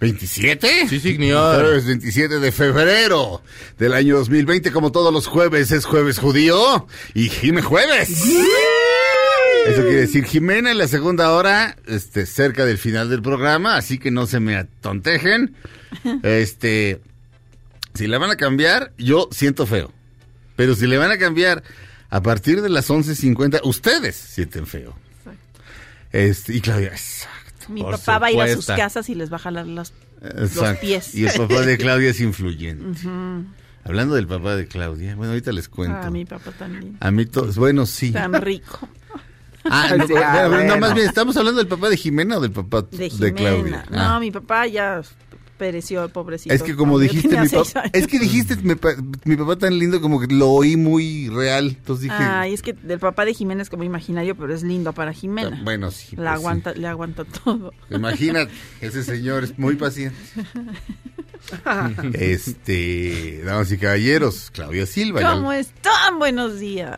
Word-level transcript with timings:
27. 0.00 0.88
Sí, 0.88 1.00
señor. 1.00 1.60
Jueves 1.60 1.86
27 1.86 2.38
de 2.38 2.52
febrero 2.52 3.42
del 3.78 3.94
año 3.94 4.16
2020. 4.18 4.70
Como 4.70 4.92
todos 4.92 5.12
los 5.12 5.26
jueves, 5.26 5.72
es 5.72 5.84
jueves 5.84 6.18
judío 6.18 6.86
y 7.14 7.28
Jime 7.28 7.62
Jueves. 7.62 8.10
Eso 9.66 9.82
quiere 9.82 10.00
decir 10.00 10.24
Jimena 10.24 10.70
en 10.70 10.78
la 10.78 10.88
segunda 10.88 11.32
hora, 11.32 11.76
este, 11.86 12.26
cerca 12.26 12.64
del 12.64 12.78
final 12.78 13.10
del 13.10 13.20
programa, 13.20 13.76
así 13.76 13.98
que 13.98 14.10
no 14.10 14.26
se 14.26 14.40
me 14.40 14.56
atontejen. 14.56 15.54
Este, 16.22 17.00
si 17.94 18.06
la 18.06 18.18
van 18.18 18.30
a 18.30 18.36
cambiar, 18.36 18.92
yo 18.96 19.28
siento 19.30 19.66
feo. 19.66 19.92
Pero 20.56 20.74
si 20.74 20.86
le 20.86 20.96
van 20.96 21.10
a 21.10 21.18
cambiar 21.18 21.62
a 22.08 22.22
partir 22.22 22.62
de 22.62 22.68
las 22.68 22.88
11.50, 22.88 23.60
ustedes 23.64 24.16
sienten 24.16 24.66
feo. 24.66 24.96
Este, 26.12 26.54
y 26.54 26.60
Claudia, 26.60 26.88
exacto. 26.88 27.37
Mi 27.68 27.82
Por 27.82 27.92
papá 27.98 28.18
va 28.18 28.26
a 28.28 28.32
ir 28.32 28.40
a 28.40 28.48
sus 28.54 28.66
casas 28.66 29.08
y 29.08 29.14
les 29.14 29.30
va 29.32 29.36
a 29.36 29.40
jalar 29.40 29.66
los, 29.66 29.92
pies. 30.80 31.14
Y 31.14 31.26
el 31.26 31.32
papá 31.34 31.62
de 31.62 31.76
Claudia 31.78 32.10
es 32.10 32.20
influyente. 32.20 33.00
Hablando 33.84 34.14
del 34.16 34.26
papá 34.26 34.56
de 34.56 34.66
Claudia, 34.66 35.14
bueno, 35.16 35.32
ahorita 35.32 35.52
les 35.52 35.68
cuento. 35.68 35.98
Ah, 36.02 36.10
mi 36.10 36.24
papá 36.24 36.50
también. 36.52 36.96
A 37.00 37.10
mí, 37.10 37.24
to- 37.26 37.50
bueno, 37.54 37.86
sí. 37.86 38.12
Tan 38.12 38.32
rico. 38.40 38.88
Ah, 39.70 39.88
no, 39.98 40.06
Sí, 40.06 40.12
bueno, 40.12 40.26
ah, 40.26 40.64
no, 40.64 40.78
más 40.78 40.94
bien, 40.94 41.06
¿estamos 41.08 41.36
hablando 41.36 41.58
del 41.58 41.66
papá 41.66 41.90
de 41.90 41.96
Jimena 41.98 42.38
o 42.38 42.40
del 42.40 42.52
papá 42.52 42.82
De 42.90 42.96
de, 42.96 43.10
Jimena. 43.10 43.34
Claudia? 43.34 43.84
No, 43.90 43.98
Ah. 44.00 44.20
mi 44.20 44.30
papá 44.30 44.66
ya 44.66 45.02
pereció, 45.58 46.04
el 46.04 46.10
pobrecito. 46.10 46.54
Es 46.54 46.62
que 46.62 46.74
como 46.76 46.98
dijiste, 46.98 47.38
mi 47.40 47.48
papá, 47.48 47.82
es 47.92 48.06
que 48.06 48.18
dijiste 48.18 48.56
mi, 48.62 48.74
pa- 48.76 48.94
mi 49.24 49.36
papá 49.36 49.56
tan 49.56 49.78
lindo 49.78 50.00
como 50.00 50.18
que 50.20 50.26
lo 50.32 50.48
oí 50.50 50.76
muy 50.76 51.28
real. 51.28 51.74
Entonces 51.78 52.04
dije, 52.04 52.14
Ay, 52.18 52.54
es 52.54 52.62
que 52.62 52.72
del 52.72 52.98
papá 52.98 53.24
de 53.24 53.34
Jimena 53.34 53.60
es 53.62 53.68
como 53.68 53.82
imaginario, 53.84 54.36
pero 54.36 54.54
es 54.54 54.62
lindo 54.62 54.92
para 54.92 55.12
Jimena. 55.12 55.60
bueno, 55.64 55.90
sí. 55.90 56.16
La 56.16 56.30
pues, 56.32 56.40
aguanta, 56.40 56.72
le 56.72 56.86
aguanta 56.86 57.24
todo. 57.24 57.72
Imagínate, 57.90 58.52
ese 58.80 59.02
señor 59.04 59.44
es 59.44 59.58
muy 59.58 59.76
paciente. 59.76 60.16
este, 62.14 63.42
damas 63.44 63.70
y 63.72 63.78
caballeros, 63.78 64.50
Claudia 64.52 64.86
Silva. 64.86 65.20
ya- 65.20 65.32
¿Cómo 65.32 65.52
están? 65.52 66.18
Buenos 66.18 66.58
días. 66.58 66.96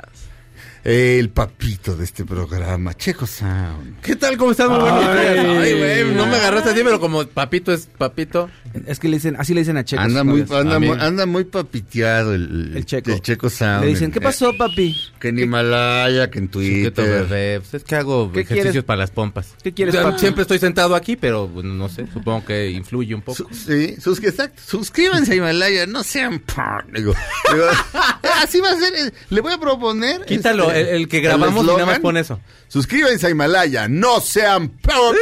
El 0.83 1.29
papito 1.29 1.95
de 1.95 2.05
este 2.05 2.25
programa, 2.25 2.95
Checo 2.95 3.27
Sound. 3.27 4.01
¿Qué 4.01 4.17
tal? 4.17 4.37
¿Cómo 4.39 4.53
están? 4.53 4.69
Muy 4.71 4.79
buenos 4.81 5.01
días. 5.21 5.37
Ay, 5.39 5.79
güey, 5.79 6.15
no 6.15 6.27
me 6.27 6.37
agarraste 6.37 6.71
así, 6.71 6.81
pero 6.83 6.99
como 6.99 7.27
papito 7.27 7.73
es 7.73 7.87
papito. 7.99 8.49
Es 8.87 8.99
que 8.99 9.09
le 9.09 9.17
dicen, 9.17 9.37
así 9.39 9.53
le 9.53 9.61
dicen 9.61 9.77
a 9.77 9.85
Checo. 9.85 10.01
Anda 10.01 10.25
muy, 10.25 10.41
anda, 10.51 10.79
muy, 10.79 10.97
anda 10.99 11.27
muy 11.27 11.45
papiteado 11.45 12.35
el, 12.35 12.73
El 12.77 12.87
Checo. 12.87 13.11
El 13.11 13.21
Checo 13.21 13.51
Sound. 13.51 13.83
Le 13.85 13.89
dicen, 13.89 14.11
¿qué 14.11 14.21
pasó, 14.21 14.57
papi? 14.57 14.97
Que 15.19 15.29
en 15.29 15.39
Himalaya, 15.39 16.31
que 16.31 16.39
en 16.39 16.49
Twitter. 16.49 16.93
bebé. 17.29 17.61
Pues 17.61 17.75
es 17.75 17.85
que 17.85 17.97
hago 17.97 18.33
¿Qué 18.33 18.41
ejercicios 18.41 18.73
quieres? 18.73 18.85
para 18.85 18.99
las 18.99 19.11
pompas. 19.11 19.55
¿Qué 19.63 19.73
quieres, 19.75 19.95
papi? 19.97 20.19
Siempre 20.19 20.43
estoy 20.43 20.59
sentado 20.61 20.95
aquí, 20.95 21.17
pero 21.17 21.47
bueno, 21.49 21.75
no 21.75 21.89
sé, 21.91 22.07
supongo 22.13 22.45
que 22.47 22.71
influye 22.71 23.15
un 23.15 23.23
poco. 23.23 23.37
Su- 23.37 23.49
sí, 23.55 23.97
sus, 24.01 24.23
exacto. 24.23 24.63
Suscríbanse 24.67 25.33
a 25.33 25.35
Himalaya, 25.37 25.87
no 25.87 26.03
sean 26.05 26.39
par. 26.39 26.87
Digo, 26.93 27.13
digo, 27.53 27.65
así 28.43 28.61
va 28.61 28.71
a 28.71 28.77
ser. 28.77 28.95
eh, 28.95 29.13
Le 29.29 29.41
voy 29.43 29.53
a 29.53 29.59
proponer. 29.59 30.25
Quítalo, 30.25 30.70
el, 30.77 30.87
el 30.89 31.09
que 31.09 31.21
grabamos 31.21 31.65
y 31.65 31.67
nada 31.67 31.79
más 31.79 31.97
eslogan. 31.97 32.03
pone 32.03 32.21
eso. 32.21 32.41
Suscríbanse 32.69 33.27
a 33.27 33.31
Himalaya, 33.31 33.89
no 33.89 34.21
sean 34.21 34.69
par. 34.69 35.15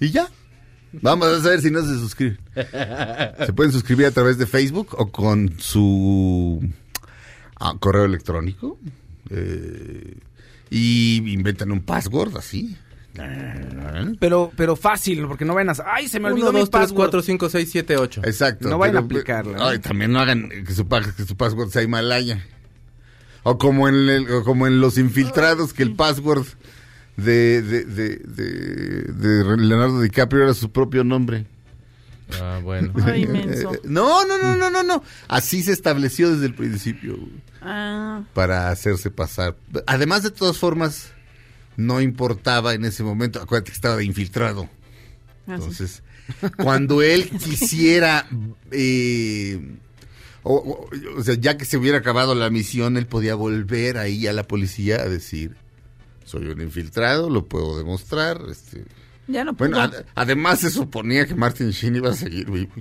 Y 0.00 0.10
ya. 0.10 0.28
Vamos 0.92 1.28
a 1.28 1.48
ver 1.48 1.60
si 1.60 1.70
no 1.70 1.80
se 1.80 1.94
suscriben. 1.98 2.38
Se 3.46 3.52
pueden 3.54 3.72
suscribir 3.72 4.06
a 4.06 4.10
través 4.10 4.36
de 4.36 4.46
Facebook 4.46 4.88
o 4.98 5.10
con 5.10 5.58
su 5.58 6.60
ah, 7.58 7.74
correo 7.80 8.04
electrónico. 8.04 8.78
eh, 9.30 10.16
y 10.72 11.16
inventan 11.32 11.70
un 11.70 11.82
password 11.82 12.36
así. 12.36 12.76
Pero, 14.18 14.50
pero 14.56 14.74
fácil, 14.74 15.26
porque 15.26 15.44
no 15.44 15.54
vayan 15.54 15.70
a... 15.70 15.74
¡Ay, 15.84 16.08
se 16.08 16.18
me 16.18 16.28
olvidó 16.28 16.48
1, 16.48 16.52
mi 16.52 16.60
2, 16.60 16.70
3, 16.70 16.80
password! 16.82 16.96
4, 16.96 17.22
5, 17.22 17.48
6, 17.50 17.68
7, 17.70 17.96
8. 17.98 18.20
Exacto. 18.24 18.68
No 18.70 18.78
vayan 18.78 18.96
a 18.96 19.00
aplicarla. 19.00 19.68
Ay, 19.68 19.78
también 19.80 20.12
no 20.12 20.20
hagan 20.20 20.48
que 20.48 20.72
su, 20.72 20.88
que 20.88 21.24
su 21.26 21.36
password 21.36 21.68
sea 21.70 21.82
Himalaya. 21.82 22.42
O 23.44 23.58
como 23.58 23.88
en, 23.88 23.94
el- 24.08 24.30
o 24.30 24.44
como 24.44 24.66
en 24.66 24.80
los 24.80 24.98
infiltrados, 24.98 25.72
que 25.72 25.82
el 25.82 25.94
password 25.94 26.46
de, 27.16 27.60
de, 27.62 27.84
de, 27.84 28.08
de- 28.16 29.02
de 29.12 29.56
Leonardo 29.56 30.00
DiCaprio 30.00 30.44
era 30.44 30.54
su 30.54 30.70
propio 30.70 31.02
nombre. 31.04 31.46
Ah, 32.40 32.60
bueno. 32.62 32.92
Ay. 33.04 33.24
Eh, 33.24 33.64
No, 33.84 34.24
no, 34.26 34.38
no, 34.38 34.56
no, 34.56 34.70
no, 34.70 34.82
no. 34.82 35.02
Así 35.28 35.62
se 35.62 35.72
estableció 35.72 36.30
desde 36.32 36.46
el 36.46 36.54
principio 36.54 37.18
Ah, 37.60 38.22
para 38.32 38.70
hacerse 38.70 39.10
pasar. 39.10 39.54
Además, 39.86 40.22
de 40.22 40.30
todas 40.30 40.56
formas, 40.58 41.10
no 41.76 42.00
importaba 42.00 42.74
en 42.74 42.84
ese 42.84 43.02
momento. 43.02 43.40
Acuérdate 43.42 43.70
que 43.72 43.76
estaba 43.76 43.96
de 43.96 44.04
infiltrado. 44.04 44.62
así. 45.46 45.52
Entonces, 45.52 46.02
cuando 46.56 47.02
él 47.02 47.28
quisiera, 47.28 48.26
eh, 48.70 49.60
o, 50.42 50.54
o- 50.54 51.18
o 51.18 51.22
sea, 51.22 51.34
ya 51.34 51.56
que 51.56 51.64
se 51.64 51.76
hubiera 51.76 51.98
acabado 51.98 52.34
la 52.34 52.50
misión, 52.50 52.96
él 52.96 53.06
podía 53.06 53.34
volver 53.34 53.98
ahí 53.98 54.26
a 54.26 54.32
la 54.32 54.42
policía 54.44 54.96
a 54.96 55.08
decir, 55.08 55.54
soy 56.24 56.46
un 56.48 56.60
infiltrado, 56.60 57.30
lo 57.30 57.46
puedo 57.46 57.76
demostrar. 57.78 58.40
Este. 58.50 58.84
ya 59.28 59.44
no 59.44 59.52
Bueno, 59.54 59.76
pudo. 59.76 59.98
ad- 59.98 60.04
además 60.14 60.60
se 60.60 60.70
suponía 60.70 61.26
que 61.26 61.34
Martin 61.34 61.70
Sheen 61.70 61.96
iba 61.96 62.10
a 62.10 62.14
seguir 62.14 62.50
vivo. 62.50 62.72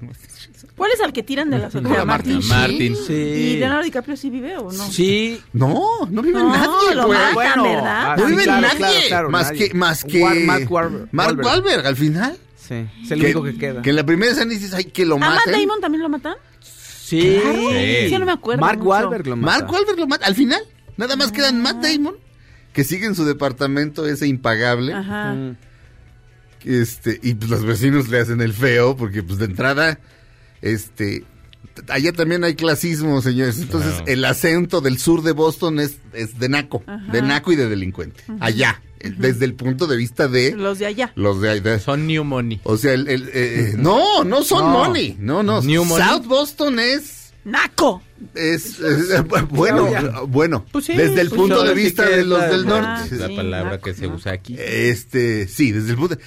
¿Cuál 0.75 0.91
es 0.93 1.01
al 1.01 1.13
que 1.13 1.21
tiran 1.23 1.49
de 1.51 1.59
la 1.59 1.67
azotea? 1.67 2.03
Martin. 2.05 2.39
Martin. 2.47 2.47
Martin. 2.49 2.93
¿Y 2.93 2.95
Sí. 2.95 3.55
Leonardo 3.59 3.83
DiCaprio 3.83 4.17
sí 4.17 4.29
vive 4.31 4.57
o 4.57 4.71
no? 4.71 4.91
Sí. 4.91 5.39
No, 5.53 5.83
no 6.09 6.21
vive 6.23 6.39
No, 6.39 6.49
nadie, 6.49 6.95
lo 6.95 7.07
matan, 7.09 7.63
¿verdad? 7.63 8.11
ah, 8.11 8.15
No 8.17 8.25
vive 8.25 8.43
claro, 8.43 8.61
nadie. 8.61 8.77
claro, 8.79 9.07
claro, 9.07 9.29
más, 9.29 9.43
nadie. 9.51 9.69
Que, 9.69 9.73
más 9.77 10.03
que 10.03 10.21
War- 10.23 10.45
Mark 10.45 10.71
Wahlberg. 10.71 11.07
Mark 11.11 11.39
Wahlberg. 11.43 11.85
Al 11.85 11.95
final. 11.95 12.37
Sí, 12.57 12.85
es 13.03 13.11
el 13.11 13.21
único 13.23 13.43
que 13.43 13.57
queda. 13.57 13.81
Que 13.81 13.89
en 13.91 13.95
la 13.97 14.05
primera 14.05 14.31
escena 14.31 14.49
dices, 14.51 14.73
ay, 14.73 14.85
que 14.85 15.05
lo 15.05 15.15
¿A 15.15 15.19
Matt 15.19 15.35
maten. 15.45 15.53
Damon 15.61 15.81
también 15.81 16.01
lo 16.03 16.09
matan? 16.09 16.35
Sí. 17.11 17.39
Claro. 17.41 17.59
Sí. 17.71 18.09
Sí, 18.09 18.17
no 18.17 18.25
me 18.25 18.31
acuerdo 18.31 18.61
Mark 18.61 18.77
mucho. 18.79 18.89
Wahlberg 18.89 19.27
lo 19.27 19.35
mata. 19.35 19.57
Mark 19.59 19.71
Wahlberg 19.71 19.99
lo 19.99 20.07
mata. 20.07 20.25
Al 20.25 20.35
final, 20.35 20.61
nada 20.97 21.15
más 21.17 21.31
quedan 21.31 21.61
Matt 21.61 21.83
Damon, 21.83 22.15
que 22.73 22.83
sigue 22.85 23.05
en 23.05 23.15
su 23.15 23.25
departamento 23.25 24.07
ese 24.07 24.27
impagable. 24.27 24.93
Ajá. 24.93 25.33
Mm. 25.33 25.57
Este, 26.63 27.19
y 27.23 27.33
pues 27.33 27.49
los 27.49 27.65
vecinos 27.65 28.07
le 28.09 28.19
hacen 28.19 28.39
el 28.41 28.53
feo, 28.53 28.95
porque 28.95 29.23
pues 29.23 29.39
de 29.39 29.45
entrada, 29.45 29.99
este, 30.61 31.25
allá 31.89 32.13
también 32.13 32.43
hay 32.43 32.55
clasismo, 32.55 33.21
señores. 33.21 33.57
Entonces, 33.59 33.91
Claro. 33.95 34.05
el 34.07 34.25
acento 34.25 34.79
del 34.79 34.99
sur 34.99 35.23
de 35.23 35.31
Boston 35.31 35.79
es, 35.79 35.97
es 36.13 36.37
de 36.39 36.49
naco, 36.49 36.83
Ajá. 36.85 37.11
de 37.11 37.21
naco 37.23 37.51
y 37.51 37.55
de 37.55 37.67
delincuente. 37.67 38.23
Allá, 38.39 38.81
desde 39.17 39.45
el 39.45 39.53
punto 39.55 39.87
de 39.87 39.97
vista 39.97 40.27
de 40.27 40.55
Los 40.55 40.79
de 40.79 40.85
allá. 40.87 41.11
los 41.15 41.41
de 41.41 41.49
allá. 41.49 41.79
Son 41.79 42.07
New 42.07 42.23
Money. 42.23 42.59
O 42.63 42.77
sea, 42.77 42.93
el, 42.93 43.07
el, 43.07 43.23
eh, 43.29 43.31
eh, 43.33 43.73
no, 43.77 44.23
no 44.23 44.43
son 44.43 44.65
No. 44.71 44.79
money, 44.85 45.15
no, 45.19 45.43
no. 45.43 45.61
New 45.61 45.85
money. 45.85 46.07
South 46.07 46.25
Boston 46.25 46.79
es 46.79 47.33
¡Naco! 47.43 48.03
es, 48.35 48.79
es- 48.79 49.23
bueno, 49.49 49.87
Claudia. 49.87 50.19
bueno, 50.27 50.65
Pues 50.71 50.85
sí, 50.85 50.93
desde 50.93 51.21
el 51.21 51.29
pues 51.29 51.41
punto 51.41 51.63
de 51.63 51.73
vista 51.73 52.07
de 52.07 52.23
los 52.23 52.37
la- 52.39 52.47
del 52.49 52.65
norte. 52.67 53.15
La 53.15 53.27
Sí, 53.27 53.35
palabra 53.35 53.71
naco, 53.71 53.83
que 53.83 53.93
se 53.95 54.01
naco. 54.03 54.15
usa 54.17 54.31
aquí. 54.33 54.55
Este, 54.59 55.47
sí, 55.47 55.71
desde 55.71 55.91
el 55.91 55.95
punto. 55.97 56.17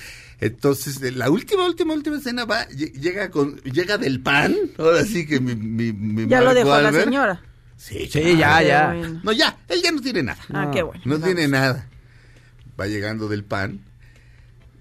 Entonces, 0.40 1.00
la 1.14 1.30
última, 1.30 1.64
última, 1.66 1.94
última 1.94 2.16
escena 2.18 2.44
va, 2.44 2.68
lle- 2.68 2.92
llega 2.92 3.30
con, 3.30 3.56
llega 3.62 3.96
del 3.96 4.20
pan. 4.20 4.54
Ahora 4.76 5.04
sí 5.04 5.24
que 5.26 5.38
mi, 5.40 5.54
mi, 5.54 5.92
mi 5.92 6.26
Ya 6.28 6.40
lo 6.40 6.52
dejó 6.52 6.68
la 6.70 6.74
Wahlberg. 6.84 7.04
señora. 7.04 7.42
Sí, 7.76 8.08
Sí, 8.10 8.36
ya, 8.36 8.62
ya. 8.62 8.92
bueno. 8.96 9.20
No, 9.22 9.32
ya, 9.32 9.56
él 9.68 9.80
ya 9.82 9.92
no 9.92 10.00
tiene 10.00 10.22
nada. 10.24 10.38
Ah, 10.52 10.70
qué 10.72 10.82
bueno. 10.82 11.00
No 11.04 11.14
Vamos. 11.14 11.26
tiene 11.26 11.48
nada. 11.48 11.86
Va 12.80 12.86
llegando 12.86 13.28
del 13.28 13.44
pan. 13.44 13.80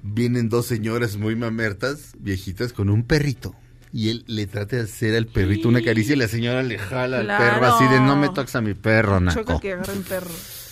Vienen 0.02 0.50
dos 0.50 0.66
señoras 0.66 1.16
muy 1.18 1.36
mamertas, 1.36 2.14
viejitas, 2.20 2.74
con 2.74 2.90
un 2.90 3.04
perrito. 3.04 3.56
y 3.96 4.10
él 4.10 4.24
le 4.26 4.48
trata 4.48 4.78
de 4.78 4.82
hacer 4.82 5.16
al 5.16 5.28
perrito 5.28 5.70
una 5.70 5.84
caricia 5.84 6.16
y 6.16 6.18
la 6.18 6.28
señora 6.28 6.64
le 6.64 6.80
jala 6.80 7.20
al 7.20 7.26
Claro. 7.26 7.44
perro 7.60 7.76
así 7.76 7.88
de 7.94 8.00
no 8.00 8.16
me 8.16 8.28
toques 8.30 8.56
a 8.56 8.62
mi 8.62 8.74
perro, 8.74 9.20
Choca 9.30 9.54
naco. 9.54 9.60
que 9.60 9.74
agarren 9.74 10.02
perro. 10.02 10.32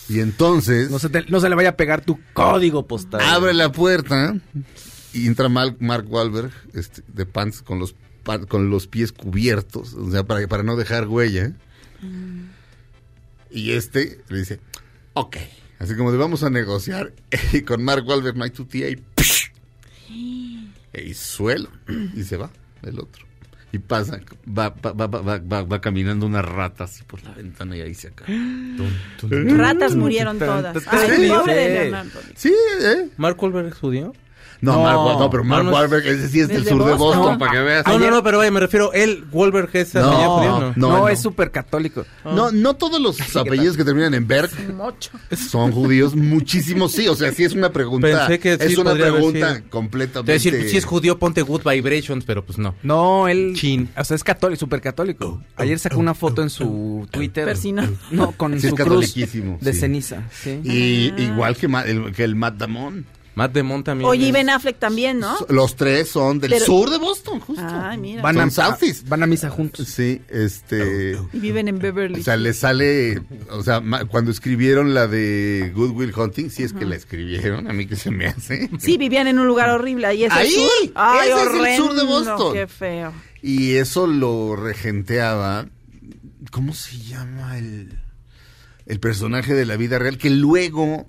Y 0.10 0.22
entonces 0.22 0.90
No 0.90 0.98
se, 0.98 1.08
te- 1.10 1.26
no 1.30 1.40
se 1.40 1.48
le 1.48 1.54
vaya 1.54 1.70
a 1.70 1.78
pegar 1.78 2.02
tu 2.04 2.20
código 2.34 2.88
postal. 2.88 3.22
abre 3.22 3.54
la 3.54 3.72
puerta 3.72 4.36
y 5.14 5.28
entra 5.28 5.50
Mal- 5.50 5.78
Mark 5.80 6.08
Wahlberg 6.12 6.52
este, 6.74 7.04
de 7.10 7.28
pants 7.28 7.62
con 7.62 7.78
los 7.78 7.96
con 8.50 8.72
los 8.72 8.88
pies 8.88 9.12
cubiertos, 9.12 9.94
o 9.94 10.10
sea, 10.10 10.24
para, 10.24 10.48
para 10.48 10.64
no 10.64 10.76
dejar 10.76 11.08
huella. 11.08 11.54
Y 13.52 13.72
este 13.74 14.22
le 14.30 14.40
dice, 14.40 14.60
ok, 15.14 15.38
así 15.82 15.96
como 15.96 16.12
de 16.12 16.18
vamos 16.18 16.44
a 16.44 16.50
negociar 16.50 17.12
y 17.54 17.62
con 17.62 17.84
Mark 17.84 18.06
Wahlberg 18.08 18.38
no 18.38 18.44
hay 18.44 18.52
tu 18.52 18.66
tía 18.66 18.90
y 18.90 18.96
¡pish! 18.96 19.52
y 20.94 21.14
suelo 21.14 21.70
y 22.16 22.24
se 22.24 22.38
va 22.38 22.50
el 22.84 23.00
otro. 23.00 23.26
Y 23.74 23.78
pasa, 23.80 24.20
va, 24.46 24.68
va, 24.70 24.92
va, 24.92 25.08
va, 25.08 25.38
va, 25.40 25.64
va 25.64 25.80
caminando 25.80 26.26
una 26.26 26.42
rata 26.42 26.84
así 26.84 27.04
por 27.04 27.24
la 27.24 27.32
ventana 27.32 27.78
y 27.78 27.82
ahí 27.82 27.94
se 27.94 28.10
acaba. 28.10 28.30
Ratas 29.22 29.96
murieron 29.96 30.38
todas. 30.40 30.76
Ay, 30.88 31.10
Sí. 31.16 31.30
pobre 31.30 31.56
de 31.56 31.68
Sí. 31.68 31.74
Leonardo. 31.84 32.20
Sí, 32.36 32.54
¿eh? 32.82 33.10
¿Mark 33.16 33.42
Wahlberg 33.42 33.68
es 33.68 33.76
judío? 33.76 34.14
No, 34.62 34.74
No, 34.74 34.84
Mark 34.84 34.98
Wahlberg, 35.00 35.20
no, 35.20 35.30
pero 35.32 35.44
Mark 35.44 35.64
no, 35.66 35.72
no 35.72 35.76
Wahlberg, 35.78 36.08
ese 36.08 36.30
sí 36.30 36.40
es 36.40 36.48
del 36.48 36.64
sur 36.68 36.86
de 36.86 36.92
Boston. 36.94 37.18
Boston, 37.18 37.40
para 37.40 37.52
que 37.52 37.60
veas. 37.60 37.86
No, 37.88 37.94
Ayer- 37.94 38.10
no, 38.10 38.16
no, 38.18 38.24
pero 38.24 38.38
vaya, 38.38 38.52
me 38.52 38.60
refiero, 38.60 38.94
él, 38.94 39.26
Wahlberg 39.32 39.70
es 39.74 39.94
No, 39.96 40.02
apellido 40.02 40.30
judío, 40.38 40.50
No, 40.52 40.60
¿no? 40.60 40.74
no, 40.76 40.98
no. 41.00 41.10
es 41.10 41.20
súper 41.20 41.50
católico. 41.52 42.06
No, 42.24 42.52
no 42.52 42.76
todos 42.76 43.02
los 43.02 43.36
apellidos 43.36 43.76
que 43.76 43.84
terminan 43.84 44.14
en 44.14 44.28
Berg 44.28 44.50
son 45.36 45.72
judíos, 45.72 46.16
muchísimos 46.16 46.92
sí, 46.92 47.08
o 47.08 47.16
sea, 47.16 47.32
sí 47.32 47.44
es 47.44 47.54
una 47.54 47.72
pregunta, 47.72 48.08
Pensé 48.28 48.40
que 48.40 48.54
es 48.54 48.78
una 48.78 48.94
pregunta 48.94 49.62
completamente... 49.70 50.36
Es 50.36 50.44
decir, 50.44 50.70
si 50.70 50.78
es 50.78 50.86
judío, 50.86 51.18
ponte 51.18 51.42
Good 51.42 51.62
Vibrations, 51.64 52.24
pero 52.26 52.46
pues 52.46 52.58
no. 52.58 52.76
No, 52.84 53.28
él. 53.28 53.54
Chin. 53.56 53.90
O 53.98 54.04
sea, 54.04 54.16
es 54.16 54.24
católico, 54.24 54.60
súper 54.60 54.82
católico. 54.82 55.42
Ayer 55.56 55.80
sacó 55.80 56.00
una 56.00 56.14
foto 56.14 56.42
en 56.44 56.50
su 56.50 57.08
Twitter. 57.12 57.46
Persina. 57.46 57.90
No, 58.12 58.32
con 58.34 58.52
Sí, 58.60 58.68
es 58.68 58.70
su 58.72 58.76
cruz 58.76 58.88
catoliquísimo, 58.88 59.58
de 59.62 59.74
sí. 59.74 59.80
ceniza. 59.80 60.24
Sí. 60.32 60.60
Y 60.64 61.14
igual 61.24 61.56
que, 61.56 61.68
Ma- 61.68 61.84
el, 61.84 62.12
que 62.14 62.24
el 62.24 62.36
Matt 62.36 62.58
Damon. 62.58 63.06
Matt 63.34 63.54
Damon 63.54 63.82
también. 63.84 64.10
Oye, 64.10 64.26
y 64.26 64.28
es- 64.28 64.34
Ben 64.34 64.50
Affleck 64.50 64.78
también, 64.78 65.20
¿no? 65.20 65.38
Los 65.48 65.78
tres 65.78 66.10
son 66.10 66.40
del 66.40 66.52
Pero- 66.52 66.66
sur 66.66 66.90
de 66.90 66.98
Boston, 66.98 67.40
justo. 67.40 67.64
Ay, 67.66 67.98
mira. 67.98 68.22
Van, 68.22 68.52
Son 68.52 68.66
a, 68.66 68.78
van 69.08 69.24
a 69.24 69.28
misa 69.28 69.50
juntos. 69.50 69.88
Sí, 69.88 70.22
este... 70.30 71.18
Y 71.32 71.40
viven 71.40 71.70
en 71.70 71.80
Beverly. 71.80 72.20
O 72.20 72.24
sea, 72.24 72.36
le 72.36 72.54
sale, 72.54 73.22
o 73.50 73.64
sea, 73.64 73.80
ma- 73.80 74.04
cuando 74.04 74.32
escribieron 74.32 74.94
la 74.94 75.08
de 75.08 75.72
Good 75.74 75.92
Will 75.92 76.14
Hunting, 76.14 76.50
si 76.50 76.64
es 76.64 76.74
que 76.74 76.86
la 76.86 76.96
escribieron, 76.98 77.70
a 77.70 77.74
mí 77.74 77.86
que 77.88 77.96
se 77.96 78.12
me 78.12 78.28
hace. 78.28 78.70
Sí, 78.80 78.98
vivían 78.98 79.28
en 79.28 79.40
un 79.40 79.48
lugar 79.48 79.70
horrible. 79.70 80.08
Ahí 80.08 80.26
es 80.26 80.32
Ahí, 80.34 80.48
el 80.48 80.54
sur. 80.54 80.92
Ay, 80.96 81.30
ese 81.30 81.42
es 81.44 81.68
el 81.68 81.78
sur 81.78 81.94
de 81.96 82.04
Boston. 82.04 82.54
Qué 82.54 82.68
feo. 82.68 83.14
Y 83.42 83.76
eso 83.76 84.08
lo 84.08 84.58
regenteaba. 84.58 85.68
¿Cómo 86.52 86.74
se 86.74 86.98
llama 86.98 87.58
el, 87.58 87.98
el 88.88 89.00
personaje 89.00 89.54
de 89.54 89.66
la 89.66 89.78
vida 89.78 90.00
real? 90.00 90.18
Que 90.18 90.30
luego 90.30 91.06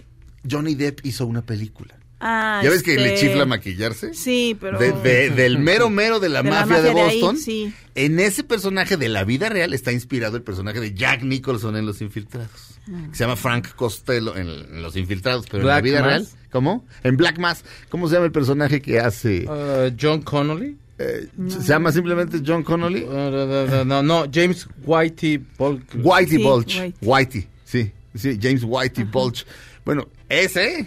Johnny 0.48 0.76
Depp 0.76 1.04
hizo 1.04 1.26
una 1.26 1.42
película. 1.42 1.96
Ah, 2.24 2.60
¿Ya 2.62 2.70
ves 2.70 2.82
que 2.84 2.94
le 2.96 3.14
este, 3.14 3.26
chifla 3.26 3.46
maquillarse? 3.46 4.14
Sí, 4.14 4.56
pero... 4.60 4.78
De- 4.78 4.92
de- 4.92 5.30
del 5.34 5.58
mero 5.58 5.90
mero 5.90 6.20
de 6.20 6.28
la 6.28 6.42
De 6.42 6.50
la 6.50 6.60
mafia 6.66 6.80
de 6.82 6.94
de 6.94 7.00
ahí, 7.00 7.20
Boston. 7.20 7.36
sí. 7.36 7.74
En 7.96 8.20
ese 8.20 8.44
personaje 8.44 8.96
de 8.96 9.08
la 9.08 9.24
vida 9.24 9.48
real 9.48 9.74
está 9.74 9.90
inspirado 9.92 10.36
el 10.36 10.42
personaje 10.42 10.80
de 10.80 10.94
Jack 10.94 11.22
Nicholson 11.24 11.76
en 11.76 11.84
Los 11.84 12.00
Infiltrados. 12.00 12.78
Que 12.86 13.14
se 13.16 13.24
llama 13.24 13.36
Frank 13.36 13.74
Costello 13.74 14.36
en, 14.36 14.48
en 14.48 14.82
Los 14.82 14.96
Infiltrados, 14.96 15.46
pero 15.50 15.62
en 15.62 15.68
la 15.68 15.80
vida 15.80 16.00
Mass. 16.00 16.08
real. 16.08 16.28
¿Cómo? 16.50 16.86
En 17.02 17.16
Black 17.16 17.38
Mass. 17.38 17.64
¿Cómo 17.88 18.06
se 18.08 18.14
llama 18.14 18.26
el 18.26 18.32
personaje 18.32 18.80
que 18.80 18.98
hace? 19.00 19.46
Uh, 19.48 19.94
John 20.00 20.22
Connolly. 20.22 20.76
Eh, 20.98 21.28
¿Se 21.48 21.60
llama 21.62 21.90
simplemente 21.90 22.40
John 22.46 22.62
Connolly? 22.62 23.02
Uh, 23.02 23.84
no, 23.84 24.02
no, 24.02 24.26
James 24.32 24.68
Whitey 24.84 25.38
Bulk. 25.58 25.82
Whitey 25.96 26.36
Sí, 26.38 26.42
Bulge. 26.42 26.80
Whitey. 26.80 26.94
Whitey, 27.02 27.46
sí. 27.64 27.92
Sí, 28.14 28.38
James 28.40 28.62
Whitey 28.64 29.04
Bulge. 29.04 29.44
Bueno, 29.84 30.06
ese, 30.28 30.86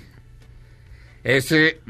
ese, 1.25 1.81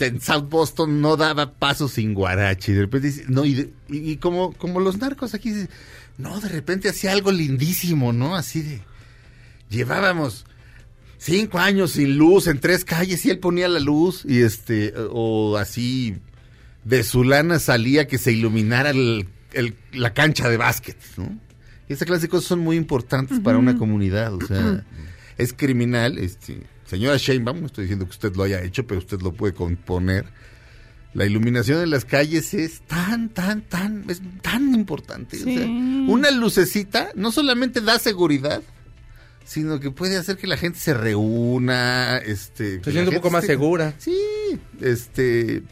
en 0.00 0.20
South 0.20 0.48
Boston 0.48 1.00
no 1.00 1.16
daba 1.16 1.52
paso 1.52 1.88
sin 1.88 2.14
guarache. 2.14 2.72
Y 2.72 2.74
de 2.74 2.80
repente 2.82 3.06
dice, 3.08 3.24
no, 3.28 3.44
y, 3.44 3.54
de- 3.54 3.72
y- 3.88 4.16
como, 4.16 4.52
como 4.54 4.80
los 4.80 4.98
narcos 4.98 5.34
aquí, 5.34 5.52
no, 6.18 6.40
de 6.40 6.48
repente 6.48 6.88
hacía 6.88 7.12
algo 7.12 7.30
lindísimo, 7.30 8.12
¿no? 8.12 8.34
Así 8.34 8.62
de, 8.62 8.80
llevábamos 9.70 10.46
cinco 11.18 11.58
años 11.58 11.92
sin 11.92 12.16
luz 12.16 12.46
en 12.46 12.60
tres 12.60 12.84
calles 12.84 13.24
y 13.24 13.30
él 13.30 13.38
ponía 13.38 13.68
la 13.68 13.80
luz 13.80 14.24
y 14.26 14.40
este, 14.42 14.92
o 15.10 15.56
así, 15.56 16.16
de 16.84 17.02
su 17.02 17.24
lana 17.24 17.58
salía 17.58 18.06
que 18.06 18.18
se 18.18 18.32
iluminara 18.32 18.90
el- 18.90 19.26
el- 19.52 19.74
la 19.92 20.12
cancha 20.14 20.48
de 20.48 20.56
básquet, 20.56 20.96
¿no? 21.16 21.38
Y 21.88 21.92
esa 21.92 22.06
clase 22.06 22.22
de 22.22 22.28
cosas 22.28 22.46
son 22.48 22.60
muy 22.60 22.76
importantes 22.76 23.40
para 23.40 23.58
una 23.58 23.76
comunidad, 23.76 24.32
o 24.34 24.40
sea, 24.46 24.84
es 25.36 25.52
criminal, 25.52 26.16
este, 26.18 26.62
señora 26.94 27.16
Sheinbaum, 27.16 27.60
no 27.60 27.66
estoy 27.66 27.84
diciendo 27.84 28.04
que 28.06 28.10
usted 28.12 28.34
lo 28.36 28.42
haya 28.44 28.62
hecho, 28.62 28.86
pero 28.86 28.98
usted 29.00 29.20
lo 29.20 29.32
puede 29.32 29.54
componer. 29.54 30.24
La 31.12 31.24
iluminación 31.26 31.80
en 31.80 31.90
las 31.90 32.04
calles 32.04 32.54
es 32.54 32.80
tan, 32.82 33.28
tan, 33.28 33.62
tan, 33.62 34.04
es 34.08 34.20
tan 34.42 34.74
importante. 34.74 35.36
o 35.36 35.44
sea, 35.44 35.64
una 35.66 36.30
lucecita 36.32 37.10
no 37.14 37.30
solamente 37.30 37.80
da 37.80 38.00
seguridad, 38.00 38.62
sino 39.44 39.78
que 39.78 39.90
puede 39.92 40.16
hacer 40.16 40.36
que 40.36 40.46
la 40.48 40.56
gente 40.56 40.78
se 40.80 40.92
reúna, 40.94 42.16
este, 42.18 42.82
Se 42.82 42.90
siente 42.90 43.10
un 43.10 43.16
poco 43.16 43.30
más 43.30 43.44
esté- 43.44 43.46
segura. 43.52 43.94
Sí, 43.98 44.16
este, 44.80 45.62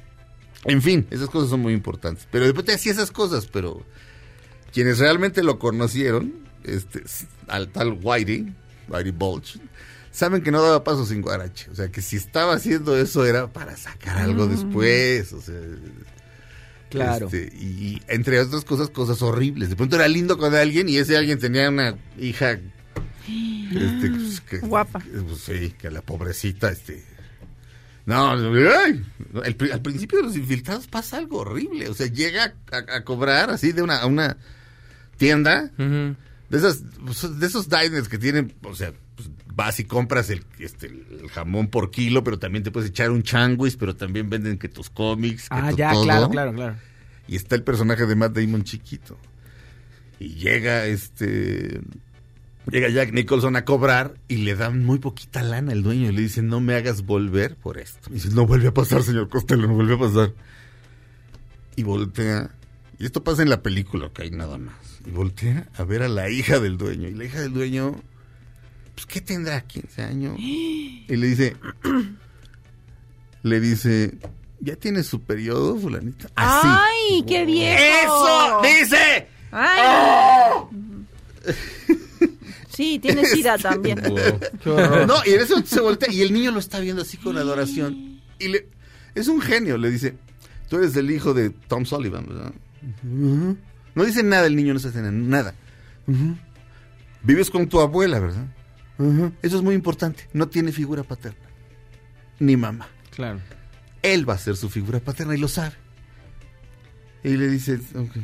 en 0.65 0.81
fin, 0.83 1.07
esas 1.11 1.29
cosas 1.29 1.51
son 1.51 1.61
muy 1.61 1.73
importantes. 1.73 2.29
Pero 2.31 2.45
después 2.45 2.65
te 2.67 2.75
hacía 2.75 2.93
esas 2.93 3.11
cosas, 3.11 3.47
pero 3.47 3.85
quienes 4.73 4.99
realmente 5.01 5.43
lo 5.43 5.59
conocieron, 5.59 6.35
este, 6.63 7.03
al 7.49 7.69
tal 7.73 7.99
Whitey, 8.01 8.55
Whitey 8.89 9.11
Bulge, 9.13 9.59
saben 10.13 10.43
que 10.43 10.53
no 10.53 10.63
daba 10.63 10.85
paso 10.85 11.05
sin 11.05 11.21
guarache. 11.23 11.69
O 11.71 11.75
sea, 11.75 11.91
que 11.91 12.01
si 12.03 12.15
estaba 12.17 12.55
haciendo 12.55 12.97
eso 12.97 13.27
era 13.27 13.53
para 13.53 13.77
sacar 13.77 14.19
algo 14.19 14.47
después, 14.47 15.33
o 15.33 15.41
sea... 15.41 15.59
Claro. 16.91 17.25
este, 17.27 17.45
y 17.57 18.03
entre 18.07 18.39
otras 18.39 18.65
cosas, 18.67 18.91
cosas 18.91 19.23
horribles. 19.23 19.71
De 19.71 19.77
pronto 19.77 19.97
era 19.97 20.07
lindo 20.09 20.37
con 20.37 20.55
alguien 20.55 20.89
y 20.91 20.99
ese 20.99 21.17
alguien 21.17 21.39
tenía 21.39 21.69
una 21.71 21.97
hija... 22.19 22.53
este, 22.53 24.11
pues, 24.11 24.41
que- 24.43 24.59
Guapa. 24.59 25.01
pues, 25.27 25.41
sí, 25.41 25.75
que 25.79 25.91
la 25.91 26.03
pobrecita, 26.03 26.71
este... 26.71 27.03
No, 28.05 28.33
ay, 28.33 29.05
al, 29.45 29.55
pri- 29.55 29.71
al 29.71 29.81
principio 29.81 30.19
de 30.19 30.25
los 30.25 30.37
infiltrados 30.37 30.89
pasa 30.89 31.19
algo 31.19 31.39
horrible. 31.39 31.89
O 31.89 31.95
sea, 31.95 32.09
llega 32.09 32.53
a, 32.73 32.97
a 32.97 33.05
cobrar 33.05 33.49
así 33.51 33.71
de 33.73 33.81
una, 33.81 33.99
a 33.99 34.07
una 34.07 34.37
tienda 35.17 35.71
de 35.79 36.17
esas 36.51 36.83
pues, 37.07 37.39
de 37.39 37.47
esos 37.47 37.69
diners 37.69 38.09
que 38.09 38.19
tienen, 38.19 38.53
o 38.65 38.75
sea, 38.75 38.93
vas 39.55 39.81
y 39.81 39.85
compras 39.85 40.31
el, 40.31 40.45
este, 40.59 40.87
el 40.87 41.29
jamón 41.31 41.69
por 41.69 41.91
kilo, 41.91 42.23
pero 42.25 42.39
también 42.39 42.63
te 42.65 42.71
puedes 42.71 42.91
echar 42.91 43.11
un 43.11 43.23
changuis, 43.23 43.77
pero 43.77 43.95
también 43.97 44.29
venden 44.31 44.59
que 44.59 44.69
tus 44.69 44.91
cómics, 44.91 45.49
que 45.49 45.57
Ah, 45.57 45.71
tu 45.71 45.77
ya, 45.77 45.93
todo. 45.93 46.05
claro, 46.05 46.29
claro, 46.31 46.53
claro. 46.53 46.77
Y 47.29 47.37
está 47.37 47.55
el 47.55 47.63
personaje 47.63 48.07
de 48.07 48.15
Matt 48.17 48.33
Damon 48.37 48.65
chiquito. 48.65 49.19
Y 50.19 50.35
llega 50.35 50.87
este 50.87 51.81
llega 52.71 52.89
Jack 52.89 53.13
Nicholson 53.13 53.57
a 53.57 53.65
cobrar 53.65 54.15
y 54.29 54.37
le 54.37 54.55
dan 54.55 54.85
muy 54.85 54.99
poquita 55.01 55.43
lana 55.43 55.73
al 55.73 55.83
dueño 55.83 56.09
y 56.11 56.13
le 56.13 56.21
dice, 56.23 56.43
"No 56.43 56.61
me 56.61 56.75
hagas 56.75 57.03
volver 57.05 57.57
por 57.57 57.79
esto." 57.79 58.09
Y 58.11 58.15
dice, 58.15 58.29
"No 58.31 58.47
vuelve 58.47 58.69
a 58.69 58.75
pasar, 58.75 59.03
señor 59.03 59.29
Costello, 59.29 59.67
no 59.67 59.75
vuelve 59.75 59.95
a 59.95 59.99
pasar." 59.99 60.33
Y 61.77 61.83
voltea 61.83 62.51
y 62.99 63.05
esto 63.07 63.25
pasa 63.25 63.43
en 63.43 63.51
la 63.51 63.63
película, 63.63 64.11
hay 64.17 64.31
nada 64.31 64.59
más. 64.59 64.75
Y 65.05 65.11
voltea 65.11 65.69
a 65.77 65.83
ver 65.85 66.03
a 66.03 66.09
la 66.09 66.31
hija 66.31 66.61
del 66.61 66.77
dueño. 66.79 67.09
Y 67.09 67.15
la 67.15 67.25
hija 67.25 67.41
del 67.41 67.53
dueño, 67.53 68.01
pues, 68.95 69.07
¿qué 69.07 69.21
tendrá? 69.21 69.61
15 69.61 70.03
años. 70.03 70.37
Y 70.39 71.07
le 71.09 71.27
dice, 71.27 71.57
le 73.43 73.61
dice, 73.61 74.19
¿ya 74.61 74.77
tiene 74.77 75.03
su 75.03 75.21
periodo, 75.23 75.79
fulanita? 75.79 76.29
Así. 76.35 76.69
¡Ay, 76.71 77.25
qué 77.27 77.45
viejo! 77.45 77.79
¡Eso! 77.79 78.61
¡Dice! 78.63 79.29
¡Ay! 79.51 80.53
Sí, 82.73 82.99
tiene 82.99 83.27
sida 83.27 83.59
también. 83.59 84.01
Wow. 84.65 85.07
No, 85.07 85.17
y 85.27 85.35
en 85.35 85.41
ese 85.41 85.51
momento 85.51 85.75
se 85.75 85.81
voltea 85.81 86.11
y 86.11 86.23
el 86.23 86.33
niño 86.33 86.53
lo 86.53 86.59
está 86.59 86.81
viendo 86.81 87.03
así 87.03 87.19
con 87.19 87.37
adoración. 87.37 88.23
Y 88.39 88.49
le, 88.49 88.69
es 89.15 89.29
un 89.29 89.43
genio, 89.43 89.77
le 89.77 89.91
dice, 89.91 90.15
tú 90.71 90.79
eres 90.79 90.97
el 90.97 91.11
hijo 91.11 91.35
de 91.35 91.51
Tom 91.51 91.85
Sullivan, 91.85 92.27
¿verdad? 92.27 92.53
No 93.03 94.05
dice 94.05 94.23
nada 94.23 94.47
el 94.47 94.57
niño, 94.57 94.73
no 94.73 94.81
se 94.81 94.89
hace 94.89 95.03
nada. 95.03 95.55
Vives 97.23 97.51
con 97.51 97.69
tu 97.69 97.81
abuela, 97.81 98.19
¿verdad? 98.21 98.47
Eso 99.43 99.57
es 99.57 99.63
muy 99.63 99.75
importante. 99.75 100.29
No 100.33 100.49
tiene 100.49 100.73
figura 100.73 101.03
paterna. 101.03 101.39
Ni 102.39 102.57
mamá. 102.57 102.89
Claro. 103.15 103.41
Él 104.03 104.29
va 104.29 104.35
a 104.35 104.39
ser 104.39 104.57
su 104.57 104.69
figura 104.69 105.01
paterna 105.01 105.35
y 105.35 105.39
lo 105.39 105.49
sabe. 105.49 105.75
Y 107.25 107.37
le 107.37 107.49
dice, 107.49 107.81
ok. 107.95 108.17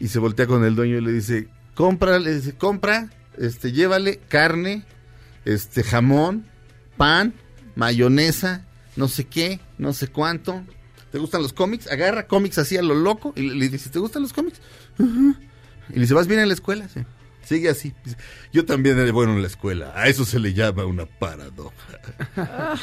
Y 0.00 0.08
se 0.08 0.18
voltea 0.18 0.46
con 0.46 0.64
el 0.64 0.74
dueño 0.74 0.98
y 0.98 1.00
le 1.00 1.12
dice, 1.12 1.48
compra, 1.74 2.18
le 2.18 2.34
dice, 2.34 2.54
compra, 2.54 3.10
este, 3.38 3.72
llévale 3.72 4.18
carne, 4.28 4.84
este, 5.44 5.82
jamón, 5.82 6.46
pan, 6.96 7.32
mayonesa, 7.74 8.66
no 8.96 9.08
sé 9.08 9.24
qué, 9.24 9.60
no 9.78 9.92
sé 9.92 10.08
cuánto, 10.08 10.62
¿te 11.10 11.18
gustan 11.18 11.42
los 11.42 11.52
cómics? 11.52 11.90
Agarra 11.90 12.26
cómics 12.26 12.58
así 12.58 12.76
a 12.76 12.82
lo 12.82 12.94
loco 12.94 13.32
y 13.36 13.42
le, 13.48 13.54
le 13.54 13.68
dice, 13.68 13.88
¿te 13.88 13.98
gustan 13.98 14.22
los 14.22 14.32
cómics? 14.32 14.60
Y 14.98 15.94
le 15.94 16.00
dice, 16.00 16.14
¿vas 16.14 16.26
bien 16.26 16.40
en 16.40 16.48
la 16.48 16.54
escuela? 16.54 16.88
Sí. 16.88 17.00
Sigue 17.46 17.68
así. 17.68 17.92
Yo 18.52 18.64
también 18.64 18.98
era 18.98 19.10
bueno 19.12 19.32
en 19.34 19.42
la 19.42 19.48
escuela. 19.48 19.92
A 19.94 20.08
eso 20.08 20.24
se 20.24 20.38
le 20.38 20.54
llama 20.54 20.84
una 20.86 21.06
paradoja. 21.06 21.74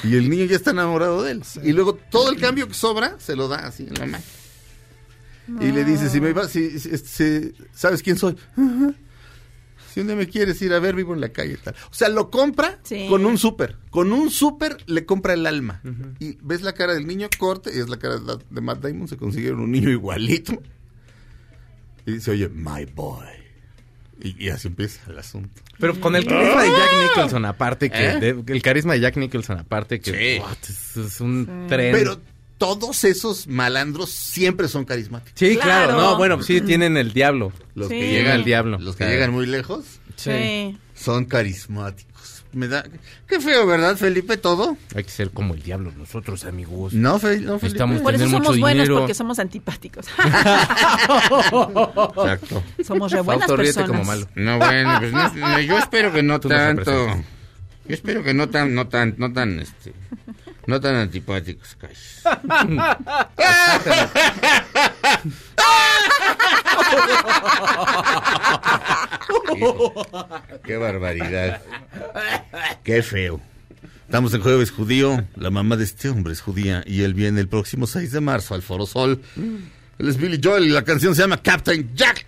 y 0.03 0.15
el 0.15 0.29
niño 0.29 0.45
ya 0.45 0.55
está 0.55 0.71
enamorado 0.71 1.23
de 1.23 1.31
él. 1.31 1.43
Y 1.63 1.71
luego 1.73 1.95
todo 1.95 2.29
el 2.31 2.39
cambio 2.39 2.67
que 2.67 2.73
sobra 2.73 3.15
se 3.19 3.35
lo 3.35 3.47
da 3.47 3.67
así 3.67 3.83
en 3.87 3.93
la 3.95 4.05
mano. 4.05 4.23
Y 5.59 5.71
le 5.71 5.83
dice, 5.83 6.09
si 6.09 6.21
me 6.21 6.31
vas, 6.33 6.51
si, 6.51 6.79
si- 6.79 6.97
si- 6.97 7.53
¿sabes 7.73 8.01
quién 8.03 8.17
soy? 8.17 8.37
Si 9.93 9.99
un 9.99 10.07
día 10.07 10.15
me 10.15 10.27
quieres 10.27 10.61
ir 10.61 10.71
a 10.73 10.79
ver, 10.79 10.95
vivo 10.95 11.13
en 11.13 11.19
la 11.19 11.29
calle. 11.29 11.57
Tal. 11.57 11.75
O 11.89 11.93
sea, 11.93 12.07
lo 12.07 12.29
compra 12.29 12.79
Sí. 12.83 13.07
con 13.09 13.25
un 13.25 13.37
súper. 13.37 13.77
Con 13.89 14.13
un 14.13 14.29
súper 14.31 14.77
le 14.85 15.05
compra 15.05 15.33
el 15.33 15.45
alma. 15.45 15.81
Y 16.19 16.37
ves 16.41 16.61
la 16.61 16.73
cara 16.73 16.93
del 16.93 17.05
niño, 17.07 17.27
corte, 17.37 17.71
y 17.75 17.79
es 17.79 17.89
la 17.89 17.97
cara 17.97 18.17
de, 18.19 18.37
de 18.49 18.61
Matt 18.61 18.79
Damon. 18.81 19.07
Se 19.09 19.17
consiguieron 19.17 19.59
un 19.59 19.71
niño 19.71 19.89
igualito. 19.89 20.53
Y 22.05 22.13
dice, 22.13 22.31
oye, 22.31 22.47
my 22.47 22.85
boy. 22.85 23.25
Y, 24.23 24.45
y 24.45 24.49
así 24.49 24.67
empieza 24.67 25.01
el 25.09 25.17
asunto. 25.19 25.61
Pero 25.79 25.99
con 25.99 26.15
el 26.15 26.25
carisma 26.25 26.61
de 26.63 26.69
Jack 26.69 26.89
Nicholson 27.09 27.45
aparte 27.45 27.89
que... 27.89 28.05
¿Eh? 28.09 28.19
de- 28.19 28.53
el 28.53 28.61
carisma 28.61 28.93
de 28.93 28.99
Jack 28.99 29.17
Nicholson 29.17 29.57
aparte 29.59 29.99
que... 29.99 30.11
Sí. 30.35 30.39
what, 30.41 30.57
es, 30.63 30.97
es 30.97 31.21
un 31.21 31.65
tren. 31.67 31.91
Pero 31.93 32.19
todos 32.57 33.03
esos 33.05 33.47
malandros 33.47 34.11
siempre 34.11 34.67
son 34.67 34.85
carismáticos. 34.85 35.33
Sí, 35.39 35.55
claro. 35.57 35.93
Claro. 35.95 36.01
No, 36.01 36.17
bueno, 36.17 36.43
sí 36.43 36.61
tienen 36.61 36.95
el 36.97 37.11
diablo. 37.13 37.51
Los 37.73 37.87
Sí. 37.87 37.95
que 37.95 38.01
Llega 38.01 38.17
llegan 38.19 38.35
el 38.37 38.43
diablo. 38.45 38.77
Los 38.79 38.95
que 38.95 38.99
Claro. 38.99 39.13
llegan 39.13 39.31
muy 39.31 39.45
lejos 39.47 39.85
Sí. 40.15 40.77
Son 41.01 41.25
carismáticos. 41.25 42.43
Me 42.53 42.67
da... 42.67 42.83
Qué 43.27 43.39
feo, 43.39 43.65
¿verdad, 43.65 43.95
Felipe? 43.95 44.35
¿Todo? 44.35 44.75
Hay 44.93 45.05
que 45.05 45.09
ser 45.09 45.31
como 45.31 45.53
el 45.53 45.61
diablo 45.63 45.91
nosotros, 45.97 46.43
amigos. 46.43 46.93
No, 46.93 47.17
Fe- 47.17 47.39
no 47.39 47.59
Felipe. 47.59 47.63
Necesitamos 47.63 48.01
Por 48.01 48.13
eso 48.15 48.27
somos 48.29 48.59
buenos, 48.59 48.83
dinero. 48.83 48.99
porque 48.99 49.13
somos 49.13 49.39
antipáticos. 49.39 50.05
Exacto. 51.15 52.63
somos 52.85 53.11
re 53.11 53.21
buenas 53.21 53.49
personas. 53.49 53.89
como 53.89 54.03
malo. 54.03 54.27
No, 54.35 54.57
bueno, 54.57 54.95
pues 54.99 55.11
no, 55.13 55.33
no, 55.33 55.59
yo 55.61 55.77
espero 55.77 56.11
que 56.11 56.23
no 56.23 56.39
Tú 56.41 56.49
tanto. 56.49 57.07
Yo 57.87 57.95
espero 57.95 58.23
que 58.23 58.33
no 58.33 58.49
tan, 58.49 58.75
no 58.75 58.87
tan, 58.87 59.15
no 59.17 59.31
tan, 59.33 59.59
este, 59.59 59.93
no 60.67 60.79
tan 60.79 60.95
antipáticos, 60.95 61.75
Cash. 61.75 62.21
Qué 70.63 70.77
barbaridad. 70.77 71.61
Qué 72.83 73.03
feo. 73.03 73.41
Estamos 74.05 74.33
en 74.33 74.41
jueves 74.41 74.71
judío. 74.71 75.23
La 75.35 75.49
mamá 75.49 75.77
de 75.77 75.85
este 75.85 76.09
hombre 76.09 76.33
es 76.33 76.41
judía 76.41 76.83
y 76.85 77.03
él 77.03 77.13
viene 77.13 77.39
el 77.39 77.47
próximo 77.47 77.87
6 77.87 78.11
de 78.11 78.21
marzo 78.21 78.55
al 78.55 78.61
Foro 78.61 78.85
Sol. 78.85 79.21
Él 79.37 80.09
es 80.09 80.17
Billy 80.17 80.39
Joel 80.43 80.65
y 80.65 80.69
la 80.69 80.83
canción 80.83 81.15
se 81.15 81.21
llama 81.21 81.41
Captain 81.41 81.91
Jack. 81.95 82.25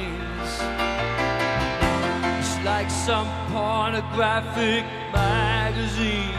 Queens 0.00 0.52
It's 2.38 2.54
like 2.64 2.90
some 2.90 3.28
pornographic 3.52 4.84
magazine 5.12 6.34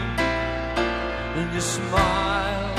And 1.36 1.54
you 1.54 1.60
smile. 1.60 2.70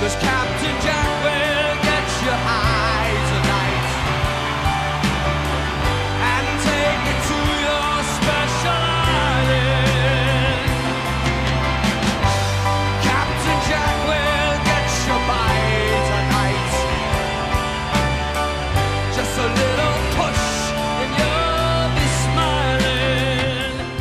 Cause 0.00 0.16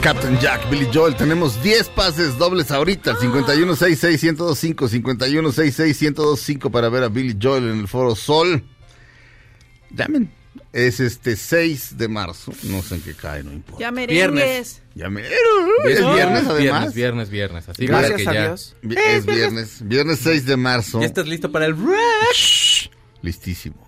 Captain 0.08 0.40
Jack, 0.40 0.70
Billy 0.70 0.88
Joel, 0.94 1.18
tenemos 1.18 1.62
10 1.62 1.90
pases 1.90 2.38
dobles 2.38 2.72
ahorita, 2.72 3.18
5166-1025, 3.18 4.88
5166-1025 5.04 6.72
para 6.72 6.88
ver 6.88 7.04
a 7.04 7.10
Billy 7.10 7.38
Joel 7.38 7.66
en 7.72 7.82
el 7.82 7.90
Foro 7.90 8.16
Sol. 8.16 8.64
Llamen. 9.90 10.32
Es 10.72 11.02
este 11.02 11.36
6 11.36 11.98
de 11.98 12.08
marzo, 12.08 12.54
no 12.64 12.82
sé 12.84 12.96
en 12.96 13.02
qué 13.02 13.16
cae, 13.16 13.44
no 13.44 13.52
importa. 13.52 13.82
Ya 13.82 13.92
merengues. 13.92 14.82
Ya 14.96 15.10
me... 15.10 15.24
Es 15.26 15.30
viernes 16.00 16.48
además. 16.48 16.94
Viernes, 16.94 16.94
viernes, 16.94 17.30
viernes. 17.30 17.68
Así 17.68 17.86
Gracias 17.86 18.12
para 18.12 18.24
que 18.24 18.30
a 18.30 18.34
ya- 18.34 18.48
Dios. 18.48 18.76
Es 18.96 19.26
viernes, 19.26 19.86
viernes 19.86 20.20
6 20.24 20.46
de 20.46 20.56
marzo. 20.56 21.02
¿Ya 21.02 21.08
estás 21.08 21.28
listo 21.28 21.52
para 21.52 21.66
el 21.66 21.76
rush? 21.76 22.88
Listísimo. 23.22 23.86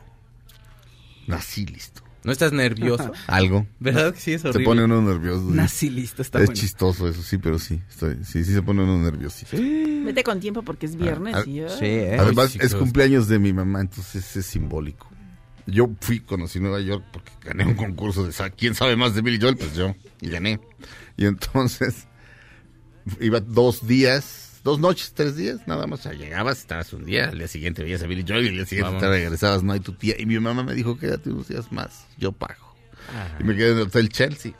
Nací 1.27 1.65
listo. 1.65 1.98
¿No 2.23 2.31
estás 2.31 2.51
nervioso? 2.51 3.11
Algo. 3.27 3.65
¿Verdad 3.79 4.13
que 4.13 4.19
sí 4.19 4.33
es 4.33 4.41
Se 4.41 4.49
horrible? 4.49 4.65
pone 4.65 4.83
uno 4.83 5.01
nervioso. 5.01 5.47
sí. 5.49 5.55
Nací 5.55 5.89
listo, 5.89 6.21
está 6.21 6.39
es 6.39 6.45
bueno. 6.47 6.59
chistoso 6.59 7.07
eso, 7.07 7.21
sí, 7.21 7.37
pero 7.37 7.59
sí. 7.59 7.81
Estoy, 7.89 8.17
sí, 8.23 8.43
sí 8.43 8.53
se 8.53 8.61
pone 8.61 8.83
uno 8.83 8.97
nerviosito. 8.97 9.57
Vete 9.57 10.23
con 10.23 10.39
tiempo 10.39 10.61
porque 10.63 10.85
es 10.85 10.95
viernes. 10.95 11.35
Ah, 11.35 11.43
y, 11.45 11.61
ay. 11.61 11.69
Sí, 11.69 11.85
¿eh? 11.85 12.17
Además, 12.19 12.47
Ay, 12.47 12.51
sí, 12.53 12.59
es 12.61 12.75
cumpleaños 12.75 13.27
de 13.27 13.39
mi 13.39 13.53
mamá, 13.53 13.81
entonces 13.81 14.35
es 14.35 14.45
simbólico. 14.45 15.09
Yo 15.65 15.89
fui, 16.01 16.19
conocí 16.19 16.59
Nueva 16.59 16.81
York 16.81 17.03
porque 17.11 17.31
gané 17.43 17.63
un 17.65 17.75
concurso 17.75 18.25
de 18.25 18.33
quién 18.57 18.73
sabe 18.75 18.95
más 18.95 19.13
de 19.13 19.21
Billy 19.21 19.39
Joel, 19.39 19.55
pues 19.55 19.75
yo, 19.75 19.95
y 20.19 20.29
gané. 20.29 20.59
Y 21.15 21.25
entonces 21.25 22.07
iba 23.19 23.39
dos 23.39 23.87
días, 23.87 24.48
dos 24.63 24.79
noches, 24.79 25.13
tres 25.13 25.35
días, 25.35 25.59
nada 25.67 25.87
más. 25.87 25.99
O 25.99 26.03
sea, 26.03 26.13
llegabas, 26.13 26.59
estabas 26.59 26.91
un 26.93 27.05
día, 27.05 27.29
al 27.29 27.37
día 27.37 27.47
siguiente 27.47 27.83
veías 27.83 28.03
a 28.03 28.07
Billy 28.07 28.25
Joel 28.27 28.45
y 28.45 28.49
al 28.49 28.55
día 28.55 28.65
siguiente 28.65 28.87
Vamos. 28.95 29.01
te 29.01 29.09
regresabas, 29.09 29.63
no 29.63 29.73
hay 29.73 29.79
tu 29.79 29.93
tía. 29.93 30.15
Y 30.19 30.25
mi 30.25 30.39
mamá 30.39 30.63
me 30.63 30.73
dijo, 30.73 30.97
quédate 30.97 31.29
unos 31.29 31.47
días 31.47 31.71
más, 31.71 32.05
yo 32.17 32.31
pago. 32.31 32.75
Y 33.39 33.43
me 33.43 33.55
quedé 33.55 33.71
en 33.71 33.77
el 33.77 33.83
Hotel 33.83 34.09
Chelsea. 34.09 34.53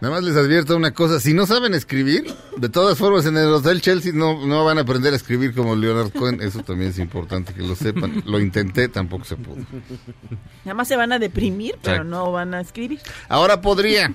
Nada 0.00 0.14
más 0.14 0.24
les 0.24 0.34
advierto 0.34 0.74
una 0.76 0.92
cosa, 0.92 1.20
si 1.20 1.34
no 1.34 1.44
saben 1.44 1.74
escribir, 1.74 2.24
de 2.56 2.70
todas 2.70 2.96
formas 2.96 3.26
en 3.26 3.36
el 3.36 3.48
Hotel 3.48 3.82
Chelsea 3.82 4.12
no, 4.14 4.46
no 4.46 4.64
van 4.64 4.78
a 4.78 4.80
aprender 4.80 5.12
a 5.12 5.16
escribir 5.16 5.54
como 5.54 5.76
Leonard 5.76 6.10
Cohen, 6.12 6.40
eso 6.40 6.60
también 6.62 6.90
es 6.90 6.98
importante 6.98 7.52
que 7.52 7.60
lo 7.62 7.74
sepan. 7.76 8.22
Lo 8.24 8.40
intenté, 8.40 8.88
tampoco 8.88 9.26
se 9.26 9.36
pudo. 9.36 9.58
Nada 10.64 10.74
más 10.74 10.88
se 10.88 10.96
van 10.96 11.12
a 11.12 11.18
deprimir, 11.18 11.74
pero 11.82 11.96
Exacto. 11.96 12.10
no 12.10 12.32
van 12.32 12.54
a 12.54 12.62
escribir. 12.62 12.98
Ahora 13.28 13.60
podría, 13.60 14.14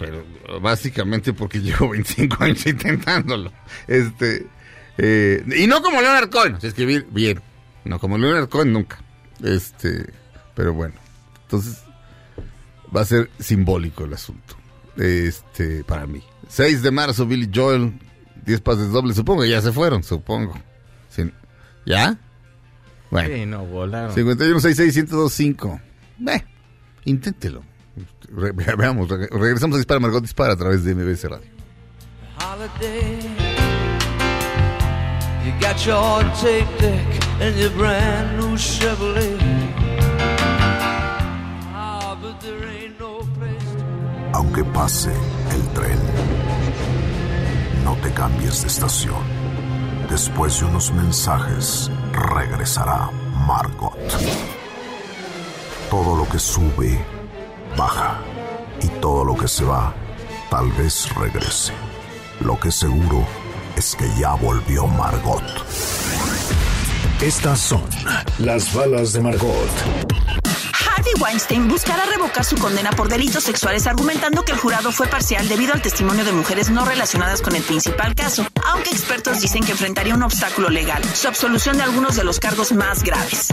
pero 0.00 0.24
básicamente 0.60 1.32
porque 1.32 1.60
llevo 1.62 1.90
25 1.90 2.42
años 2.42 2.66
intentándolo. 2.66 3.52
Este, 3.86 4.48
eh, 4.98 5.44
y 5.56 5.68
no 5.68 5.80
como 5.80 6.00
Leonard 6.00 6.30
Cohen, 6.30 6.58
escribir 6.60 7.06
bien, 7.12 7.40
no 7.84 8.00
como 8.00 8.18
Leonard 8.18 8.48
Cohen 8.48 8.72
nunca. 8.72 8.98
Este, 9.40 10.12
pero 10.54 10.74
bueno, 10.74 10.94
entonces 11.42 11.84
Va 12.94 13.02
a 13.02 13.04
ser 13.04 13.30
simbólico 13.38 14.04
el 14.04 14.12
asunto. 14.12 14.56
Este, 14.96 15.84
para 15.84 16.06
mí. 16.06 16.22
6 16.48 16.82
de 16.82 16.90
marzo, 16.90 17.26
Billy 17.26 17.48
Joel. 17.52 17.92
10 18.44 18.60
pases 18.62 18.90
dobles. 18.90 19.16
Supongo 19.16 19.44
ya 19.44 19.60
se 19.60 19.72
fueron, 19.72 20.02
supongo. 20.02 20.54
Sí. 21.08 21.30
¿Ya? 21.86 22.18
Bueno. 23.10 23.34
Sí, 23.34 23.46
no, 23.46 23.64
volaron. 23.64 24.14
5166-1025. 24.14 25.80
Ve, 26.18 26.44
inténtelo. 27.04 27.62
Re- 28.32 28.52
veamos, 28.76 29.08
re- 29.08 29.28
regresamos 29.30 29.74
a 29.76 29.78
Dispara 29.78 30.00
Margot 30.00 30.20
Dispara 30.20 30.52
a 30.52 30.56
través 30.56 30.84
de 30.84 30.94
MBS 30.94 31.24
Radio. 31.24 31.46
holiday. 32.38 33.18
You 35.44 35.52
got 35.60 35.84
your 35.86 36.22
tape 36.40 36.68
deck 36.78 37.06
and 37.40 37.56
your 37.58 37.70
brand 37.70 38.38
new 38.38 38.56
Chevrolet. 38.56 39.38
Ah, 41.72 42.16
but 42.20 42.38
there 42.40 42.62
ain't 42.68 42.98
no 43.00 43.18
place 43.38 43.64
to 43.64 43.84
Aunque 44.38 44.64
pase 44.64 45.10
el 45.52 45.62
tren, 45.74 45.98
no 47.84 47.94
te 48.02 48.10
cambies 48.12 48.62
de 48.62 48.68
estación. 48.68 49.22
Después 50.10 50.58
de 50.60 50.66
unos 50.66 50.92
mensajes, 50.92 51.90
regresará 52.12 53.10
Margot. 53.46 53.96
Todo 55.90 56.16
lo 56.16 56.28
que 56.28 56.38
sube, 56.38 56.98
baja. 57.76 58.18
Y 58.82 58.88
todo 59.00 59.24
lo 59.24 59.36
que 59.36 59.48
se 59.48 59.64
va, 59.64 59.94
tal 60.50 60.70
vez 60.72 61.14
regrese. 61.14 61.72
Lo 62.40 62.58
que 62.58 62.70
seguro 62.70 63.26
es 63.76 63.94
que 63.94 64.08
ya 64.18 64.34
volvió 64.34 64.86
Margot. 64.86 65.42
Estas 67.20 67.60
son 67.60 67.82
las 68.38 68.72
balas 68.72 69.12
de 69.12 69.20
Margot. 69.20 69.70
Harvey 71.00 71.12
Weinstein 71.18 71.68
buscará 71.68 72.04
revocar 72.06 72.44
su 72.44 72.56
condena 72.56 72.90
por 72.90 73.08
delitos 73.08 73.44
sexuales 73.44 73.86
argumentando 73.86 74.42
que 74.42 74.52
el 74.52 74.58
jurado 74.58 74.90
fue 74.92 75.06
parcial 75.06 75.48
debido 75.48 75.72
al 75.72 75.82
testimonio 75.82 76.24
de 76.24 76.32
mujeres 76.32 76.70
no 76.70 76.84
relacionadas 76.84 77.42
con 77.42 77.54
el 77.56 77.62
principal 77.62 78.14
caso, 78.14 78.46
aunque 78.66 78.90
expertos 78.90 79.40
dicen 79.40 79.62
que 79.62 79.72
enfrentaría 79.72 80.14
un 80.14 80.22
obstáculo 80.22 80.68
legal, 80.68 81.02
su 81.14 81.28
absolución 81.28 81.76
de 81.76 81.84
algunos 81.84 82.16
de 82.16 82.24
los 82.24 82.38
cargos 82.38 82.72
más 82.72 83.02
graves. 83.02 83.48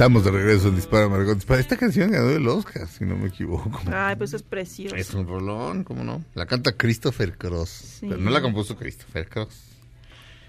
Estamos 0.00 0.24
de 0.24 0.30
regreso 0.30 0.68
en 0.68 0.76
Dispara 0.76 1.10
Margot 1.10 1.34
Dispara. 1.34 1.60
Esta 1.60 1.76
canción 1.76 2.10
ganó 2.10 2.30
el 2.30 2.48
Oscar, 2.48 2.88
si 2.88 3.04
no 3.04 3.18
me 3.18 3.28
equivoco. 3.28 3.82
Ay, 3.92 4.16
pues 4.16 4.32
es 4.32 4.42
precioso. 4.42 4.96
Es 4.96 5.12
un 5.12 5.28
rolón, 5.28 5.84
¿cómo 5.84 6.04
no? 6.04 6.24
La 6.32 6.46
canta 6.46 6.72
Christopher 6.72 7.36
Cross. 7.36 7.68
Sí. 7.68 8.06
Pero 8.08 8.18
no 8.18 8.30
la 8.30 8.40
compuso 8.40 8.76
Christopher 8.76 9.28
Cross. 9.28 9.60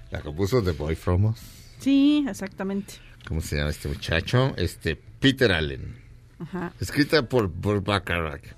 La 0.10 0.22
compuso 0.22 0.64
The 0.64 0.72
Boy 0.72 0.96
From 0.96 1.26
Us. 1.26 1.40
Sí, 1.80 2.26
exactamente. 2.30 2.94
¿Cómo 3.28 3.42
se 3.42 3.58
llama 3.58 3.72
este 3.72 3.90
muchacho? 3.90 4.54
Este, 4.56 4.96
Peter 4.96 5.52
Allen. 5.52 5.98
Ajá. 6.40 6.72
Escrita 6.80 7.28
por 7.28 7.50
Burt 7.50 7.86
Bacharach. 7.86 8.56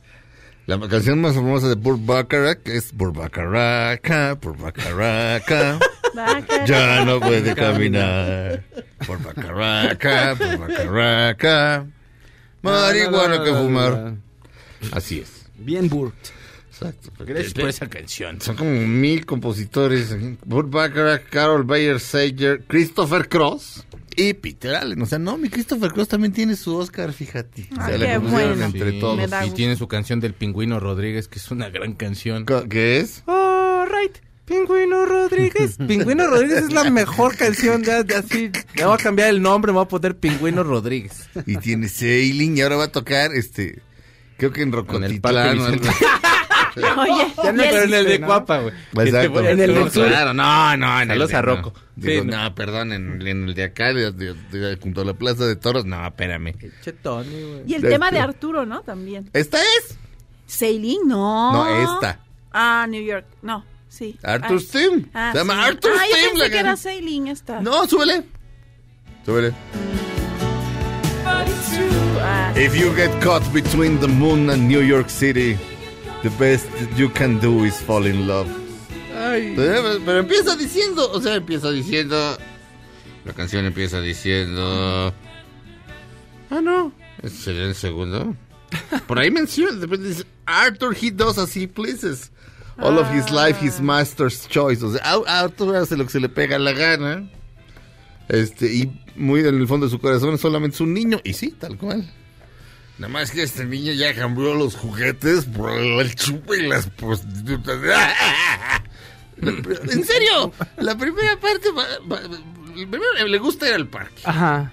La 0.67 0.79
canción 0.87 1.19
más 1.19 1.33
famosa 1.33 1.69
de 1.69 1.75
Burt 1.75 2.05
Bacharach 2.05 2.67
es 2.67 2.93
Burt 2.93 3.15
Bacharach, 3.15 4.39
Burt 4.39 4.59
Bacharach. 4.59 5.81
Ya 6.65 7.05
no 7.05 7.19
puede 7.19 7.55
caminar. 7.55 8.63
Burt 9.07 9.23
Bacharach, 9.23 10.37
Burt 10.37 10.59
Bacharach. 10.59 11.85
Marihuana 12.61 13.43
que 13.43 13.51
fumar. 13.51 14.15
Así 14.91 15.19
es. 15.19 15.45
Bien 15.57 15.89
Burt. 15.89 16.15
Exacto. 16.69 17.11
Gracias 17.25 17.53
por 17.53 17.69
esa 17.69 17.87
canción. 17.87 18.41
Son 18.41 18.55
como 18.55 18.71
mil 18.71 19.25
compositores. 19.25 20.15
Burt 20.45 20.69
Bacharach, 20.69 21.23
Carol 21.29 21.63
Bayer 21.63 21.99
Sager, 21.99 22.63
Christopher 22.67 23.29
Cross 23.29 23.85
y 24.15 24.33
Peter 24.33 24.75
Allen. 24.75 25.01
O 25.01 25.05
sea, 25.05 25.19
no, 25.19 25.37
mi 25.37 25.49
Christopher 25.49 25.91
Cross 25.91 26.07
también 26.09 26.33
tiene 26.33 26.55
su 26.55 26.75
Oscar, 26.75 27.13
fíjate. 27.13 27.67
O 27.71 27.75
sea, 27.75 27.97
qué 27.97 28.13
compusieron 28.15 28.31
bueno. 28.31 28.65
entre 28.65 28.91
Sí, 28.91 28.99
todos. 28.99 29.17
Me 29.17 29.27
da 29.27 29.45
Y 29.45 29.51
tiene 29.51 29.75
su 29.75 29.87
canción 29.87 30.19
del 30.19 30.33
Pingüino 30.33 30.79
Rodríguez, 30.79 31.27
que 31.27 31.39
es 31.39 31.51
una 31.51 31.69
gran 31.69 31.93
canción. 31.93 32.45
¿Qué 32.69 32.99
es? 32.99 33.23
All 33.27 33.87
right, 33.87 34.17
Pingüino 34.45 35.05
Rodríguez. 35.05 35.77
Pingüino 35.87 36.27
Rodríguez 36.27 36.63
es 36.65 36.73
la 36.73 36.89
mejor 36.89 37.35
canción. 37.37 37.83
Ya, 37.83 38.03
ya 38.05 38.19
así. 38.19 38.51
Me 38.75 38.85
voy 38.85 38.93
a 38.95 38.97
cambiar 38.97 39.29
el 39.29 39.41
nombre, 39.41 39.71
me 39.71 39.77
voy 39.77 39.85
a 39.85 39.87
poner 39.87 40.17
Pingüino 40.17 40.63
Rodríguez. 40.63 41.29
Y 41.45 41.57
tiene 41.57 41.87
Sailing 41.87 42.57
y 42.57 42.61
ahora 42.61 42.75
va 42.77 42.83
a 42.85 42.91
tocar 42.91 43.31
este. 43.33 43.81
Creo 44.37 44.51
que 44.51 44.61
en 44.63 44.69
el 44.69 44.73
Rocotitlán. 44.75 45.37
Algo. 45.49 45.65
Vicente. 45.67 45.89
Oye, 46.75 47.27
Ya 47.43 47.51
no, 47.51 47.63
y 47.63 47.65
el- 47.67 47.71
pero 47.71 47.83
en 47.83 47.93
el 47.93 48.05
de 48.07 48.21
Cuapa, 48.21 48.59
güey. 48.59 48.73
Exacto. 49.07 49.39
En 49.41 49.45
el 49.47 49.57
del 49.75 49.91
sur. 49.91 50.07
Claro, 50.07 50.33
no, 50.33 50.75
no, 50.77 50.95
en 51.01 51.01
el 51.03 51.07
Saludos 51.09 51.29
de- 51.29 51.35
a 51.37 51.41
no. 51.41 51.45
Rocco. 51.55 51.73
Digo, 51.95 52.23
Sí, 52.23 52.27
no, 52.27 52.43
no. 52.43 52.55
perdón, 52.55 52.91
en, 52.93 53.21
en 53.27 53.47
el 53.47 53.53
de 53.53 53.63
acá, 53.63 53.93
de, 53.93 54.11
de- 54.11 54.33
de- 54.33 54.77
junto 54.81 55.01
a 55.01 55.05
la 55.05 55.13
Plaza 55.13 55.45
de 55.45 55.55
Toros, 55.55 55.85
no, 55.85 56.05
espérame. 56.05 56.53
Güey. 56.53 56.71
Y 57.67 57.73
el 57.75 57.83
Este- 57.83 57.89
tema 57.89 58.09
de 58.09 58.19
Arturo, 58.19 58.65
¿no? 58.65 58.81
También. 58.81 59.29
¿Esta 59.33 59.59
es? 59.61 59.97
Sailing, 60.47 61.01
no. 61.07 61.53
No, 61.53 61.95
esta. 61.95 62.19
Ah, 62.51 62.87
New 62.89 63.03
York. 63.03 63.25
No, 63.43 63.63
sí. 63.93 64.17
Arthur 64.23 64.57
ah. 64.57 64.59
Steam. 64.59 65.09
Ah, 65.13 65.29
Se 65.31 65.37
llama 65.39 65.53
sí. 65.53 65.59
Arthur 65.69 65.91
ah, 65.93 66.05
yo 66.09 66.15
Steam. 66.15 66.29
pensé 66.29 66.37
la 66.39 66.49
que 66.49 66.57
era 66.59 66.69
can- 66.69 66.77
Sailing 66.77 67.27
esta. 67.27 67.61
No, 67.61 67.87
súbele. 67.87 68.23
Súbele. 69.25 69.53
If 72.55 72.75
you 72.75 72.93
get 72.95 73.09
caught 73.21 73.43
between 73.53 73.99
the 73.99 74.07
moon 74.07 74.49
and 74.49 74.67
New 74.67 74.81
York 74.81 75.09
City, 75.09 75.57
the 76.21 76.29
best 76.31 76.67
you 76.95 77.09
can 77.09 77.39
do 77.39 77.63
is 77.65 77.79
fall 77.81 78.05
in 78.05 78.27
love. 78.27 78.47
Pero, 79.55 79.99
pero 80.05 80.19
empieza 80.19 80.55
diciendo, 80.55 81.09
o 81.11 81.19
sea, 81.21 81.35
empieza 81.35 81.71
diciendo. 81.71 82.37
La 83.25 83.33
canción 83.33 83.65
empieza 83.65 84.01
diciendo. 84.01 85.13
Ah, 86.49 86.61
no. 86.61 86.91
Ese 87.21 87.37
sería 87.37 87.63
el 87.63 87.75
segundo. 87.75 88.35
Por 89.07 89.17
ahí 89.17 89.31
menciona, 89.31 89.87
Arthur, 90.45 90.95
he 90.95 91.09
does 91.09 91.37
as 91.37 91.55
he 91.55 91.67
pleases. 91.67 92.31
All 92.79 92.97
of 92.97 93.07
his 93.13 93.29
life, 93.31 93.63
his 93.63 93.79
master's 93.79 94.47
choice. 94.47 94.83
O 94.83 94.91
sea, 94.91 95.01
Arthur 95.27 95.75
hace 95.75 95.95
lo 95.95 96.05
que 96.05 96.11
se 96.11 96.19
le 96.19 96.29
pega 96.29 96.57
la 96.57 96.73
gana. 96.73 97.29
Este, 98.29 98.73
y 98.73 98.91
muy 99.15 99.41
en 99.41 99.55
el 99.55 99.67
fondo 99.67 99.85
de 99.85 99.91
su 99.91 99.99
corazón 99.99 100.33
es 100.33 100.41
solamente 100.41 100.81
un 100.81 100.93
niño. 100.93 101.19
Y 101.23 101.33
sí, 101.33 101.51
tal 101.51 101.77
cual. 101.77 102.09
Nada 102.97 103.11
más 103.11 103.31
que 103.31 103.43
este 103.43 103.65
niño 103.65 103.91
ya 103.93 104.13
cambió 104.13 104.53
los 104.53 104.75
juguetes 104.75 105.45
por 105.45 105.71
el 105.71 106.15
chupe 106.15 106.57
y 106.57 106.67
las 106.67 106.87
prostitutas. 106.89 107.79
En 109.41 110.05
serio, 110.05 110.53
la 110.77 110.95
primera 110.95 111.37
parte, 111.37 111.67
primero 112.71 113.03
le 113.27 113.37
gusta 113.39 113.67
ir 113.67 113.73
al 113.73 113.87
parque. 113.87 114.21
Ajá. 114.23 114.71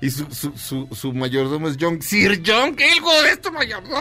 Y 0.00 0.10
su, 0.10 0.26
su, 0.30 0.56
su, 0.56 0.88
su 0.92 1.12
mayordomo 1.14 1.68
es 1.68 1.76
John. 1.80 2.00
Sir 2.00 2.42
John, 2.46 2.76
que 2.76 2.86
hijo 2.86 3.10
de 3.22 3.30
este 3.30 3.50
mayordomo. 3.50 3.96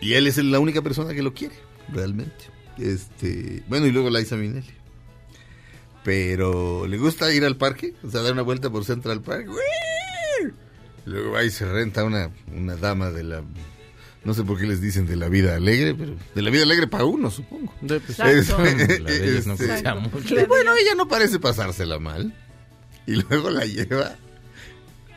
Y 0.00 0.14
él 0.14 0.26
es 0.26 0.36
la 0.38 0.58
única 0.58 0.82
persona 0.82 1.14
que 1.14 1.22
lo 1.22 1.34
quiere, 1.34 1.54
realmente. 1.92 2.46
Este, 2.78 3.62
bueno, 3.68 3.86
y 3.86 3.92
luego 3.92 4.10
Liza 4.10 4.36
Minnelli. 4.36 4.74
Pero 6.02 6.86
le 6.86 6.96
gusta 6.96 7.32
ir 7.32 7.44
al 7.44 7.56
parque, 7.56 7.94
o 8.02 8.10
sea, 8.10 8.22
dar 8.22 8.32
una 8.32 8.42
vuelta 8.42 8.70
por 8.70 8.84
Central 8.84 9.20
Park. 9.20 9.48
Luego 11.04 11.42
y 11.42 11.50
se 11.50 11.70
renta 11.70 12.04
una, 12.04 12.30
una 12.54 12.76
dama 12.76 13.10
de 13.10 13.24
la... 13.24 13.42
No 14.22 14.34
sé 14.34 14.44
por 14.44 14.58
qué 14.58 14.66
les 14.66 14.82
dicen 14.82 15.06
de 15.06 15.16
la 15.16 15.28
vida 15.28 15.56
alegre, 15.56 15.94
pero 15.94 16.14
de 16.34 16.42
la 16.42 16.50
vida 16.50 16.62
alegre 16.62 16.86
para 16.86 17.04
uno, 17.04 17.30
supongo. 17.30 17.74
Pues, 17.80 18.10
Exacto. 18.10 18.58
la 18.62 19.94
no 19.94 20.00
mucho. 20.00 20.38
y 20.38 20.44
bueno, 20.44 20.74
ella 20.74 20.94
no 20.94 21.08
parece 21.08 21.38
pasársela 21.38 21.98
mal. 21.98 22.34
Y 23.06 23.16
luego 23.16 23.48
la 23.50 23.64
lleva 23.64 24.16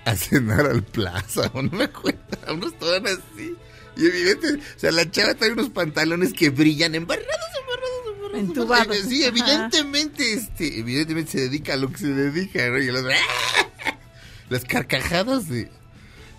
a 0.05 0.15
cenar 0.15 0.65
al 0.65 0.83
plaza, 0.83 1.51
o 1.53 1.61
no 1.61 1.71
me 1.77 1.83
acuerdo, 1.85 2.19
a 2.47 2.53
unos 2.53 2.77
todos 2.79 3.01
así. 3.03 3.55
Y 3.97 4.05
evidente, 4.07 4.55
o 4.55 4.79
sea, 4.79 4.91
la 4.91 5.09
chava 5.09 5.35
trae 5.35 5.51
unos 5.51 5.69
pantalones 5.69 6.33
que 6.33 6.49
brillan, 6.49 6.95
embarrados, 6.95 7.27
embarrados, 7.61 8.15
embarrados. 8.15 8.39
Entubados. 8.49 8.97
Sí, 9.07 9.21
Ajá. 9.23 9.29
evidentemente, 9.29 10.33
este, 10.33 10.79
evidentemente 10.79 11.31
se 11.31 11.41
dedica 11.41 11.73
a 11.73 11.77
lo 11.77 11.89
que 11.91 11.97
se 11.99 12.07
dedica, 12.07 12.67
¿no? 12.69 12.79
Y 12.79 12.87
el 12.87 12.95
otro, 12.95 13.11
¡ah! 13.11 13.95
Las 14.49 14.65
carcajadas 14.65 15.47
de, 15.47 15.69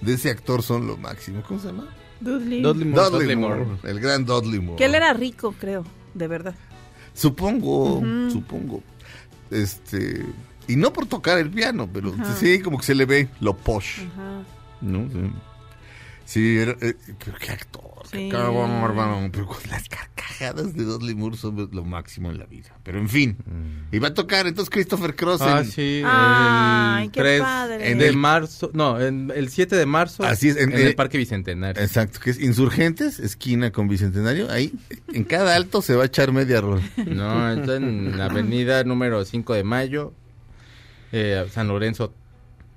de 0.01 0.12
ese 0.14 0.31
actor 0.31 0.62
son 0.62 0.87
lo 0.87 0.97
máximo. 0.97 1.43
¿Cómo 1.47 1.61
se 1.61 1.69
llama? 1.69 1.88
Dudley. 2.21 2.62
Dudley 2.62 2.87
Moore. 2.87 3.11
Dudley 3.11 3.21
Dudley 3.21 3.37
Moore, 3.37 3.64
Moore. 3.64 3.90
el 3.90 4.01
gran 4.01 4.25
Dudley 4.25 4.61
Moore. 4.61 4.79
Que 4.79 4.85
él 4.87 4.95
era 4.95 5.12
rico, 5.12 5.55
creo, 5.59 5.85
de 6.14 6.27
verdad. 6.29 6.55
Supongo, 7.14 8.03
supongo. 8.33 8.83
Este. 9.51 10.25
Y 10.67 10.77
no 10.77 10.93
por 10.93 11.07
tocar 11.07 11.38
el 11.38 11.51
piano, 11.51 11.88
pero 11.93 12.14
sí, 12.38 12.61
como 12.61 12.79
que 12.79 12.85
se 12.87 12.95
le 12.95 13.05
ve 13.05 13.29
lo 13.40 13.57
posh. 13.57 14.01
Ajá. 14.12 14.43
¿No? 14.81 15.09
Sí, 15.11 15.31
Sí, 16.24 16.58
era, 16.58 16.72
eh, 16.80 16.94
qué- 17.40 17.52
actor. 17.52 17.82
Sí. 18.10 18.18
Qué 18.18 18.28
cabrón, 18.30 18.70
hermano. 18.82 19.28
Pero 19.32 19.46
con 19.46 19.58
las 19.70 19.88
carcajadas. 19.88 20.74
de 20.74 20.82
Dudley 20.84 21.14
Moore 21.14 21.37
son 21.37 21.68
lo 21.72 21.84
máximo 21.84 22.28
en 22.30 22.38
la 22.38 22.46
vida. 22.46 22.70
Pero 22.82 22.98
en 22.98 23.08
fin, 23.08 23.37
y 23.92 23.98
va 24.00 24.08
a 24.08 24.14
tocar 24.14 24.46
entonces 24.48 24.68
Christopher 24.68 25.14
Cross 25.14 25.40
Ah, 25.42 25.60
en- 25.60 25.70
sí. 25.70 26.02
Ay, 26.04 27.04
el 27.04 27.10
qué 27.12 27.20
3 27.20 27.40
padre. 27.40 27.90
En 27.92 28.00
el 28.00 28.08
el- 28.08 28.16
marzo, 28.16 28.68
no, 28.74 29.00
en 29.00 29.32
el 29.34 29.48
7 29.48 29.76
de 29.76 29.87
marzo. 29.87 30.24
Así 30.24 30.48
es, 30.48 30.56
en- 30.56 30.72
en, 30.72 30.78
eh, 30.78 30.87
el 30.88 30.94
Parque 30.96 31.18
Bicentenario. 31.18 31.80
Exacto, 31.80 32.18
que 32.18 32.30
es 32.30 32.40
Insurgentes, 32.40 33.20
esquina 33.20 33.70
con 33.70 33.87
Bicentenario. 33.87 34.50
Ahí, 34.50 34.72
en 35.12 35.22
cada 35.24 35.54
alto 35.54 35.82
se 35.82 35.94
va 35.94 36.02
a 36.02 36.06
echar 36.06 36.32
media 36.32 36.60
rola. 36.60 36.82
No, 37.06 37.50
está 37.52 37.76
en 37.76 38.18
la 38.18 38.24
avenida 38.26 38.82
número 38.82 39.24
5 39.24 39.54
de 39.54 39.62
mayo, 39.62 40.12
eh, 41.12 41.46
San 41.52 41.68
Lorenzo, 41.68 42.12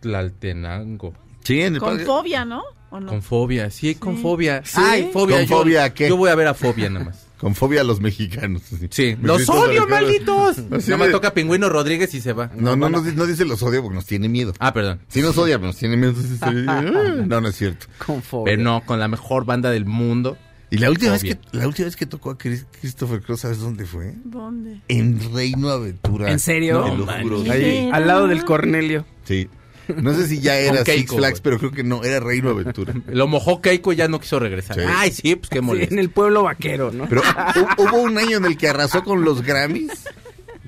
Tlaltenango. 0.01 1.13
Sí, 1.43 1.61
en 1.61 1.75
el 1.75 1.79
Con 1.79 1.89
parque- 1.91 2.05
fobia, 2.05 2.45
¿no? 2.45 2.63
¿O 2.89 2.99
no? 2.99 3.07
Con 3.07 3.21
fobia, 3.21 3.69
sí, 3.69 3.95
con 3.95 4.15
Sí. 4.15 4.21
fobia. 4.21 4.61
¿Sí? 4.65 4.77
Ay, 4.81 5.09
fobia. 5.11 5.37
¿Con 5.39 5.45
yo, 5.47 5.57
fobia 5.57 5.83
a 5.83 5.93
qué? 5.93 6.07
Yo 6.09 6.17
voy 6.17 6.29
a 6.29 6.35
ver 6.35 6.47
a 6.47 6.53
fobia 6.53 6.89
nada 6.89 7.05
más. 7.05 7.23
Con 7.37 7.53
fobia 7.53 7.81
a 7.81 7.83
los 7.83 8.01
mexicanos. 8.01 8.63
Sí, 8.89 9.15
Me 9.21 9.27
los 9.27 9.47
odio, 9.47 9.87
malditos. 9.87 10.57
Así 10.71 10.89
Nada 10.89 10.97
más 10.97 11.07
de- 11.09 11.13
toca 11.13 11.35
Pingüino 11.35 11.69
Rodríguez 11.69 12.11
y 12.15 12.19
se 12.21 12.33
va. 12.33 12.47
No, 12.55 12.71
no, 12.75 12.77
bueno. 12.89 13.03
no, 13.03 13.11
no 13.11 13.25
dice 13.27 13.45
los 13.45 13.61
odio 13.61 13.83
porque 13.83 13.93
nos 13.93 14.07
tiene 14.07 14.27
miedo. 14.27 14.53
Ah, 14.57 14.73
perdón. 14.73 15.01
Sí 15.07 15.21
nos 15.21 15.37
odia, 15.37 15.57
pero 15.57 15.67
nos 15.67 15.77
tiene 15.77 15.97
miedo. 15.97 16.15
no, 17.27 17.39
no 17.41 17.47
es 17.47 17.55
cierto. 17.55 17.85
Con 18.03 18.23
fobia. 18.23 18.45
Pero 18.53 18.63
no, 18.63 18.83
con 18.85 18.99
la 18.99 19.07
mejor 19.07 19.45
banda 19.45 19.69
del 19.69 19.85
mundo. 19.85 20.35
Y 20.71 20.79
la 20.79 20.89
última, 20.89 21.11
vez 21.11 21.23
que, 21.23 21.37
la 21.51 21.67
última 21.67 21.85
vez 21.85 21.95
que 21.95 22.07
tocó 22.07 22.31
a 22.31 22.37
Chris- 22.39 22.65
Christopher 22.81 23.21
Cross, 23.21 23.41
¿sabes 23.41 23.59
dónde 23.59 23.85
fue? 23.85 24.15
¿Dónde? 24.25 24.81
En 24.87 25.19
Reino 25.31 25.69
Aventura. 25.69 26.31
¿En 26.31 26.39
serio? 26.39 26.83
Te 26.83 26.89
lo 26.97 27.05
No, 27.05 27.21
juro. 27.21 27.51
Ahí, 27.51 27.89
al 27.93 28.07
lado 28.07 28.27
del 28.27 28.43
Cornelio. 28.45 29.05
Sí. 29.25 29.47
No 29.95 30.13
sé 30.13 30.27
si 30.27 30.39
ya 30.39 30.57
era 30.57 30.83
Keiko, 30.83 31.13
Six 31.13 31.15
Flags, 31.17 31.41
pero 31.41 31.57
creo 31.57 31.71
que 31.71 31.83
no, 31.83 32.03
era 32.03 32.19
Reino 32.19 32.49
Aventura. 32.49 32.93
Lo 33.07 33.27
mojó 33.27 33.61
Keiko 33.61 33.93
y 33.93 33.95
ya 33.95 34.07
no 34.07 34.19
quiso 34.19 34.39
regresar. 34.39 34.75
Sí. 34.75 34.81
Ay, 34.87 35.11
sí, 35.11 35.35
pues 35.35 35.49
qué 35.49 35.59
Sí, 35.59 35.61
molesto. 35.65 35.93
en 35.93 35.99
el 35.99 36.09
pueblo 36.09 36.43
vaquero, 36.43 36.91
¿no? 36.91 37.07
Pero 37.07 37.21
hu- 37.23 37.75
hubo 37.89 37.97
un 38.01 38.17
año 38.17 38.37
en 38.37 38.45
el 38.45 38.57
que 38.57 38.67
arrasó 38.67 39.03
con 39.03 39.23
los 39.23 39.41
Grammys, 39.43 40.05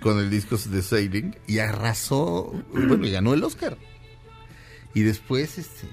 con 0.01 0.19
el 0.19 0.29
disco 0.29 0.57
de 0.57 0.81
Sailing, 0.81 1.35
y 1.47 1.59
arrasó, 1.59 2.53
bueno, 2.73 3.05
y 3.05 3.11
ganó 3.11 3.33
el 3.33 3.43
Oscar. 3.43 3.77
Y 4.93 5.01
después, 5.01 5.57
este, 5.57 5.87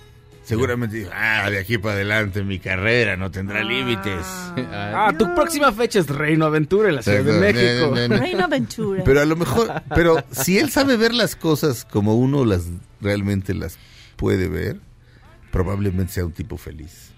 seguramente 0.47 0.97
dijo, 0.97 1.11
ah, 1.15 1.51
de 1.51 1.59
aquí 1.59 1.77
para 1.79 1.95
adelante 1.97 2.43
mi 2.43 2.59
carrera 2.59 3.17
no 3.17 3.31
tendrá 3.31 3.63
límites. 3.65 4.25
Ah, 4.73 5.13
tu 5.19 5.35
próxima 5.35 5.73
fecha 5.73 5.99
es 5.99 6.09
Reino 6.09 6.47
Aventura 6.47 6.89
en 6.89 6.97
la 6.97 7.03
Ciudad 7.03 7.23
de. 7.23 7.33
México. 7.41 7.95
Reino 8.17 8.45
Aventura. 8.45 9.03
Pero 9.05 9.21
a 9.21 9.25
lo 9.25 9.37
mejor, 9.37 9.83
pero 9.95 10.17
si 10.31 10.59
él 10.59 10.71
sabe 10.71 10.97
ver 10.97 11.13
las 11.15 11.37
cosas 11.37 11.85
como 11.85 12.15
uno 12.17 12.45
las 12.45 12.65
realmente 13.01 13.55
las 13.55 13.79
puede 14.17 14.49
ver, 14.49 14.79
probablemente 15.51 16.13
sea 16.15 16.25
un 16.25 16.33
tipo 16.33 16.57
feliz. 16.57 17.11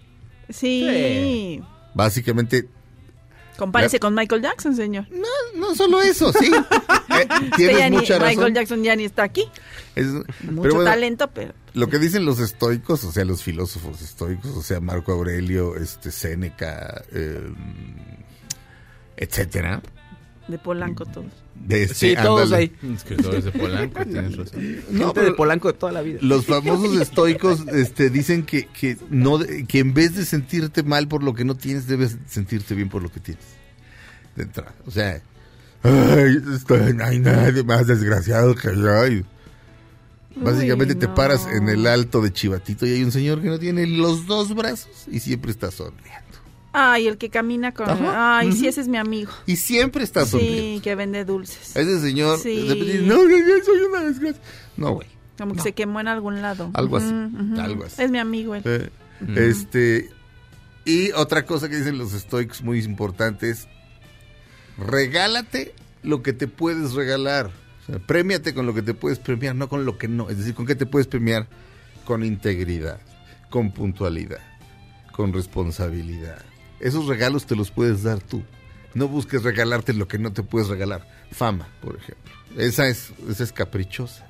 sí. 0.48 1.62
Básicamente, 1.94 2.68
Compárese 3.56 3.98
con 3.98 4.14
Michael 4.14 4.40
Jackson, 4.42 4.76
señor. 4.76 5.06
no 5.56 5.74
solo 5.74 6.00
eso, 6.02 6.32
sí. 6.32 6.50
Eh, 7.10 7.26
tienes 7.56 7.78
ya 7.78 7.90
ni- 7.90 7.96
mucha 7.96 8.18
razón. 8.18 8.28
Michael 8.36 8.54
Jackson 8.54 8.82
ya 8.84 8.94
ni 8.94 9.04
está 9.04 9.24
aquí. 9.24 9.44
Es- 9.96 10.06
Mucho 10.06 10.62
pero 10.62 10.74
bueno, 10.76 10.84
talento, 10.84 11.28
pero 11.34 11.52
Lo 11.78 11.88
que 11.88 11.98
dicen 11.98 12.24
los 12.24 12.40
estoicos, 12.40 13.04
o 13.04 13.12
sea, 13.12 13.24
los 13.24 13.42
filósofos 13.42 14.02
estoicos, 14.02 14.50
o 14.56 14.62
sea, 14.62 14.80
Marco 14.80 15.12
Aurelio, 15.12 15.76
este, 15.76 16.10
Séneca, 16.10 17.02
eh, 17.12 17.40
etcétera. 19.16 19.82
de 20.48 20.58
Polanco 20.58 21.04
todos. 21.06 21.26
De 21.54 21.82
este, 21.82 21.94
Sí, 22.10 22.14
todos 22.22 22.44
ándale. 22.44 22.72
ahí. 22.82 22.92
Escritores 22.94 23.44
de 23.44 23.52
Polanco, 23.52 24.02
tienes 24.04 24.36
razón. 24.36 24.76
No, 24.90 25.06
Gente 25.06 25.22
de 25.22 25.32
Polanco 25.32 25.68
de 25.72 25.74
toda 25.78 25.92
la 25.92 26.02
vida. 26.02 26.18
los 26.22 26.46
famosos 26.54 26.96
estoicos 27.00 27.66
este, 27.68 28.10
dicen 28.10 28.44
que, 28.44 28.66
que, 28.66 28.96
no, 29.10 29.38
que 29.66 29.78
en 29.80 29.92
vez 29.94 30.14
de 30.14 30.24
sentirte 30.24 30.82
mal 30.82 31.08
por 31.08 31.22
lo 31.22 31.34
que 31.34 31.44
no 31.44 31.56
tienes, 31.56 31.86
debes 31.86 32.16
sentirte 32.28 32.74
bien 32.74 32.88
por 32.88 33.02
lo 33.02 33.10
que 33.10 33.20
tienes. 33.20 33.44
De 34.36 34.44
entrada. 34.44 34.72
O 34.86 34.90
sea, 34.90 35.20
ay, 35.82 36.36
estoy- 36.54 36.94
no 36.94 37.04
hay 37.04 37.18
nadie 37.18 37.62
más 37.64 37.86
desgraciado 37.86 38.54
que 38.54 38.68
yo. 38.74 39.24
Básicamente 40.40 40.94
Uy, 40.94 41.00
te 41.00 41.08
paras 41.08 41.46
en 41.46 41.68
el 41.68 41.86
alto 41.86 42.20
de 42.20 42.32
Chivatito 42.32 42.86
y 42.86 42.92
hay 42.92 43.04
un 43.04 43.12
señor 43.12 43.40
que 43.42 43.48
no 43.48 43.58
tiene 43.58 43.86
los 43.86 44.26
dos 44.26 44.54
brazos 44.54 45.06
y 45.10 45.20
siempre 45.20 45.50
está 45.50 45.70
sonriendo. 45.70 46.18
Ay, 46.72 47.08
el 47.08 47.16
que 47.18 47.30
camina 47.30 47.72
con... 47.72 47.88
Ajá. 47.88 48.38
Ay, 48.38 48.52
sí, 48.52 48.68
ese 48.68 48.82
es 48.82 48.88
mi 48.88 48.98
amigo. 48.98 49.32
Y 49.46 49.56
siempre 49.56 50.04
está 50.04 50.26
sonriendo. 50.26 50.76
Sí, 50.76 50.80
que 50.82 50.94
vende 50.94 51.24
dulces. 51.24 51.74
Ese 51.74 52.00
señor, 52.00 52.38
Sí. 52.38 52.66
repente, 52.68 53.00
no, 53.02 53.16
soy 53.64 53.80
una 53.88 54.02
desgracia. 54.04 54.40
No, 54.76 54.92
güey. 54.92 55.08
Como 55.38 55.54
que 55.54 55.62
se 55.62 55.72
quemó 55.72 56.00
en 56.00 56.08
algún 56.08 56.42
lado. 56.42 56.70
Algo 56.74 56.96
así, 56.98 57.12
algo 57.58 57.84
así. 57.84 58.02
Es 58.02 58.10
mi 58.10 58.18
amigo 58.18 58.54
él. 58.54 58.62
Eh, 58.64 58.90
Este, 59.36 60.10
y 60.84 61.10
otra 61.12 61.46
cosa 61.46 61.68
que 61.68 61.76
dicen 61.76 61.96
los 61.98 62.12
estoicos 62.12 62.62
muy 62.62 62.80
importante 62.84 63.50
es, 63.50 63.66
regálate 64.78 65.74
lo 66.02 66.22
que 66.22 66.32
te 66.32 66.48
puedes 66.48 66.92
regalar. 66.94 67.50
Sea, 67.88 67.98
premiate 67.98 68.52
con 68.52 68.66
lo 68.66 68.74
que 68.74 68.82
te 68.82 68.94
puedes 68.94 69.18
premiar, 69.18 69.56
no 69.56 69.68
con 69.68 69.84
lo 69.84 69.96
que 69.96 70.08
no. 70.08 70.28
Es 70.28 70.38
decir, 70.38 70.54
¿con 70.54 70.66
qué 70.66 70.74
te 70.74 70.86
puedes 70.86 71.06
premiar? 71.06 71.48
Con 72.04 72.22
integridad, 72.22 73.00
con 73.50 73.72
puntualidad, 73.72 74.40
con 75.12 75.32
responsabilidad. 75.32 76.42
Esos 76.80 77.06
regalos 77.06 77.46
te 77.46 77.56
los 77.56 77.70
puedes 77.70 78.02
dar 78.02 78.20
tú. 78.20 78.42
No 78.94 79.08
busques 79.08 79.42
regalarte 79.42 79.94
lo 79.94 80.06
que 80.06 80.18
no 80.18 80.32
te 80.32 80.42
puedes 80.42 80.68
regalar. 80.68 81.08
Fama, 81.32 81.68
por 81.80 81.96
ejemplo. 81.96 82.32
Esa 82.56 82.88
es, 82.88 83.12
esa 83.28 83.44
es 83.44 83.52
caprichosa. 83.52 84.26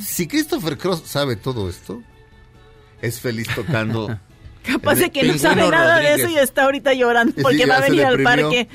Si 0.00 0.28
Christopher 0.28 0.78
Cross 0.78 1.02
sabe 1.06 1.36
todo 1.36 1.68
esto, 1.68 2.02
es 3.02 3.20
feliz 3.20 3.48
tocando. 3.54 4.18
Capaz 4.62 4.96
de 4.96 5.10
que 5.10 5.22
no 5.24 5.38
sabe 5.38 5.68
nada 5.70 5.98
de 6.00 6.14
eso 6.14 6.28
y 6.28 6.36
está 6.36 6.64
ahorita 6.64 6.92
llorando 6.94 7.32
Sí, 7.34 7.42
porque 7.42 7.58
ya 7.58 7.66
va 7.66 7.76
a 7.76 7.80
venir 7.80 8.04
al 8.04 8.22
parque. 8.22 8.68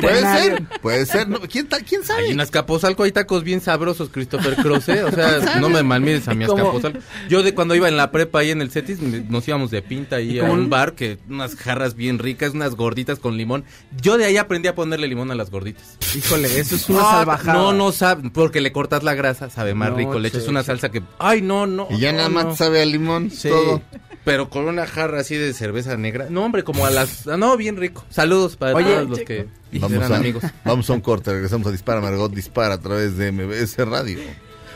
puede 0.00 0.20
ser, 0.20 0.62
puede 0.82 1.06
ser. 1.06 1.28
No, 1.28 1.40
¿quién, 1.40 1.66
ta- 1.68 1.80
quién 1.80 2.04
sabe? 2.04 2.24
Hay 2.26 2.30
en 2.32 2.40
Azcapotzalco 2.40 3.02
hay 3.02 3.12
tacos 3.12 3.42
bien 3.42 3.60
sabrosos, 3.60 4.10
Christopher 4.10 4.56
Cross, 4.56 4.88
¿eh? 4.90 5.04
O 5.04 5.10
sea, 5.10 5.56
no 5.60 5.68
me 5.68 5.82
malmires 5.82 6.28
a 6.28 6.34
mi. 6.34 6.44
Azcapotzalco. 6.46 6.98
Yo 7.28 7.42
de 7.42 7.54
cuando 7.54 7.74
iba 7.74 7.88
en 7.88 7.96
la 7.96 8.10
prepa 8.12 8.40
ahí 8.40 8.50
en 8.50 8.60
el 8.60 8.70
CETIS, 8.70 9.00
nos 9.00 9.46
íbamos 9.48 9.70
de 9.70 9.82
pinta 9.82 10.16
ahí 10.16 10.38
a 10.38 10.44
un 10.44 10.68
bar 10.70 10.94
que 10.94 11.18
unas 11.28 11.54
jarras 11.56 11.94
bien 11.94 12.18
ricas, 12.18 12.52
unas 12.52 12.74
gorditas 12.74 13.18
con 13.18 13.36
limón. 13.36 13.64
Yo 14.00 14.18
de 14.18 14.26
ahí 14.26 14.36
aprendí 14.36 14.68
a 14.68 14.74
ponerle 14.74 15.08
limón 15.08 15.30
a 15.30 15.34
las 15.34 15.50
gorditas. 15.50 15.96
Híjole, 16.14 16.58
eso 16.60 16.76
es 16.76 16.88
una 16.88 17.00
Ah, 17.00 17.12
salvajada. 17.18 17.52
No, 17.54 17.72
no 17.72 17.92
sabe, 17.92 18.30
porque 18.30 18.60
le 18.60 18.72
cortas 18.72 19.02
la 19.02 19.14
grasa, 19.14 19.48
sabe 19.50 19.74
más 19.74 19.90
No, 19.90 19.96
rico. 19.96 20.18
Le 20.18 20.28
echas 20.28 20.46
una 20.48 20.62
salsa 20.62 20.90
que, 20.90 21.02
ay, 21.18 21.42
no, 21.42 21.66
no. 21.66 21.88
Y 21.90 21.98
ya 22.00 22.12
no, 22.12 22.18
nada 22.18 22.28
más 22.28 22.56
sabe 22.58 22.82
a 22.82 22.84
limón, 22.86 23.30
Sí, 23.30 23.48
todo. 23.48 23.82
Pero 24.26 24.50
con 24.50 24.64
una 24.66 24.88
jarra 24.88 25.20
así 25.20 25.36
de 25.36 25.52
cerveza 25.52 25.96
negra. 25.96 26.26
No, 26.30 26.44
hombre, 26.44 26.64
como 26.64 26.84
a 26.84 26.90
las... 26.90 27.28
ah, 27.28 27.36
No, 27.36 27.56
bien 27.56 27.76
rico. 27.76 28.04
Saludos 28.10 28.56
para 28.56 28.74
Oye, 28.74 28.92
todos 28.92 29.08
los 29.08 29.20
que 29.20 29.46
Vamos 29.74 29.92
eran 29.92 30.12
a, 30.12 30.16
amigos. 30.16 30.42
vamos 30.64 30.90
a 30.90 30.94
un 30.94 31.00
corte, 31.00 31.32
regresamos 31.32 31.68
a 31.68 31.70
Dispara 31.70 32.00
Margot 32.00 32.34
Dispara 32.34 32.74
a 32.74 32.80
través 32.80 33.16
de 33.16 33.30
MBS 33.30 33.76
Radio. 33.86 34.18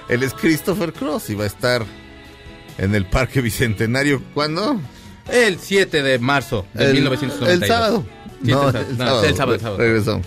Él 0.08 0.22
es 0.22 0.34
Christopher 0.34 0.92
Cross 0.92 1.30
y 1.30 1.34
va 1.34 1.42
a 1.42 1.46
estar 1.48 1.84
en 2.78 2.94
el 2.94 3.06
Parque 3.06 3.40
Bicentenario. 3.40 4.22
¿Cuándo? 4.34 4.80
El 5.28 5.58
7 5.58 6.00
de 6.00 6.20
marzo 6.20 6.64
de 6.72 6.84
el, 6.84 6.92
1992. 6.92 7.60
el 7.62 7.68
sábado. 7.68 8.06
Sí, 8.44 8.52
no, 8.52 8.68
el 8.68 8.72
sábado. 8.72 8.94
No, 8.96 9.24
el 9.24 9.34
sábado, 9.34 9.54
el 9.54 9.60
sábado. 9.60 9.78
Regresamos. 9.78 10.26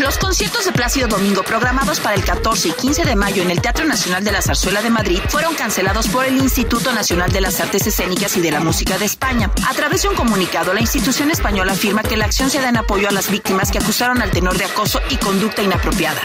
Los 0.00 0.16
conciertos 0.18 0.64
de 0.64 0.72
Plácido 0.72 1.08
Domingo 1.08 1.42
programados 1.42 2.00
para 2.00 2.14
el 2.14 2.24
14 2.24 2.68
y 2.68 2.72
15 2.72 3.04
de 3.04 3.16
mayo 3.16 3.42
en 3.42 3.50
el 3.50 3.60
Teatro 3.60 3.84
Nacional 3.84 4.24
de 4.24 4.32
la 4.32 4.40
Zarzuela 4.40 4.80
de 4.82 4.88
Madrid 4.90 5.18
fueron 5.28 5.54
cancelados 5.54 6.08
por 6.08 6.24
el 6.24 6.36
Instituto 6.38 6.92
Nacional 6.92 7.30
de 7.32 7.40
las 7.42 7.60
Artes 7.60 7.86
Escénicas 7.86 8.36
y 8.36 8.40
de 8.40 8.50
la 8.50 8.60
Música 8.60 8.98
de 8.98 9.04
España. 9.04 9.50
A 9.68 9.74
través 9.74 10.02
de 10.02 10.08
un 10.08 10.14
comunicado, 10.14 10.72
la 10.72 10.80
institución 10.80 11.30
española 11.30 11.72
afirma 11.72 12.02
que 12.02 12.16
la 12.16 12.24
acción 12.24 12.48
se 12.50 12.60
da 12.60 12.70
en 12.70 12.78
apoyo 12.78 13.08
a 13.08 13.12
las 13.12 13.30
víctimas 13.30 13.70
que 13.70 13.78
acusaron 13.78 14.22
al 14.22 14.30
tenor 14.30 14.56
de 14.56 14.64
acoso 14.64 15.00
y 15.10 15.16
conducta 15.18 15.62
inapropiada. 15.62 16.20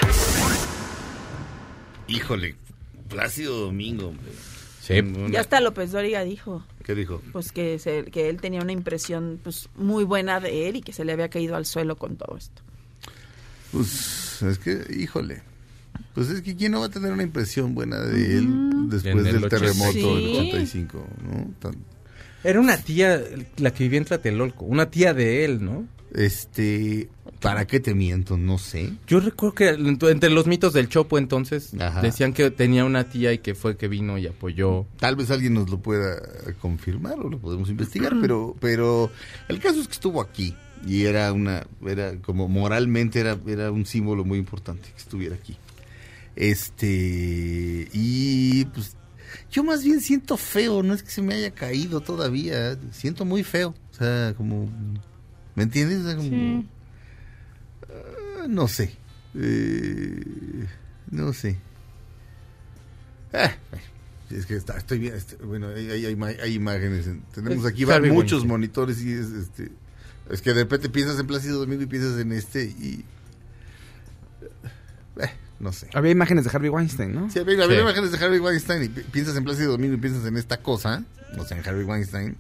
Híjole, 2.08 2.56
Plácido 3.10 3.60
Domingo, 3.60 4.08
hombre. 4.08 4.32
Sí. 4.82 4.94
Ya 5.32 5.42
hasta 5.42 5.60
López 5.62 5.92
Dóriga 5.92 6.24
dijo 6.24 6.64
¿Qué 6.84 6.94
dijo? 6.94 7.20
pues 7.34 7.52
que, 7.52 7.80
se- 7.80 8.06
que 8.06 8.30
él 8.30 8.40
tenía 8.40 8.62
una 8.62 8.72
impresión 8.72 9.40
pues 9.44 9.68
muy 9.76 10.04
buena 10.04 10.40
de 10.40 10.70
él 10.70 10.76
y 10.76 10.82
que 10.82 10.94
se 10.94 11.04
le 11.04 11.12
había 11.14 11.28
caído 11.30 11.56
al 11.56 11.66
suelo 11.66 11.96
con 11.96 12.16
todo 12.18 12.38
esto. 12.38 12.62
Pues 13.76 14.42
es 14.42 14.58
que, 14.60 14.82
híjole. 14.98 15.42
Pues 16.14 16.30
es 16.30 16.42
que 16.42 16.56
quién 16.56 16.72
no 16.72 16.80
va 16.82 16.86
a 16.88 16.90
tener 16.90 17.12
una 17.12 17.24
impresión 17.24 17.74
buena 17.76 18.00
de 18.00 18.38
él 18.38 18.48
después 18.90 19.24
del 19.24 19.44
85. 19.44 19.50
terremoto 19.50 20.16
del 20.16 20.24
Sí. 20.26 20.38
85, 20.48 21.08
¿no? 21.24 21.54
Tan- 21.60 21.76
Era 22.44 22.60
una 22.60 22.78
tía 22.78 23.22
la 23.58 23.74
que 23.74 23.84
vivía 23.86 23.98
en 24.00 24.06
Tlatelolco, 24.06 24.66
una 24.66 24.90
tía 24.90 25.14
de 25.14 25.46
él, 25.46 25.64
¿no? 25.66 25.86
Este, 26.14 27.10
¿para 27.42 27.66
qué 27.68 27.80
te 27.82 27.94
miento? 27.94 28.38
No 28.38 28.58
sé. 28.58 28.94
Yo 29.08 29.20
recuerdo 29.20 29.56
que 29.56 29.78
ent- 29.78 30.10
entre 30.10 30.30
los 30.30 30.48
mitos 30.48 30.72
del 30.74 30.88
Chopo 30.88 31.18
entonces 31.18 31.72
Ajá. 31.80 32.02
decían 32.02 32.32
que 32.34 32.50
tenía 32.52 32.86
una 32.86 33.06
tía 33.10 33.34
y 33.34 33.40
que 33.40 33.54
fue 33.56 33.76
que 33.76 33.88
vino 33.90 34.18
y 34.18 34.28
apoyó. 34.28 34.86
Tal 34.98 35.16
vez 35.18 35.32
alguien 35.32 35.54
nos 35.56 35.70
lo 35.70 35.80
pueda 35.80 36.22
confirmar 36.62 37.20
o 37.20 37.30
lo 37.30 37.40
podemos 37.40 37.70
investigar, 37.70 38.14
pero, 38.22 38.56
pero 38.62 39.12
el 39.50 39.60
caso 39.60 39.82
es 39.82 39.88
que 39.88 39.94
estuvo 39.94 40.22
aquí 40.22 40.56
y 40.86 41.06
era 41.06 41.32
una, 41.34 41.66
era 41.86 42.16
como 42.22 42.48
moralmente 42.48 43.20
era, 43.20 43.38
era 43.48 43.72
un 43.72 43.86
símbolo 43.86 44.24
muy 44.24 44.38
importante 44.38 44.90
que 44.92 44.98
estuviera 44.98 45.36
aquí. 45.36 45.58
Este, 46.36 47.90
y 47.94 48.66
pues 48.66 48.96
yo 49.52 49.64
más 49.64 49.84
bien 49.84 50.02
siento 50.02 50.38
feo, 50.38 50.84
no 50.84 50.94
es 50.94 51.02
que 51.04 51.10
se 51.12 51.22
me 51.22 51.34
haya 51.34 51.52
caído 51.52 52.02
todavía, 52.02 52.78
siento 52.92 53.26
muy 53.26 53.44
feo, 53.44 53.74
o 53.92 53.96
sea, 53.96 54.34
como, 54.38 54.70
¿me 55.56 55.64
entiendes? 55.64 56.00
O 56.02 56.04
sea, 56.08 56.16
como- 56.18 56.30
Sí. 56.30 56.68
Ah, 57.90 58.46
no 58.48 58.68
sé, 58.68 58.96
Eh, 59.38 60.66
no 61.12 61.34
sé. 61.34 61.58
Ah, 63.34 63.52
bueno, 63.70 63.86
es 64.32 64.46
que 64.46 64.56
está, 64.56 64.78
estoy 64.78 64.98
bien, 65.00 65.14
este, 65.16 65.36
bueno, 65.38 65.68
hay, 65.76 65.90
hay- 65.92 66.06
hay 66.06 66.14
ima- 66.16 66.42
hay 66.42 66.54
imágenes, 66.54 67.06
en- 67.08 67.22
tenemos 67.34 67.66
Es 67.66 67.72
aquí 67.72 67.84
va- 67.84 68.00
muchos 68.00 68.46
monitores 68.46 69.02
y 69.04 69.12
es, 69.12 69.28
este, 69.32 69.72
es 70.30 70.42
que 70.42 70.54
de 70.54 70.62
repente 70.64 70.90
piensas 70.90 71.20
en 71.20 71.28
Plácido 71.28 71.60
Domingo 71.60 71.84
y 71.84 71.88
piensas 71.88 72.20
en 72.20 72.32
este 72.32 72.64
y, 72.66 73.04
eh, 75.22 75.30
no 75.60 75.72
sé. 75.72 75.88
Había 75.94 76.12
imágenes 76.12 76.44
de 76.46 76.52
Harvey 76.54 76.70
Weinstein, 76.70 77.14
¿no? 77.14 77.30
Sí, 77.30 77.40
había, 77.40 77.64
había 77.64 77.78
Sí. 77.78 77.82
imágenes 77.82 78.12
de 78.12 78.18
Harvey 78.24 78.40
Weinstein 78.40 78.84
y 78.84 78.90
pi- 78.90 79.02
piensas 79.04 79.36
en 79.38 79.44
Plácido 79.44 79.72
Domingo 79.72 79.94
y 79.96 79.98
piensas 79.98 80.26
en 80.26 80.38
esta 80.38 80.58
cosa, 80.58 81.04
o 81.38 81.46
sea, 81.46 81.58
en 81.58 81.68
Harvey 81.68 81.84
Weinstein. 81.84 82.36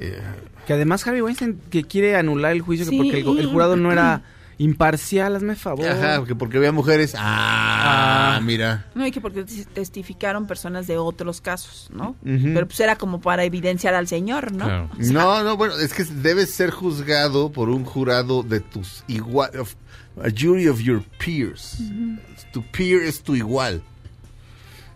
Eh, 0.00 0.20
Que 0.66 0.74
además 0.74 1.06
Harvey 1.06 1.22
Weinstein 1.22 1.60
que 1.70 1.84
quiere 1.84 2.16
anular 2.16 2.52
el 2.52 2.60
juicio 2.62 2.84
que 2.86 2.90
Sí. 2.90 2.96
porque 2.96 3.18
el, 3.20 3.38
el 3.38 3.46
jurado 3.46 3.76
no 3.76 3.90
era 3.92 4.22
imparcial, 4.58 5.36
hazme 5.36 5.54
favor. 5.56 5.86
ajá, 5.88 6.24
que 6.24 6.34
porque 6.34 6.56
había 6.58 6.72
mujeres. 6.72 7.14
Ah, 7.16 8.36
Ah. 8.36 8.40
mira. 8.42 8.86
No, 8.94 9.06
y 9.06 9.10
que 9.12 9.20
porque 9.20 9.44
tes- 9.44 9.66
testificaron 9.68 10.46
personas 10.46 10.86
de 10.86 10.98
otros 10.98 11.40
casos, 11.40 11.88
¿no? 11.92 12.16
Pero 12.24 12.66
pues 12.66 12.78
era 12.80 12.96
como 12.96 13.20
para 13.20 13.44
evidenciar 13.44 13.94
al 13.94 14.08
señor, 14.08 14.52
¿no? 14.52 14.64
Claro. 14.64 14.90
O 14.98 15.02
sea, 15.02 15.12
No, 15.12 15.42
no, 15.44 15.56
bueno, 15.56 15.76
es 15.78 15.94
que 15.94 16.04
debes 16.04 16.52
ser 16.54 16.70
juzgado 16.70 17.50
por 17.52 17.68
un 17.68 17.84
jurado 17.84 18.42
de 18.42 18.60
tus 18.60 19.04
igual, 19.06 19.50
of- 19.58 19.74
a 20.22 20.28
jury 20.36 20.66
of 20.68 20.80
your 20.80 21.02
peers. 21.24 21.78
Tu 22.52 22.62
peer 22.72 23.02
es 23.02 23.22
tu 23.22 23.36
igual. 23.36 23.82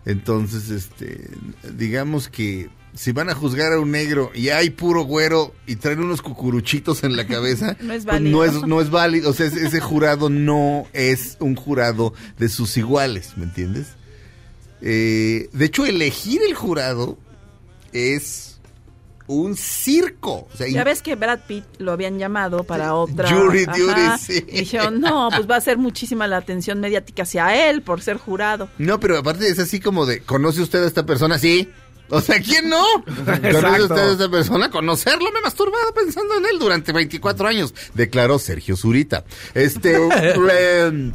Entonces, 0.05 0.69
este, 0.69 1.29
digamos 1.73 2.27
que 2.27 2.69
si 2.95 3.11
van 3.11 3.29
a 3.29 3.35
juzgar 3.35 3.73
a 3.73 3.79
un 3.79 3.91
negro 3.91 4.31
y 4.35 4.49
hay 4.49 4.69
puro 4.69 5.03
güero 5.03 5.53
y 5.65 5.77
traen 5.77 5.99
unos 5.99 6.21
cucuruchitos 6.21 7.03
en 7.03 7.15
la 7.15 7.25
cabeza, 7.25 7.75
No 7.81 7.93
es 7.93 8.03
pues 8.03 8.05
válido. 8.05 8.37
no 8.37 8.43
es, 8.43 8.67
no 8.67 8.81
es 8.81 8.89
válido. 8.89 9.31
O 9.31 9.33
sea, 9.33 9.47
ese, 9.47 9.65
ese 9.65 9.79
jurado 9.79 10.29
no 10.29 10.87
es 10.93 11.37
un 11.39 11.55
jurado 11.55 12.13
de 12.37 12.49
sus 12.49 12.77
iguales, 12.77 13.31
¿me 13.35 13.45
entiendes? 13.45 13.87
Eh, 14.81 15.49
de 15.53 15.65
hecho, 15.65 15.85
elegir 15.85 16.41
el 16.47 16.53
jurado 16.53 17.17
es 17.93 18.59
un 19.27 19.55
circo. 19.55 20.47
O 20.53 20.57
sea, 20.57 20.67
Ya 20.67 20.83
ves 20.83 21.01
que 21.01 21.15
Brad 21.15 21.39
Pitt 21.47 21.63
lo 21.79 21.93
habían 21.93 22.19
llamado 22.19 22.63
para 22.65 22.93
otra. 22.93 23.29
Jury 23.29 23.65
duty, 23.65 24.01
sí. 24.19 24.45
Y 24.49 24.59
dijeron, 24.59 24.99
no, 24.99 25.29
pues 25.33 25.49
va 25.49 25.55
a 25.55 25.61
ser 25.61 25.77
muchísima 25.77 26.27
la 26.27 26.37
atención 26.37 26.79
mediática 26.81 27.23
hacia 27.23 27.69
él 27.69 27.81
por 27.81 28.01
ser 28.01 28.17
jurado. 28.17 28.69
No, 28.77 28.99
pero 28.99 29.17
aparte 29.17 29.47
es 29.47 29.59
así 29.59 29.79
como 29.79 30.05
de, 30.05 30.19
¿conoce 30.19 30.61
usted 30.61 30.83
a 30.83 30.87
esta 30.87 31.05
persona? 31.05 31.39
Sí. 31.39 31.69
O 32.13 32.21
sea, 32.21 32.39
¿quién 32.39 32.69
no? 32.69 32.83
¿Conoce 33.05 33.81
usted 33.81 33.97
a 33.97 34.11
esta 34.11 34.29
persona? 34.29 34.69
Conocerlo 34.69 35.31
me 35.31 35.39
he 35.39 35.41
masturbado 35.41 35.93
pensando 35.93 36.35
en 36.35 36.45
él 36.45 36.59
durante 36.59 36.91
24 36.93 37.47
años, 37.47 37.73
declaró 37.95 38.37
Sergio 38.37 38.77
Zurita. 38.77 39.25
Este, 39.55 39.95
em, 39.95 41.11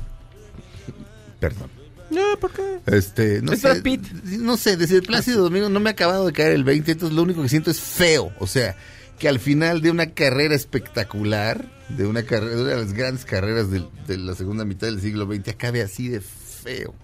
perdón. 1.41 1.71
No, 2.11 2.23
¿por 2.41 2.51
qué? 2.51 2.81
Este, 2.87 3.43
no 3.43 3.53
Es 3.53 3.61
sé, 3.61 3.83
Pitt. 3.83 4.03
no 4.25 4.57
sé, 4.57 4.77
desde 4.77 4.97
el 4.97 5.03
Plácido 5.03 5.43
Domingo 5.43 5.69
no 5.69 5.79
me 5.79 5.91
ha 5.91 5.93
acabado 5.93 6.27
de 6.27 6.33
caer 6.33 6.53
el 6.53 6.65
20, 6.65 6.93
entonces 6.93 7.15
lo 7.15 7.23
único 7.23 7.43
que 7.43 7.49
siento 7.49 7.71
es 7.71 7.81
feo, 7.81 8.33
o 8.39 8.47
sea, 8.47 8.77
que 9.19 9.29
al 9.29 9.39
final 9.39 9.83
de 9.83 9.91
una 9.91 10.15
carrera 10.15 10.55
espectacular, 10.55 11.71
de 11.91 12.07
una 12.07 12.23
carrera, 12.25 12.57
de 12.57 12.63
una 12.63 12.71
de 12.71 12.77
las 12.85 12.93
grandes 12.93 13.25
carreras 13.25 13.69
de, 13.71 14.17
la 14.17 14.35
segunda 14.35 14.65
mitad 14.65 14.87
del 14.87 15.01
siglo 15.01 15.27
XX, 15.27 15.49
acabe 15.49 15.83
así 15.83 16.09
de 16.09 16.21
feo. 16.21 16.95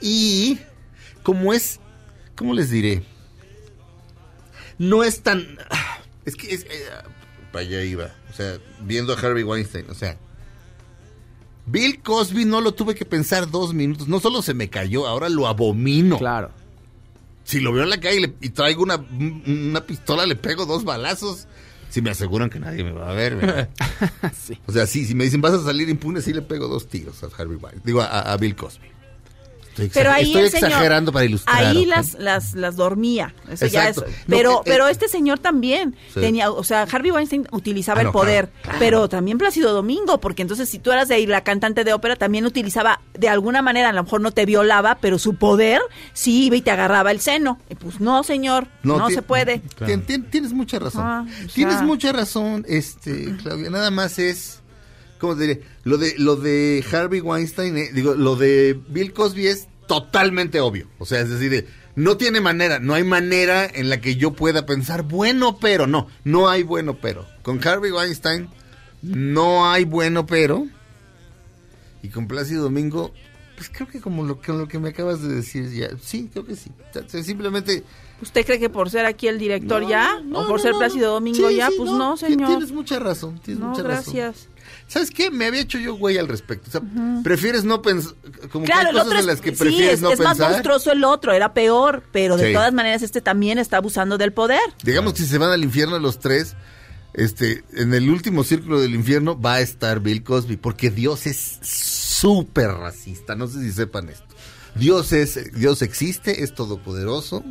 Y 0.00 0.60
como 1.22 1.52
es, 1.52 1.80
¿cómo 2.36 2.54
les 2.54 2.70
diré? 2.70 3.02
No 4.78 5.02
es 5.04 5.22
tan, 5.22 5.58
es 6.24 6.36
que 6.36 6.52
es, 6.54 6.64
eh, 6.64 6.68
para 7.52 7.64
allá 7.64 7.82
iba, 7.82 8.14
o 8.30 8.32
sea, 8.34 8.58
viendo 8.82 9.14
a 9.14 9.18
Harvey 9.18 9.42
Weinstein, 9.42 9.86
o 9.90 9.94
sea, 9.94 10.16
Bill 11.66 12.00
Cosby 12.02 12.44
no 12.44 12.60
lo 12.60 12.74
tuve 12.74 12.94
que 12.94 13.04
pensar 13.04 13.50
dos 13.50 13.74
minutos. 13.74 14.06
No 14.06 14.20
solo 14.20 14.40
se 14.42 14.54
me 14.54 14.68
cayó, 14.70 15.06
ahora 15.08 15.28
lo 15.28 15.48
abomino. 15.48 16.16
Claro. 16.18 16.50
Si 17.42 17.58
lo 17.60 17.72
veo 17.72 17.82
en 17.82 17.90
la 17.90 17.98
calle 18.00 18.16
y, 18.16 18.20
le- 18.20 18.34
y 18.40 18.50
traigo 18.50 18.82
una, 18.84 18.96
una 18.96 19.84
pistola, 19.84 20.26
le 20.26 20.36
pego 20.36 20.64
dos 20.66 20.84
balazos. 20.84 21.48
Si 21.90 22.02
me 22.02 22.10
aseguran 22.10 22.50
que 22.50 22.60
nadie 22.60 22.84
me 22.84 22.92
va 22.92 23.10
a 23.10 23.14
ver. 23.14 23.68
O 24.66 24.72
sea, 24.72 24.86
sí, 24.86 25.06
si 25.06 25.14
me 25.16 25.24
dicen 25.24 25.40
vas 25.40 25.54
a 25.54 25.64
salir 25.64 25.88
impune, 25.88 26.20
sí 26.20 26.32
le 26.32 26.42
pego 26.42 26.68
dos 26.68 26.86
tiros 26.88 27.22
a 27.24 27.26
Harvey 27.28 27.56
Weinstein. 27.56 27.82
Digo, 27.84 28.00
a, 28.02 28.20
a 28.32 28.36
Bill 28.36 28.54
Cosby. 28.54 28.86
Estoy, 29.76 29.90
Pero 29.92 30.10
ahí 30.10 30.24
estoy 30.26 30.42
el 30.42 30.50
señor- 30.50 30.68
exagerando 30.70 31.12
para 31.12 31.24
ilustrar. 31.26 31.56
Ahí 31.64 31.84
las, 31.84 32.14
las, 32.14 32.54
las 32.54 32.76
dormía. 32.76 33.34
Eso 33.50 33.66
ya 33.66 33.88
es. 33.88 33.96
No, 33.98 34.04
Pero, 34.26 34.50
eh, 34.50 34.54
eh, 34.54 34.62
pero 34.64 34.88
este 34.88 35.06
señor 35.08 35.38
también 35.38 35.94
Sí. 36.14 36.20
tenía, 36.20 36.50
o 36.50 36.64
sea, 36.64 36.82
Harvey 36.90 37.10
Weinstein 37.10 37.46
utilizaba 37.52 37.98
Ah, 37.98 38.02
el 38.02 38.06
no, 38.06 38.12
poder, 38.12 38.48
claro, 38.48 38.62
claro. 38.62 38.78
pero 38.78 39.08
también 39.08 39.36
Plácido 39.38 39.72
Domingo, 39.74 40.18
porque 40.20 40.42
entonces 40.42 40.68
si 40.68 40.78
tú 40.78 40.92
eras 40.92 41.08
de 41.08 41.16
ahí 41.16 41.26
la 41.26 41.42
cantante 41.44 41.84
de 41.84 41.92
ópera, 41.92 42.16
también 42.16 42.46
utilizaba 42.46 43.00
de 43.14 43.28
alguna 43.28 43.60
manera, 43.62 43.90
a 43.90 43.92
lo 43.92 44.02
mejor 44.02 44.20
no 44.22 44.30
te 44.30 44.46
violaba, 44.46 44.98
pero 45.00 45.18
su 45.18 45.34
poder 45.36 45.80
sí 46.14 46.46
iba 46.46 46.56
y 46.56 46.62
te 46.62 46.70
agarraba 46.70 47.10
el 47.10 47.20
seno. 47.20 47.58
Y 47.68 47.74
pues 47.74 48.00
no, 48.00 48.22
señor, 48.22 48.68
no, 48.82 49.10
se 49.10 49.20
puede. 49.22 49.60
tien- 49.80 50.04
tien- 50.06 50.30
tienes 50.30 50.52
mucha 50.52 50.78
razón. 50.78 51.02
Ah, 51.04 51.26
o 51.44 51.52
tienes 51.52 51.82
mucha 51.82 52.12
razón, 52.12 52.64
este, 52.68 53.34
Claudia. 53.42 53.70
Nada 53.70 53.90
más 53.90 54.18
es, 54.18 54.62
¿cómo 55.18 55.36
te 55.36 55.42
diré? 55.46 55.62
Lo 55.84 55.98
de, 55.98 56.14
lo 56.18 56.36
de 56.36 56.84
Harvey 56.90 57.20
Weinstein, 57.20 57.76
eh, 57.76 57.90
digo, 57.92 58.14
lo 58.14 58.36
de 58.36 58.78
Bill 58.88 59.12
Cosby 59.12 59.46
es 59.46 59.68
totalmente 59.86 60.60
obvio. 60.60 60.88
O 60.98 61.06
sea, 61.06 61.20
es 61.20 61.30
decir, 61.30 61.50
de, 61.50 61.66
no 61.94 62.16
tiene 62.16 62.40
manera, 62.40 62.78
no 62.78 62.94
hay 62.94 63.04
manera 63.04 63.66
en 63.66 63.88
la 63.88 64.00
que 64.00 64.16
yo 64.16 64.32
pueda 64.32 64.66
pensar, 64.66 65.02
bueno, 65.02 65.58
pero, 65.58 65.86
no, 65.86 66.08
no 66.24 66.48
hay 66.48 66.62
bueno, 66.62 66.98
pero. 67.00 67.26
Con 67.42 67.66
Harvey 67.66 67.90
Weinstein, 67.90 68.48
no 69.02 69.70
hay 69.70 69.84
bueno, 69.84 70.26
pero. 70.26 70.66
Y 72.02 72.08
con 72.08 72.28
Plácido 72.28 72.64
Domingo, 72.64 73.12
pues 73.56 73.70
creo 73.70 73.88
que 73.88 74.00
como 74.00 74.22
lo 74.24 74.40
que, 74.40 74.52
lo 74.52 74.68
que 74.68 74.78
me 74.78 74.90
acabas 74.90 75.22
de 75.22 75.34
decir 75.34 75.70
ya, 75.72 75.88
sí, 76.00 76.28
creo 76.32 76.44
que 76.44 76.56
sí. 76.56 76.70
O 76.94 77.08
sea, 77.08 77.22
simplemente... 77.22 77.82
¿Usted 78.20 78.46
cree 78.46 78.58
que 78.58 78.70
por 78.70 78.90
ser 78.90 79.04
aquí 79.06 79.28
el 79.28 79.38
director 79.38 79.82
No, 79.82 79.88
ya? 79.90 80.20
no, 80.24 80.40
¿O 80.40 80.46
por 80.46 80.56
no, 80.56 80.62
ser 80.62 80.72
Plácido. 80.74 81.12
Domingo 81.14 81.48
Sí, 81.48 81.56
ya? 81.56 81.68
sí, 81.68 81.74
Pues 81.78 81.90
no, 81.90 82.16
señor. 82.16 82.48
Tienes 82.48 82.72
mucha 82.72 82.98
razón, 82.98 83.38
tienes 83.40 83.62
mucha 83.62 83.82
razón. 83.82 84.14
gracias. 84.14 84.48
¿Sabes 84.88 85.10
qué? 85.10 85.30
Me 85.32 85.46
había 85.46 85.60
hecho 85.62 85.78
yo 85.78 85.96
güey 85.96 86.16
al 86.16 86.28
respecto. 86.28 86.68
O 86.68 86.70
sea, 86.70 86.80
prefieres 87.24 87.64
no 87.64 87.82
pensar, 87.82 88.14
como 88.52 88.64
que 88.64 88.70
Claro, 88.72 88.90
hay 88.90 88.96
el 88.96 89.02
cosas 89.02 89.12
en 89.14 89.18
es, 89.18 89.26
las 89.26 89.40
que 89.40 89.50
sí, 89.50 89.56
prefieres 89.56 89.94
es, 89.94 90.00
no 90.00 90.10
es 90.12 90.20
más 90.20 90.36
pensar. 90.36 90.50
monstruoso 90.52 90.92
el 90.92 91.02
otro, 91.04 91.32
era 91.32 91.52
peor, 91.54 92.04
pero 92.12 92.36
de 92.36 92.48
Sí. 92.48 92.52
todas 92.52 92.72
maneras 92.72 93.02
este 93.02 93.20
también 93.20 93.58
está 93.58 93.78
abusando 93.78 94.16
del 94.16 94.32
poder. 94.32 94.60
Digamos 94.84 95.14
que 95.14 95.20
si 95.22 95.26
se 95.26 95.38
van 95.38 95.50
al 95.50 95.64
infierno 95.64 95.98
los 95.98 96.20
tres, 96.20 96.54
este, 97.14 97.64
en 97.74 97.94
el 97.94 98.08
último 98.10 98.44
círculo 98.44 98.80
del 98.80 98.94
infierno 98.94 99.40
va 99.40 99.54
a 99.54 99.60
estar 99.60 100.00
Bill 100.00 100.22
Cosby, 100.22 100.56
porque 100.56 100.90
Dios 100.90 101.26
es 101.26 101.58
súper 101.62 102.68
racista. 102.68 103.34
No 103.34 103.48
sé 103.48 103.60
si 103.62 103.72
sepan 103.72 104.08
esto. 104.08 104.24
Dios 104.76 105.12
es, 105.12 105.52
Dios 105.54 105.80
existe, 105.82 106.44
es 106.44 106.54
todopoderoso, 106.54 107.42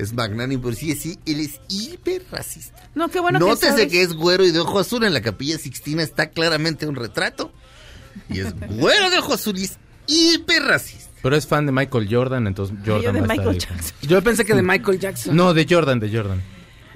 es 0.00 0.12
magnánimo, 0.12 0.62
pero 0.64 0.74
sí, 0.76 0.94
sí, 0.94 1.18
él 1.26 1.40
es 1.40 1.60
hiper 1.68 2.22
racista. 2.30 2.88
No, 2.94 3.08
qué 3.08 3.20
bueno 3.20 3.38
que 3.38 3.44
Nótese 3.44 3.68
sabes. 3.68 3.86
que 3.92 4.02
es 4.02 4.12
güero 4.14 4.44
y 4.44 4.50
de 4.50 4.58
ojo 4.60 4.78
azul. 4.78 5.04
En 5.04 5.12
la 5.14 5.20
capilla 5.22 5.58
Sixtina 5.58 6.02
está 6.02 6.30
claramente 6.30 6.86
un 6.86 6.96
retrato. 6.96 7.52
Y 8.28 8.40
es 8.40 8.54
güero 8.68 9.10
de 9.10 9.18
ojo 9.18 9.34
azul 9.34 9.58
y 9.58 9.64
es 9.64 9.78
hiper 10.06 10.62
racista. 10.64 11.10
Pero 11.22 11.36
es 11.36 11.46
fan 11.46 11.66
de 11.66 11.72
Michael 11.72 12.08
Jordan, 12.10 12.46
entonces 12.46 12.76
Jordan 12.84 13.02
Yo 13.02 13.12
de 13.12 13.20
va 13.20 13.26
a 13.26 13.34
estar 13.34 13.36
Michael 13.36 13.48
ahí. 13.50 13.58
Jackson. 13.58 13.96
Yo 14.08 14.22
pensé 14.22 14.44
que 14.44 14.54
de 14.54 14.62
Michael 14.62 14.98
Jackson. 14.98 15.36
No, 15.36 15.52
de 15.54 15.66
Jordan, 15.68 16.00
de 16.00 16.10
Jordan. 16.16 16.42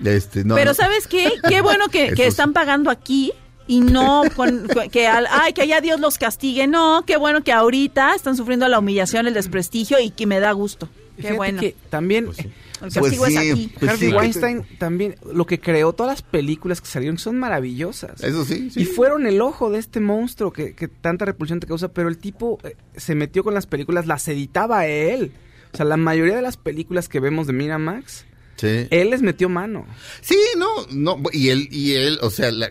Este, 0.03 0.45
no, 0.45 0.55
Pero 0.57 0.71
no. 0.71 0.75
¿sabes 0.75 1.07
qué? 1.07 1.31
Qué 1.49 1.61
bueno 1.61 1.89
que, 1.89 2.15
que 2.15 2.27
están 2.27 2.53
pagando 2.53 2.91
aquí 2.91 3.33
y 3.67 3.81
no 3.81 4.23
con, 4.35 4.67
con- 4.69 4.89
que 4.91 5.07
al- 5.07 5.29
ay 5.31 5.53
que 5.53 5.63
allá 5.63 5.81
Dios 5.81 6.01
los 6.01 6.19
castigue. 6.19 6.67
No, 6.67 7.05
qué 7.07 7.17
bueno 7.17 7.45
que 7.45 7.53
ahorita 7.53 8.15
están 8.15 8.37
sufriendo 8.37 8.67
la 8.69 8.79
humillación, 8.79 9.27
el 9.27 9.35
desprestigio 9.35 10.01
y 10.01 10.11
que 10.11 10.27
me 10.27 10.41
da 10.41 10.53
gusto. 10.53 10.89
Qué 11.17 11.23
Fíjate 11.23 11.37
bueno. 11.37 11.61
que 11.61 11.77
también 11.91 12.25
Pues 12.27 12.37
sí. 12.39 12.43
El 12.83 12.91
Pues 13.01 13.33
sí, 13.33 13.37
aquí. 13.39 13.73
pues 13.79 13.91
Harvey 13.93 14.09
sí. 14.11 14.15
Weinstein 14.15 14.65
también, 14.79 15.15
lo 15.33 15.47
que 15.47 15.59
creó, 15.61 15.93
todas 15.93 16.13
las 16.15 16.23
películas 16.23 16.81
que 16.81 16.87
salieron 16.89 17.19
son 17.19 17.39
maravillosas. 17.39 18.23
Eso 18.23 18.45
sí, 18.45 18.69
sí. 18.71 18.83
Y 18.83 18.85
fueron 18.85 19.27
el 19.27 19.41
ojo 19.41 19.71
de 19.71 19.79
este 19.79 20.01
monstruo 20.01 20.53
que, 20.53 20.75
que 20.75 20.89
tanta 20.89 21.25
repulsión 21.25 21.61
te 21.61 21.67
causa, 21.67 21.89
pero 21.89 22.09
el 22.09 22.19
tipo 22.19 22.59
eh, 22.65 22.77
se 22.97 23.15
metió 23.15 23.43
con 23.45 23.55
las 23.55 23.67
películas, 23.67 24.07
las 24.07 24.27
editaba 24.29 24.87
él. 24.87 25.33
O 25.73 25.77
sea, 25.77 25.87
la 25.87 25.97
mayoría 25.97 26.37
de 26.37 26.43
las 26.43 26.57
películas 26.57 27.09
que 27.09 27.21
vemos 27.21 27.47
de 27.47 27.53
Miramax 27.55 28.27
Sí. 28.57 28.87
Él 28.91 29.11
les 29.11 29.21
metió 29.21 29.49
mano. 29.49 29.85
Sí, 30.21 30.39
no, 30.57 30.69
no, 30.93 31.21
y 31.33 31.49
él, 31.49 31.69
y 31.73 31.95
él, 31.95 32.19
o 32.23 32.31
sea, 32.31 32.53
la- 32.53 32.71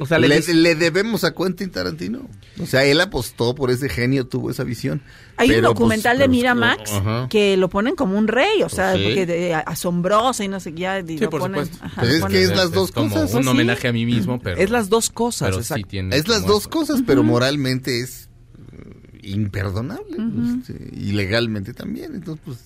O 0.00 0.06
sea, 0.06 0.18
le, 0.18 0.28
le, 0.28 0.54
le 0.54 0.74
debemos 0.76 1.24
a 1.24 1.34
Quentin 1.34 1.70
Tarantino. 1.70 2.28
O 2.60 2.66
sea, 2.66 2.84
él 2.84 3.00
apostó 3.00 3.54
por 3.54 3.70
ese 3.70 3.88
genio, 3.88 4.26
tuvo 4.26 4.50
esa 4.50 4.62
visión. 4.64 5.02
Hay 5.36 5.48
un 5.50 5.54
Pero, 5.56 5.68
documental 5.68 6.12
pues, 6.16 6.18
de 6.20 6.24
pero- 6.24 6.30
Miramax 6.32 6.92
Ajá. 6.92 7.26
que 7.28 7.56
lo 7.56 7.68
ponen 7.68 7.94
como 7.96 8.16
un 8.18 8.28
rey, 8.28 8.62
o 8.64 8.68
sea, 8.68 8.94
Sí. 8.94 9.02
porque 9.04 9.26
de- 9.26 9.54
asombroso 9.54 10.42
y 10.42 10.48
no 10.48 10.60
sé 10.60 10.72
qué. 10.72 10.80
ya, 10.80 11.04
Sí, 11.06 11.18
lo 11.18 11.30
por 11.30 11.40
ponen- 11.42 11.64
supuesto. 11.64 11.84
ajá, 11.84 12.00
Pues 12.00 12.08
lo 12.10 12.14
es 12.16 12.22
ponen- 12.22 12.32
que 12.32 12.42
es 12.44 12.50
las 12.56 12.70
dos 12.72 12.92
como 12.92 13.10
cosas, 13.14 13.34
un 13.34 13.42
¿sí? 13.42 13.48
homenaje 13.48 13.88
a 13.88 13.92
mí 13.92 14.06
mismo, 14.06 14.40
pero... 14.40 14.56
es 14.56 14.70
las 14.70 14.88
dos 14.88 15.10
cosas. 15.10 15.48
pero 15.50 15.56
sí 15.62 15.72
exacto. 15.74 15.88
tiene 15.88 16.16
Es 16.16 16.28
las 16.28 16.46
dos 16.46 16.60
eso. 16.62 16.70
cosas, 16.70 17.02
pero 17.06 17.22
moralmente 17.22 18.00
es 18.00 18.28
eh, 18.72 19.18
imperdonable. 19.22 20.16
este, 20.60 20.90
y 20.92 21.12
legalmente 21.12 21.74
también. 21.74 22.14
Entonces, 22.14 22.42
pues, 22.44 22.58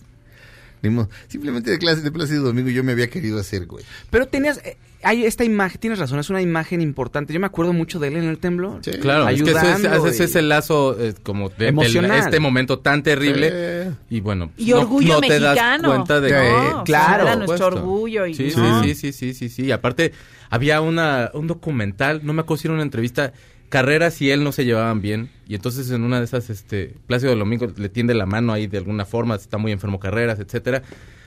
ni 0.82 0.90
modo. 0.90 1.08
simplemente 1.28 1.70
de 1.70 1.78
clase 1.78 2.02
de 2.02 2.10
Plácido 2.10 2.42
Domingo 2.44 2.70
yo 2.70 2.82
me 2.84 2.92
había 2.92 3.08
querido 3.08 3.38
hacer, 3.40 3.66
güey. 3.66 3.84
Pero 4.10 4.26
tenías, 4.26 4.58
eh, 4.58 4.76
hay 5.04 5.24
esta 5.24 5.44
imagen, 5.44 5.80
tienes 5.80 5.98
razón, 5.98 6.18
es 6.18 6.30
una 6.30 6.42
imagen 6.42 6.80
importante. 6.80 7.32
Yo 7.32 7.40
me 7.40 7.46
acuerdo 7.46 7.72
mucho 7.72 7.98
de 7.98 8.08
él 8.08 8.16
en 8.16 8.24
el 8.24 8.38
temblor. 8.38 8.80
Sí. 8.82 8.92
Claro, 9.00 9.28
es 9.28 9.42
que 9.42 9.50
ese 9.50 9.58
es, 9.60 9.64
Ayudando 9.76 10.06
ese 10.08 10.24
es 10.24 10.34
y- 10.34 10.38
el 10.38 10.48
lazo 10.48 10.96
eh, 11.00 11.14
como 11.22 11.48
de, 11.50 11.68
Emocional. 11.68 12.18
este 12.20 12.38
momento 12.40 12.78
tan 12.80 13.02
terrible. 13.02 13.48
Eh, 13.52 13.90
Y 14.10 14.20
bueno, 14.20 14.50
Y 14.56 14.70
no- 14.70 14.80
orgullo 14.80 15.14
no 15.14 15.20
te 15.20 15.40
das 15.40 15.58
cuenta 15.82 16.20
de 16.20 16.30
No, 16.30 16.84
que- 16.84 16.92
claro, 16.92 17.22
era 17.24 17.36
nuestro 17.36 17.66
orgullo. 17.66 18.26
Y, 18.26 18.34
Sí, 18.34 18.50
sí, 18.50 18.60
¿no? 18.60 18.82
sí, 18.84 18.94
sí, 18.94 19.12
sí, 19.12 19.34
sí, 19.34 19.48
sí. 19.48 19.64
Y 19.66 19.72
aparte, 19.72 20.12
había 20.50 20.80
una, 20.80 21.30
un 21.34 21.46
documental, 21.46 22.20
no 22.22 22.32
me 22.32 22.42
acuerdo 22.42 22.60
si 22.62 22.68
era 22.68 22.74
una 22.74 22.82
entrevista, 22.82 23.32
Carreras 23.72 24.20
y 24.20 24.30
él 24.30 24.44
no 24.44 24.52
se 24.52 24.66
llevaban 24.66 25.00
bien. 25.00 25.30
Y 25.48 25.54
entonces 25.54 25.90
en 25.90 26.02
una 26.04 26.18
de 26.18 26.26
esas, 26.26 26.50
este, 26.50 26.94
Plácido 27.06 27.35
Domingo 27.35 27.72
le 27.74 27.88
tiende 27.88 28.12
la 28.12 28.26
mano 28.26 28.52
ahí 28.52 28.66
de 28.66 28.76
alguna 28.76 29.06
forma, 29.06 29.35
está 29.35 29.56
muy 29.56 29.72
enfermo 29.72 29.98
Carreras, 29.98 30.38
etcétera. 30.40 30.82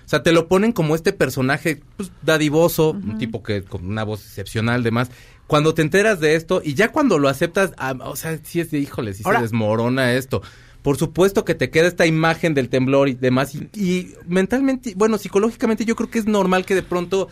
O 0.05 0.07
sea, 0.07 0.21
te 0.21 0.31
lo 0.31 0.47
ponen 0.47 0.71
como 0.71 0.93
este 0.93 1.11
personaje, 1.11 1.81
pues, 1.97 2.11
dadivoso, 2.21 2.91
un 2.91 3.17
tipo 3.17 3.41
que 3.41 3.63
con 3.63 3.87
una 3.87 4.03
voz 4.03 4.21
excepcional, 4.23 4.83
demás. 4.83 5.09
Cuando 5.47 5.73
te 5.73 5.81
enteras 5.81 6.19
de 6.19 6.35
esto, 6.35 6.61
y 6.63 6.75
ya 6.75 6.91
cuando 6.91 7.17
lo 7.17 7.29
aceptas, 7.29 7.73
ah, 7.77 7.95
o 8.03 8.15
sea, 8.15 8.39
sí 8.43 8.59
es 8.59 8.69
de, 8.69 8.77
híjole, 8.77 9.15
sí 9.15 9.23
Ahora- 9.25 9.39
se 9.39 9.45
desmorona 9.45 10.13
esto. 10.13 10.43
Por 10.83 10.97
supuesto 10.97 11.45
que 11.45 11.55
te 11.55 11.71
queda 11.71 11.87
esta 11.87 12.05
imagen 12.05 12.53
del 12.53 12.69
temblor 12.69 13.09
y 13.09 13.15
demás. 13.15 13.55
Y, 13.55 13.67
y 13.73 14.13
mentalmente, 14.27 14.93
bueno, 14.95 15.17
psicológicamente 15.17 15.83
yo 15.83 15.95
creo 15.95 16.11
que 16.11 16.19
es 16.19 16.27
normal 16.27 16.63
que 16.63 16.75
de 16.75 16.83
pronto 16.83 17.27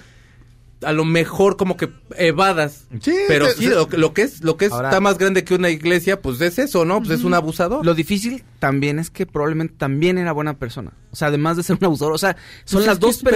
a 0.83 0.91
lo 0.93 1.05
mejor 1.05 1.57
como 1.57 1.77
que 1.77 1.89
evadas. 2.17 2.85
Sí, 3.01 3.13
pero 3.27 3.47
sí, 3.49 3.67
lo, 3.67 3.87
que- 3.87 3.97
lo 3.97 4.13
que 4.13 4.23
es, 4.23 4.43
lo 4.43 4.57
que 4.57 4.65
es, 4.65 4.71
Ahora- 4.71 4.89
está 4.89 4.99
más 4.99 5.17
grande 5.17 5.43
que 5.43 5.55
una 5.55 5.69
iglesia, 5.69 6.21
pues 6.21 6.39
es 6.41 6.59
eso, 6.59 6.85
¿no? 6.85 6.99
Pues 6.99 7.11
es 7.11 7.23
un 7.23 7.33
abusador. 7.33 7.85
Lo 7.85 7.93
difícil 7.95 8.43
también 8.59 8.99
es 8.99 9.09
que 9.09 9.25
probablemente 9.25 9.75
también 9.77 10.17
era 10.17 10.31
buena 10.31 10.53
persona. 10.57 10.93
O 11.11 11.15
sea, 11.15 11.27
además 11.27 11.57
de 11.57 11.63
ser 11.63 11.77
un 11.79 11.85
abusador, 11.85 12.13
o 12.13 12.17
sea, 12.17 12.35
son 12.65 12.79
Pues 12.79 12.87
las 12.87 12.99
dos 12.99 13.17
persona, 13.21 13.33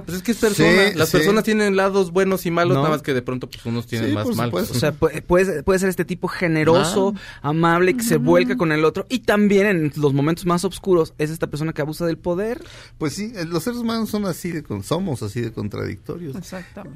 personas. 0.00 0.02
Pues 0.04 0.16
es 0.18 0.22
que 0.24 0.32
es 0.32 0.38
persona. 0.38 0.88
Sí, 0.90 0.98
Las 0.98 1.08
sí. 1.10 1.16
personas 1.18 1.44
tienen 1.44 1.76
lados 1.76 2.10
buenos 2.12 2.44
y 2.46 2.50
malos, 2.50 2.74
No. 2.76 2.82
nada 2.82 2.94
más 2.94 3.02
que 3.02 3.14
de 3.14 3.22
pronto 3.22 3.48
pues 3.48 3.64
unos 3.66 3.86
tienen 3.86 4.08
Sí, 4.10 4.14
más 4.14 4.26
malos. 4.34 4.66
supuesto. 4.68 4.74
O 4.76 4.80
sea, 4.80 4.92
puede, 4.92 5.22
puede, 5.62 5.78
ser 5.78 5.88
este 5.88 6.04
tipo 6.04 6.26
generoso, 6.28 7.14
amable, 7.42 7.96
que 7.96 8.02
se 8.02 8.16
vuelca 8.16 8.56
con 8.56 8.72
el 8.72 8.84
otro. 8.84 9.06
Y 9.08 9.20
también 9.20 9.66
en 9.66 9.92
los 9.96 10.12
momentos 10.12 10.44
más 10.46 10.64
oscuros 10.64 11.14
es 11.18 11.30
esta 11.30 11.46
persona 11.46 11.72
que 11.72 11.82
abusa 11.82 12.04
del 12.06 12.18
poder. 12.18 12.62
Pues 12.98 13.14
sí, 13.14 13.32
eh, 13.36 13.44
los 13.44 13.62
seres 13.62 13.78
humanos 13.78 14.10
son 14.10 14.24
así 14.26 14.50
de, 14.50 14.62
con- 14.62 14.82
somos 14.82 15.22
así 15.22 15.40
de 15.40 15.52
contradictorios. 15.52 16.34
Exactamente. 16.36 16.89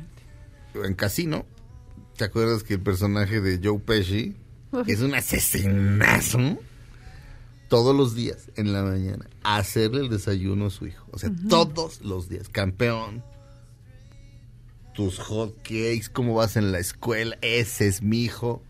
En 0.74 0.94
Casino, 0.94 1.46
¿te 2.16 2.24
acuerdas 2.24 2.62
que 2.62 2.74
el 2.74 2.80
personaje 2.80 3.40
de 3.40 3.60
Joe 3.62 3.78
Pesci 3.78 4.36
es 4.86 5.00
un 5.00 5.14
asesinazo? 5.14 6.58
Todos 7.68 7.96
los 7.96 8.14
días, 8.14 8.50
en 8.56 8.72
la 8.72 8.82
mañana, 8.82 9.28
a 9.42 9.56
hacerle 9.56 10.00
el 10.02 10.08
desayuno 10.08 10.66
a 10.66 10.70
su 10.70 10.86
hijo. 10.86 11.06
O 11.10 11.18
sea, 11.18 11.30
todos 11.48 12.02
los 12.02 12.28
días. 12.28 12.48
Campeón, 12.48 13.24
tus 14.94 15.18
hot 15.18 15.56
cakes, 15.58 16.08
cómo 16.12 16.34
vas 16.34 16.56
en 16.56 16.72
la 16.72 16.78
escuela, 16.78 17.36
ese 17.42 17.88
es 17.88 18.02
mi 18.02 18.22
hijo. 18.22 18.62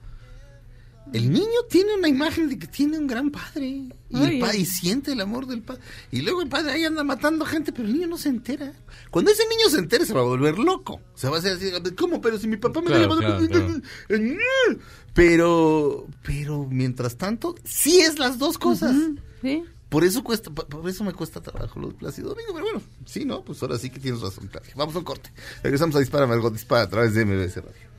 El 1.13 1.31
niño 1.33 1.47
tiene 1.69 1.95
una 1.95 2.09
imagen 2.09 2.49
de 2.49 2.59
que 2.59 2.67
tiene 2.67 2.99
un 2.99 3.07
gran 3.07 3.31
padre 3.31 3.67
y, 3.67 3.93
el 4.11 4.43
Ay, 4.43 4.63
y 4.63 4.67
siente 4.67 5.13
el 5.13 5.21
amor 5.21 5.47
del 5.47 5.63
padre. 5.63 5.83
Y 6.11 6.23
luego 6.23 6.43
el 6.43 6.49
padre 6.49 6.73
ahí 6.73 6.85
anda 6.85 7.05
matando 7.05 7.45
gente, 7.45 7.73
pero 7.73 7.87
el 7.87 7.93
niño 7.95 8.09
no 8.09 8.19
se 8.19 8.31
entera. 8.31 8.73
Cuando 9.11 9.31
ese 9.31 9.43
niño 9.49 9.69
se 9.71 9.79
entere 9.79 10.07
se 10.07 10.15
va 10.15 10.21
a 10.21 10.25
volver 10.25 10.59
loco. 10.59 11.01
Se 11.15 11.29
va 11.29 11.37
a 11.37 11.39
hacer 11.41 11.53
así, 11.57 11.71
¿cómo? 11.95 12.21
Pero 12.21 12.39
si 12.39 12.49
mi 12.49 12.57
papá 12.57 12.81
me 12.81 12.87
Claro, 12.87 13.21
llama- 13.21 13.47
claro, 13.47 13.81
Pero, 15.15 16.07
pero 16.25 16.67
mientras 16.69 17.17
tanto, 17.17 17.55
sí 17.65 18.01
es 18.01 18.19
las 18.19 18.39
dos 18.39 18.59
cosas. 18.59 18.97
Sí. 19.43 19.63
Por 19.89 20.03
eso 20.05 20.25
cuesta, 20.25 20.51
por 20.51 20.89
eso 20.89 21.05
me 21.05 21.13
cuesta 21.13 21.41
trabajo 21.41 21.79
lo 21.79 21.89
de 21.89 21.95
Plácido 21.95 22.31
Domingo, 22.31 22.53
pero 22.53 22.65
bueno, 22.65 22.83
sí, 23.07 23.25
¿no? 23.25 23.45
Pues 23.45 23.63
ahora 23.63 23.79
sí 23.79 23.91
que 23.91 24.01
tienes 24.01 24.21
razón. 24.21 24.51
Vamos 24.75 24.97
a 24.97 24.99
un 24.99 25.05
corte. 25.05 25.31
Regresamos 25.63 25.95
a 25.95 26.01
Dispara, 26.01 26.27
Margot 26.27 26.53
Dispara 26.53 26.83
a 26.83 26.89
través 26.89 27.15
de 27.15 27.25
MBS 27.25 27.57
Radio. 27.59 27.94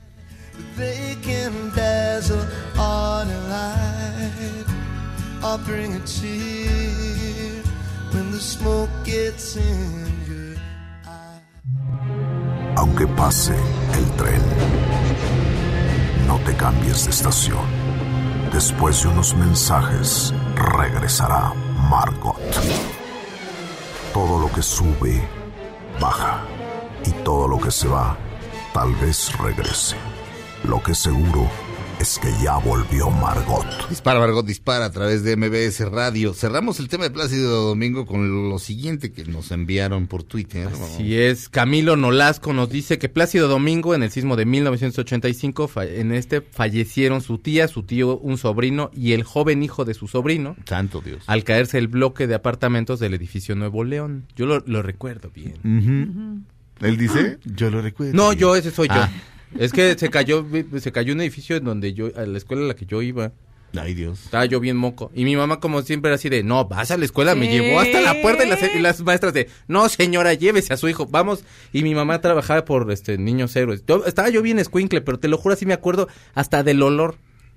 Aunque 12.76 13.06
pase 13.06 13.54
el 13.94 14.10
tren, 14.12 14.42
no 16.26 16.38
te 16.40 16.54
cambies 16.56 17.04
de 17.04 17.10
estación. 17.10 17.64
Después 18.52 19.02
de 19.02 19.08
unos 19.08 19.34
mensajes, 19.34 20.32
regresará 20.54 21.52
Margot. 21.90 22.36
Todo 24.12 24.40
lo 24.40 24.52
que 24.52 24.62
sube, 24.62 25.26
baja. 26.00 26.42
Y 27.04 27.10
todo 27.22 27.46
lo 27.48 27.58
que 27.58 27.70
se 27.70 27.88
va, 27.88 28.16
tal 28.72 28.94
vez 28.96 29.36
regrese. 29.38 29.96
Lo 30.68 30.82
que 30.82 30.94
seguro 30.94 31.48
es 32.00 32.18
que 32.18 32.28
ya 32.42 32.56
volvió 32.58 33.08
Margot. 33.10 33.64
Dispara, 33.88 34.20
Margot 34.20 34.44
Dispara 34.44 34.86
a 34.86 34.90
través 34.90 35.22
de 35.22 35.36
MBS 35.36 35.80
Radio. 35.90 36.34
Cerramos 36.34 36.78
el 36.80 36.88
tema 36.88 37.04
de 37.04 37.10
Plácido 37.10 37.62
Domingo 37.68 38.04
con 38.04 38.50
lo 38.50 38.58
siguiente 38.58 39.12
que 39.12 39.24
nos 39.24 39.50
enviaron 39.52 40.06
por 40.06 40.22
Twitter. 40.24 40.68
Así 40.68 41.16
es, 41.16 41.48
Camilo 41.48 41.96
Nolasco 41.96 42.52
nos 42.52 42.68
dice 42.68 42.98
que 42.98 43.08
Plácido 43.08 43.48
Domingo 43.48 43.94
en 43.94 44.02
el 44.02 44.10
sismo 44.10 44.36
de 44.36 44.44
1985, 44.44 45.68
fa- 45.68 45.86
en 45.86 46.12
este 46.12 46.40
fallecieron 46.42 47.22
su 47.22 47.38
tía, 47.38 47.68
su 47.68 47.84
tío, 47.84 48.18
un 48.18 48.36
sobrino 48.36 48.90
y 48.92 49.12
el 49.12 49.22
joven 49.22 49.62
hijo 49.62 49.84
de 49.84 49.94
su 49.94 50.08
sobrino 50.08 50.56
Santo 50.66 51.00
Dios. 51.00 51.22
al 51.26 51.44
caerse 51.44 51.78
el 51.78 51.88
bloque 51.88 52.26
de 52.26 52.34
apartamentos 52.34 52.98
del 53.00 53.14
edificio 53.14 53.54
Nuevo 53.54 53.84
León. 53.84 54.26
Yo 54.36 54.46
lo, 54.46 54.62
lo 54.66 54.82
recuerdo 54.82 55.30
bien. 55.34 56.44
Él 56.80 56.96
dice, 56.98 57.38
yo 57.44 57.70
lo 57.70 57.80
recuerdo. 57.80 58.12
No, 58.14 58.32
yo, 58.34 58.54
ese 58.56 58.70
soy 58.70 58.88
Ah. 58.90 59.08
yo. 59.10 59.20
Es 59.58 59.72
que 59.72 59.96
se 59.98 60.10
cayó, 60.10 60.44
se 60.80 60.92
cayó 60.92 61.12
un 61.14 61.20
edificio 61.20 61.56
en 61.56 61.64
donde 61.64 61.94
yo, 61.94 62.10
a 62.16 62.22
la 62.26 62.36
escuela 62.38 62.64
a 62.64 62.66
la 62.68 62.74
que 62.76 62.86
yo 62.86 63.02
iba. 63.02 63.32
Ay, 63.78 63.94
Dios. 63.94 64.24
Estaba 64.24 64.46
yo 64.46 64.58
bien 64.58 64.76
moco. 64.76 65.10
Y 65.14 65.24
mi 65.24 65.36
mamá, 65.36 65.60
como 65.60 65.82
siempre, 65.82 66.08
era 66.08 66.14
así 66.16 66.28
de, 66.28 66.42
no, 66.42 66.64
vas 66.66 66.90
a 66.90 66.96
la 66.96 67.04
escuela. 67.04 67.34
Me 67.34 67.48
llevó 67.50 67.78
hasta 67.80 68.00
la 68.00 68.20
puerta 68.22 68.44
y 68.44 68.48
las, 68.48 68.60
y 68.74 68.78
las 68.78 69.00
maestras 69.02 69.34
de, 69.34 69.48
no, 69.68 69.88
señora, 69.88 70.32
llévese 70.34 70.72
a 70.72 70.76
su 70.76 70.88
hijo. 70.88 71.06
Vamos. 71.06 71.44
Y 71.72 71.82
mi 71.82 71.94
mamá 71.94 72.20
trabajaba 72.20 72.64
por 72.64 72.90
este 72.90 73.18
niños 73.18 73.54
héroes. 73.54 73.84
Yo- 73.86 74.06
estaba 74.06 74.30
yo 74.30 74.40
bien 74.40 74.58
escuincle, 74.58 75.00
pero 75.02 75.18
te 75.18 75.28
lo 75.28 75.36
juro, 75.36 75.54
así 75.54 75.66
me 75.66 75.74
acuerdo 75.74 76.08
hasta 76.34 76.62
del 76.62 76.82
olor. 76.82 77.16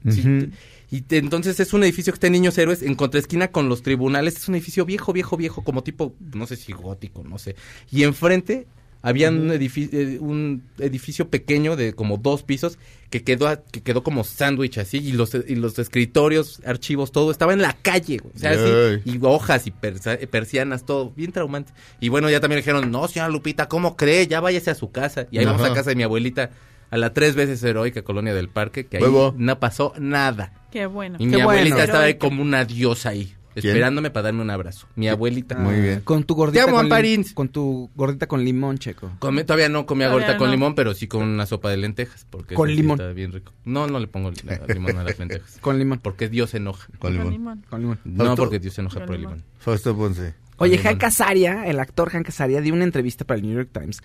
Sí. 0.09 0.49
Y 0.91 1.01
te- 1.01 1.17
entonces 1.17 1.59
es 1.59 1.71
un 1.73 1.83
edificio 1.83 2.11
que 2.11 2.15
está 2.15 2.27
en 2.27 2.33
Niños 2.33 2.57
Héroes, 2.57 2.81
en 2.81 2.95
contraesquina 2.95 3.49
con 3.49 3.69
los 3.69 3.83
tribunales. 3.83 4.35
Es 4.37 4.47
un 4.49 4.55
edificio 4.55 4.85
viejo, 4.85 5.13
viejo, 5.13 5.37
viejo, 5.37 5.63
como 5.63 5.83
tipo, 5.83 6.15
no 6.33 6.47
sé 6.47 6.55
si 6.55 6.73
gótico, 6.73 7.23
no 7.23 7.37
sé. 7.37 7.55
Y 7.91 8.03
enfrente 8.03 8.65
había 9.01 9.29
un, 9.29 9.49
edificio, 9.51 10.21
un 10.21 10.63
edificio 10.79 11.29
pequeño 11.29 11.75
de 11.75 11.93
como 11.93 12.17
dos 12.17 12.43
pisos 12.43 12.77
que 13.09 13.23
quedó, 13.23 13.47
a- 13.47 13.61
que 13.63 13.81
quedó 13.81 14.03
como 14.03 14.23
sándwich 14.23 14.77
así. 14.77 14.97
Y 14.97 15.13
los, 15.13 15.33
y 15.33 15.55
los 15.55 15.79
escritorios, 15.79 16.61
archivos, 16.65 17.11
todo 17.11 17.31
estaba 17.31 17.53
en 17.53 17.61
la 17.61 17.73
calle. 17.73 18.19
O 18.35 18.37
sea, 18.37 18.51
así, 18.51 19.01
y 19.05 19.19
hojas 19.21 19.67
y 19.67 19.71
persa- 19.71 20.17
persianas, 20.27 20.85
todo 20.85 21.11
bien 21.15 21.31
traumante. 21.31 21.71
Y 21.99 22.09
bueno, 22.09 22.29
ya 22.29 22.39
también 22.39 22.59
dijeron, 22.59 22.91
no, 22.91 23.07
señora 23.07 23.31
Lupita, 23.31 23.67
¿cómo 23.67 23.95
cree? 23.95 24.27
Ya 24.27 24.41
váyase 24.41 24.71
a 24.71 24.75
su 24.75 24.91
casa. 24.91 25.27
Y 25.31 25.37
ahí 25.39 25.45
vamos 25.45 25.61
Ajá. 25.61 25.71
a 25.71 25.75
casa 25.75 25.89
de 25.91 25.95
mi 25.95 26.03
abuelita, 26.03 26.51
a 26.91 26.97
la 26.97 27.13
tres 27.13 27.35
veces 27.35 27.63
heroica 27.63 28.01
colonia 28.01 28.33
del 28.33 28.49
parque, 28.49 28.85
que 28.87 28.97
ahí 28.97 29.03
Huevo. 29.03 29.33
no 29.37 29.59
pasó 29.59 29.93
nada. 29.99 30.53
Qué 30.71 30.85
bueno. 30.87 31.17
Y 31.19 31.25
mi 31.25 31.39
abuelita 31.39 31.75
bueno. 31.75 31.85
estaba 31.85 32.03
ahí 32.05 32.15
como 32.15 32.41
una 32.41 32.65
diosa 32.65 33.09
ahí, 33.09 33.33
esperándome 33.55 34.09
para 34.11 34.25
darme 34.25 34.41
un 34.41 34.49
abrazo. 34.49 34.87
Mi 34.95 35.07
abuelita. 35.07 35.55
Muy 35.57 35.79
bien. 35.81 36.01
Con 36.01 36.23
tu 36.23 36.35
gordita 36.35 36.63
Te 36.65 36.69
amo, 36.69 36.77
con, 36.79 36.89
lim- 36.89 37.33
con 37.33 37.49
tu 37.49 37.89
gordita 37.95 38.27
con 38.27 38.43
limón, 38.43 38.77
checo. 38.77 39.11
Come- 39.19 39.43
todavía 39.43 39.69
no 39.69 39.85
comía 39.85 40.07
Todavía 40.07 40.25
gordita 40.27 40.37
con 40.37 40.51
limón, 40.51 40.75
pero 40.75 40.93
sí 40.93 41.07
con 41.07 41.23
una 41.23 41.45
sopa 41.45 41.69
de 41.69 41.77
lentejas. 41.77 42.25
Porque 42.29 42.55
Con 42.55 42.73
limón. 42.73 42.99
está 42.99 43.11
bien 43.13 43.31
rico. 43.31 43.53
No, 43.65 43.87
no 43.87 43.99
le 43.99 44.07
pongo 44.07 44.31
li- 44.31 44.37
limón 44.73 44.97
a 44.97 45.03
las 45.03 45.17
lentejas. 45.19 45.57
Con 45.61 45.77
limón. 45.79 45.99
Porque 45.99 46.29
Dios 46.29 46.49
se 46.51 46.57
enoja. 46.57 46.87
Con 46.99 47.13
limón. 47.13 47.31
limón. 47.31 47.65
Con 47.69 47.81
limón. 47.81 47.99
No, 48.03 48.35
porque 48.35 48.59
Dios 48.59 48.73
se 48.73 48.81
enoja 48.81 48.99
Con 48.99 49.05
por 49.07 49.15
el 49.15 49.21
limón. 49.21 49.37
limón. 49.39 49.51
Fausto 49.59 49.95
Ponce. 49.95 50.33
Oye, 50.57 50.77
limón. 50.77 50.97
Azaria, 51.03 51.65
el 51.67 51.79
actor 51.79 52.09
Hank 52.09 52.27
Azaria, 52.29 52.61
dio 52.61 52.73
una 52.73 52.83
entrevista 52.83 53.23
para 53.25 53.39
el 53.39 53.45
New 53.45 53.55
York 53.55 53.69
Times 53.71 54.01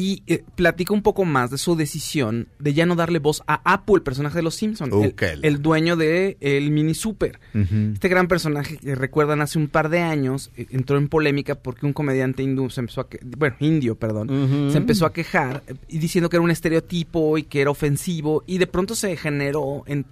y 0.00 0.22
eh, 0.28 0.44
platica 0.54 0.94
un 0.94 1.02
poco 1.02 1.24
más 1.24 1.50
de 1.50 1.58
su 1.58 1.74
decisión 1.74 2.46
de 2.60 2.72
ya 2.72 2.86
no 2.86 2.94
darle 2.94 3.18
voz 3.18 3.42
a 3.48 3.60
Apu, 3.64 3.96
el 3.96 4.02
personaje 4.02 4.36
de 4.36 4.42
los 4.44 4.54
Simpsons, 4.54 4.94
el, 5.42 5.60
dueño 5.60 5.96
de 5.96 6.36
el 6.40 6.70
mini 6.70 6.94
super. 6.94 7.40
Este 7.94 8.06
gran 8.08 8.28
personaje 8.28 8.76
que 8.76 8.94
recuerdan 8.94 9.40
hace 9.40 9.58
un 9.58 9.66
par 9.66 9.88
de 9.88 9.98
años 9.98 10.52
eh, 10.56 10.66
entró 10.70 10.98
en 10.98 11.08
polémica 11.08 11.56
porque 11.56 11.84
un 11.84 11.92
comediante 11.92 12.44
hindú 12.44 12.70
se 12.70 12.78
empezó 12.80 13.00
a 13.00 13.08
que- 13.08 13.18
bueno, 13.24 13.56
indio, 13.58 13.96
perdón, 13.96 14.68
se 14.70 14.78
empezó 14.78 15.04
a 15.04 15.12
quejar 15.12 15.64
eh, 15.66 15.74
y 15.88 15.98
diciendo 15.98 16.28
que 16.30 16.36
era 16.36 16.44
un 16.44 16.52
estereotipo 16.52 17.36
y 17.36 17.42
que 17.42 17.60
era 17.60 17.70
ofensivo 17.72 18.44
y 18.46 18.58
de 18.58 18.68
pronto 18.68 18.94
se 18.94 19.16
generó 19.16 19.82
en 19.88 20.06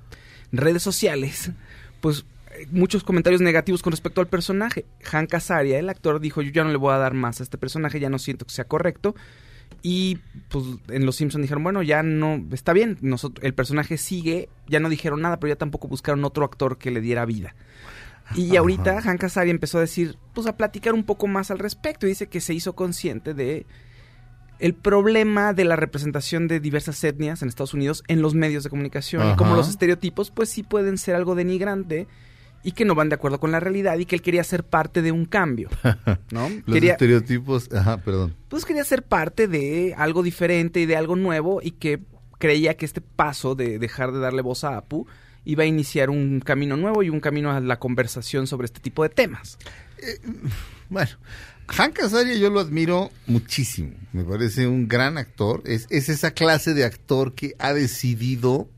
redes 0.51 0.83
sociales 0.83 1.53
pues 2.01 2.25
muchos 2.73 3.05
comentarios 3.05 3.41
negativos 3.41 3.83
con 3.83 3.93
respecto 3.93 4.21
al 4.21 4.27
personaje. 4.27 4.85
Hank 5.05 5.33
Azaria, 5.35 5.79
el 5.79 5.89
actor, 5.91 6.19
dijo, 6.19 6.43
"Yo 6.43 6.51
ya 6.51 6.65
no 6.65 6.71
le 6.71 6.77
voy 6.77 6.93
a 6.93 6.97
dar 6.99 7.15
más 7.15 7.39
a 7.39 7.45
este 7.45 7.57
personaje, 7.57 8.01
ya 8.01 8.11
no 8.11 8.19
siento 8.19 8.47
que 8.47 8.53
sea 8.53 8.65
correcto." 8.65 9.15
Y 9.83 10.19
pues 10.49 10.65
en 10.89 11.07
Los 11.07 11.17
Simpsons 11.17 11.43
dijeron, 11.43 11.63
bueno, 11.63 11.83
ya 11.83 12.03
no, 12.03 12.45
está 12.53 12.73
bien, 12.73 12.99
nosotros, 13.01 13.45
el 13.45 13.55
personaje 13.55 13.99
sigue, 13.99 14.49
ya 14.69 14.81
no 14.81 14.89
dijeron 14.89 15.21
nada, 15.21 15.39
pero 15.39 15.53
ya 15.53 15.59
tampoco 15.59 15.89
buscaron 15.89 16.25
otro 16.25 16.45
actor 16.45 16.79
que 16.79 16.91
le 16.91 17.01
diera 17.01 17.25
vida. 17.25 17.55
Y 18.35 18.57
ahorita 18.57 19.01
Hank 19.03 19.23
Azaria 19.23 19.53
empezó 19.53 19.79
a 19.79 19.83
decir, 19.83 20.19
pues 20.35 20.47
a 20.47 20.57
platicar 20.57 20.95
un 20.95 21.05
poco 21.05 21.29
más 21.29 21.51
al 21.51 21.61
respecto 21.61 22.07
y 22.07 22.11
dice 22.11 22.27
que 22.27 22.41
se 22.41 22.55
hizo 22.55 22.75
consciente 22.75 23.35
de 23.35 23.67
el 24.59 24.75
problema 24.75 25.53
de 25.53 25.65
la 25.65 25.77
representación 25.77 26.49
de 26.49 26.61
diversas 26.61 27.03
etnias 27.05 27.43
en 27.43 27.49
Estados 27.49 27.75
Unidos 27.75 28.03
en 28.09 28.23
los 28.23 28.35
medios 28.35 28.65
de 28.65 28.71
comunicación 28.71 29.31
y 29.31 29.37
como 29.37 29.51
Ajá. 29.51 29.59
los 29.59 29.69
estereotipos 29.69 30.31
pues 30.31 30.49
sí 30.49 30.63
pueden 30.63 30.97
ser 30.97 31.15
algo 31.15 31.35
denigrante 31.35 32.09
y 32.67 32.73
que 32.73 32.85
no 32.85 32.97
van 32.97 33.09
de 33.09 33.15
acuerdo 33.15 33.39
con 33.39 33.53
la 33.53 33.61
realidad 33.61 33.97
y 33.97 34.07
que 34.07 34.17
él 34.17 34.23
quería 34.23 34.43
ser 34.43 34.65
parte 34.65 35.01
de 35.01 35.13
un 35.13 35.25
cambio, 35.25 35.69
¿no? 36.33 36.49
Los 36.49 36.75
quería, 36.75 36.95
estereotipos, 36.95 37.73
ajá, 37.73 37.99
perdón. 37.99 38.35
pues 38.49 38.65
quería 38.65 38.83
ser 38.83 39.05
parte 39.05 39.47
de 39.47 39.95
algo 39.97 40.25
diferente 40.25 40.81
y 40.81 40.87
de 40.87 40.97
algo 40.97 41.15
nuevo 41.15 41.61
y 41.63 41.71
que 41.71 42.01
creía 42.39 42.77
que 42.77 42.85
este 42.85 43.01
paso 43.01 43.55
de 43.55 43.79
dejar 43.79 44.11
de 44.11 44.19
darle 44.19 44.43
voz 44.43 44.65
a 44.65 44.79
Apu 44.79 45.07
iba 45.45 45.63
a 45.63 45.67
iniciar 45.67 46.11
un 46.11 46.41
camino 46.41 46.77
nuevo 46.77 47.05
y 47.05 47.09
un 47.09 47.21
camino 47.21 47.53
a 47.53 47.61
la 47.61 47.79
conversación 47.79 48.49
sobre 48.49 48.65
este 48.65 48.81
tipo 48.81 49.05
de 49.05 49.11
temas. 49.11 49.59
Bueno, 50.89 51.13
Hank 51.69 52.01
Azaria 52.01 52.35
yo 52.35 52.51
lo 52.51 52.59
admiro 52.59 53.13
muchísimo. 53.29 53.93
Me 54.13 54.25
parece 54.25 54.67
un 54.67 54.89
gran 54.89 55.19
actor. 55.19 55.63
Es, 55.67 55.87
es 55.91 56.09
esa 56.09 56.33
clase 56.33 56.75
de 56.75 56.85
actor 56.85 57.33
que 57.33 57.55
ha 57.61 57.73
decidido 57.73 58.69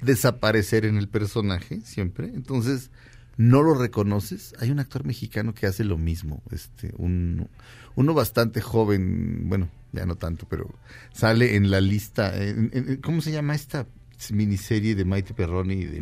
desaparecer 0.00 0.84
en 0.84 0.96
el 0.96 1.08
personaje 1.08 1.80
siempre. 1.84 2.26
Entonces, 2.26 2.90
no 3.36 3.62
lo 3.62 3.74
reconoces. 3.74 4.54
Hay 4.60 4.70
un 4.70 4.78
actor 4.80 5.04
mexicano 5.04 5.52
que 5.54 5.66
hace 5.66 5.84
lo 5.84 5.98
mismo. 5.98 6.42
Este, 6.50 6.92
un, 6.96 7.48
uno 7.94 8.14
bastante 8.14 8.60
joven, 8.60 9.48
bueno, 9.48 9.68
ya 9.92 10.06
no 10.06 10.16
tanto, 10.16 10.46
pero 10.48 10.74
sale 11.12 11.56
en 11.56 11.70
la 11.70 11.80
lista. 11.80 12.34
en- 12.36 12.70
en- 12.72 12.96
¿Cómo 12.98 13.20
se 13.20 13.32
llama 13.32 13.54
esta 13.54 13.86
miniserie 14.30 14.94
de 14.94 15.04
Maite 15.04 15.34
Perroni? 15.34 15.74
y 15.74 15.84
De, 15.84 16.00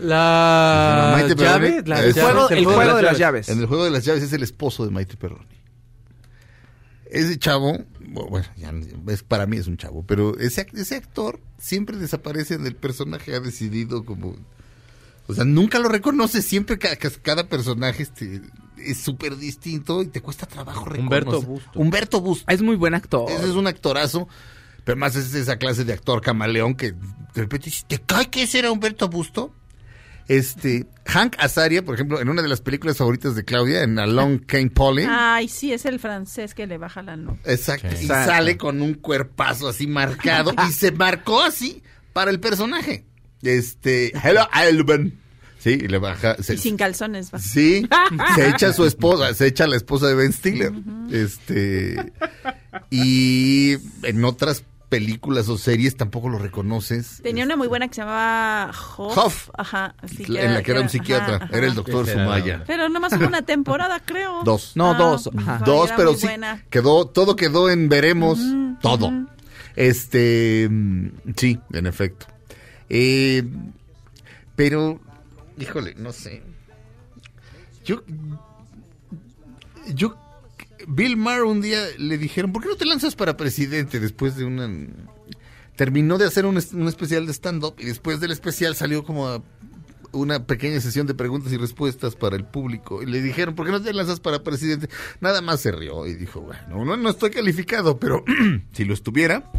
La 0.00 1.10
Maite 1.18 1.36
Perroni. 1.36 1.82
la 1.86 2.04
El 2.04 2.12
llave, 2.14 2.32
juego- 2.32 2.50
el 2.50 2.64
juego 2.64 2.96
de 2.96 3.02
las 3.02 3.18
llaves. 3.18 3.48
En 3.48 3.58
el 3.60 3.66
juego 3.66 3.84
de 3.84 3.90
las 3.90 4.04
llaves 4.04 4.22
es 4.22 4.32
el 4.32 4.42
esposo 4.42 4.84
de 4.84 4.90
Maite 4.90 5.16
Perroni. 5.16 5.46
Ese 7.10 7.38
chavo, 7.38 7.72
bu- 8.00 8.28
bueno, 8.30 8.46
ya 8.56 8.72
es, 9.12 9.22
para 9.22 9.44
mí 9.46 9.58
es 9.58 9.66
un 9.66 9.76
chavo, 9.76 10.02
pero 10.06 10.38
ese, 10.38 10.66
ese 10.72 10.96
actor 10.96 11.40
siempre 11.58 11.98
desaparece 11.98 12.54
en 12.54 12.66
el 12.66 12.74
personaje, 12.74 13.34
ha 13.34 13.40
decidido 13.40 14.04
como... 14.04 14.34
O 15.28 15.34
sea, 15.34 15.44
nunca 15.44 15.78
lo 15.78 15.88
reconoce, 15.88 16.42
siempre 16.42 16.78
ca- 16.78 16.96
ca- 16.96 17.10
cada, 17.22 17.48
personaje 17.48 18.02
este, 18.02 18.42
es 18.76 18.98
súper 18.98 19.36
distinto 19.36 20.02
y 20.02 20.06
te 20.08 20.20
cuesta 20.20 20.46
trabajo 20.46 20.84
reconocer. 20.84 21.00
Humberto 21.24 21.42
Busto. 21.42 21.70
Humberto 21.78 22.20
Busto. 22.20 22.52
Es 22.52 22.60
muy 22.62 22.76
buen 22.76 22.94
actor. 22.94 23.30
Ese 23.30 23.44
es 23.44 23.54
un 23.54 23.66
actorazo, 23.68 24.28
pero 24.84 24.96
más 24.98 25.14
es 25.16 25.32
esa 25.34 25.56
clase 25.58 25.84
de 25.84 25.92
actor 25.92 26.20
camaleón 26.20 26.74
que 26.74 26.92
de 26.92 26.98
repente 27.42 27.66
dices, 27.66 27.84
¿te 27.86 27.98
cae 28.00 28.28
que 28.30 28.42
ese 28.42 28.58
era 28.58 28.72
Humberto 28.72 29.08
Busto? 29.08 29.54
Este, 30.28 30.86
Hank 31.06 31.34
Azaria, 31.38 31.84
por 31.84 31.94
ejemplo, 31.96 32.20
en 32.20 32.28
una 32.28 32.42
de 32.42 32.48
las 32.48 32.60
películas 32.60 32.96
favoritas 32.96 33.34
de 33.34 33.44
Claudia, 33.44 33.82
en 33.82 33.98
Along 33.98 34.38
Came 34.46 34.70
Polly, 34.70 35.04
Ay, 35.08 35.48
sí, 35.48 35.72
es 35.72 35.84
el 35.84 35.98
francés 35.98 36.54
que 36.54 36.66
le 36.66 36.78
baja 36.78 37.02
la 37.02 37.16
nota. 37.16 37.38
exacto, 37.52 37.88
y 37.88 38.02
Exacto. 38.04 38.30
sale 38.32 38.56
con 38.56 38.82
un 38.82 38.94
cuerpazo 38.94 39.68
así 39.68 39.86
marcado 39.88 40.52
y 40.68 40.72
se 40.72 40.92
marcó 40.92 41.42
así 41.42 41.82
para 42.12 42.30
el 42.30 42.38
personaje. 42.40 43.04
Este, 43.42 44.12
Hello 44.16 44.46
Alban. 44.52 45.14
Sí, 45.58 45.70
y 45.80 45.86
le 45.88 45.98
baja. 45.98 46.36
se- 46.42 46.54
Y 46.54 46.58
sin 46.58 46.76
calzones 46.76 47.32
va. 47.32 47.38
Sí, 47.38 47.86
se 48.34 48.48
echa 48.48 48.68
a 48.68 48.72
su 48.72 48.84
esposa, 48.84 49.32
se 49.34 49.46
echa 49.46 49.64
a 49.64 49.68
la 49.68 49.76
esposa 49.76 50.08
de 50.08 50.14
Ben 50.14 50.32
Stiller. 50.32 50.72
Este 51.12 52.12
y 52.90 53.76
en 54.02 54.24
otras 54.24 54.64
películas 54.88 55.48
o 55.48 55.56
series 55.56 55.96
tampoco 55.96 56.28
lo 56.28 56.38
reconoces. 56.38 57.20
Tenía 57.22 57.44
una 57.44 57.56
muy 57.56 57.66
buena 57.68 57.88
que 57.88 57.94
se 57.94 58.00
llamaba 58.02 58.70
Hoff. 58.96 59.16
Hoff. 59.18 59.50
Ajá. 59.56 59.94
en 60.18 60.52
la 60.52 60.62
que 60.62 60.70
era 60.72 60.80
un 60.80 60.88
psiquiatra, 60.90 61.36
ajá. 61.36 61.48
era 61.56 61.66
el 61.66 61.74
doctor 61.74 62.04
Ese 62.04 62.12
era- 62.14 62.24
Sumaya. 62.24 62.64
Pero 62.66 62.88
nomás 62.88 63.12
hubo 63.14 63.26
una 63.26 63.42
temporada, 63.46 64.00
creo. 64.04 64.42
Dos. 64.44 64.72
No, 64.74 64.90
Ah, 64.92 64.98
dos. 64.98 65.30
Ajá. 65.36 65.62
Dos, 65.64 65.86
era 65.88 65.96
pero 65.96 66.14
sí 66.14 66.26
buena. 66.26 66.62
quedó 66.70 67.06
todo 67.06 67.36
quedó 67.36 67.70
en 67.70 67.88
veremos 67.88 68.38
todo. 68.82 69.10
Este, 69.76 70.68
mm, 70.70 71.08
sí, 71.36 71.58
en 71.72 71.86
efecto. 71.86 72.26
Eh, 72.94 73.42
pero 74.54 75.00
híjole, 75.58 75.94
no 75.96 76.12
sé. 76.12 76.42
Yo 77.84 78.02
yo 79.94 80.14
Bill 80.86 81.16
Maher 81.16 81.44
un 81.44 81.60
día 81.62 81.80
le 81.98 82.18
dijeron, 82.18 82.52
"¿Por 82.52 82.62
qué 82.62 82.68
no 82.68 82.76
te 82.76 82.84
lanzas 82.84 83.16
para 83.16 83.36
presidente 83.36 83.98
después 83.98 84.36
de 84.36 84.44
una 84.44 84.68
terminó 85.76 86.18
de 86.18 86.26
hacer 86.26 86.44
un, 86.44 86.58
es- 86.58 86.74
un 86.74 86.86
especial 86.86 87.24
de 87.26 87.32
stand 87.32 87.64
up 87.64 87.74
y 87.78 87.86
después 87.86 88.20
del 88.20 88.30
especial 88.30 88.76
salió 88.76 89.04
como 89.04 89.42
una 90.12 90.44
pequeña 90.46 90.78
sesión 90.82 91.06
de 91.06 91.14
preguntas 91.14 91.50
y 91.50 91.56
respuestas 91.56 92.14
para 92.14 92.36
el 92.36 92.44
público. 92.44 93.02
Y 93.02 93.06
le 93.06 93.22
dijeron, 93.22 93.54
¿por 93.54 93.64
qué 93.64 93.72
no 93.72 93.80
te 93.80 93.94
lanzas 93.94 94.20
para 94.20 94.42
presidente? 94.42 94.90
Nada 95.22 95.40
más 95.40 95.60
se 95.60 95.72
rió 95.72 96.06
y 96.06 96.12
dijo, 96.14 96.42
bueno, 96.42 96.84
no, 96.84 96.96
no 96.98 97.08
estoy 97.08 97.30
calificado, 97.30 97.98
pero 97.98 98.22
si 98.74 98.84
lo 98.84 98.92
estuviera, 98.92 99.50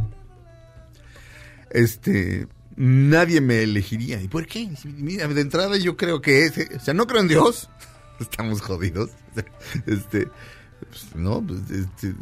este, 1.72 2.48
nadie 2.76 3.42
me 3.42 3.64
elegiría. 3.64 4.22
¿Y 4.22 4.28
por 4.28 4.46
qué? 4.48 4.70
Mira, 4.86 5.28
de 5.28 5.42
entrada 5.42 5.78
yo 5.78 5.96
creo 5.98 6.22
que 6.22 6.46
ese, 6.46 6.70
o 6.76 6.80
sea, 6.80 6.94
no 6.94 7.08
creo 7.08 7.22
en 7.22 7.28
Dios, 7.28 7.70
estamos 8.20 8.62
jodidos. 8.62 9.10
Este, 9.88 10.28
pues, 10.90 11.16
no, 11.16 11.42
pues, 11.46 11.60
este, 11.72 12.14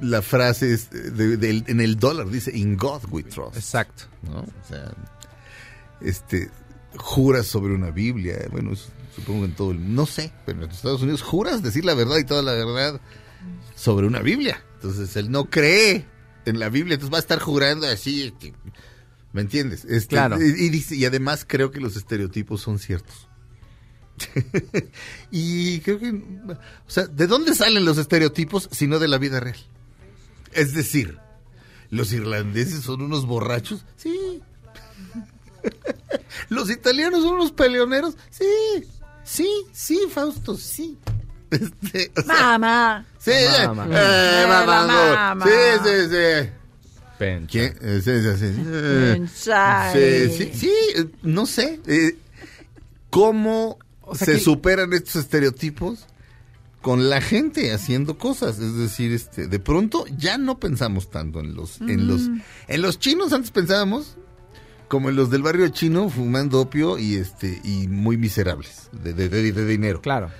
la 0.00 0.20
frase 0.22 0.74
es 0.74 0.90
de- 0.90 1.36
de- 1.36 1.64
en 1.66 1.80
el 1.80 1.96
dólar 1.98 2.28
dice, 2.28 2.54
in 2.56 2.76
God 2.76 3.02
we 3.10 3.22
trust. 3.22 3.56
Exacto. 3.56 4.04
¿no? 4.22 4.40
O 4.40 4.68
sea, 4.68 4.92
este, 6.00 6.50
juras 6.98 7.46
sobre 7.46 7.74
una 7.74 7.90
Biblia, 7.90 8.36
bueno, 8.50 8.72
supongo 9.14 9.40
que 9.40 9.46
en 9.46 9.54
todo 9.54 9.70
el, 9.70 9.94
no 9.94 10.04
sé, 10.04 10.30
pero 10.44 10.58
en 10.60 10.66
los 10.66 10.76
Estados 10.76 11.00
Unidos 11.02 11.22
juras 11.22 11.62
decir 11.62 11.84
la 11.84 11.94
verdad 11.94 12.18
y 12.18 12.24
toda 12.24 12.42
la 12.42 12.52
verdad 12.52 13.00
sobre 13.74 14.06
una 14.06 14.20
Biblia. 14.20 14.62
Entonces 14.74 15.16
él 15.16 15.30
no 15.30 15.46
cree 15.46 16.04
en 16.46 16.58
la 16.58 16.68
Biblia, 16.68 16.94
entonces 16.94 17.12
va 17.12 17.18
a 17.18 17.20
estar 17.20 17.38
jurando 17.40 17.86
así, 17.86 18.22
este, 18.24 18.54
¿me 19.32 19.40
entiendes? 19.42 19.84
Este, 19.84 20.16
Claro. 20.16 20.40
Y, 20.40 20.44
y 20.66 20.68
dice- 20.70 20.96
y 20.96 21.04
además 21.04 21.44
creo 21.46 21.70
que 21.70 21.80
los 21.80 21.96
estereotipos 21.96 22.60
son 22.60 22.78
ciertos. 22.78 23.28
y 25.30 25.80
creo 25.80 25.98
que, 25.98 26.08
o 26.10 26.90
sea, 26.90 27.06
¿de 27.06 27.26
dónde 27.26 27.54
salen 27.54 27.84
los 27.84 27.98
estereotipos 27.98 28.68
si 28.72 28.86
no 28.86 28.98
de 28.98 29.08
la 29.08 29.18
vida 29.18 29.40
real? 29.40 29.58
Es 30.52 30.72
decir, 30.72 31.18
los 31.90 32.12
irlandeses 32.12 32.82
son 32.82 33.02
unos 33.02 33.26
borrachos, 33.26 33.84
sí. 33.96 34.42
Los 36.48 36.70
italianos 36.70 37.22
son 37.22 37.34
unos 37.34 37.50
peleoneros, 37.52 38.16
sí. 38.30 38.44
Sí, 39.24 39.48
sí, 39.72 39.98
Fausto, 40.08 40.56
sí. 40.56 40.96
Este, 41.60 42.12
o 42.16 42.22
sea, 42.22 42.34
Mamá. 42.58 43.06
sí, 43.18 43.30
Mamá. 43.66 43.86
eh, 43.90 44.42
Eh, 44.42 44.46
mamá, 44.48 44.86
mamá. 45.34 45.44
sí, 45.46 45.52
sí, 45.84 46.08
sí. 46.10 46.50
Pencha. 47.18 47.60
Sí, 47.70 48.00
sí, 48.02 48.36
sí. 48.38 48.52
Sí, 49.92 50.30
sí, 50.36 50.50
sí, 50.54 51.10
no 51.22 51.46
sé. 51.46 51.80
eh, 51.86 52.16
¿Cómo 53.10 53.78
sea 54.14 54.26
se 54.26 54.32
que- 54.34 54.40
superan 54.40 54.92
estos 54.92 55.16
estereotipos 55.16 56.06
con 56.82 57.08
la 57.08 57.20
gente 57.20 57.72
haciendo 57.72 58.18
cosas? 58.18 58.58
Es 58.58 58.76
decir, 58.76 59.12
este, 59.12 59.46
de 59.48 59.58
pronto 59.58 60.04
ya 60.18 60.36
no 60.38 60.58
pensamos 60.58 61.10
tanto 61.10 61.40
en 61.40 61.54
los, 61.54 61.80
en 61.80 62.06
los, 62.06 62.22
en 62.68 62.82
los 62.82 62.98
chinos. 62.98 63.32
Antes 63.32 63.50
pensábamos 63.50 64.16
como 64.88 65.08
en 65.08 65.16
los 65.16 65.30
del 65.30 65.42
barrio 65.42 65.68
chino 65.68 66.08
fumando 66.10 66.60
opio 66.60 66.98
y 66.98 67.14
este 67.16 67.60
y 67.64 67.88
muy 67.88 68.16
miserables 68.18 68.88
de, 68.92 69.14
de, 69.14 69.28
de- 69.28 69.52
de 69.52 69.66
dinero. 69.66 70.00
Claro. 70.02 70.30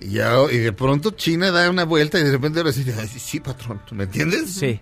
Y, 0.00 0.10
ya, 0.10 0.36
y 0.50 0.58
de 0.58 0.72
pronto 0.72 1.10
China 1.12 1.50
da 1.50 1.68
una 1.70 1.84
vuelta 1.84 2.18
y 2.18 2.24
de 2.24 2.30
repente 2.32 2.58
ahora 2.60 2.72
sí, 2.72 2.84
"Ay, 2.98 3.08
sí, 3.08 3.18
sí, 3.18 3.40
patrón, 3.40 3.80
¿me 3.92 4.04
entiendes? 4.04 4.50
Sí. 4.52 4.80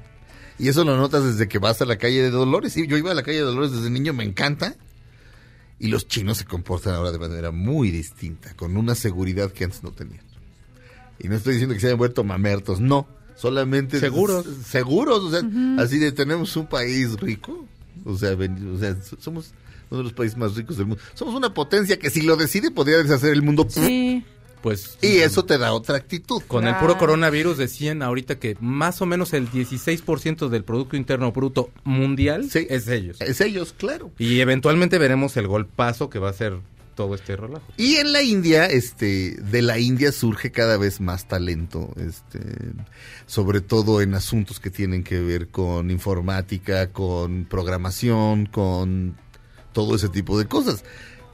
Y 0.59 0.69
eso 0.69 0.85
lo 0.85 0.97
notas 0.97 1.25
desde 1.25 1.49
que 1.49 1.59
vas 1.59 1.81
a 1.83 1.85
la 1.85 1.97
calle 1.99 2.23
de 2.23 2.31
Dolores. 2.31 2.73
Sí, 2.73 2.87
yo 2.87 2.97
iba 2.97 3.11
a 3.11 3.15
la 3.15 3.23
calle 3.23 3.39
de 3.39 3.45
Dolores 3.45 3.73
desde 3.73 3.91
niño, 3.91 4.13
me 4.13 4.25
encanta. 4.25 4.75
Y 5.79 5.89
los 5.89 6.07
chinos 6.07 6.39
se 6.39 6.45
comportan 6.45 6.95
ahora 6.95 7.11
de 7.11 7.19
manera 7.19 7.51
muy 7.51 7.91
distinta, 7.91 8.55
con 8.55 8.77
una 8.77 8.95
seguridad 8.95 9.51
que 9.51 9.65
antes 9.65 9.83
no 9.83 9.91
tenían. 9.91 10.23
Y 11.19 11.29
no 11.29 11.35
estoy 11.35 11.55
diciendo 11.55 11.75
que 11.75 11.81
se 11.81 11.87
hayan 11.89 11.99
vuelto 11.99 12.23
mamertos, 12.25 12.81
no. 12.81 13.07
solamente 13.35 13.99
Seguros. 13.99 14.47
seguros, 14.67 15.21
o 15.25 15.31
sea, 15.31 15.41
así 15.79 15.99
de 15.99 16.13
tenemos 16.13 16.55
un 16.57 16.69
país 16.69 17.19
rico, 17.19 17.67
o 18.05 18.17
sea, 18.17 18.35
ven- 18.37 18.77
o 18.77 18.79
sea, 18.79 18.95
so- 19.03 19.17
somos 19.19 19.53
uno 19.91 19.99
de 19.99 20.05
los 20.05 20.13
países 20.13 20.39
más 20.39 20.55
ricos 20.55 20.77
del 20.77 20.87
mundo. 20.87 21.03
Somos 21.15 21.35
una 21.35 21.53
potencia 21.53 21.99
que 21.99 22.09
si 22.11 22.23
lo 22.23 22.37
decide 22.37 22.71
podría 22.71 22.99
deshacer 22.99 23.33
el 23.33 23.43
mundo. 23.43 23.67
Sí. 23.69 24.25
Pues 24.63 24.97
Y 25.03 25.19
eso 25.19 25.45
te 25.45 25.59
da 25.59 25.73
otra 25.73 25.97
actitud. 25.97 26.43
Con 26.47 26.67
el 26.69 26.77
puro 26.77 26.97
coronavirus 26.99 27.59
decían 27.59 28.03
ahorita 28.03 28.39
que 28.39 28.57
más 28.61 29.03
o 29.03 29.07
menos 29.07 29.33
el 29.33 29.51
16% 29.51 30.49
del 30.49 30.65
Producto 30.65 30.97
Interno 30.97 31.33
Bruto 31.33 31.71
mundial 31.85 32.49
Sí. 32.51 32.67
es 32.71 32.87
ellos. 32.89 33.21
Es 33.21 33.41
ellos, 33.41 33.75
claro. 33.77 34.11
Y 34.19 34.41
eventualmente 34.41 34.99
veremos 34.99 35.37
el 35.37 35.49
golpazo 35.49 36.09
que 36.09 36.19
va 36.19 36.31
a 36.31 36.33
ser 36.33 36.59
todo 36.95 37.15
este 37.15 37.37
relajo. 37.37 37.65
Y 37.79 37.95
en 37.97 38.13
la 38.13 38.23
India, 38.23 38.67
este, 38.67 39.37
de 39.41 39.63
la 39.63 39.79
India 39.79 40.13
surge 40.13 40.53
cada 40.53 40.77
vez 40.77 41.01
más 41.01 41.27
talento, 41.27 41.91
este, 41.97 42.39
sobre 43.27 43.63
todo 43.63 44.03
en 44.03 44.15
asuntos 44.15 44.61
que 44.61 44.69
tienen 44.71 45.03
que 45.03 45.19
ver 45.21 45.49
con 45.49 45.91
informática, 45.91 46.93
con 46.93 47.47
programación, 47.47 48.45
con 48.47 49.17
todo 49.73 49.97
ese 49.97 50.11
tipo 50.11 50.39
de 50.39 50.45
cosas. 50.47 50.85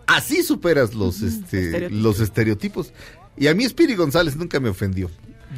Así 0.07 0.43
superas 0.43 0.95
los, 0.95 1.21
este, 1.23 1.65
Estereotipos. 1.67 2.03
los 2.03 2.21
estereotipos. 2.21 2.93
Y 3.41 3.47
a 3.49 3.55
mí 3.55 3.65
Spiri 3.69 3.95
González 3.95 4.37
nunca 4.37 4.61
me 4.61 4.69
ofendió. 4.69 5.11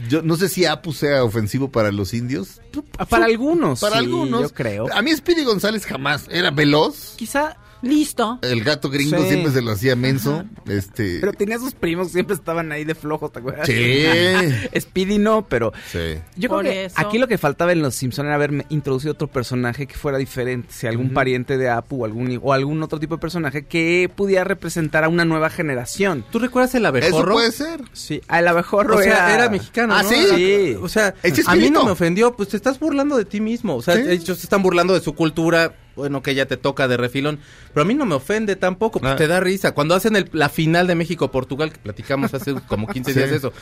Yo 0.08 0.22
no 0.22 0.36
sé 0.36 0.48
si 0.48 0.64
Apu 0.66 0.92
sea 0.92 1.24
ofensivo 1.24 1.70
para 1.70 1.90
los 1.90 2.14
indios. 2.14 2.60
Para 3.08 3.24
algunos, 3.24 3.80
Para 3.80 3.94
sí, 3.98 4.04
algunos. 4.04 4.42
yo 4.42 4.54
creo. 4.54 4.86
A 4.92 5.02
mí 5.02 5.10
Spiri 5.14 5.44
González 5.44 5.84
jamás. 5.84 6.26
Era 6.30 6.50
veloz. 6.50 7.14
Quizá, 7.16 7.56
Listo. 7.82 8.38
El 8.42 8.62
gato 8.64 8.90
gringo 8.90 9.18
Sí. 9.22 9.28
siempre 9.28 9.52
se 9.52 9.62
lo 9.62 9.72
hacía 9.72 9.96
menso. 9.96 10.44
Este. 10.66 11.18
pero 11.20 11.32
tenía 11.32 11.58
sus 11.58 11.74
primos 11.74 12.08
que 12.08 12.12
siempre 12.14 12.34
estaban 12.36 12.70
ahí 12.72 12.84
de 12.84 12.94
flojos, 12.94 13.32
¿te 13.32 13.38
acuerdas? 13.40 13.66
Sí. 13.66 14.04
Speedy 14.80 15.18
no, 15.18 15.46
pero 15.48 15.72
Sí. 15.90 16.16
yo 16.36 16.48
Por 16.48 16.60
creo 16.60 16.72
que 16.72 16.84
eso. 16.86 16.94
aquí 16.98 17.18
lo 17.18 17.26
que 17.28 17.38
faltaba 17.38 17.72
en 17.72 17.82
Los 17.82 17.94
Simpson 17.94 18.26
era 18.26 18.34
haberme 18.34 18.66
introducido 18.68 19.12
otro 19.12 19.28
personaje 19.28 19.86
que 19.86 19.94
fuera 19.94 20.18
diferente, 20.18 20.68
si 20.72 20.86
algún 20.86 21.10
pariente 21.12 21.58
de 21.58 21.68
Apu 21.70 22.02
o 22.02 22.04
algún 22.04 22.38
o 22.42 22.52
algún 22.52 22.82
otro 22.82 22.98
tipo 23.00 23.16
de 23.16 23.20
personaje 23.20 23.64
que 23.64 24.10
pudiera 24.14 24.44
representar 24.44 25.04
a 25.04 25.08
una 25.08 25.24
nueva 25.24 25.50
generación. 25.50 26.24
¿Tú 26.30 26.38
recuerdas 26.38 26.74
el 26.74 26.82
Eso 26.82 26.88
abejorro? 26.88 27.32
puede 27.34 27.52
ser. 27.52 27.80
Sí, 27.92 28.20
a 28.28 28.38
el 28.40 28.48
abejorro 28.48 28.96
O 28.96 29.02
sea, 29.02 29.12
era, 29.26 29.34
era 29.34 29.48
mexicano, 29.50 29.94
Ah, 29.94 30.02
¿no? 30.02 30.08
¿sí? 30.08 30.16
Sí. 30.34 30.76
O 30.80 30.88
sea, 30.88 31.14
a 31.46 31.56
mí 31.56 31.70
no 31.70 31.84
me 31.84 31.90
ofendió, 31.92 32.36
pues 32.36 32.50
te 32.50 32.56
estás 32.56 32.78
burlando 32.78 33.16
de 33.16 33.24
ti 33.24 33.40
mismo. 33.40 33.76
O 33.76 33.82
sea, 33.82 33.96
Sí. 33.96 34.02
ellos 34.08 34.38
se 34.38 34.44
están 34.44 34.62
burlando 34.62 34.94
de 34.94 35.00
su 35.00 35.14
cultura, 35.14 35.74
bueno, 36.00 36.22
que 36.22 36.34
ya 36.34 36.46
te 36.46 36.56
toca 36.56 36.88
de 36.88 36.96
refilón. 36.96 37.38
Pero 37.72 37.82
a 37.82 37.84
mí 37.86 37.94
no 37.94 38.04
me 38.06 38.14
ofende 38.16 38.56
tampoco, 38.56 38.98
pues 39.00 39.12
Ah. 39.12 39.16
te 39.16 39.26
da 39.28 39.38
risa. 39.40 39.72
Cuando 39.72 39.94
hacen 39.94 40.16
el- 40.16 40.28
la 40.32 40.48
final 40.48 40.86
de 40.86 40.94
México-Portugal, 40.96 41.72
que 41.72 41.78
platicamos 41.78 42.34
hace 42.34 42.54
como 42.68 42.86
15 42.88 43.12
Sí. 43.12 43.18
días 43.18 43.30
eso. 43.30 43.52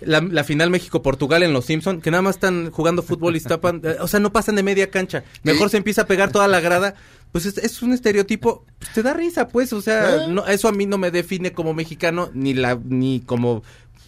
La, 0.00 0.20
la 0.22 0.44
final 0.44 0.70
México-Portugal 0.70 1.42
en 1.42 1.52
Los 1.52 1.66
Simpson, 1.66 2.00
que 2.00 2.10
nada 2.10 2.22
más 2.22 2.36
están 2.36 2.70
jugando 2.70 3.02
fútbol 3.02 3.36
y 3.36 3.40
tapan, 3.60 3.82
eh, 3.84 3.96
o 4.00 4.08
sea, 4.08 4.18
no 4.18 4.32
pasan 4.32 4.56
de 4.56 4.62
media 4.62 4.90
cancha. 4.90 5.24
Mejor 5.42 5.68
Sí. 5.68 5.72
se 5.72 5.76
empieza 5.76 6.02
a 6.02 6.06
pegar 6.06 6.32
toda 6.32 6.48
la 6.48 6.60
grada. 6.60 6.94
Pues 7.32 7.44
es, 7.46 7.58
es 7.58 7.82
un 7.82 7.92
estereotipo, 7.92 8.64
pues 8.78 8.92
te 8.92 9.02
da 9.02 9.12
risa, 9.14 9.46
pues, 9.48 9.72
o 9.72 9.80
sea, 9.82 10.24
¿Eh? 10.24 10.28
no, 10.30 10.46
eso 10.46 10.66
a 10.68 10.72
mí 10.72 10.86
no 10.86 10.96
me 10.98 11.10
define 11.12 11.52
como 11.52 11.74
mexicano, 11.74 12.30
ni 12.34 12.54
la, 12.54 12.80
ni 12.82 13.20
como 13.20 13.62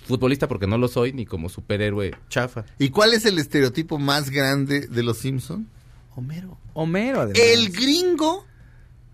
futbolista, 0.09 0.49
porque 0.49 0.67
no 0.67 0.77
lo 0.79 0.89
soy, 0.89 1.13
ni 1.13 1.25
como 1.27 1.49
superhéroe 1.49 2.13
chafa. 2.29 2.65
¿Y 2.81 2.89
cuál 2.89 3.13
es 3.15 3.25
el 3.25 3.39
estereotipo 3.39 3.99
más 3.99 4.31
grande 4.31 4.89
de 4.89 5.03
los 5.05 5.19
Simpson? 5.19 5.69
Homero. 6.17 6.59
Homero 6.75 7.21
además. 7.23 7.41
El 7.43 7.71
gringo, 7.73 8.45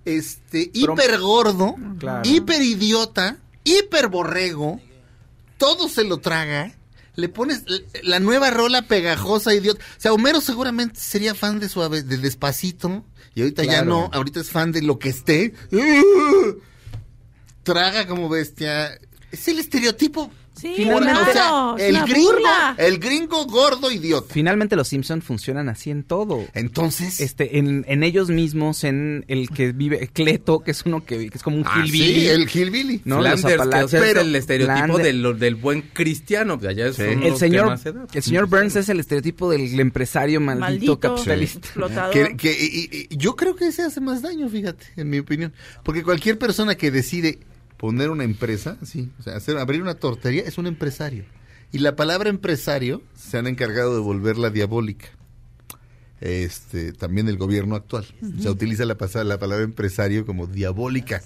este, 0.05 0.71
Prom- 0.73 0.95
hiper 1.01 1.19
gordo, 1.21 1.75
Claro. 1.99 2.23
hiper 2.29 2.63
idiota, 2.63 3.37
hiper 3.65 4.09
borrego, 4.09 4.81
todo 5.59 5.89
se 5.89 6.05
lo 6.05 6.19
traga. 6.19 6.73
Le 7.15 7.29
pones 7.29 7.65
la 8.05 8.21
nueva 8.21 8.51
rola 8.51 8.83
pegajosa, 8.83 9.53
idiota. 9.55 9.83
O 9.97 10.01
sea, 10.01 10.13
Homero 10.13 10.41
seguramente 10.41 11.01
sería 11.01 11.35
fan 11.35 11.59
de 11.59 11.69
suave, 11.69 12.03
de 12.03 12.17
despacito. 12.19 13.05
Y 13.35 13.41
ahorita 13.43 13.65
ya 13.65 13.85
no, 13.85 14.09
ahorita 14.13 14.41
es 14.41 14.51
fan 14.51 14.71
de 14.73 14.83
lo 14.83 14.99
que 15.01 15.09
esté. 15.11 15.53
Traga 17.63 18.07
como 18.07 18.29
bestia. 18.29 18.99
Es 19.31 19.47
el 19.49 19.59
estereotipo. 19.59 20.31
Sí, 20.61 20.73
Finalmente- 20.77 21.33
claro, 21.33 21.73
o 21.73 21.77
es 21.77 21.83
sea, 21.95 22.03
el 22.05 22.09
gringo, 22.11 22.33
burla. 22.33 22.75
el 22.79 22.99
gringo 22.99 23.47
gordo 23.47 23.91
idiota. 23.91 24.33
Finalmente 24.35 24.77
los 24.77 24.89
Simpson 24.89 25.23
funcionan 25.23 25.69
así 25.69 25.91
en 25.91 26.03
todo. 26.05 26.45
Entonces, 26.55 27.21
Este, 27.21 27.59
en, 27.59 27.85
en 27.89 28.03
ellos 28.03 28.29
mismos, 28.31 28.85
en 28.85 29.25
el 29.29 29.49
que 29.51 29.73
vive, 29.73 30.09
Cleto, 30.13 30.61
que 30.61 30.73
es 30.73 30.83
uno 30.85 31.05
que, 31.05 31.31
que 31.31 31.37
es 31.39 31.43
como 31.43 31.57
un 31.59 31.65
ah, 31.67 31.83
hillbilly. 31.85 32.15
sí, 32.21 32.27
el 32.29 32.49
hillbilly. 32.49 33.03
¿no? 33.05 33.23
Los 33.23 33.41
Flanders, 33.41 33.43
que, 33.43 33.47
o 33.47 33.57
sea, 33.57 33.65
Apalaches. 33.65 33.95
es 33.95 34.01
Pero 34.01 34.21
el 34.23 34.35
estereotipo 34.37 34.99
Flanders- 34.99 35.03
del, 35.03 35.39
del 35.39 35.55
buen 35.55 35.83
cristiano, 35.93 36.55
El 36.61 36.95
señor, 36.97 37.79
se 37.79 37.93
el 38.19 38.23
señor 38.23 38.47
Burns 38.49 38.77
es 38.77 38.89
el 38.89 39.01
estereotipo 39.01 39.51
del 39.51 39.79
empresario 39.79 40.41
maldito, 40.41 40.61
Maldito, 40.61 41.01
capitalista. 41.01 41.69
Que, 42.13 42.37
que- 42.37 42.53
y- 42.53 42.89
y- 42.91 43.07
y 43.11 43.17
yo 43.17 43.37
creo 43.37 43.55
que 43.55 43.67
ese 43.69 43.83
hace 43.83 44.01
más 44.01 44.23
daño, 44.23 44.49
fíjate, 44.49 44.87
en 44.97 45.11
mi 45.11 45.19
opinión. 45.19 45.53
Porque 45.85 46.03
cualquier 46.03 46.39
persona 46.39 46.75
que 46.75 46.91
decide 46.91 47.39
poner 47.79 48.11
una 48.11 48.25
empresa, 48.25 48.77
sí, 48.85 49.11
o 49.19 49.23
sea, 49.23 49.37
hacer, 49.37 49.57
abrir 49.57 49.81
una 49.81 49.95
tortería, 49.95 50.43
es 50.43 50.59
un 50.59 50.67
empresario. 50.67 51.25
Y 51.73 51.79
la 51.79 51.97
palabra 51.97 52.29
empresario 52.29 53.03
se 53.17 53.39
han 53.39 53.47
encargado 53.47 53.95
de 53.95 54.01
volverla 54.01 54.51
diabólica. 54.51 55.09
Este, 56.21 56.93
también 56.93 57.29
el 57.29 57.37
gobierno 57.37 57.77
actual. 57.77 58.07
Se 58.41 58.51
utiliza 58.51 58.85
la, 58.85 58.97
la 59.25 59.39
palabra 59.39 59.65
empresario 59.65 60.27
como 60.27 60.47
diabólica. 60.47 61.23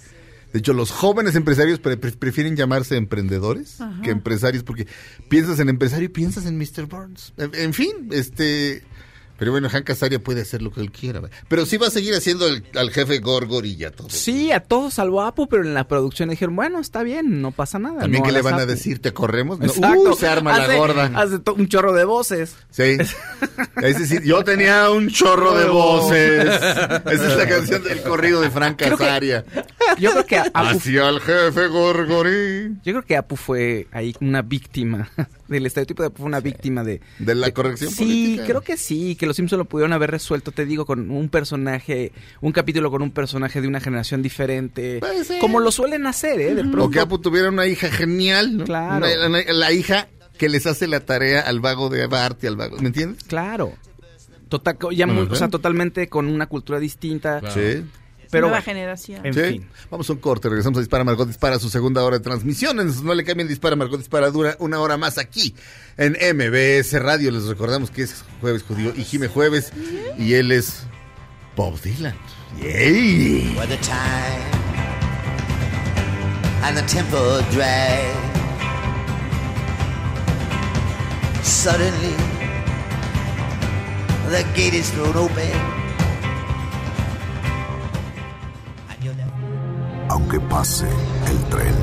De 0.53 0.59
hecho, 0.59 0.74
los 0.74 0.90
jóvenes 0.90 1.34
empresarios 1.34 1.78
pre- 1.78 1.96
pre- 1.96 2.12
prefieren 2.12 2.57
llamarse 2.57 2.96
emprendedores 2.96 3.78
que 4.03 4.11
empresarios 4.11 4.62
porque 4.64 4.86
piensas 5.30 5.59
en 5.61 5.70
empresario 5.70 6.07
y 6.07 6.09
piensas 6.09 6.44
en 6.44 6.59
Mr. 6.59 6.84
Burns. 6.86 7.32
En, 7.38 7.55
en 7.55 7.72
fin, 7.72 8.09
este... 8.11 8.82
Pero 9.39 9.51
bueno, 9.51 9.68
Hank 9.68 9.91
Azaria 9.91 10.18
puede 10.22 10.43
hacer 10.43 10.62
lo 10.62 10.70
que 10.70 10.80
él 10.80 10.93
quiera. 10.93 11.20
Pero 11.49 11.66
sí 11.66 11.76
va 11.76 11.89
a 11.89 11.91
seguir 11.91 12.14
haciendo 12.14 12.47
el- 12.47 12.64
al 12.76 12.91
jefe 12.91 13.18
Gorgor 13.18 13.66
y 13.66 13.76
ya 13.76 13.91
todo. 13.91 14.09
Sí, 14.11 14.53
a 14.53 14.61
todos 14.61 14.95
salvo 14.95 15.20
a 15.22 15.28
Apu, 15.28 15.49
pero 15.49 15.62
en 15.64 15.74
la 15.74 15.89
producción 15.89 16.28
dijeron, 16.28 16.55
bueno, 16.55 16.78
está 16.78 17.03
bien, 17.03 17.43
no 17.43 17.51
pasa 17.51 17.78
nada. 17.80 18.01
También 18.01 18.22
no 18.22 18.26
que 18.28 18.33
le 18.33 18.43
van 18.43 18.55
a 18.55 18.59
Apu. 18.59 18.66
decir, 18.70 19.01
¿te 19.01 19.12
corremos? 19.12 19.59
No, 19.59 19.66
Exacto. 19.66 20.12
uh, 20.12 20.14
se 20.16 20.28
arma 20.28 20.57
la 20.57 20.64
Hace- 20.64 20.76
gorda. 20.76 21.11
Hace 21.14 21.39
un 21.57 21.68
chorro 21.68 21.93
de 21.93 22.05
voces. 22.05 22.55
Sí. 22.70 22.97
Es 23.83 23.99
decir, 23.99 24.22
yo 24.22 24.45
tenía 24.45 24.91
un 24.91 25.09
chorro 25.09 25.59
de 25.59 25.66
voces. 25.68 26.45
Esa 26.47 27.28
es 27.33 27.37
la 27.37 27.49
canción 27.49 27.83
del 27.83 28.01
corrido 28.03 28.41
de 28.41 28.51
Frank 28.51 28.80
Azaria. 28.83 29.45
Yo 29.99 30.12
creo 30.12 30.26
que 30.26 30.39
Apu, 30.39 30.51
Hacia 30.55 31.09
el 31.09 31.20
jefe 31.20 31.66
Gorgorí. 31.66 32.76
yo 32.85 32.93
creo 32.93 33.03
que 33.03 33.16
Apu 33.16 33.37
fue 33.37 33.89
ahí 33.93 34.14
una 34.20 34.43
víctima 34.43 35.11
del 35.53 35.66
estereotipo 35.66 36.03
de 36.03 36.11
fue 36.11 36.26
una 36.26 36.40
víctima 36.40 36.82
de 36.82 37.00
De 37.20 37.34
la 37.36 37.50
corrección 37.53 37.90
Sí, 37.90 37.96
política. 38.05 38.44
creo 38.46 38.61
que 38.62 38.76
sí, 38.76 39.14
que 39.14 39.26
los 39.26 39.36
Simpsons 39.36 39.59
lo 39.59 39.64
pudieron 39.66 39.92
haber 39.92 40.11
resuelto, 40.11 40.50
te 40.50 40.66
digo, 40.66 40.84
con 40.86 41.11
un 41.12 41.28
personaje, 41.28 42.11
un 42.40 42.50
capítulo 42.50 42.90
con 42.90 43.03
un 43.03 43.11
personaje 43.12 43.61
de 43.61 43.68
una 43.68 43.78
generación 43.80 44.22
diferente, 44.22 44.98
Puede 44.98 45.24
ser. 45.24 45.38
como 45.38 45.61
lo 45.61 45.70
suelen 45.70 46.07
hacer, 46.07 46.40
¿eh? 46.40 46.55
De 46.57 46.62
O 46.62 46.70
pronto. 46.72 46.90
que 46.90 46.98
Apu 47.00 47.18
tuviera 47.20 47.48
una 47.50 47.66
hija 47.68 47.88
genial, 47.90 48.57
¿no? 48.57 48.64
Claro. 48.64 49.07
Una- 49.07 49.26
una- 49.26 49.53
la 49.53 49.72
hija 49.72 50.09
que 50.38 50.48
les 50.48 50.66
hace 50.66 50.88
la 50.88 51.00
tarea 51.00 51.40
al 51.42 51.61
vago 51.61 51.88
de 51.88 52.07
Bart 52.09 52.42
y 52.42 52.48
al 52.48 52.57
vago, 52.57 52.78
¿me 52.78 52.88
entiendes? 52.88 53.22
Claro. 53.24 53.72
Total, 54.48 54.76
ya 54.94 55.07
muy- 55.07 55.26
o 55.30 55.34
sea, 55.34 55.48
totalmente 55.48 56.09
con 56.09 56.26
una 56.26 56.46
cultura 56.46 56.78
distinta. 56.78 57.40
Sí. 57.53 57.84
Pero 58.33 58.47
Nueva 58.49 58.61
bueno, 58.61 58.64
generación. 58.64 59.26
en 59.26 59.35
Sí. 59.35 59.41
fin. 59.41 59.68
Vamos 59.91 60.09
a 60.09 60.12
un 60.14 60.18
corte, 60.20 60.49
regresamos 60.49 60.78
a 60.78 60.80
Dispara 60.80 61.05
Margot 61.05 61.28
Dispara, 61.28 61.59
su 61.59 61.68
segunda 61.68 62.03
hora 62.03 62.16
de 62.16 62.24
transmisión. 62.24 62.76
No 63.05 63.12
le 63.14 63.24
cambien 63.24 63.47
Dispara 63.47 63.76
Margot 63.76 63.99
Dispara, 63.99 64.30
dura 64.30 64.57
una 64.59 64.80
hora 64.80 64.97
más 64.97 65.18
aquí 65.18 65.55
en 65.99 66.12
MBS 66.35 66.95
Radio. 66.99 67.30
Les 67.30 67.45
recordamos 67.45 67.91
que 67.91 68.03
es 68.05 68.24
Jueves 68.41 68.62
Judío 68.62 68.95
y 68.97 69.05
Jime 69.05 69.28
Jueves 69.28 69.70
y 70.18 70.33
él 70.33 70.51
es 70.51 70.85
Bob 71.57 71.78
Dylan. 71.83 72.16
¡Yay! 72.61 73.55
The 73.68 73.76
time 73.76 73.93
and 76.64 76.76
the 76.78 76.83
tempo 76.85 77.41
drag. 77.53 78.01
Suddenly, 81.45 82.14
the 84.30 84.43
gate 84.55 84.74
is 84.74 84.91
thrown 84.93 85.16
open. 85.16 85.82
Aunque 90.12 90.38
pase 90.40 90.86
el 91.26 91.38
tren, 91.48 91.74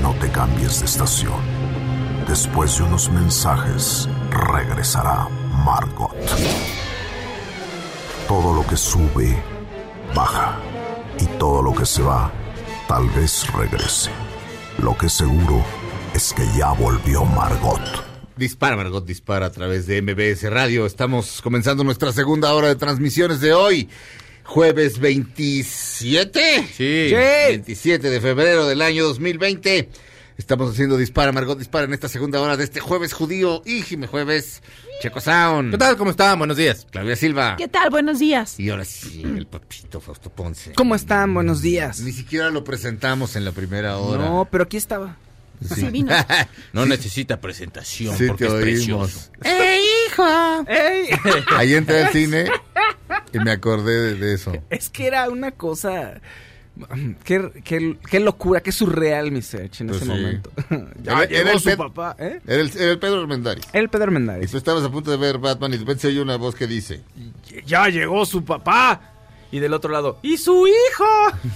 no 0.00 0.14
te 0.20 0.30
cambies 0.30 0.78
de 0.78 0.86
estación. 0.86 1.40
Después 2.28 2.78
de 2.78 2.84
unos 2.84 3.10
mensajes, 3.10 4.08
regresará 4.30 5.28
Margot. 5.64 6.14
Todo 8.28 8.54
lo 8.54 8.64
que 8.68 8.76
sube, 8.76 9.36
baja. 10.14 10.60
Y 11.18 11.26
todo 11.40 11.60
lo 11.60 11.74
que 11.74 11.84
se 11.84 12.02
va, 12.02 12.30
tal 12.86 13.10
vez 13.10 13.52
regrese. 13.52 14.12
Lo 14.78 14.96
que 14.96 15.08
seguro 15.08 15.60
es 16.14 16.32
que 16.32 16.46
ya 16.56 16.70
volvió 16.70 17.24
Margot. 17.24 17.82
Dispara 18.36 18.76
Margot 18.76 19.04
Dispara 19.04 19.46
a 19.46 19.50
través 19.50 19.88
de 19.88 20.00
MBS 20.00 20.48
Radio. 20.52 20.86
Estamos 20.86 21.42
comenzando 21.42 21.82
nuestra 21.82 22.12
segunda 22.12 22.54
hora 22.54 22.68
de 22.68 22.76
transmisiones 22.76 23.40
de 23.40 23.52
hoy. 23.52 23.88
Jueves 24.44 24.98
27. 25.00 26.68
Sí. 26.72 27.12
27 27.14 28.10
de 28.10 28.20
febrero 28.20 28.66
del 28.66 28.82
año 28.82 29.04
2020. 29.04 29.88
Estamos 30.36 30.72
haciendo 30.72 30.96
Dispara, 30.96 31.30
Margot 31.32 31.56
Dispara 31.58 31.84
en 31.84 31.94
esta 31.94 32.08
segunda 32.08 32.40
hora 32.40 32.56
de 32.56 32.64
este 32.64 32.80
jueves 32.80 33.12
judío 33.12 33.62
y 33.64 33.82
Jime 33.82 34.06
Jueves. 34.06 34.62
Checo 35.00 35.20
Sound. 35.20 35.70
¿Qué 35.70 35.78
tal? 35.78 35.96
¿Cómo 35.96 36.10
están? 36.10 36.38
Buenos 36.38 36.56
días. 36.56 36.86
Claudia 36.90 37.16
Silva. 37.16 37.56
¿Qué 37.56 37.68
tal? 37.68 37.90
Buenos 37.90 38.18
días. 38.18 38.58
Y 38.58 38.70
ahora 38.70 38.84
sí, 38.84 39.22
el 39.22 39.46
papito 39.46 40.00
Fausto 40.00 40.30
Ponce. 40.30 40.72
¿Cómo 40.72 40.94
están? 40.94 41.32
Buenos 41.34 41.62
días. 41.62 42.00
Ni 42.00 42.12
siquiera 42.12 42.50
lo 42.50 42.64
presentamos 42.64 43.36
en 43.36 43.44
la 43.44 43.52
primera 43.52 43.98
hora. 43.98 44.24
No, 44.24 44.48
pero 44.50 44.64
aquí 44.64 44.76
estaba. 44.76 45.16
Sí 45.74 45.86
vino. 45.88 46.12
No 46.72 46.84
necesita 46.86 47.40
presentación 47.40 48.16
Sí, 48.16 48.26
porque 48.26 48.46
te 48.46 48.72
es 48.72 48.80
oímos. 48.80 49.12
precioso. 49.12 49.30
¡Ey, 49.42 49.82
hijo! 50.08 50.64
¡Ey! 50.68 51.08
Ahí 51.56 51.74
entré 51.74 52.04
al 52.04 52.12
cine 52.12 52.46
y 53.32 53.38
me 53.38 53.50
acordé 53.52 53.98
de, 54.00 54.14
de 54.16 54.34
eso. 54.34 54.52
Es 54.70 54.90
que 54.90 55.06
era 55.06 55.28
una 55.30 55.52
cosa... 55.52 56.20
Qué, 57.22 57.52
qué- 57.62 57.96
qué 58.10 58.18
locura, 58.18 58.60
qué 58.60 58.72
surreal, 58.72 59.30
mi 59.30 59.42
Sech, 59.42 59.80
en 59.80 59.86
Pues 59.86 60.02
ese 60.02 60.06
sí. 60.06 60.10
momento. 60.10 60.50
Era- 61.04 61.22
era 61.22 61.26
llegó 61.26 61.50
el 61.52 61.60
su 61.60 61.76
papá, 61.76 62.16
¿eh? 62.18 62.40
Era 62.44 62.60
el, 62.62 62.70
era 62.76 62.90
el 62.90 62.98
Pedro 62.98 63.20
Armendáriz. 63.20 63.64
El 63.72 63.88
Pedro 63.88 64.10
Y 64.10 64.14
Mendáriz. 64.14 64.50
tú 64.50 64.56
estabas 64.56 64.82
a 64.82 64.90
punto 64.90 65.12
de 65.12 65.16
ver 65.16 65.38
Batman 65.38 65.70
y 65.72 65.74
de 65.76 65.80
repente 65.82 66.02
se 66.02 66.08
oye 66.08 66.20
una 66.20 66.34
voz 66.36 66.56
que 66.56 66.66
dice... 66.66 67.00
Ya 67.64 67.86
llegó 67.88 68.26
su 68.26 68.44
papá. 68.44 69.13
Y 69.54 69.60
del 69.60 69.72
otro 69.72 69.92
lado, 69.92 70.18
¡y 70.22 70.36
su 70.36 70.66
hijo! 70.66 71.04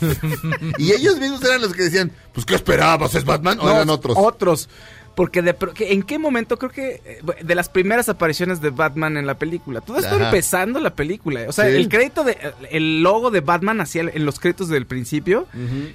Y 0.79 0.93
ellos 0.93 1.19
mismos 1.19 1.43
eran 1.43 1.61
los 1.61 1.73
que 1.73 1.83
decían, 1.83 2.13
pues 2.33 2.47
¿qué 2.47 2.55
esperabas? 2.55 3.13
¿Es 3.17 3.25
Batman? 3.25 3.59
¿O 3.59 3.65
No, 3.65 3.71
eran 3.75 3.91
otros? 3.91 4.17
Otros. 4.17 4.69
Porque 5.17 5.43
de, 5.43 5.57
en 5.81 6.05
qué 6.05 6.17
momento 6.17 6.57
creo 6.59 6.71
que 6.71 7.03
eh, 7.05 7.21
de 7.43 7.55
las 7.57 7.69
primeras 7.69 8.09
apariciones 8.09 8.61
de 8.61 8.71
Batman 8.71 9.17
en 9.17 9.27
la 9.27 9.37
película. 9.37 9.81
Todo 9.81 9.99
esto 9.99 10.15
Ajá. 10.15 10.27
empezando 10.27 10.79
la 10.79 10.95
película. 10.95 11.41
O 11.49 11.53
sea, 11.53 11.65
Sí. 11.65 11.73
el 11.75 11.89
crédito 11.89 12.23
de 12.23 12.39
el 12.71 13.03
logo 13.03 13.33
de 13.33 13.41
Batman 13.41 13.81
hacía 13.81 14.03
en 14.03 14.25
los 14.25 14.39
créditos 14.39 14.69
del 14.69 14.87
principio 14.87 15.49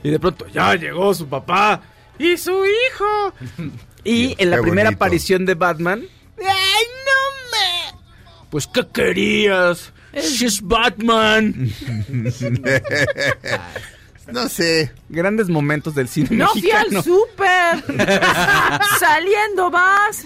y 0.03 0.09
de 0.09 0.19
pronto 0.19 0.45
ya 0.49 0.75
llegó 0.75 1.13
su 1.13 1.29
papá 1.29 1.83
y 2.19 2.35
su 2.35 2.51
hijo. 2.65 3.33
y 4.03 4.27
Dios, 4.27 4.35
en 4.39 4.49
la 4.49 4.61
primera 4.61 4.89
bonito. 4.89 4.97
aparición 4.97 5.45
de 5.45 5.53
Batman, 5.55 6.03
¡ay 6.37 6.83
no 7.05 7.93
me! 7.93 7.99
Pues 8.49 8.67
qué 8.67 8.85
querías? 8.93 9.93
She's 10.13 10.61
Batman. 10.61 11.71
no 14.31 14.47
sé. 14.47 14.91
Grandes 15.09 15.49
momentos 15.49 15.95
del 15.95 16.07
cine 16.07 16.29
No 16.31 16.47
fui 16.49 16.61
mexicano. 16.61 16.97
al 16.99 17.03
súper. 17.03 17.83
Saliendo 18.99 19.69
vas. 19.71 20.25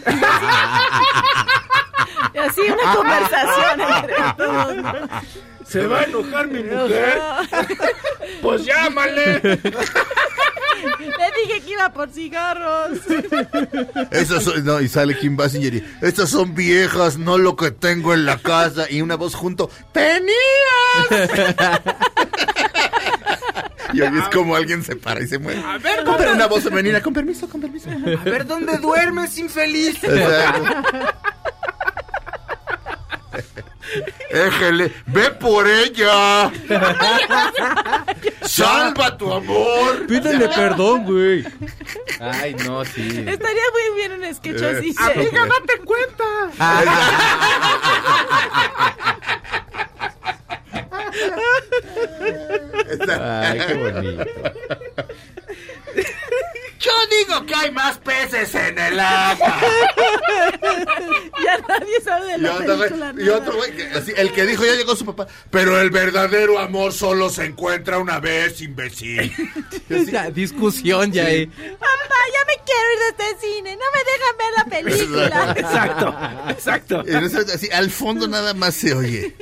Y 2.34 2.38
así 2.38 2.62
una 2.62 2.94
conversación 2.96 3.82
entre 3.82 4.16
todos. 4.38 5.10
¿Se 5.66 5.86
va 5.86 6.00
a 6.00 6.04
enojar 6.04 6.48
mi 6.48 6.64
mujer? 6.64 7.20
Pues 8.42 8.66
llámale. 8.66 9.42
Dije 11.46 11.62
que 11.62 11.72
iba 11.74 11.92
por 11.94 12.10
cigarros. 12.10 13.00
Esas 14.12 14.44
son- 14.44 14.64
no, 14.66 14.82
y 14.82 14.88
sale 14.88 15.18
Kim 15.18 15.36
Basinger 15.38 15.76
y, 15.76 15.84
estas 16.02 16.30
son 16.30 16.56
viejas, 16.56 17.18
no 17.18 17.38
lo 17.38 17.56
que 17.56 17.72
tengo 17.72 18.14
en 18.14 18.26
la 18.26 18.38
casa. 18.40 18.86
Y 18.90 19.02
una 19.02 19.16
voz 19.16 19.36
junto, 19.36 19.70
¡Tenías! 19.94 20.34
y 23.94 24.02
hoy 24.02 24.18
es 24.20 24.28
como 24.30 24.56
alguien 24.56 24.84
se 24.84 24.96
para 24.96 25.22
y 25.22 25.28
se 25.28 25.40
mueve. 25.40 25.62
A 25.66 25.78
ver, 25.78 26.04
Pero 26.18 26.34
una 26.34 26.48
voz 26.48 26.64
femenina, 26.64 27.02
con 27.02 27.14
permiso, 27.14 27.48
con 27.50 27.62
permiso. 27.62 27.90
A 27.90 28.24
ver 28.24 28.46
dónde 28.46 28.78
duermes, 28.78 29.38
infeliz. 29.38 30.04
Exacto. 30.04 30.64
Éjele, 34.30 34.92
ve 35.06 35.32
por 35.32 35.68
ella. 35.68 36.52
Salva 38.42 39.18
tu 39.18 39.32
amor. 39.32 40.06
Pídele 40.08 40.48
perdón, 40.50 41.06
güey. 41.06 41.46
Ay, 42.20 42.56
no, 42.66 42.84
sí. 42.86 43.24
Estaría 43.28 43.64
muy 43.74 43.96
bien 43.96 44.12
un 44.14 44.36
sketch 44.36 44.62
así. 44.62 44.94
Amiga, 44.98 45.46
date 45.46 45.80
cuenta. 45.86 46.26
Ay, 53.10 53.60
qué 53.68 53.74
bonito. 53.74 54.26
Yo 56.80 56.92
digo 57.26 57.46
que 57.46 57.56
hay 57.56 57.72
más 57.72 57.98
peces 58.00 58.54
en 58.56 58.78
el 58.78 59.00
agua. 59.00 59.60
Ya 61.44 61.58
nadie 61.68 62.02
sabe 62.04 62.32
de 62.32 62.38
Y 62.38 62.42
la 62.42 62.54
otro 62.56 62.78
película. 62.80 63.14
y 63.18 63.30
otro 63.30 63.56
güey, 63.56 63.72
el 64.18 64.32
que 64.34 64.46
dijo 64.46 64.66
ya 64.66 64.76
llegó 64.76 64.96
su 64.96 65.06
papá. 65.06 65.28
Pero 65.50 65.80
el 65.80 65.90
verdadero 65.92 66.60
amor 66.60 66.94
solo 66.94 67.30
se 67.30 67.46
encuentra 67.46 68.00
una 68.00 68.20
vez, 68.20 68.62
imbécil. 68.62 69.32
Ya, 70.12 70.30
discusión 70.30 71.12
ya 71.12 71.26
ahí. 71.26 71.46
Papá, 71.48 72.16
ya 72.34 72.46
me 72.48 72.64
quiero 72.66 72.94
ir 72.94 73.00
de 73.00 73.10
este 73.26 73.48
cine. 73.48 73.78
No 73.78 73.86
me 73.94 74.02
dejan 74.12 74.38
ver 74.38 74.52
la 74.58 74.66
película. 74.66 75.54
Exacto, 75.58 77.04
exacto. 77.04 77.04
Al 77.74 77.90
fondo 77.92 78.28
nada 78.28 78.54
más 78.54 78.76
se 78.76 78.94
oye. 78.94 79.36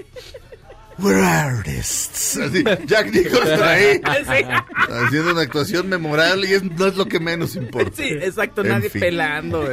We're 0.97 1.23
artists. 1.23 2.37
Así, 2.37 2.63
Jack 2.85 3.11
Nicholson 3.13 3.61
ahí. 3.63 4.01
Haciendo 4.03 5.31
una 5.31 5.41
actuación 5.41 5.89
memorable 5.89 6.47
y 6.47 6.53
es, 6.53 6.63
no 6.63 6.87
es 6.87 6.95
lo 6.95 7.05
que 7.05 7.19
menos 7.19 7.55
importa. 7.55 7.91
Sí, 7.97 8.09
exacto, 8.21 8.61
En 8.61 8.69
nadie 8.69 8.89
fin. 8.89 9.01
pelando. 9.01 9.67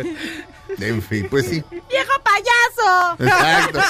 En 0.79 1.03
fin, 1.03 1.27
pues 1.31 1.47
sí. 1.47 1.63
¡Viejo 1.71 2.13
payaso! 2.25 3.17
Exacto. 3.23 3.81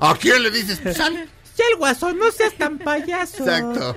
¿A 0.00 0.14
quién 0.16 0.42
le 0.42 0.50
dices? 0.50 0.80
Sal. 0.96 1.28
Ya 1.56 1.64
el 1.72 1.78
guasón, 1.78 2.18
no 2.18 2.30
seas 2.30 2.52
tan 2.54 2.76
payaso. 2.78 3.38
Exacto. 3.44 3.96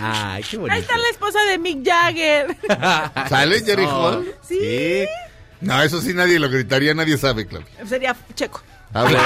Ay, 0.00 0.44
qué 0.48 0.56
bonito. 0.58 0.74
Ahí 0.74 0.80
está 0.80 0.96
la 0.96 1.08
esposa 1.08 1.38
de 1.50 1.58
Mick 1.58 1.84
Jagger. 1.84 2.56
¿Sale 3.28 3.60
Jerry 3.64 3.84
No. 3.84 3.90
Hall? 4.06 4.34
Sí. 4.46 5.06
No, 5.60 5.82
eso 5.82 6.00
sí 6.00 6.14
nadie 6.14 6.38
lo 6.38 6.48
gritaría, 6.48 6.94
nadie 6.94 7.16
sabe, 7.18 7.46
claro. 7.46 7.64
Sería 7.88 8.14
checo. 8.34 8.62
Ah, 8.92 9.02
bueno. 9.02 9.18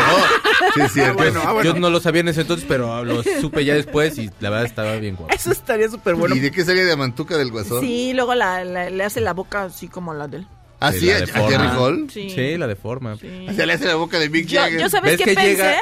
Sí, 0.75 0.81
es 0.83 0.93
cierto. 0.93 1.15
bueno, 1.15 1.41
ah, 1.45 1.53
bueno. 1.53 1.73
Yo 1.75 1.79
no 1.81 1.91
lo 1.91 2.01
sabía 2.01 2.21
en 2.23 2.29
ese 2.29 2.41
entonces, 2.43 2.67
pero 2.69 3.05
lo 3.05 3.23
supe 3.41 3.65
ya 3.65 3.75
después 3.75 4.19
y 4.19 4.31
la 4.41 4.51
verdad 4.51 4.67
estaba 4.67 4.97
bien 4.97 5.17
guapo. 5.17 5.33
Eso 5.35 5.53
estaría 5.53 5.89
súper 5.89 6.15
bueno. 6.17 6.35
¿Y 6.35 6.41
de 6.41 6.51
qué 6.51 6.65
serie 6.65 6.85
de 6.85 6.97
Mantuca 6.97 7.37
del 7.37 7.51
Guasón? 7.51 7.81
Sí, 7.81 8.13
luego 8.15 8.35
la, 8.35 8.65
la- 8.65 8.91
le 8.91 9.05
hace 9.05 9.21
la 9.21 9.33
boca 9.33 9.65
así 9.65 9.89
como 9.89 10.13
la 10.15 10.27
de 10.29 10.39
él. 10.39 10.47
¿Ah, 10.81 10.93
Sí, 10.93 11.01
sí? 11.01 11.11
¿A. 11.11 11.27
Jerry 11.49 11.69
Hall? 11.77 12.07
Sí. 12.11 12.31
Sí, 12.31 12.57
la 12.57 12.67
de 12.67 12.75
forma. 12.77 13.13
O 13.15 13.53
sea, 13.53 13.67
le 13.67 13.73
hace 13.75 13.85
la 13.87 13.97
boca 13.97 14.19
de 14.19 14.29
Mick 14.31 14.47
Yo, 14.47 14.61
Jagger. 14.61 14.81
yo 14.81 14.89
¿sabes 14.89 15.13
¿Ves 15.13 15.19
qué 15.19 15.25
que 15.25 15.35
pensé? 15.35 15.51
llega, 15.51 15.77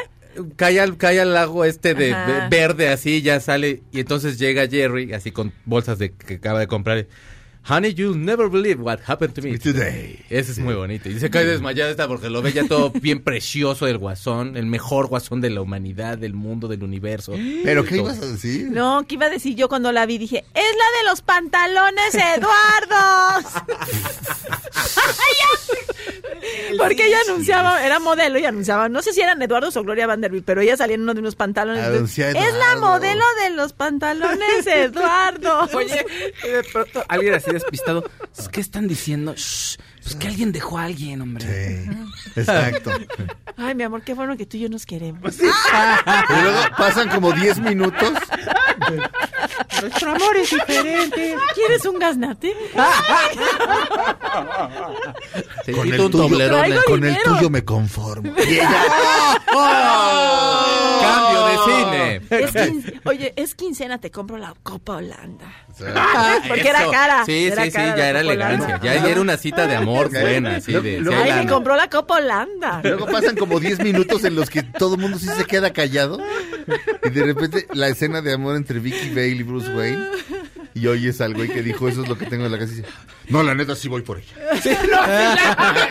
cae 0.56 0.80
al, 0.80 0.96
cae 0.96 1.20
al 1.20 1.32
lago 1.34 1.64
este 1.64 1.94
de 1.94 2.14
verde 2.50 2.88
así, 2.88 3.22
ya 3.22 3.38
sale, 3.40 3.82
y 3.92 4.00
entonces 4.00 4.38
llega 4.38 4.66
Jerry, 4.68 5.12
así 5.12 5.30
con 5.30 5.52
bolsas 5.64 5.98
de 5.98 6.12
que 6.12 6.34
acaba 6.34 6.58
de 6.58 6.66
comprar. 6.66 7.06
Honey, 7.68 7.92
you'll 7.92 8.16
never 8.16 8.48
believe 8.48 8.80
what 8.80 8.98
happened 9.06 9.34
to 9.34 9.42
me 9.42 9.58
Today. 9.58 10.24
Ese 10.30 10.52
es 10.52 10.58
muy 10.58 10.74
bonito. 10.74 11.10
Y 11.10 11.20
se 11.20 11.28
cae 11.28 11.44
desmayada 11.44 11.90
esta 11.90 12.08
porque 12.08 12.30
lo 12.30 12.40
ve 12.40 12.52
ya 12.54 12.66
todo 12.66 12.90
bien 12.90 13.22
precioso 13.22 13.86
el 13.86 13.98
guasón, 13.98 14.56
el 14.56 14.64
mejor 14.64 15.08
guasón 15.08 15.42
de 15.42 15.50
la 15.50 15.60
humanidad, 15.60 16.16
del 16.16 16.32
mundo, 16.32 16.66
del 16.66 16.82
universo. 16.82 17.34
¿Pero 17.64 17.84
qué 17.84 17.96
Todo. 17.96 18.06
ibas 18.06 18.22
a 18.22 18.26
decir? 18.26 18.70
No, 18.70 19.04
¿qué 19.06 19.16
iba 19.16 19.26
a 19.26 19.30
decir 19.30 19.54
yo 19.54 19.68
cuando 19.68 19.92
la 19.92 20.06
vi? 20.06 20.16
Dije, 20.16 20.44
es 20.54 20.54
la 20.54 20.98
de 20.98 21.10
los 21.10 21.20
pantalones 21.20 22.14
Eduardo. 22.14 23.48
Porque 26.78 27.06
ella 27.06 27.18
anunciaba, 27.28 27.84
era 27.84 27.98
modelo 27.98 28.38
y 28.38 28.44
anunciaba, 28.44 28.88
no 28.88 29.02
sé 29.02 29.12
si 29.12 29.20
eran 29.20 29.40
Eduardo 29.42 29.68
o 29.74 29.82
Gloria 29.82 30.06
Vanderbilt, 30.06 30.44
pero 30.44 30.60
ella 30.60 30.76
salía 30.76 30.94
en 30.94 31.02
uno 31.02 31.14
de 31.14 31.20
unos 31.20 31.34
pantalones. 31.34 31.84
Anuncia 31.84 32.28
es 32.30 32.34
la 32.34 32.48
Eduardo. 32.48 32.80
modelo 32.80 33.24
de 33.42 33.50
los 33.50 33.72
pantalones 33.72 34.66
Eduardo. 34.66 35.68
Oye, 35.74 36.04
de 36.42 36.62
pronto 36.72 37.04
alguien 37.08 37.34
así 37.34 37.50
despistado. 37.58 38.04
¿Qué 38.52 38.60
están 38.60 38.88
diciendo? 38.88 39.34
Shh, 39.34 39.76
pues 40.02 40.14
que 40.16 40.28
alguien 40.28 40.52
dejó 40.52 40.78
a 40.78 40.84
alguien, 40.84 41.20
hombre. 41.20 41.44
Sí, 41.44 41.90
exacto. 42.36 42.90
Ay, 43.56 43.74
mi 43.74 43.82
amor, 43.82 44.02
qué 44.02 44.14
bueno 44.14 44.36
que 44.36 44.46
tú 44.46 44.56
y 44.56 44.60
yo 44.60 44.68
nos 44.68 44.86
queremos. 44.86 45.38
Y 45.38 45.42
luego 45.42 46.60
pasan 46.76 47.08
como 47.08 47.32
10 47.32 47.58
minutos. 47.60 48.12
Nuestro 49.80 50.10
amor 50.12 50.36
es 50.36 50.50
diferente. 50.50 51.36
¿Quieres 51.54 51.84
un 51.84 51.98
gaznate? 51.98 52.54
Te 55.64 55.72
Con 55.72 55.92
el 55.92 56.10
tuyo, 56.10 56.82
con 56.86 57.04
el 57.04 57.22
tuyo 57.22 57.50
me 57.50 57.64
conformo. 57.64 58.32
Y 58.38 58.54
ella, 58.54 58.70
Cambio 59.52 60.67
de 61.48 61.56
cine. 61.64 62.20
Es 62.30 62.92
Oye, 63.04 63.32
es 63.36 63.54
quincena, 63.54 63.98
te 63.98 64.10
compro 64.10 64.36
la 64.38 64.54
Copa 64.62 64.96
Holanda. 64.96 65.46
Porque 66.48 66.68
era 66.68 66.90
cara, 66.90 67.24
Sí, 67.24 67.46
era 67.46 67.64
sí, 67.64 67.70
sí, 67.70 67.76
cara 67.76 67.96
ya 67.96 68.08
era 68.10 68.20
Copa 68.20 68.32
elegancia. 68.32 68.66
Holanda. 68.66 68.84
Ya, 68.84 69.02
ya 69.02 69.08
era 69.10 69.20
una 69.20 69.36
cita 69.36 69.66
de 69.66 69.76
amor 69.76 70.10
buena, 70.10 70.56
así 70.56 70.72
de. 70.72 71.00
Luego- 71.00 71.22
sí, 71.22 71.30
Ay, 71.30 71.44
me 71.44 71.50
compró 71.50 71.76
la 71.76 71.88
Copa 71.88 72.16
Holanda. 72.16 72.80
Luego 72.82 73.06
pasan 73.06 73.36
como 73.36 73.60
10 73.60 73.80
minutos 73.80 74.24
en 74.24 74.34
los 74.34 74.50
que 74.50 74.62
todo 74.62 74.94
el 74.96 75.00
mundo 75.00 75.18
sí 75.18 75.26
se 75.36 75.44
queda 75.44 75.72
callado. 75.72 76.18
Y 77.04 77.10
de 77.10 77.22
repente 77.24 77.66
la 77.72 77.88
escena 77.88 78.20
de 78.22 78.32
amor 78.34 78.56
entre 78.56 78.80
Vicky 78.80 79.10
Bale 79.10 79.28
y 79.28 79.42
Bruce 79.42 79.68
Wayne. 79.72 80.04
Y 80.78 80.86
oyes 80.86 81.20
al 81.20 81.34
güey 81.34 81.48
que 81.48 81.62
dijo, 81.62 81.88
eso 81.88 82.02
es 82.02 82.08
lo 82.08 82.16
que 82.16 82.26
tengo 82.26 82.46
en 82.46 82.52
la 82.52 82.58
casa. 82.58 82.72
Y 82.72 82.76
dice, 82.76 82.88
no, 83.28 83.42
la 83.42 83.54
neta 83.54 83.74
sí 83.74 83.88
voy 83.88 84.02
por 84.02 84.18
ella. 84.18 84.34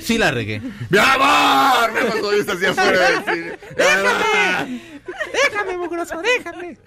Sí 0.00 0.16
la 0.16 0.30
regué. 0.30 0.62
¡Mi 0.88 0.96
amor! 0.96 1.92
Me 1.92 2.00
pasó 2.10 2.32
esto 2.32 2.52
así 2.52 2.64
afuera 2.64 3.10
del 3.10 3.24
cine. 3.24 3.58
¡Mi 3.76 3.84
amor! 3.84 4.80
Déjame, 5.32 5.76
mugroso, 5.76 6.22
déjame. 6.22 6.78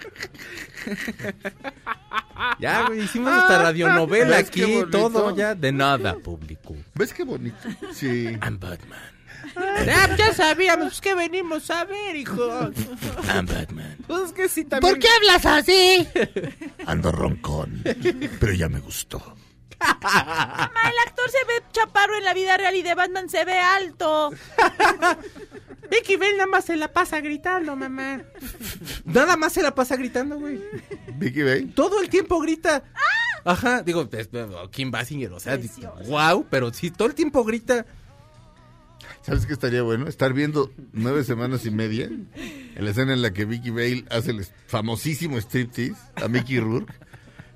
Ya, 2.59 2.87
güey, 2.87 3.03
hicimos 3.03 3.31
esta 3.33 3.61
radionovela 3.61 4.37
¿Ves 4.37 4.49
qué 4.49 4.63
aquí, 4.63 4.91
todo 4.91 5.35
ya 5.35 5.53
de 5.53 5.71
nada 5.71 6.15
público. 6.15 6.75
¿Ves 6.95 7.13
qué 7.13 7.23
bonito? 7.23 7.69
Sí. 7.93 8.37
I'm 8.41 8.59
Batman. 8.59 8.99
Ah, 9.55 10.15
ya 10.17 10.33
sabíamos 10.33 11.01
que 11.01 11.13
venimos 11.15 11.69
a 11.69 11.85
ver, 11.85 12.15
hijo. 12.15 12.71
I'm 13.27 13.45
Batman. 13.45 13.97
Pues 14.07 14.21
es 14.27 14.33
que 14.33 14.49
sí 14.49 14.65
también. 14.65 14.99
hablas 15.17 15.45
así? 15.45 16.07
Ando 16.85 17.11
roncón, 17.11 17.83
pero 18.39 18.53
ya 18.53 18.69
me 18.69 18.79
gustó. 18.79 19.35
Mamá, 20.01 20.71
el 20.85 21.07
actor 21.09 21.29
se 21.29 21.43
ve 21.47 21.63
chaparro 21.71 22.15
en 22.17 22.23
la 22.23 22.33
vida 22.35 22.55
real 22.57 22.75
y 22.75 22.83
de 22.83 22.93
Batman 22.93 23.29
se 23.29 23.43
ve 23.45 23.57
alto. 23.59 24.31
Vicky 25.89 26.15
Bell 26.15 26.37
nada 26.37 26.47
más 26.47 26.65
se 26.65 26.75
la 26.77 26.87
pasa 26.93 27.19
gritando, 27.19 27.75
mamá. 27.75 28.21
Nada 29.05 29.35
más 29.37 29.53
se 29.53 29.61
la 29.61 29.73
pasa 29.75 29.95
gritando, 29.97 30.37
güey. 30.39 30.61
Vicky 31.15 31.41
Bay. 31.43 31.65
Todo 31.65 31.99
el 32.01 32.09
tiempo 32.09 32.39
grita. 32.39 32.83
Ajá, 33.43 33.81
digo, 33.81 34.07
es- 34.11 34.29
Kim 34.71 34.91
Basinger, 34.91 35.33
o 35.33 35.39
sea, 35.39 35.59
wow, 36.05 36.45
pero 36.49 36.71
sí, 36.71 36.91
todo 36.91 37.07
el 37.07 37.15
tiempo 37.15 37.43
grita. 37.43 37.85
¿Sabes 39.21 39.45
qué 39.45 39.53
estaría 39.53 39.81
bueno? 39.81 40.07
Estar 40.07 40.33
viendo 40.33 40.71
nueve 40.93 41.23
semanas 41.23 41.65
y 41.65 41.71
media 41.71 42.05
en 42.05 42.29
la 42.75 42.91
escena 42.91 43.13
en 43.13 43.21
la 43.21 43.31
que 43.31 43.45
Vicky 43.45 43.69
Bale 43.69 44.05
hace 44.09 44.31
el 44.31 44.45
famosísimo 44.67 45.37
striptease 45.37 45.95
a 46.15 46.27
Mickey 46.27 46.59
Rourke. 46.59 46.93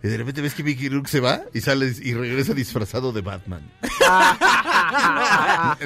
Y 0.04 0.08
de 0.08 0.18
repente 0.18 0.42
ves 0.42 0.54
que 0.54 0.64
Mickey 0.64 0.88
Rourke 0.90 1.10
se 1.10 1.20
va 1.20 1.42
y 1.54 1.62
sale 1.62 1.92
y 2.02 2.14
regresa 2.14 2.54
disfrazado 2.54 3.12
de 3.12 3.22
Batman. 3.22 3.64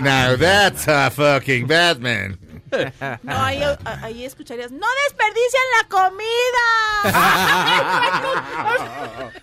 Now 0.01 0.35
that's 0.37 0.87
a 0.87 1.09
fucking 1.09 1.67
Batman. 1.67 2.37
No, 3.23 3.37
ahí, 3.43 3.61
ahí 3.85 4.25
escucharías, 4.25 4.71
¡no 4.71 4.85
desperdician 5.07 5.63
la 5.81 5.87
comida! 5.89 6.67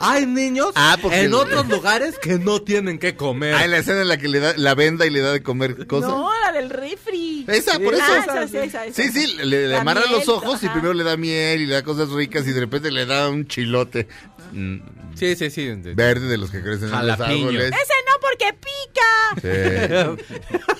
Hay 0.00 0.26
niños 0.26 0.72
Ah, 0.74 0.96
porque- 1.00 1.22
en 1.22 1.34
otros 1.34 1.68
lugares 1.68 2.18
que 2.18 2.38
no 2.38 2.60
tienen 2.62 2.98
que 2.98 3.16
comer. 3.16 3.54
Ah, 3.54 3.64
en 3.64 3.70
la 3.70 3.78
escena 3.78 4.02
en 4.02 4.08
la 4.08 4.16
que 4.18 4.28
le 4.28 4.40
da 4.40 4.54
la 4.56 4.74
venda 4.74 5.06
y 5.06 5.10
le 5.10 5.20
da 5.20 5.32
de 5.32 5.42
comer 5.42 5.86
cosas. 5.86 6.10
No, 6.10 6.30
la 6.44 6.52
del 6.52 6.70
refri. 6.70 7.44
Esa, 7.48 7.78
por 7.78 7.94
eso. 7.94 8.02
Ah, 8.06 8.18
esa, 8.18 8.48
sí, 8.48 8.56
esa, 8.58 8.86
esa. 8.86 9.02
Sí, 9.02 9.10
sí, 9.10 9.36
le, 9.42 9.74
amarra 9.76 10.02
miel, 10.02 10.12
los 10.18 10.28
ojos 10.28 10.62
y 10.62 10.68
primero 10.68 10.94
le 10.94 11.04
da 11.04 11.16
miel 11.16 11.60
y 11.62 11.66
le 11.66 11.74
da 11.74 11.82
cosas 11.82 12.10
ricas 12.10 12.46
y 12.46 12.52
de 12.52 12.60
repente 12.60 12.90
le 12.90 13.06
da 13.06 13.28
un 13.28 13.46
chilote 13.46 14.08
mm, 14.52 14.78
Sí, 15.14 15.34
sí, 15.36 15.50
sí. 15.50 15.68
verde 15.94 16.26
de 16.28 16.38
los 16.38 16.50
que 16.50 16.62
crecen 16.62 16.92
en 16.94 17.06
los 17.06 17.20
árboles. 17.20 17.72
Ese 17.72 17.94
no 18.06 18.12
porque 18.20 18.54
pica. 18.54 20.16
Sí. 20.16 20.28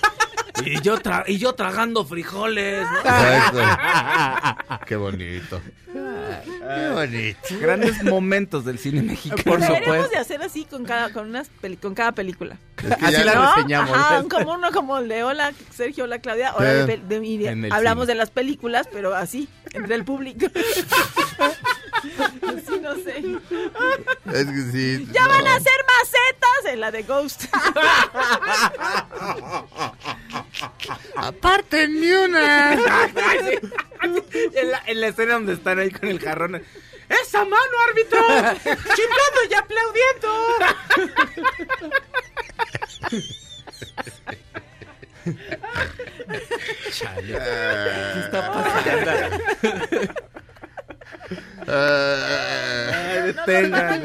Y 0.64 0.80
yo, 0.82 0.98
tra- 0.98 1.24
y 1.26 1.38
yo 1.38 1.54
tragando 1.54 2.04
frijoles. 2.04 2.82
¿no? 2.90 2.98
Exacto. 2.98 3.60
Qué 4.86 4.96
bonito. 4.96 5.60
Qué 5.92 6.90
bonito. 6.92 7.38
Grandes 7.60 8.02
momentos 8.04 8.64
del 8.64 8.78
cine 8.78 9.02
mexicano. 9.02 9.42
Por 9.44 9.60
Deberíamos 9.60 9.84
supuesto. 9.96 10.08
de 10.10 10.16
hacer 10.18 10.42
así 10.42 10.64
con 10.64 10.84
cada, 10.84 11.12
con 11.12 11.28
unas 11.28 11.50
con 11.80 11.94
cada 11.94 12.12
película. 12.12 12.56
Es 12.76 12.96
que 12.96 13.06
Así 13.06 13.24
la 13.24 13.34
¿No? 13.34 13.54
reseñamos. 13.56 13.96
Ajá, 13.96 14.22
como 14.30 14.52
uno 14.54 14.70
como 14.72 14.98
el 14.98 15.08
de 15.08 15.22
hola 15.24 15.52
Sergio, 15.74 16.04
hola 16.04 16.18
Claudia. 16.20 16.50
Ahora 16.50 16.84
Sí. 16.86 16.92
de 16.92 16.98
de- 16.98 17.20
de- 17.20 17.68
hablamos 17.72 18.04
cine. 18.04 18.14
de 18.14 18.18
las 18.18 18.30
películas, 18.30 18.88
pero 18.92 19.14
así, 19.14 19.48
entre 19.72 19.94
el 19.94 20.04
público. 20.04 20.46
así 22.48 22.80
no 22.80 22.94
sé. 22.96 23.18
Es 24.32 24.46
que 24.46 24.62
sí. 24.72 25.08
Ya 25.12 25.22
no. 25.22 25.28
van 25.30 25.46
a 25.46 25.56
hacer 25.56 25.72
macetas 26.00 26.72
en 26.72 26.80
la 26.80 26.90
de 26.90 27.02
Ghost. 27.02 27.44
Aparte 31.16 31.88
ni 31.88 32.10
una. 32.12 32.72
en, 32.72 34.70
la, 34.70 34.82
en 34.86 35.00
la 35.00 35.06
escena 35.08 35.34
donde 35.34 35.52
están 35.54 35.78
ahí 35.78 35.90
con 35.90 36.08
el 36.08 36.20
jarrón. 36.20 36.62
¡Esa 37.08 37.44
mano, 37.44 37.72
árbitro! 37.88 38.18
¡Chiflando 38.64 39.44
y 39.50 39.54
aplaudiendo! 39.54 40.28
¿Qué 46.88 48.20
está 48.20 48.52
pasando? 48.52 49.10
Ah, 51.70 53.32
No 53.34 53.46
nos 53.46 53.70
van 53.70 54.02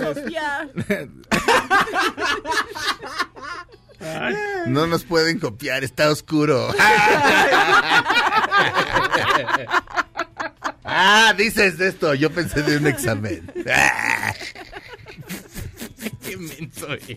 no 4.67 4.87
nos 4.87 5.03
pueden 5.03 5.39
copiar, 5.39 5.83
está 5.83 6.09
oscuro. 6.09 6.67
Ah, 10.85 11.33
dices 11.37 11.77
de 11.77 11.87
esto. 11.89 12.13
Yo 12.13 12.29
pensé 12.31 12.61
de 12.61 12.77
un 12.77 12.87
examen. 12.87 13.51
Qué 16.23 16.37
menso 16.37 16.93
es. 16.93 17.07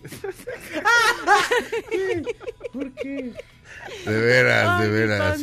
De 4.05 4.19
veras, 4.21 4.79
de 4.79 4.85
Ay, 4.85 4.91
veras. 4.91 5.39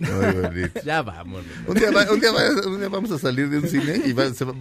Muy 0.00 0.42
bonito. 0.42 0.80
Ya 0.84 1.02
vámonos. 1.02 1.44
Un 1.66 1.74
día, 1.74 1.90
va- 1.90 2.10
un, 2.10 2.20
día 2.20 2.32
va- 2.32 2.66
un 2.68 2.78
día 2.78 2.88
vamos 2.88 3.10
a 3.12 3.18
salir 3.18 3.48
de 3.48 3.58
un 3.58 3.68
cine 3.68 4.00
y 4.04 4.12
va, 4.12 4.32
se 4.32 4.44
va, 4.44 4.52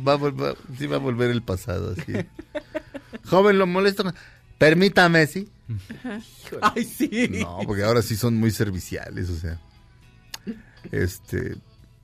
sí 0.78 0.88
va 0.88 0.95
a 0.95 0.99
volver 0.99 1.32
el 1.32 1.41
pasado. 1.43 1.95
Así. 1.97 2.14
Joven, 3.30 3.58
lo 3.58 3.68
molesto. 3.68 4.03
Permítame, 4.58 5.28
sí. 5.28 5.49
Ay, 6.62 6.84
sí. 6.86 7.30
No, 7.41 7.60
porque 7.66 7.84
ahora 7.84 8.01
sí 8.01 8.16
son 8.16 8.36
muy 8.36 8.51
serviciales, 8.51 9.30
o 9.30 9.36
sea. 9.36 9.60
Este. 10.91 11.56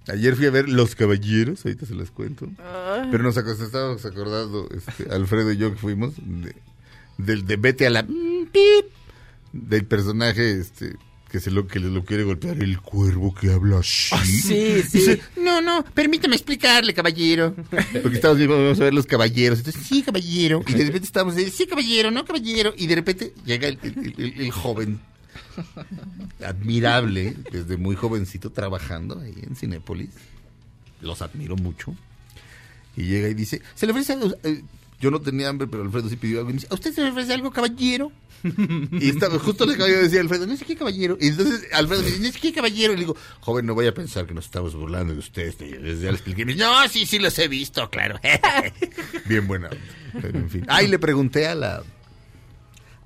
Ayer 0.08 0.36
fui 0.36 0.48
a 0.48 0.52
ver 0.52 0.68
Los 0.68 0.96
Caballeros, 0.96 1.64
ahorita 1.66 1.86
se 1.86 1.94
las 1.94 2.10
cuento. 2.12 2.50
Pero 3.12 3.24
nos 3.24 3.38
acos- 3.38 3.62
estábamos 3.62 4.04
acordando, 4.06 4.68
este, 4.76 5.14
Alfredo 5.14 5.52
y 5.52 5.58
yo 5.58 5.72
que 5.72 5.78
fuimos, 5.78 6.14
de, 6.18 6.56
del 7.20 7.46
de 7.46 7.56
Vete 7.58 7.86
a 7.86 7.92
la. 7.92 8.04
mm, 8.04 8.48
Del 9.54 9.86
personaje 9.86 10.60
este, 10.60 10.96
que 11.32 11.40
se 11.40 11.50
lo 11.50 11.66
que 11.66 11.80
le 11.80 11.90
lo 11.90 12.04
quiere 12.04 12.24
golpear 12.24 12.62
el 12.62 12.82
cuervo 12.82 13.34
que 13.34 13.52
habla 13.54 13.80
así. 13.80 14.14
Sí, 14.26 14.82
sí. 14.84 14.98
Dice, 14.98 15.22
no, 15.38 15.62
no, 15.62 15.84
permítame 15.86 16.36
explicarle, 16.36 16.94
caballero. 16.94 17.56
Porque 18.04 18.18
estábamos 18.18 18.46
vamos 18.48 18.80
a 18.82 18.84
ver 18.84 18.94
los 18.94 19.06
caballeros. 19.06 19.60
Entonces, 19.60 19.82
sí, 19.88 20.02
caballero. 20.04 20.62
Y 20.68 20.74
de 20.74 20.86
repente 20.86 21.06
estábamos 21.06 21.36
de, 21.36 21.50
sí, 21.50 21.66
caballero, 21.68 22.12
no, 22.12 22.26
caballero. 22.26 22.74
Y 22.78 22.88
de 22.88 22.96
repente 22.96 23.34
llega 23.46 23.70
el, 23.70 23.80
el- 23.82 24.14
el- 24.18 24.42
el 24.42 24.52
joven, 24.52 25.00
admirable, 26.46 27.36
desde 27.52 27.78
muy 27.78 27.96
jovencito, 27.96 28.50
trabajando 28.52 29.20
ahí 29.20 29.34
en 29.48 29.56
Cinépolis. 29.56 30.10
Los 31.02 31.22
admiro 31.22 31.56
mucho. 31.56 31.96
Y 32.96 33.04
llega 33.04 33.30
y 33.30 33.34
dice, 33.34 33.62
¿se 33.76 33.86
le 33.86 33.92
ofrece 33.94 34.14
algo? 34.14 34.36
Eh, 34.44 34.64
yo 35.00 35.10
no 35.12 35.20
tenía 35.22 35.50
hambre, 35.50 35.68
pero 35.68 35.84
Alfredo 35.84 36.10
sí 36.10 36.16
pidió 36.18 36.40
algo. 36.40 36.50
Y 36.50 36.54
me 36.54 36.60
dice, 36.60 36.68
¿a 36.70 36.76
usted 36.76 36.94
se 36.94 37.02
le 37.02 37.10
ofrece 37.10 37.34
algo, 37.34 37.52
caballero? 37.52 38.12
Y 38.44 39.10
estaba, 39.10 39.38
justo 39.40 39.66
le 39.66 39.74
acabo 39.76 39.90
de 39.90 40.04
decir 40.04 40.18
a 40.18 40.22
Alfredo, 40.22 40.48
no 40.48 40.56
sé 40.58 40.66
qué 40.66 40.76
caballero. 40.76 41.18
Y 41.20 41.28
entonces 41.28 41.68
Alfredo 41.74 42.02
me 42.02 42.08
dice, 42.10 42.20
no 42.22 42.32
sé 42.32 42.40
qué 42.40 42.54
caballero. 42.54 42.94
Y 42.94 42.96
le 42.96 43.02
digo, 43.02 43.16
joven, 43.40 43.66
no 43.66 43.76
vaya 43.76 43.90
a 43.90 43.94
pensar 43.94 44.26
que 44.26 44.34
nos 44.34 44.46
estamos 44.46 44.76
burlando 44.76 45.14
de 45.14 45.20
usted. 45.20 45.54
Y 45.62 45.72
desde 45.74 46.04
ya 46.06 46.12
le 46.12 46.18
expliqué. 46.18 46.46
No, 46.46 46.88
sí, 46.90 47.06
sí 47.06 47.20
los 47.20 47.38
he 47.40 47.48
visto, 47.48 47.90
claro. 47.90 48.20
Bien 49.26 49.48
buena. 49.48 49.70
Pero 50.22 50.38
en 50.40 50.50
fin. 50.50 50.66
Ah, 50.68 50.82
y 50.84 50.88
le 50.88 50.98
pregunté 51.00 51.48
a 51.48 51.56
la, 51.56 51.84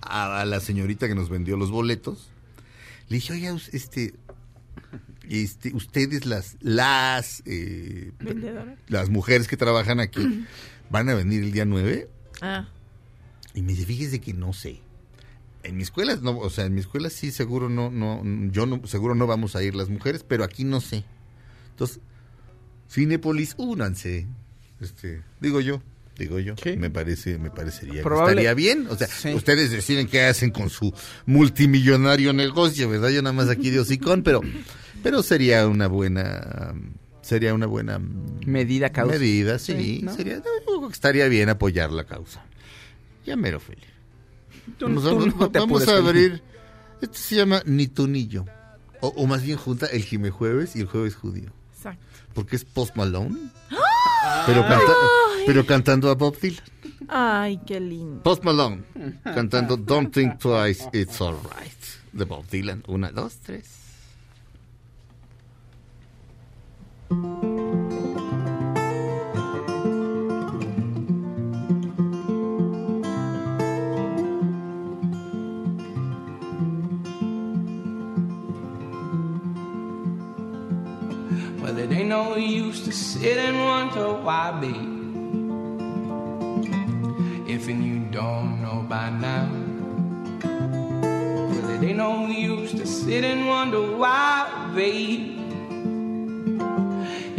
a, 0.02 0.42
a 0.42 0.46
la 0.46 0.60
señorita 0.60 1.08
que 1.08 1.16
nos 1.16 1.30
vendió 1.30 1.58
los 1.58 1.72
boletos. 1.72 2.30
Le 3.10 3.18
dije, 3.18 3.34
oiga, 3.34 3.54
us- 3.54 3.70
este, 3.74 4.14
este, 5.30 5.74
ustedes 5.76 6.26
las, 6.26 6.56
las, 6.62 7.44
eh, 7.46 8.12
las 8.88 9.10
mujeres 9.10 9.48
que 9.48 9.58
trabajan 9.58 10.00
aquí, 10.00 10.46
¿van 10.90 11.10
a 11.10 11.14
venir 11.16 11.44
el 11.44 11.52
día 11.52 11.66
9? 11.66 12.08
Ah. 12.42 12.68
Y 13.54 13.62
me 13.62 13.74
dice, 13.74 13.86
fíjese 13.86 14.20
que 14.20 14.34
no 14.34 14.54
sé. 14.54 14.82
En 15.66 15.78
mi 15.78 15.84
escuela, 15.84 16.16
no, 16.22 16.38
o 16.38 16.49
sea, 16.49 16.66
en 16.66 16.74
mi 16.74 16.80
escuela 16.82 17.09
sí 17.09 17.32
seguro 17.32 17.70
no, 17.70 17.89
no, 17.91 18.22
yo 18.51 18.66
no, 18.66 18.86
seguro 18.88 19.16
no 19.16 19.28
vamos 19.28 19.55
a 19.55 19.63
ir 19.63 19.76
las 19.76 19.89
mujeres, 19.89 20.24
pero 20.28 20.43
aquí 20.43 20.63
no 20.63 20.80
sé. 20.82 21.03
Entonces, 21.72 21.99
Cinepolis, 22.89 23.55
únanse. 23.57 24.28
Este, 24.80 25.22
digo 25.39 25.59
yo, 25.61 25.82
digo 26.18 26.39
yo. 26.39 26.55
Sí. 26.61 26.78
Me 26.78 26.89
parece, 26.89 27.38
me 27.39 27.49
parecería 27.49 28.03
Probable- 28.03 28.36
que 28.36 28.47
estaría 28.47 28.53
bien. 28.53 28.88
O 28.89 28.95
sea, 28.95 29.07
Sí. 29.07 29.34
ustedes 29.34 29.72
deciden 29.72 30.07
qué 30.07 30.24
hacen 30.24 30.51
con 30.51 30.70
su 30.70 30.93
multimillonario 31.26 32.34
negocio, 32.34 32.89
¿verdad? 32.89 33.09
Yo 33.09 33.22
nada 33.22 33.34
más 33.34 33.49
aquí 33.49 33.70
de 33.70 33.80
hocicón, 33.80 34.24
pero, 34.24 34.41
pero 35.03 35.24
sería 35.24 35.68
una 35.68 35.88
buena, 35.88 36.74
sería 37.22 37.53
una 37.53 37.66
buena 37.66 37.99
Medida 38.45 38.91
causa. 38.91 39.13
medida, 39.18 39.57
sí, 39.59 39.74
Sí, 39.74 40.01
¿no? 40.03 40.16
sería, 40.16 40.41
estaría 40.91 41.28
bien 41.28 41.49
apoyar 41.49 41.91
la 41.91 42.03
causa. 42.03 42.45
Ya 43.26 43.36
mero. 43.36 43.59
Tú- 44.78 44.86
Vamos, 44.88 45.05
a- 45.05 45.09
tú 45.09 45.26
no 45.28 45.51
te 45.51 45.59
vamos 45.59 45.82
apures, 45.84 45.88
a 45.88 45.91
Feli. 45.97 46.07
abrir. 46.26 46.43
Esto 47.01 47.18
se 47.18 47.36
llama 47.36 47.61
Ni 47.66 47.88
tú 47.88 48.07
ni 48.07 48.28
yo. 48.28 48.45
O, 49.01 49.07
o 49.09 49.28
más 49.28 49.43
bien 49.43 49.57
junta 49.57 49.86
el 49.88 50.03
Jime 50.03 50.30
Jueves 50.32 50.76
y 50.76 50.82
el 50.82 50.88
Jueves 50.88 51.16
Judío. 51.16 51.51
Exacto. 51.76 52.03
Porque 52.34 52.55
es 52.55 52.66
Post 52.66 52.95
Malone. 52.95 53.36
Pero, 54.45 54.61
canta- 54.63 54.93
pero 55.45 55.66
cantando 55.66 56.09
a 56.09 56.16
Bob 56.16 56.38
Dylan. 56.39 56.63
Ay, 57.07 57.59
qué 57.68 57.80
lindo. 57.80 58.24
Post 58.24 58.43
Malone. 58.43 58.84
Cantando 59.24 59.78
Don't 59.78 60.11
Think 60.13 60.39
Twice, 60.39 60.89
It's 60.93 61.22
Alright. 61.22 61.72
De 62.13 62.26
Bob 62.26 62.45
Dylan. 62.49 62.84
Una, 62.88 63.11
dos, 63.11 63.36
tres. 63.38 63.66
No 82.16 82.38
use 82.38 82.80
to 82.86 82.93
sit 82.93 83.38
and 83.38 83.57
wonder 83.59 84.07
why, 84.26 84.45
babe. 84.61 84.95
If 87.55 87.68
and 87.68 87.84
you 87.89 87.99
don't 88.20 88.61
know 88.63 88.86
by 88.88 89.09
now. 89.09 89.49
Well, 91.49 91.70
it 91.76 91.84
ain't 91.84 91.97
no 91.97 92.28
use 92.28 92.72
to 92.80 92.86
sit 92.88 93.26
and 93.26 93.41
wonder 93.53 93.84
why, 94.01 94.72
babe. 94.74 95.24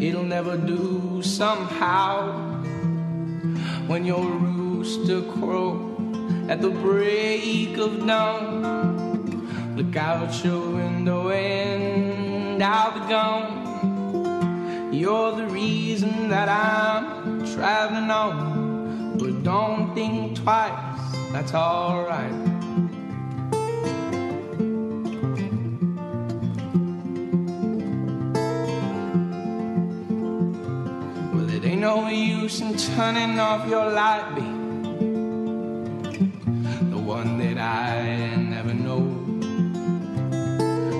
It'll 0.07 0.31
never 0.37 0.59
do 0.59 1.23
somehow 1.23 2.15
when 3.87 4.05
your 4.05 4.27
rooster 4.27 5.23
crow 5.23 5.71
at 6.51 6.61
the 6.61 6.73
break 6.85 7.79
of 7.79 8.07
dawn. 8.07 8.45
Look 9.75 9.97
out 9.97 10.45
your 10.45 10.61
window 10.81 11.31
and 11.31 12.63
I'll 12.63 12.93
be 12.93 13.01
gone. 13.09 13.66
You're 14.97 15.37
the 15.37 15.47
reason 15.49 16.31
that 16.31 16.49
I'm 16.49 17.45
traveling 17.53 18.11
on, 18.11 19.19
but 19.19 19.43
don't 19.43 19.95
think 19.95 20.39
twice. 20.39 20.73
That's 21.33 21.53
alright. 21.53 22.33
Well, 31.35 31.51
it 31.51 31.63
ain't 31.67 31.83
no 31.83 32.09
use 32.09 32.63
in 32.63 32.75
turning 32.79 33.39
off 33.39 33.69
your 33.69 33.91
light, 33.93 34.35
babe. 34.35 34.83
The 36.91 36.99
one 36.99 37.37
that 37.41 37.59
I 37.59 38.35
never 38.37 38.73
know. 38.73 39.01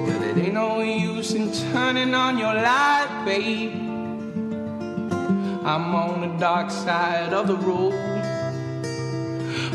Well, 0.07 0.23
it 0.23 0.37
ain't 0.37 0.53
no 0.53 0.83
use 0.83 1.33
in 1.33 1.51
turning 1.73 2.13
on 2.13 2.37
your 2.37 2.53
light, 2.53 3.23
babe. 3.25 3.86
I'm 5.67 5.97
on 5.97 6.21
the 6.21 6.29
dark 6.39 6.71
side 6.71 7.33
of 7.33 7.49
the 7.49 7.57
road. 7.57 7.93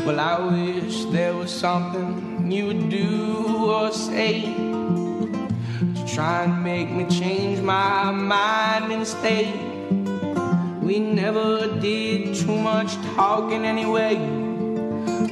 Well, 0.06 0.18
I 0.18 0.38
wish 0.40 1.04
there 1.16 1.34
was 1.34 1.50
something 1.52 2.50
you 2.50 2.68
would 2.68 2.88
do 2.88 3.68
or 3.70 3.92
say 3.92 4.40
to 4.40 6.04
try 6.06 6.44
and 6.44 6.64
make 6.64 6.90
me 6.90 7.04
change 7.10 7.60
my 7.60 8.10
mind 8.10 8.90
and 8.90 9.06
stay. 9.06 9.52
We 10.80 10.98
never 10.98 11.78
did 11.78 12.36
too 12.36 12.56
much 12.56 12.94
talking 13.14 13.66
anyway. 13.66 14.16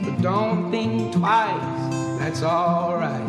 But 0.04 0.20
don't 0.20 0.70
think 0.70 1.14
twice, 1.14 1.90
that's 2.18 2.42
alright. 2.42 3.26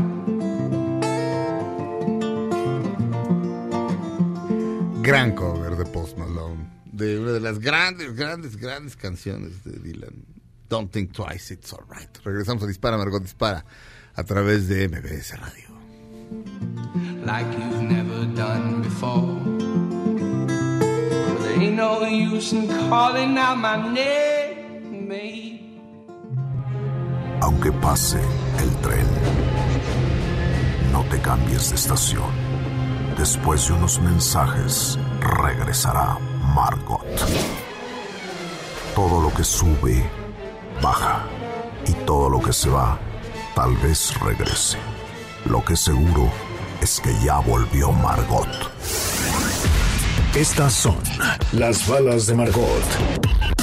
Gran 5.01 5.33
cover 5.33 5.70
de 7.01 7.19
una 7.19 7.31
de 7.31 7.39
las 7.39 7.59
grandes, 7.59 8.15
grandes, 8.15 8.55
grandes 8.55 8.95
canciones 8.95 9.63
de 9.63 9.79
Dylan. 9.79 10.23
Don't 10.69 10.91
think 10.91 11.11
twice, 11.11 11.51
it's 11.51 11.73
alright. 11.73 12.17
Regresamos 12.23 12.63
a 12.63 12.67
Dispara, 12.67 12.97
Margot 12.97 13.21
Dispara. 13.21 13.65
A 14.15 14.23
través 14.23 14.67
de 14.67 14.87
MBS 14.87 15.39
Radio. 15.39 15.71
like 17.25 17.45
you've 17.57 17.81
never 17.81 18.25
done 18.35 18.81
before. 18.81 19.37
Well, 21.39 21.47
ain't 21.47 21.75
no 21.75 22.05
use 22.05 22.53
in 22.53 22.67
calling 22.89 23.37
out 23.37 23.57
my 23.57 23.77
name, 23.93 25.07
babe. 25.07 25.59
Aunque 27.41 27.71
pase 27.81 28.19
el 28.59 28.69
tren, 28.81 29.07
no 30.91 31.03
te 31.09 31.19
cambies 31.19 31.69
de 31.69 31.75
estación. 31.75 32.31
Después 33.17 33.67
de 33.67 33.73
unos 33.73 33.99
mensajes, 33.99 34.97
regresará 35.19 36.17
Margot. 36.41 37.05
Todo 38.95 39.21
lo 39.21 39.33
que 39.33 39.43
sube, 39.43 40.03
baja. 40.81 41.23
Y 41.87 41.93
todo 42.05 42.29
lo 42.29 42.41
que 42.41 42.53
se 42.53 42.69
va, 42.69 42.99
tal 43.55 43.75
vez 43.77 44.19
regrese. 44.19 44.77
Lo 45.45 45.63
que 45.63 45.75
seguro 45.75 46.29
es 46.81 46.99
que 46.99 47.13
ya 47.23 47.39
volvió 47.39 47.91
Margot. 47.91 48.47
Estas 50.35 50.73
son 50.73 50.97
las 51.51 51.87
balas 51.87 52.27
de 52.27 52.35
Margot. 52.35 53.60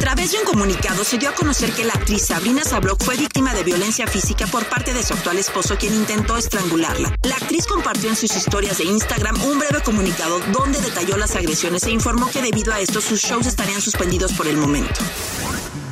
A 0.00 0.02
través 0.02 0.32
de 0.32 0.38
un 0.38 0.44
comunicado 0.44 1.04
se 1.04 1.18
dio 1.18 1.28
a 1.28 1.34
conocer 1.34 1.72
que 1.72 1.84
la 1.84 1.92
actriz 1.92 2.22
Sabrina 2.28 2.64
Sabrok 2.64 3.02
fue 3.04 3.18
víctima 3.18 3.52
de 3.52 3.62
violencia 3.64 4.06
física 4.06 4.46
por 4.46 4.64
parte 4.64 4.94
de 4.94 5.02
su 5.02 5.12
actual 5.12 5.36
esposo 5.36 5.76
quien 5.78 5.92
intentó 5.94 6.38
estrangularla. 6.38 7.14
La 7.22 7.34
actriz 7.36 7.66
compartió 7.66 8.08
en 8.08 8.16
sus 8.16 8.34
historias 8.34 8.78
de 8.78 8.84
Instagram 8.84 9.36
un 9.42 9.58
breve 9.58 9.82
comunicado 9.84 10.40
donde 10.54 10.80
detalló 10.80 11.18
las 11.18 11.36
agresiones 11.36 11.82
e 11.84 11.90
informó 11.90 12.30
que 12.30 12.40
debido 12.40 12.72
a 12.72 12.80
esto 12.80 13.02
sus 13.02 13.20
shows 13.20 13.46
estarían 13.46 13.82
suspendidos 13.82 14.32
por 14.32 14.46
el 14.48 14.56
momento. 14.56 14.94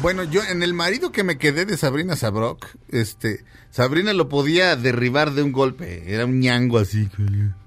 Bueno, 0.01 0.25
yo 0.25 0.43
en 0.43 0.63
el 0.63 0.73
marido 0.73 1.13
que 1.13 1.23
me 1.23 1.37
quedé 1.37 1.67
de 1.67 1.77
Sabrina 1.77 2.17
Sabrok, 2.17 2.65
este, 2.89 3.45
Sabrina 3.71 4.15
lo 4.15 4.31
podía 4.31 4.75
derribar 4.75 5.33
de 5.35 5.43
un 5.43 5.53
golpe. 5.53 6.05
Era 6.13 6.25
un 6.25 6.41
ñango 6.41 6.79
así. 6.79 7.11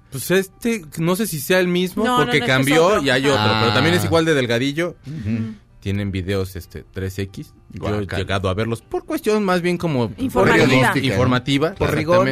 Pues 0.09 0.31
este, 0.31 0.83
no 0.97 1.15
sé 1.15 1.27
si 1.27 1.39
sea 1.39 1.59
el 1.59 1.67
mismo, 1.67 2.03
No, 2.03 2.17
porque 2.17 2.39
no, 2.39 2.45
este 2.45 2.51
es 2.51 2.57
cambió 2.57 3.01
y 3.03 3.11
hay 3.11 3.27
otro, 3.27 3.39
Ah. 3.39 3.59
pero 3.61 3.73
también 3.75 3.93
es 3.95 4.03
igual 4.03 4.25
de 4.25 4.33
delgadillo. 4.33 4.95
Tienen 5.81 6.11
videos 6.11 6.55
este 6.55 6.85
3X. 6.85 7.53
Yo 7.71 7.99
he 7.99 8.05
llegado 8.05 8.47
a 8.49 8.53
verlos 8.53 8.81
por 8.81 9.03
cuestión 9.05 9.43
más 9.43 9.61
bien 9.61 9.77
como 9.77 10.11
Informativa. 10.17 10.93
informativa, 10.97 11.75
Por 11.75 11.93
rigor. 11.93 12.27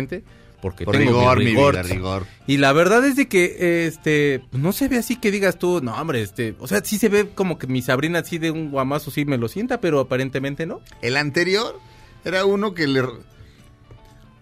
Porque 0.62 0.84
Por 0.86 0.98
tengo 0.98 1.20
rigor, 1.20 1.38
mi 1.40 1.46
mi 1.46 1.52
rigor. 1.52 1.74
vida, 1.74 1.84
rigor. 1.84 2.26
Y 2.46 2.58
la 2.58 2.74
verdad 2.74 3.06
es 3.06 3.16
de 3.16 3.28
que 3.28 3.88
este 3.88 4.44
no 4.52 4.72
se 4.74 4.88
ve 4.90 4.98
así 4.98 5.16
que 5.16 5.32
digas 5.32 5.58
tú, 5.58 5.80
no, 5.82 5.94
hombre, 5.96 6.22
este, 6.22 6.56
o 6.60 6.68
sea, 6.68 6.84
sí 6.84 6.98
se 6.98 7.08
ve 7.10 7.30
como 7.34 7.58
que 7.58 7.66
mi 7.68 7.82
Sabrina 7.82 8.20
así 8.20 8.38
de 8.40 8.52
un 8.52 8.70
guamazo 8.70 9.10
sí 9.10 9.24
me 9.26 9.38
lo 9.38 9.48
sienta, 9.48 9.80
pero 9.80 10.00
aparentemente 10.02 10.66
no. 10.66 10.82
El 11.02 11.16
anterior 11.18 11.80
era 12.26 12.46
uno 12.46 12.74
que 12.74 12.88
le... 12.88 13.02
O 13.02 13.20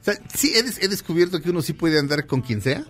sea, 0.01 0.15
sí, 0.33 0.53
he 0.55 0.87
descubierto 0.87 1.39
que 1.41 1.51
uno 1.51 1.61
sí 1.61 1.73
puede 1.73 1.99
andar 1.99 2.25
con 2.25 2.41
quien 2.41 2.61
sea. 2.61 2.83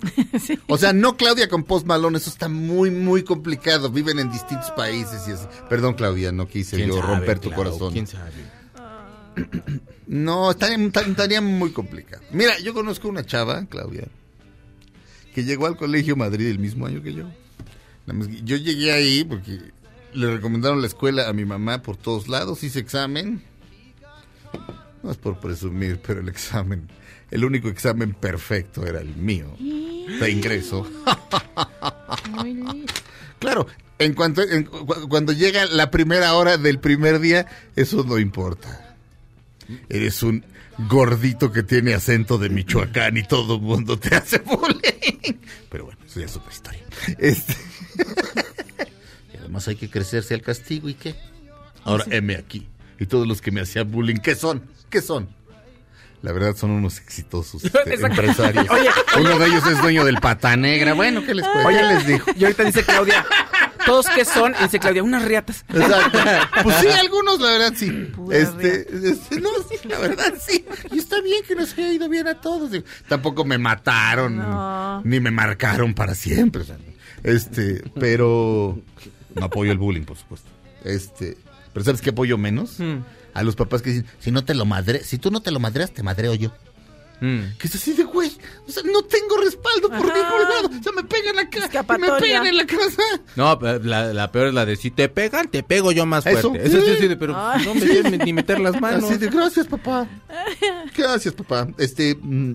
O 0.68 0.78
sea, 0.78 0.92
no 0.92 1.16
Claudia 1.16 1.48
con 1.48 1.64
Post 1.64 1.86
Malone, 1.86 2.18
eso 2.18 2.30
está 2.30 2.48
muy, 2.48 2.90
muy 2.90 3.22
complicado. 3.22 3.90
Viven 3.90 4.18
en 4.18 4.30
distintos 4.30 4.70
países 4.72 5.26
y 5.28 5.32
así. 5.32 5.46
Perdón, 5.68 5.94
Claudia, 5.94 6.32
no 6.32 6.46
quise 6.48 6.76
¿Quién 6.76 6.88
yo 6.88 6.96
sabe, 7.00 7.06
romper 7.14 7.38
tu 7.38 7.48
Clau? 7.50 7.64
corazón. 7.64 7.92
¿Quién 7.92 8.06
sabe? 8.06 8.32
No, 10.06 10.52
estaría, 10.52 10.76
estaría 10.86 11.40
muy 11.40 11.72
complicado. 11.72 12.22
Mira, 12.30 12.56
yo 12.60 12.72
conozco 12.72 13.08
una 13.08 13.26
chava, 13.26 13.66
Claudia, 13.66 14.06
que 15.34 15.42
llegó 15.42 15.66
al 15.66 15.76
Colegio 15.76 16.14
Madrid 16.14 16.46
el 16.46 16.60
mismo 16.60 16.86
año 16.86 17.02
que 17.02 17.12
yo. 17.12 17.24
Yo 18.44 18.56
llegué 18.56 18.92
ahí 18.92 19.24
porque 19.24 19.58
le 20.14 20.30
recomendaron 20.30 20.80
la 20.80 20.86
escuela 20.86 21.28
a 21.28 21.32
mi 21.32 21.44
mamá 21.44 21.82
por 21.82 21.96
todos 21.96 22.28
lados, 22.28 22.62
hice 22.62 22.78
examen. 22.78 23.42
No 25.02 25.10
es 25.10 25.16
por 25.16 25.40
presumir, 25.40 26.00
pero 26.04 26.20
el 26.20 26.28
examen, 26.28 26.88
el 27.30 27.44
único 27.44 27.68
examen 27.68 28.14
perfecto 28.14 28.86
era 28.86 29.00
el 29.00 29.16
mío, 29.16 29.54
de 29.58 30.30
ingreso. 30.30 30.86
Claro, 33.38 33.66
en 33.98 34.14
cuanto 34.14 34.42
en 34.42 34.64
cuando 34.64 35.32
llega 35.32 35.66
la 35.66 35.90
primera 35.90 36.34
hora 36.34 36.56
del 36.56 36.78
primer 36.78 37.20
día, 37.20 37.46
eso 37.74 38.04
no 38.04 38.18
importa. 38.18 38.96
Eres 39.88 40.22
un 40.22 40.44
gordito 40.88 41.50
que 41.50 41.62
tiene 41.62 41.94
acento 41.94 42.38
de 42.38 42.48
Michoacán 42.48 43.16
y 43.16 43.22
todo 43.24 43.56
el 43.56 43.62
mundo 43.62 43.98
te 43.98 44.14
hace 44.14 44.38
bullying. 44.38 45.38
Pero 45.70 45.86
bueno, 45.86 45.98
eso 46.06 46.20
ya 46.20 46.26
es 46.26 46.36
otra 46.36 46.52
historia. 46.52 46.82
Este... 47.18 47.54
y 49.34 49.36
además 49.38 49.66
hay 49.68 49.76
que 49.76 49.90
crecerse 49.90 50.34
al 50.34 50.42
castigo 50.42 50.88
y 50.88 50.94
qué. 50.94 51.14
Ahora 51.84 52.04
M 52.10 52.34
aquí. 52.36 52.68
Y 52.98 53.06
todos 53.06 53.26
los 53.26 53.40
que 53.40 53.50
me 53.50 53.60
hacían 53.60 53.90
bullying, 53.90 54.16
¿qué 54.16 54.34
son? 54.34 54.62
¿Qué 54.90 55.00
son? 55.00 55.28
La 56.26 56.32
verdad 56.32 56.56
son 56.56 56.72
unos 56.72 56.98
exitosos 56.98 57.62
este, 57.86 57.94
empresarios. 58.04 58.66
Oye, 58.68 58.90
Uno 59.20 59.38
de 59.38 59.46
ellos 59.46 59.64
es 59.64 59.80
dueño 59.80 60.04
del 60.04 60.16
Pata 60.16 60.56
Negra. 60.56 60.92
Bueno, 60.92 61.22
¿qué 61.24 61.36
les 61.36 61.46
puedo? 61.46 61.68
Oye, 61.68 61.78
¿Qué 61.78 61.84
les 61.94 62.06
dijo? 62.08 62.30
Y 62.36 62.42
ahorita 62.42 62.64
dice 62.64 62.82
Claudia, 62.82 63.24
¿todos 63.86 64.06
qué 64.12 64.24
son? 64.24 64.52
Y 64.58 64.64
dice 64.64 64.80
Claudia, 64.80 65.04
unas 65.04 65.24
riatas. 65.24 65.64
Exacto. 65.72 66.18
Pues 66.64 66.76
sí, 66.78 66.88
algunos, 66.88 67.38
la 67.40 67.50
verdad, 67.52 67.72
sí. 67.76 67.90
Pura 68.12 68.38
Este, 68.38 68.88
este, 69.08 69.40
no, 69.40 69.50
sí, 69.70 69.88
la 69.88 69.98
verdad, 70.00 70.34
sí. 70.44 70.64
Y 70.90 70.98
está 70.98 71.20
bien 71.20 71.44
que 71.46 71.54
nos 71.54 71.72
haya 71.74 71.92
ido 71.92 72.08
bien 72.08 72.26
a 72.26 72.40
todos. 72.40 72.72
Digo, 72.72 72.84
Tampoco 73.06 73.44
me 73.44 73.56
mataron, 73.58 74.36
No. 74.38 75.02
ni 75.04 75.20
me 75.20 75.30
marcaron 75.30 75.94
para 75.94 76.16
siempre. 76.16 76.64
este, 77.22 77.84
pero 78.00 78.80
no 79.36 79.44
apoyo 79.44 79.70
el 79.70 79.78
bullying, 79.78 80.02
por 80.02 80.16
supuesto. 80.16 80.48
Este, 80.82 81.36
pero 81.72 81.84
¿sabes 81.84 82.00
qué 82.00 82.10
apoyo 82.10 82.36
menos? 82.36 82.80
Mm. 82.80 82.96
A 83.38 83.42
los 83.42 83.54
papás 83.56 83.82
que 83.82 83.90
dicen, 83.90 84.06
si 84.18 84.30
no 84.30 84.44
te 84.44 84.54
lo 84.54 84.64
madre, 84.64 85.04
si 85.04 85.18
tú 85.18 85.30
no 85.30 85.40
te 85.40 85.50
lo 85.50 85.60
madreas, 85.60 85.90
te 85.92 86.02
madreo 86.02 86.34
yo. 86.34 86.52
Mm. 87.20 87.56
Que 87.58 87.66
es 87.68 87.74
así 87.74 87.92
de 87.94 88.04
güey. 88.04 88.30
O 88.68 88.70
sea, 88.70 88.82
no 88.82 89.02
tengo 89.02 89.38
respaldo 89.42 89.88
por 89.88 90.10
Ajá. 90.10 90.18
ningún 90.22 90.42
lado. 90.42 90.68
O 90.78 90.82
sea, 90.82 90.92
me 90.92 91.02
pegan 91.04 91.38
acá. 91.38 91.58
y 91.96 91.98
Me 92.00 92.12
pegan 92.20 92.46
en 92.46 92.56
la 92.58 92.66
casa. 92.66 93.02
No, 93.36 93.58
pero 93.58 93.78
la, 93.84 94.12
la 94.12 94.30
peor 94.30 94.48
es 94.48 94.54
la 94.54 94.66
de 94.66 94.76
si 94.76 94.90
te 94.90 95.08
pegan, 95.08 95.48
te 95.48 95.62
pego 95.62 95.92
yo 95.92 96.04
más 96.04 96.26
Eso. 96.26 96.50
fuerte. 96.50 96.68
Eso, 96.68 96.78
sí, 96.80 96.92
Sí. 96.92 96.96
sí, 97.00 97.08
de, 97.08 97.16
pero 97.16 97.34
Ay. 97.36 97.64
no 97.64 97.74
me 97.74 97.80
quieren 97.80 98.18
ni 98.18 98.32
meter 98.34 98.60
las 98.60 98.78
manos. 98.80 99.04
Así 99.04 99.16
de, 99.18 99.28
gracias, 99.28 99.66
papá. 99.66 100.06
Gracias, 100.96 101.32
papá. 101.34 101.68
Este, 101.78 102.14
mm, 102.20 102.54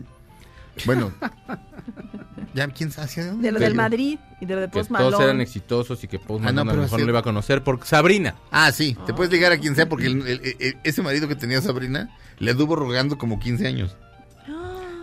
bueno, 0.85 1.11
ya 2.53 2.67
quién 2.67 2.91
sabe 2.91 3.05
hacia 3.05 3.25
dónde. 3.27 3.43
De 3.47 3.51
lo 3.51 3.59
Que- 3.59 3.65
del 3.65 3.75
Madrid 3.75 4.19
y 4.39 4.45
de 4.45 4.55
lo 4.55 4.61
de 4.61 4.67
Que 4.67 4.71
Post 4.79 4.91
todos 4.91 5.19
eran 5.21 5.41
exitosos 5.41 6.03
y 6.03 6.07
que 6.07 6.19
Post 6.19 6.43
Ah, 6.45 6.51
no, 6.51 6.53
Malone 6.53 6.61
a 6.61 6.63
pero 6.65 6.75
lo 6.77 6.81
mejor 6.83 6.95
así- 6.97 7.01
no 7.01 7.05
le 7.07 7.11
iba 7.11 7.19
a 7.19 7.23
conocer 7.23 7.63
por 7.63 7.85
Sabrina. 7.85 8.35
Ah, 8.51 8.71
sí, 8.71 8.97
te 9.05 9.13
puedes 9.13 9.31
ligar 9.31 9.51
a 9.51 9.57
quien 9.57 9.75
sea 9.75 9.87
porque 9.89 10.07
el- 10.07 10.27
el- 10.27 10.55
el- 10.59 10.77
ese 10.83 11.01
marido 11.01 11.27
que 11.27 11.35
tenía 11.35 11.61
Sabrina 11.61 12.09
le 12.39 12.51
anduvo 12.51 12.75
rogando 12.75 13.17
como 13.17 13.39
15 13.39 13.67
años. 13.67 13.95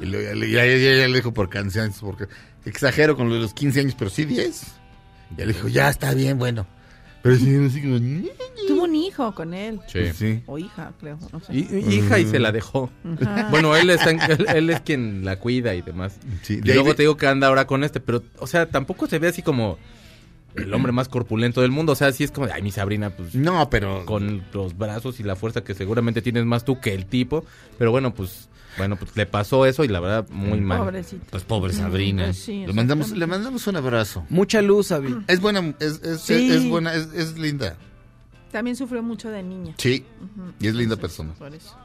Y 0.01 0.07
luego 0.07 0.29
ya, 0.29 0.35
le- 0.35 0.51
ya- 0.51 0.65
ya- 0.65 0.77
ya- 0.77 0.97
ya 1.01 1.09
le 1.09 1.15
dijo 1.17 1.33
por 1.35 1.49
canciones, 1.49 1.97
porque 2.01 2.27
exagero 2.65 3.17
con 3.17 3.29
lo 3.29 3.35
de 3.35 3.41
los 3.41 3.53
15 3.55 3.81
años, 3.81 3.95
pero 3.99 4.11
sí 4.11 4.25
10. 4.25 4.63
Ya 5.37 5.45
le 5.45 5.53
dijo, 5.53 5.69
ya 5.69 5.89
está 5.89 6.15
bien, 6.15 6.39
bueno. 6.39 6.67
Pero 7.23 7.37
sí, 7.37 7.55
así 7.57 7.83
como, 7.83 7.99
Tuvo 8.69 8.85
un 8.85 8.95
hijo 8.95 9.35
con 9.35 9.55
él. 9.55 9.81
Sí. 9.87 9.99
Pues 10.01 10.17
sí. 10.17 10.43
O 10.47 10.59
hija, 10.59 10.93
creo. 11.01 11.19
No 11.33 11.41
sé. 11.41 11.55
Y, 11.55 11.61
y- 11.61 11.95
hija 11.97 12.19
y 12.19 12.27
se 12.27 12.39
la 12.39 12.53
dejó. 12.53 12.91
Ajá. 13.23 13.49
Bueno, 13.51 13.75
él, 13.77 13.89
está 13.91 14.11
en- 14.11 14.21
él, 14.21 14.47
él 14.55 14.71
es 14.71 14.81
quien 14.81 15.25
la 15.25 15.39
cuida 15.39 15.75
y 15.75 15.83
demás. 15.83 16.19
Sí, 16.43 16.55
y 16.55 16.61
de 16.61 16.73
ahí 16.73 16.79
luego 16.79 16.95
te 16.95 17.03
digo 17.03 17.17
que 17.17 17.27
anda 17.27 17.47
ahora 17.49 17.67
con 17.67 17.83
este, 17.83 17.99
pero, 18.01 18.23
o 18.39 18.47
sea, 18.47 18.67
tampoco 18.69 19.07
se 19.07 19.19
ve 19.19 19.29
así 19.29 19.43
como 19.43 19.79
el 20.55 20.73
hombre 20.75 20.93
más 20.93 21.09
corpulento 21.09 21.61
del 21.63 21.71
mundo. 21.71 21.93
O 21.93 21.97
sea, 21.97 22.13
sí 22.13 22.25
es 22.25 22.31
como, 22.31 22.47
de, 22.47 22.53
ay, 22.53 22.63
mi 22.63 22.71
Sabrina, 22.73 23.11
pues 23.11 23.35
No, 23.35 23.71
pero 23.71 24.05
con 24.05 24.43
los 24.53 24.77
brazos 24.77 25.19
y 25.21 25.23
la 25.23 25.35
fuerza 25.37 25.63
que 25.65 25.75
seguramente 25.75 26.21
tienes 26.21 26.45
más 26.45 26.65
tú 26.65 26.79
que 26.81 26.93
el 26.95 27.07
tipo. 27.07 27.45
Pero 27.79 27.91
bueno, 27.91 28.13
pues, 28.13 28.48
bueno, 28.79 28.97
pues 28.97 29.15
le 29.17 29.27
pasó 29.27 29.67
eso 29.67 29.85
y 29.85 29.89
la 29.89 30.01
verdad, 30.01 30.27
muy 30.31 30.61
mal. 30.61 30.79
Pobrecito. 30.79 31.27
pues 31.31 31.43
pobre 31.45 31.73
Sabrina. 31.75 32.25
Pues 32.27 32.39
sí, 32.39 32.65
le 32.67 32.73
mandamos 32.73 33.11
le 33.11 33.27
mandamos 33.27 33.67
un 33.67 33.77
abrazo. 33.77 34.25
Mucha 34.31 34.63
luz, 34.63 34.93
Avi. 34.93 35.15
Es 35.27 35.41
buena, 35.41 35.75
es, 35.81 36.01
es, 36.03 36.21
Sí. 36.23 36.49
es, 36.49 36.57
es 36.63 36.69
buena, 36.69 36.95
es, 36.95 37.09
es 37.15 37.37
linda. 37.39 37.77
También 38.53 38.77
sufrió 38.77 39.03
mucho 39.03 39.29
de 39.31 39.43
niña. 39.43 39.75
Sí. 39.77 40.07
Ujú. 40.23 40.53
Y 40.61 40.69
es 40.69 40.75
linda 40.75 40.97
persona. 40.97 41.35
por 41.35 41.55
eso. 41.55 41.77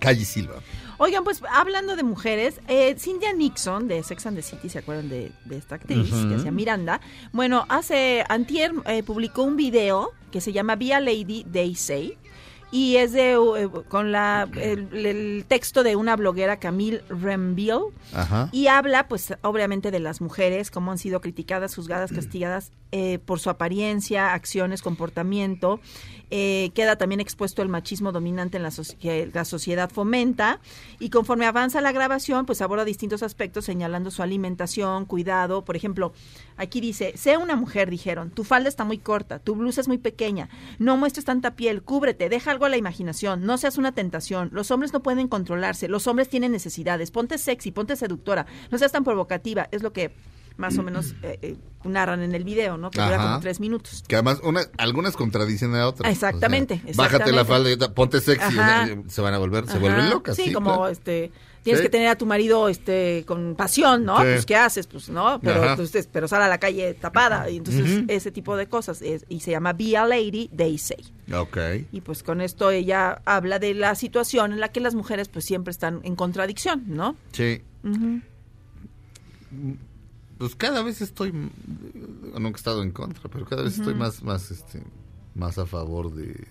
Calle 0.00 0.24
Silva. 0.24 0.54
Oigan, 0.98 1.24
pues 1.24 1.42
hablando 1.52 1.94
de 1.94 2.02
mujeres, 2.02 2.60
eh, 2.68 2.94
Cynthia 2.98 3.32
Nixon 3.34 3.86
de 3.86 4.02
Sex 4.02 4.26
and 4.26 4.36
the 4.36 4.42
City, 4.42 4.68
¿se 4.68 4.78
acuerdan 4.78 5.08
de, 5.08 5.30
de 5.44 5.56
esta 5.58 5.74
actriz 5.74 6.10
Ujú. 6.12 6.28
que 6.28 6.34
hacía 6.36 6.50
Miranda? 6.50 7.00
Bueno, 7.32 7.66
hace, 7.68 8.24
antier 8.28 8.72
eh, 8.86 9.02
publicó 9.02 9.42
un 9.42 9.56
video 9.56 10.12
que 10.30 10.40
se 10.40 10.52
llama 10.52 10.76
Be 10.76 10.94
a 10.94 11.00
Lady, 11.00 11.44
They 11.44 11.74
Say, 11.74 12.16
y 12.72 12.96
es 12.96 13.12
de, 13.12 13.32
eh, 13.32 13.68
con 13.88 14.12
la, 14.12 14.48
el, 14.54 14.88
el 15.06 15.44
texto 15.48 15.82
de 15.82 15.96
una 15.96 16.16
bloguera, 16.16 16.58
Camille 16.58 17.02
Remville, 17.08 17.92
Ajá. 18.12 18.48
y 18.52 18.68
habla, 18.68 19.08
pues, 19.08 19.34
obviamente 19.42 19.90
de 19.90 20.00
las 20.00 20.20
mujeres, 20.20 20.70
cómo 20.70 20.90
han 20.92 20.98
sido 20.98 21.20
criticadas, 21.20 21.74
juzgadas, 21.74 22.12
castigadas 22.12 22.70
eh, 22.92 23.18
por 23.18 23.40
su 23.40 23.50
apariencia, 23.50 24.32
acciones, 24.34 24.82
comportamiento. 24.82 25.80
Eh, 26.32 26.70
queda 26.74 26.94
también 26.96 27.18
expuesto 27.20 27.60
el 27.60 27.68
machismo 27.68 28.12
dominante 28.12 28.56
en 28.56 28.62
la 28.62 28.68
soci- 28.70 28.96
que 28.96 29.28
la 29.34 29.44
sociedad 29.44 29.90
fomenta. 29.90 30.60
Y 31.00 31.10
conforme 31.10 31.46
avanza 31.46 31.80
la 31.80 31.90
grabación, 31.90 32.46
pues 32.46 32.62
aborda 32.62 32.84
distintos 32.84 33.24
aspectos, 33.24 33.64
señalando 33.64 34.12
su 34.12 34.22
alimentación, 34.22 35.06
cuidado. 35.06 35.64
Por 35.64 35.74
ejemplo, 35.74 36.12
aquí 36.56 36.80
dice, 36.80 37.14
sea 37.16 37.38
una 37.40 37.56
mujer, 37.56 37.90
dijeron, 37.90 38.30
tu 38.30 38.44
falda 38.44 38.68
está 38.68 38.84
muy 38.84 38.98
corta, 38.98 39.40
tu 39.40 39.56
blusa 39.56 39.80
es 39.80 39.88
muy 39.88 39.98
pequeña, 39.98 40.48
no 40.78 40.96
muestres 40.96 41.24
tanta 41.24 41.56
piel, 41.56 41.82
cúbrete, 41.82 42.28
deja 42.28 42.52
algo 42.60 42.66
a 42.66 42.68
la 42.68 42.76
imaginación, 42.76 43.46
no 43.46 43.56
seas 43.56 43.78
una 43.78 43.92
tentación, 43.92 44.50
los 44.52 44.70
hombres 44.70 44.92
no 44.92 45.02
pueden 45.02 45.28
controlarse, 45.28 45.88
los 45.88 46.06
hombres 46.06 46.28
tienen 46.28 46.52
necesidades, 46.52 47.10
ponte 47.10 47.38
sexy, 47.38 47.72
ponte 47.72 47.96
seductora, 47.96 48.44
no 48.70 48.76
seas 48.76 48.92
tan 48.92 49.02
provocativa, 49.02 49.66
es 49.72 49.82
lo 49.82 49.94
que 49.94 50.14
más 50.58 50.76
o 50.76 50.82
menos 50.82 51.14
eh, 51.22 51.38
eh, 51.40 51.56
narran 51.84 52.20
en 52.22 52.34
el 52.34 52.44
video, 52.44 52.76
¿no? 52.76 52.90
Que 52.90 53.00
dura 53.00 53.16
como 53.16 53.40
tres 53.40 53.60
minutos. 53.60 54.04
Que 54.06 54.16
además 54.16 54.40
una, 54.44 54.60
algunas 54.76 55.16
contradicen 55.16 55.74
a 55.74 55.86
otras. 55.88 56.12
Exactamente, 56.12 56.82
O 56.84 56.92
sea, 56.92 57.04
Bájate 57.04 57.32
la 57.32 57.46
falda, 57.46 57.70
y 57.70 57.76
ponte 57.94 58.20
sexy. 58.20 58.46
O 58.46 58.50
sea, 58.50 58.86
Se 59.08 59.22
van 59.22 59.32
a 59.32 59.38
volver, 59.38 59.66
se 59.66 59.78
vuelven 59.78 60.10
locas. 60.10 60.36
Sí, 60.36 60.44
Sí, 60.44 60.52
como 60.52 60.74
claro. 60.74 60.88
este 60.88 61.32
tienes 61.62 61.80
Sí. 61.80 61.86
que 61.86 61.90
tener 61.90 62.08
a 62.08 62.16
tu 62.16 62.26
marido 62.26 62.68
este 62.68 63.24
con 63.26 63.54
pasión, 63.56 64.04
¿no? 64.04 64.16
Sí. 64.18 64.22
Pues 64.24 64.46
qué 64.46 64.56
haces, 64.56 64.86
pues, 64.86 65.08
¿no? 65.10 65.40
Pero 65.40 65.62
Ajá. 65.62 65.70
entonces, 65.72 66.08
pero 66.10 66.26
sale 66.28 66.44
a 66.44 66.48
la 66.48 66.58
calle 66.58 66.94
tapada 66.94 67.48
y 67.50 67.56
entonces 67.58 68.04
ese 68.08 68.30
tipo 68.30 68.56
de 68.56 68.66
cosas 68.66 69.02
es- 69.02 69.24
y 69.28 69.40
se 69.40 69.50
llama 69.50 69.72
Be 69.72 69.96
a 69.96 70.06
Lady, 70.06 70.48
They 70.56 70.78
Say. 70.78 71.04
Ok. 71.34 71.58
Y 71.92 72.00
pues 72.00 72.22
con 72.22 72.40
esto 72.40 72.70
ella 72.70 73.20
habla 73.24 73.58
de 73.58 73.74
la 73.74 73.94
situación 73.94 74.52
en 74.52 74.60
la 74.60 74.68
que 74.70 74.80
las 74.80 74.94
mujeres 74.94 75.28
pues 75.28 75.44
siempre 75.44 75.70
están 75.70 76.00
en 76.04 76.16
contradicción, 76.16 76.84
¿no? 76.86 77.16
Sí. 77.32 77.62
Pues 80.38 80.54
cada 80.56 80.82
vez 80.82 81.02
estoy, 81.02 81.32
nunca 81.32 82.48
he 82.48 82.52
estado 82.56 82.82
en 82.82 82.92
contra, 82.92 83.28
pero 83.28 83.44
cada 83.44 83.62
vez 83.62 83.76
estoy 83.78 83.94
más, 83.94 84.22
más, 84.22 84.50
este, 84.50 84.82
más 85.34 85.58
a 85.58 85.66
favor 85.66 86.14
de, 86.14 86.46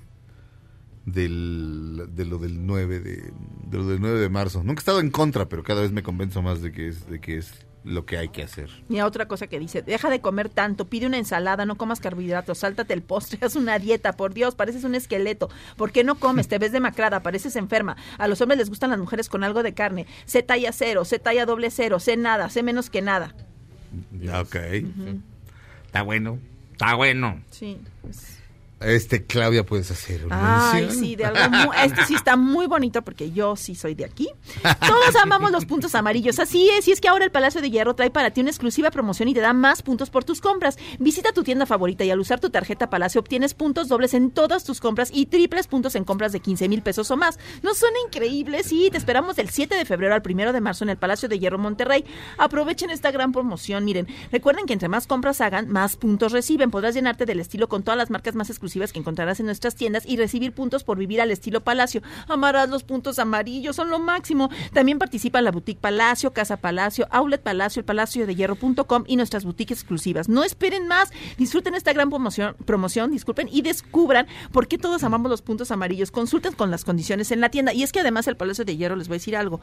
del, 1.12 2.10
de 2.12 2.26
lo 2.26 2.38
del 2.38 2.66
9 2.66 3.00
de, 3.00 3.32
de 3.68 3.78
lo 3.78 3.88
del 3.88 4.00
9 4.02 4.20
de 4.20 4.30
marzo. 4.30 4.60
Nunca 4.64 4.80
he 4.80 4.82
estado 4.82 5.00
en 5.00 5.12
contra, 5.12 5.48
pero 5.48 5.64
cada 5.64 5.82
vez 5.82 5.92
me 5.92 6.04
convenzo 6.04 6.42
más 6.42 6.62
de 6.62 6.72
que 6.72 6.88
es, 6.88 7.08
de 7.08 7.20
que 7.20 7.38
es 7.38 7.54
lo 7.84 8.06
que 8.06 8.18
hay 8.18 8.30
que 8.30 8.44
hacer. 8.44 8.70
Y 8.90 9.00
otra 9.02 9.28
cosa 9.28 9.48
que 9.48 9.60
dice, 9.60 9.82
deja 9.82 10.10
de 10.10 10.22
comer 10.22 10.50
tanto, 10.50 10.86
pide 10.86 11.08
una 11.08 11.18
ensalada, 11.18 11.66
no 11.66 11.76
comas 11.76 12.00
carbohidratos, 12.00 12.60
sáltate 12.60 12.94
el 12.94 13.02
postre, 13.02 13.40
haz 13.46 13.56
una 13.56 13.80
dieta, 13.80 14.14
por 14.14 14.34
Dios, 14.34 14.56
pareces 14.56 14.84
un 14.84 14.96
esqueleto. 14.96 15.50
¿Por 15.78 15.92
qué 15.92 16.04
no 16.04 16.16
comes? 16.16 16.48
Te 16.48 16.58
ves 16.58 16.72
demacrada, 16.72 17.22
pareces 17.22 17.56
enferma. 17.56 17.98
A 18.18 18.28
los 18.28 18.42
hombres 18.42 18.60
les 18.60 18.70
gustan 18.70 18.90
las 18.90 19.00
mujeres 19.00 19.30
con 19.30 19.44
algo 19.44 19.64
de 19.64 19.74
carne. 19.74 20.06
Sé 20.26 20.44
talla 20.44 20.72
cero, 20.72 21.06
sé 21.06 21.20
talla 21.20 21.46
doble 21.46 21.72
cero, 21.72 22.00
sé 22.00 22.18
nada, 22.18 22.50
sé 22.50 22.64
menos 22.64 22.90
que 22.90 23.02
nada. 23.02 23.34
Ok. 24.40 24.56
Está 25.86 26.04
bueno. 26.04 26.40
Está 26.74 26.96
bueno. 26.96 27.42
Sí. 27.50 27.78
pues. 28.02 28.39
Este, 28.82 29.26
Claudia, 29.26 29.66
puedes 29.66 29.92
hacer 29.92 30.26
una 30.26 30.72
Ay, 30.72 30.84
mención? 30.84 31.04
sí, 31.04 31.16
de 31.16 31.26
algo 31.26 31.50
muy, 31.50 31.76
este 31.84 32.06
sí 32.06 32.16
está 32.16 32.36
muy 32.38 32.66
bonito 32.68 33.02
porque 33.02 33.32
yo 33.32 33.56
sí 33.56 33.76
soy 33.76 33.94
de 33.96 34.06
aquí. 34.06 34.30
Todos 34.80 35.16
amamos 35.22 35.52
los 35.52 35.66
puntos 35.66 35.96
amarillos, 35.96 36.40
así 36.40 36.70
es, 36.70 36.88
y 36.88 36.92
es 36.92 37.02
que 37.02 37.08
ahora 37.10 37.26
el 37.26 37.32
Palacio 37.32 37.62
de 37.62 37.70
Hierro 37.70 37.94
trae 37.96 38.10
para 38.10 38.32
ti 38.32 38.42
una 38.42 38.50
exclusiva 38.50 38.90
promoción 38.92 39.28
y 39.28 39.34
te 39.34 39.42
da 39.42 39.54
más 39.54 39.82
puntos 39.82 40.10
por 40.10 40.24
tus 40.24 40.40
compras. 40.42 40.78
Visita 40.98 41.34
tu 41.34 41.44
tienda 41.44 41.66
favorita 41.66 42.04
y 42.06 42.12
al 42.12 42.20
usar 42.20 42.40
tu 42.40 42.50
tarjeta 42.50 42.90
Palacio 42.90 43.20
obtienes 43.20 43.54
puntos 43.54 43.88
dobles 43.90 44.14
en 44.14 44.32
todas 44.32 44.64
tus 44.64 44.80
compras 44.80 45.10
y 45.14 45.26
triples 45.26 45.68
puntos 45.68 45.96
en 45.96 46.06
compras 46.06 46.32
de 46.32 46.40
15 46.40 46.70
mil 46.70 46.82
pesos 46.82 47.12
o 47.12 47.18
más. 47.18 47.38
¿No 47.64 47.74
suena 47.74 47.98
increíble? 48.06 48.64
Sí, 48.64 48.90
te 48.92 48.98
esperamos 48.98 49.36
del 49.36 49.50
7 49.50 49.76
de 49.76 49.86
febrero 49.86 50.14
al 50.14 50.22
1 50.26 50.54
de 50.54 50.62
marzo 50.62 50.86
en 50.86 50.90
el 50.90 50.98
Palacio 50.98 51.28
de 51.28 51.38
Hierro 51.38 51.58
Monterrey. 51.58 52.06
Aprovechen 52.38 52.90
esta 52.92 53.12
gran 53.12 53.32
promoción, 53.32 53.84
miren, 53.84 54.08
recuerden 54.32 54.66
que 54.66 54.74
entre 54.74 54.88
más 54.88 55.06
compras 55.06 55.42
hagan, 55.42 55.68
más 55.70 55.98
puntos 55.98 56.32
reciben. 56.32 56.72
Podrás 56.72 56.96
llenarte 56.96 57.26
del 57.26 57.40
estilo 57.40 57.68
con 57.68 57.84
todas 57.84 57.98
las 57.98 58.10
marcas 58.10 58.36
más 58.36 58.50
exclusivas 58.70 58.94
que 58.94 59.00
encontrarás 59.00 59.40
en 59.40 59.48
nuestras 59.48 59.76
tiendas 59.76 60.04
y 60.06 60.18
recibir 60.18 60.54
puntos 60.54 60.84
por 60.84 60.98
vivir 60.98 61.22
al 61.22 61.32
estilo 61.32 61.62
Palacio. 61.62 62.02
Amarás 62.28 62.70
los 62.70 62.84
puntos 62.84 63.18
amarillos, 63.18 63.76
son 63.76 63.90
lo 63.90 63.98
máximo. 63.98 64.50
También 64.74 65.00
participa 65.00 65.42
la 65.42 65.52
Boutique 65.52 65.82
Palacio, 65.82 66.32
Casa 66.34 66.58
Palacio, 66.58 67.08
Outlet 67.10 67.42
Palacio, 67.42 67.80
el 67.80 67.86
Palacio 67.86 68.28
de 68.28 68.36
Hierro.com 68.36 69.04
y 69.08 69.16
nuestras 69.16 69.44
boutiques 69.44 69.80
exclusivas. 69.80 70.30
No 70.30 70.44
esperen 70.44 70.88
más, 70.88 71.12
disfruten 71.38 71.74
esta 71.74 71.94
gran 71.94 72.10
promoción, 72.10 72.56
promoción, 72.66 73.12
disculpen, 73.12 73.50
y 73.52 73.64
descubran 73.64 74.28
por 74.52 74.68
qué 74.68 74.78
todos 74.78 75.04
amamos 75.04 75.32
los 75.32 75.42
puntos 75.42 75.72
amarillos. 75.72 76.12
Consulten 76.12 76.54
con 76.54 76.70
las 76.70 76.86
condiciones 76.86 77.32
en 77.32 77.42
la 77.42 77.50
tienda. 77.50 77.74
Y 77.74 77.84
es 77.84 77.92
que 77.92 78.02
además 78.02 78.28
el 78.28 78.38
Palacio 78.38 78.66
de 78.66 78.78
Hierro, 78.78 78.96
les 78.96 79.08
voy 79.08 79.16
a 79.16 79.20
decir 79.20 79.36
algo. 79.36 79.60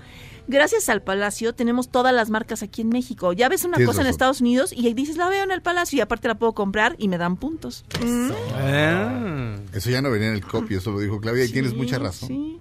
Gracias 0.48 0.88
al 0.88 1.02
Palacio 1.02 1.54
tenemos 1.54 1.90
todas 1.90 2.12
las 2.12 2.30
marcas 2.30 2.62
aquí 2.62 2.82
en 2.82 2.88
México. 2.88 3.32
Ya 3.32 3.48
ves 3.48 3.64
una 3.64 3.84
cosa 3.84 4.00
en. 4.00 4.06
Estados 4.06 4.40
Unidos 4.40 4.72
y 4.72 4.94
dices, 4.94 5.16
la 5.16 5.28
veo 5.28 5.44
en 5.44 5.50
el 5.50 5.62
Palacio 5.62 5.98
y 5.98 6.00
aparte 6.00 6.28
la 6.28 6.36
puedo 6.36 6.54
comprar 6.54 6.96
y 6.98 7.08
me 7.08 7.18
dan 7.18 7.36
puntos. 7.36 7.84
Mm. 8.00 8.30
Ah. 8.96 9.56
Eso 9.72 9.90
ya 9.90 10.00
no 10.02 10.10
venía 10.10 10.28
en 10.28 10.34
el 10.34 10.44
copio, 10.44 10.78
eso 10.78 10.90
lo 10.92 11.00
dijo 11.00 11.20
Claudia 11.20 11.44
y 11.44 11.52
tienes 11.52 11.74
mucha 11.74 11.98
razón. 11.98 12.28
sí. 12.28 12.60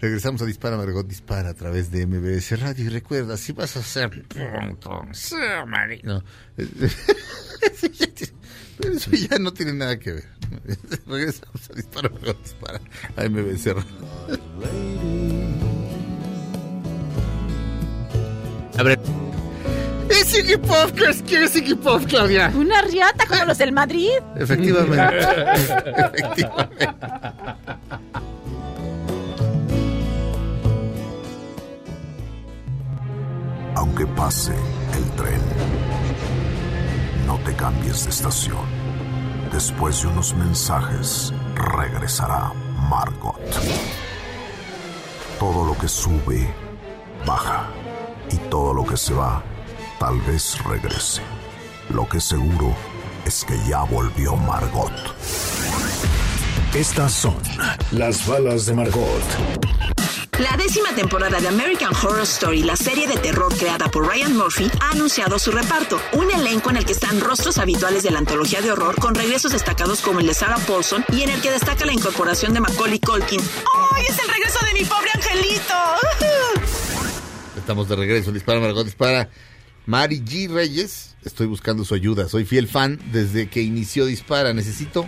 Regresamos 0.00 0.42
a 0.42 0.44
Dispara, 0.44 0.76
Margot 0.76 1.06
Dispara 1.06 1.48
a 1.50 1.54
través 1.54 1.90
de 1.90 2.06
MBS 2.06 2.60
Radio. 2.60 2.84
Y 2.84 2.88
recuerda, 2.88 3.36
si 3.38 3.52
vas 3.52 3.76
a 3.76 3.80
hacer 3.80 4.10
punto, 4.28 5.02
sea 5.12 5.64
marino. 5.64 6.22
Pero 8.76 8.94
eso 8.94 9.10
ya 9.12 9.38
no 9.38 9.52
tiene 9.54 9.72
nada 9.72 9.98
que 9.98 10.12
ver. 10.12 10.24
Regresamos 11.06 11.70
a 11.70 11.74
Dispara, 11.74 12.10
Margot 12.10 12.42
Dispara 12.42 12.80
a 13.16 13.28
MBS 13.28 13.66
Radio. 13.66 13.84
A 18.76 18.82
ver, 18.82 18.98
¿Es 20.20 20.38
Iggy 20.38 20.56
Pop? 20.58 20.90
¿Crees 20.94 21.22
que 21.22 21.44
es 21.44 21.56
Iggy 21.56 21.74
Pop, 21.74 22.02
Claudia? 22.08 22.52
Una 22.54 22.82
riata 22.82 23.26
como 23.26 23.44
los 23.44 23.58
del 23.58 23.72
Madrid. 23.72 24.10
Efectivamente. 24.36 25.18
Efectivamente. 26.14 26.88
Aunque 33.74 34.06
pase 34.06 34.52
el 34.96 35.10
tren, 35.12 35.40
no 37.26 37.38
te 37.44 37.54
cambies 37.54 38.04
de 38.04 38.10
estación. 38.10 38.64
Después 39.52 40.02
de 40.02 40.08
unos 40.08 40.34
mensajes, 40.34 41.32
regresará 41.54 42.52
Margot. 42.88 43.38
Todo 45.38 45.64
lo 45.64 45.76
que 45.78 45.88
sube, 45.88 46.48
baja. 47.26 47.68
Y 48.30 48.36
todo 48.48 48.72
lo 48.72 48.84
que 48.86 48.96
se 48.96 49.12
va, 49.12 49.42
tal 49.98 50.20
vez 50.22 50.62
regrese. 50.64 51.22
Lo 51.90 52.08
que 52.08 52.20
seguro 52.20 52.74
es 53.24 53.44
que 53.44 53.56
ya 53.68 53.82
volvió 53.82 54.36
Margot. 54.36 54.92
Estas 56.74 57.12
son 57.12 57.36
las 57.92 58.26
balas 58.26 58.66
de 58.66 58.74
Margot. 58.74 59.22
La 60.38 60.56
décima 60.56 60.92
temporada 60.96 61.40
de 61.40 61.46
American 61.46 61.92
Horror 61.94 62.22
Story, 62.22 62.64
la 62.64 62.74
serie 62.74 63.06
de 63.06 63.16
terror 63.18 63.56
creada 63.56 63.88
por 63.88 64.08
Ryan 64.08 64.36
Murphy, 64.36 64.68
ha 64.80 64.90
anunciado 64.90 65.38
su 65.38 65.52
reparto. 65.52 66.00
Un 66.12 66.28
elenco 66.32 66.70
en 66.70 66.78
el 66.78 66.84
que 66.84 66.92
están 66.92 67.20
rostros 67.20 67.58
habituales 67.58 68.02
de 68.02 68.10
la 68.10 68.18
antología 68.18 68.60
de 68.60 68.72
horror 68.72 68.96
con 68.96 69.14
regresos 69.14 69.52
destacados 69.52 70.00
como 70.00 70.18
el 70.18 70.26
de 70.26 70.34
Sarah 70.34 70.58
Paulson 70.66 71.04
y 71.12 71.22
en 71.22 71.30
el 71.30 71.40
que 71.40 71.52
destaca 71.52 71.86
la 71.86 71.92
incorporación 71.92 72.52
de 72.52 72.60
Macaulay 72.60 72.98
Culkin. 72.98 73.40
¡Ay, 73.94 74.06
es 74.08 74.18
el 74.18 74.28
regreso 74.28 74.58
de 74.66 74.72
mi 74.72 74.84
pobre 74.84 75.10
angelito! 75.14 75.74
Estamos 77.56 77.88
de 77.88 77.94
regreso. 77.96 78.32
Dispara, 78.32 78.58
Margot, 78.58 78.84
dispara. 78.84 79.28
Mari 79.86 80.20
G. 80.24 80.48
Reyes. 80.50 81.14
Estoy 81.24 81.46
buscando 81.46 81.84
su 81.84 81.94
ayuda. 81.94 82.28
Soy 82.28 82.44
fiel 82.44 82.68
fan 82.68 82.98
desde 83.12 83.48
que 83.48 83.62
inició 83.62 84.06
Dispara. 84.06 84.52
Necesito 84.54 85.06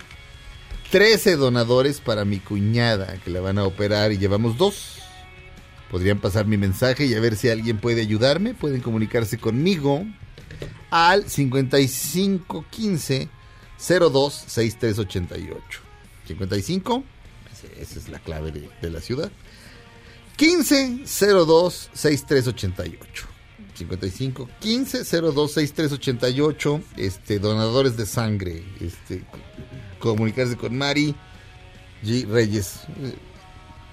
13 0.91 1.37
donadores 1.37 2.01
para 2.01 2.25
mi 2.25 2.39
cuñada 2.39 3.19
que 3.25 3.31
la 3.31 3.41
van 3.41 3.59
a 3.59 3.65
operar 3.65 4.13
y 4.13 4.19
llevamos 4.19 4.57
dos. 4.59 4.99
Podrían 5.91 6.19
pasar 6.21 6.47
mi 6.47 6.57
mensaje 6.57 7.07
y 7.07 7.15
a 7.15 7.21
ver 7.21 7.37
si 7.37 7.49
alguien 7.49 7.79
puede 7.79 8.01
ayudarme. 8.03 8.55
Pueden 8.55 8.81
comunicarse 8.81 9.39
conmigo 9.39 10.05
al 10.91 11.29
5515 11.29 13.29
02 13.89 14.35
6388. 14.47 15.81
55, 16.27 17.05
ese- 17.53 17.81
esa 17.83 17.99
es 18.01 18.09
la 18.09 18.19
clave 18.19 18.51
de, 18.53 18.69
de 18.83 18.91
la 18.91 19.01
ciudad. 19.01 19.31
15 20.37 21.05
02 21.07 21.91
6388. 21.93 23.27
55 23.77 24.49
15 24.61 25.05
02 25.05 25.53
6388. 25.53 26.81
Este, 26.97 27.39
donadores 27.39 27.97
de 27.97 28.07
sangre. 28.07 28.63
Este, 28.81 29.23
comunicarse 29.99 30.57
con 30.57 30.77
Mari 30.77 31.15
G. 32.05 32.27
Reyes. 32.27 32.81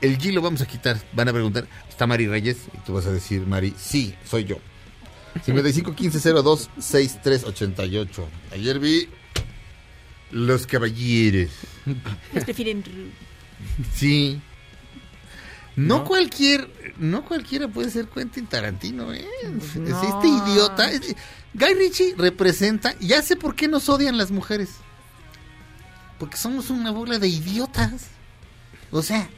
El 0.01 0.17
G 0.17 0.33
lo 0.33 0.41
vamos 0.41 0.61
a 0.61 0.65
quitar. 0.65 1.01
Van 1.13 1.29
a 1.29 1.33
preguntar, 1.33 1.67
¿está 1.89 2.07
Mari 2.07 2.27
Reyes? 2.27 2.57
Y 2.73 2.77
tú 2.85 2.93
vas 2.93 3.05
a 3.05 3.11
decir, 3.11 3.45
Mari, 3.45 3.73
sí, 3.77 4.13
soy 4.25 4.45
yo. 4.45 4.57
55 5.43 5.95
15 5.95 6.33
02 6.33 6.69
6388. 6.79 8.27
Ayer 8.51 8.79
vi 8.79 9.09
Los 10.31 10.67
Caballeros. 10.67 11.49
Les 12.33 12.43
prefieren... 12.43 12.83
Sí. 13.95 14.41
No, 15.75 16.03
cualquier, 16.05 16.69
no 16.99 17.25
cualquiera 17.25 17.67
puede 17.67 17.89
ser 17.89 18.07
Quentin 18.07 18.45
Tarantino, 18.45 19.11
¿eh? 19.13 19.25
Es 19.43 19.75
No. 19.75 20.01
Este 20.01 20.27
idiota. 20.27 20.91
es- 20.91 21.15
Guy 21.55 21.73
Ritchie 21.73 22.15
representa, 22.17 22.95
ya 22.99 23.21
sé 23.21 23.35
por 23.35 23.55
qué 23.55 23.67
nos 23.67 23.89
odian 23.89 24.17
las 24.17 24.31
mujeres. 24.31 24.69
Porque 26.19 26.37
somos 26.37 26.69
una 26.69 26.91
bola 26.91 27.17
de 27.19 27.27
idiotas. 27.27 28.07
O 28.91 29.01
sea. 29.01 29.29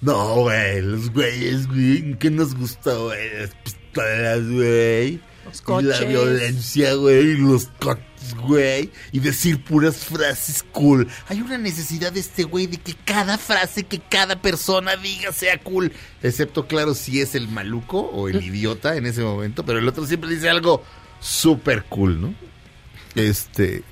No, 0.00 0.36
güey, 0.36 0.80
los 0.80 1.10
güeyes, 1.12 1.66
güey, 1.68 2.18
¿qué 2.18 2.30
nos 2.30 2.54
gusta, 2.54 2.94
güey? 2.94 3.38
Las 3.40 3.54
pistolas, 3.56 4.48
güey. 4.50 5.20
Los 5.44 5.56
Y 5.56 5.58
la 5.58 5.64
coches. 5.64 6.08
violencia, 6.08 6.94
güey, 6.94 7.18
y 7.32 7.36
los 7.36 7.66
coches, 7.78 8.04
güey. 8.34 8.90
Y 9.12 9.20
decir 9.20 9.62
puras 9.62 9.96
frases 9.96 10.64
cool. 10.72 11.08
Hay 11.28 11.40
una 11.40 11.58
necesidad 11.58 12.12
de 12.12 12.20
este 12.20 12.44
güey 12.44 12.66
de 12.66 12.78
que 12.78 12.94
cada 13.04 13.38
frase 13.38 13.84
que 13.84 13.98
cada 13.98 14.40
persona 14.40 14.96
diga 14.96 15.32
sea 15.32 15.58
cool. 15.58 15.92
Excepto, 16.22 16.66
claro, 16.66 16.94
si 16.94 17.20
es 17.20 17.34
el 17.34 17.48
maluco 17.48 18.00
o 18.00 18.28
el 18.28 18.42
idiota 18.42 18.96
en 18.96 19.06
ese 19.06 19.22
momento. 19.22 19.64
Pero 19.64 19.78
el 19.78 19.88
otro 19.88 20.06
siempre 20.06 20.30
dice 20.30 20.48
algo 20.48 20.82
súper 21.20 21.84
cool, 21.84 22.20
¿no? 22.20 22.34
Este. 23.14 23.82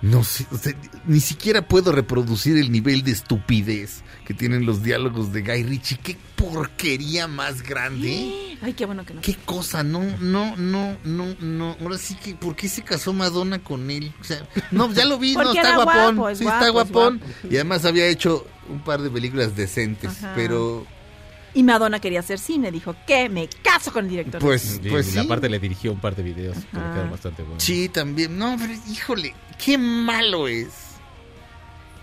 No 0.00 0.22
sé, 0.22 0.46
o 0.52 0.58
sea, 0.58 0.72
ni 1.06 1.18
siquiera 1.20 1.66
puedo 1.66 1.90
reproducir 1.90 2.56
el 2.56 2.70
nivel 2.70 3.02
de 3.02 3.10
estupidez 3.10 4.02
que 4.24 4.32
tienen 4.32 4.64
los 4.64 4.82
diálogos 4.82 5.32
de 5.32 5.42
Guy 5.42 5.64
Ritchie. 5.64 5.98
Qué 6.00 6.16
porquería 6.36 7.26
más 7.26 7.62
grande. 7.62 8.58
Ay, 8.62 8.74
qué 8.74 8.86
bueno 8.86 9.04
que 9.04 9.14
no. 9.14 9.20
Qué 9.20 9.34
cosa, 9.34 9.82
no, 9.82 10.04
no, 10.20 10.56
no, 10.56 10.96
no, 11.04 11.34
no. 11.40 11.76
Ahora 11.80 11.98
sí 11.98 12.14
que, 12.14 12.34
¿por 12.34 12.54
qué 12.54 12.68
se 12.68 12.82
casó 12.82 13.12
Madonna 13.12 13.58
con 13.62 13.90
él? 13.90 14.12
O 14.20 14.24
sea, 14.24 14.46
no, 14.70 14.92
ya 14.92 15.04
lo 15.04 15.18
vi, 15.18 15.34
no, 15.34 15.52
está 15.52 15.74
guapón. 15.76 16.16
guapo, 16.16 16.28
es 16.28 16.38
sí, 16.38 16.44
está 16.44 16.66
es 16.66 16.72
guapón. 16.72 17.18
guapo. 17.18 17.48
Y 17.50 17.56
además 17.56 17.84
había 17.84 18.06
hecho 18.06 18.46
un 18.68 18.80
par 18.84 19.02
de 19.02 19.10
películas 19.10 19.56
decentes, 19.56 20.10
Ajá. 20.18 20.32
pero 20.36 20.86
Y 21.54 21.62
Madonna 21.62 21.98
quería 22.00 22.20
hacer 22.20 22.38
cine, 22.38 22.70
dijo 22.70 22.94
que 23.06 23.28
me 23.28 23.48
caso 23.62 23.92
con 23.92 24.04
el 24.04 24.10
director. 24.10 24.40
Pues, 24.40 24.62
Sí, 24.82 24.88
pues 24.88 25.12
y 25.12 25.16
la 25.16 25.22
sí. 25.22 25.28
parte 25.28 25.48
le 25.48 25.58
dirigió 25.58 25.92
un 25.92 26.00
par 26.00 26.14
de 26.14 26.22
videos 26.22 26.56
que 26.56 26.76
le 26.76 26.80
Ajá. 26.82 26.90
quedaron 26.92 27.10
bastante 27.10 27.42
buenos. 27.42 27.62
Sí, 27.62 27.88
también. 27.88 28.38
No, 28.38 28.56
pero 28.58 28.72
híjole, 28.90 29.34
qué 29.64 29.78
malo 29.78 30.46
es. 30.46 30.68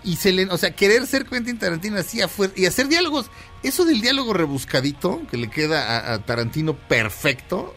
Y 0.04 0.16
se 0.16 0.32
le, 0.32 0.44
o 0.46 0.58
sea, 0.58 0.70
querer 0.74 1.06
ser 1.06 1.24
Quentin 1.26 1.58
Tarantino 1.58 1.96
así 1.98 2.20
afuera 2.20 2.52
y 2.56 2.66
hacer 2.66 2.86
diálogos, 2.88 3.26
eso 3.62 3.84
del 3.84 4.00
diálogo 4.00 4.32
rebuscadito 4.34 5.22
que 5.30 5.36
le 5.36 5.48
queda 5.48 5.98
a, 5.98 6.14
a 6.14 6.18
Tarantino 6.24 6.74
perfecto, 6.76 7.74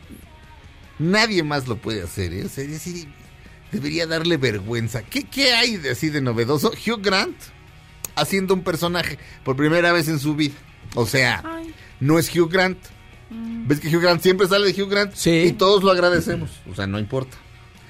nadie 1.00 1.44
más 1.44 1.68
lo 1.68 1.78
puede 1.78 2.04
hacer, 2.04 2.34
¿eh? 2.34 2.46
O 2.46 2.50
sea, 2.50 2.64
es 2.64 2.72
decir, 2.72 3.08
debería 3.72 4.06
darle 4.06 4.38
vergüenza. 4.38 5.02
¿Qué, 5.04 5.24
qué 5.24 5.54
hay 5.54 5.78
de 5.78 5.92
así 5.92 6.10
de 6.10 6.22
novedoso? 6.22 6.72
Hugh 6.72 7.02
Grant 7.02 7.36
haciendo 8.16 8.54
un 8.54 8.64
personaje 8.64 9.18
por 9.44 9.56
primera 9.56 9.92
vez 9.92 10.08
en 10.08 10.20
su 10.20 10.36
vida. 10.36 10.56
O 10.96 11.06
sea, 11.06 11.42
Ay, 11.46 11.74
no 12.00 12.18
es 12.20 12.36
Hugh 12.36 12.50
Grant. 12.52 12.78
¿Ves 13.32 13.80
que 13.80 13.96
Hugh 13.96 14.02
Grant 14.02 14.22
siempre 14.22 14.48
sale 14.48 14.72
de 14.72 14.82
Hugh 14.82 14.90
Grant? 14.90 15.14
Sí. 15.14 15.44
Y 15.48 15.52
todos 15.54 15.84
lo 15.84 15.92
agradecemos. 15.92 16.50
O 16.72 16.76
sea, 16.76 16.88
no 16.88 16.98
importa. 17.00 17.38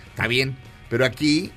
Está 0.10 0.28
bien. 0.28 0.58
Pero 0.89 1.06
aquí 1.06 1.52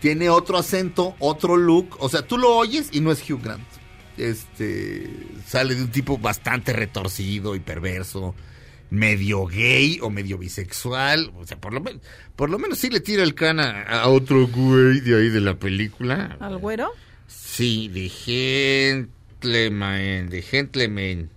tiene 0.00 0.28
otro 0.28 0.58
acento, 0.58 1.14
otro 1.20 1.56
look. 1.56 1.96
O 2.00 2.08
sea, 2.08 2.22
tú 2.22 2.36
lo 2.38 2.56
oyes 2.56 2.88
y 2.92 3.00
no 3.00 3.12
es 3.12 3.28
Hugh 3.30 3.40
Grant. 3.42 3.62
Este 4.16 5.08
sale 5.46 5.74
de 5.74 5.82
un 5.82 5.90
tipo 5.90 6.18
bastante 6.18 6.72
retorcido 6.72 7.54
y 7.54 7.60
perverso, 7.60 8.34
medio 8.90 9.46
gay 9.46 9.98
o 10.02 10.10
medio 10.10 10.36
bisexual. 10.38 11.32
O 11.36 11.46
sea, 11.46 11.60
por 11.60 11.72
lo, 11.72 11.80
men- 11.80 12.00
por 12.36 12.50
lo 12.50 12.58
menos 12.58 12.78
sí 12.78 12.90
le 12.90 13.00
tira 13.00 13.22
el 13.22 13.34
cana 13.34 13.82
a 13.82 14.08
otro 14.08 14.46
güey 14.48 15.00
de 15.00 15.16
ahí 15.16 15.28
de 15.28 15.40
la 15.40 15.54
película. 15.58 16.36
¿Al 16.40 16.58
güero? 16.58 16.90
Sí, 17.28 17.88
de 17.88 18.08
Gentleman, 19.50 20.28
de 20.28 20.42
Gentleman, 20.42 21.30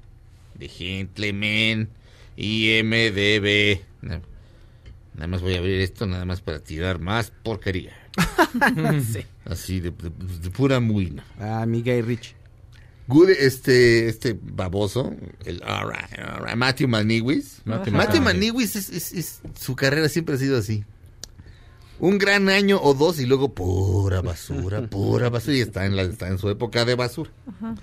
de 0.55 0.67
Gentleman, 0.67 1.89
IMDB. 2.35 3.79
Na- 4.01 4.21
Nada 5.15 5.27
más 5.27 5.41
voy 5.43 5.53
a 5.53 5.59
abrir 5.59 5.79
esto, 5.79 6.07
nada 6.07 6.25
más 6.25 6.41
para 6.41 6.59
tirar 6.59 6.99
más 6.99 7.31
porquería. 7.43 7.93
Sí. 9.11 9.25
Así, 9.45 9.79
de, 9.79 9.91
de- 9.91 10.39
de 10.41 10.49
pura 10.51 10.79
muina. 10.79 11.23
Ah, 11.39 11.65
mi 11.67 11.81
Guy 11.81 12.01
Rich. 12.01 12.35
Good, 13.07 13.29
este, 13.31 14.07
este 14.07 14.37
baboso, 14.41 15.13
el 15.45 15.61
Matthew 16.55 16.87
Manewis. 16.87 17.61
Matthew 17.65 17.93
Matthew. 17.93 18.21
Manewis 18.21 18.75
es, 18.75 18.89
es- 18.89 19.11
es- 19.13 19.41
su 19.59 19.75
carrera 19.75 20.09
siempre 20.09 20.35
ha 20.35 20.37
sido 20.37 20.57
así. 20.57 20.83
Un 21.99 22.17
gran 22.17 22.49
año 22.49 22.79
o 22.81 22.93
dos 22.93 23.19
y 23.19 23.25
luego 23.25 23.53
pura 23.53 24.21
basura, 24.21 24.87
pura 24.87 25.29
basura 25.29 25.55
y 25.57 25.61
está 25.61 25.85
en 25.85 25.95
la, 25.95 26.01
está 26.03 26.27
en 26.27 26.37
su 26.37 26.49
época 26.49 26.85
de 26.85 26.95
basura. 26.95 27.29
Él 27.61 27.77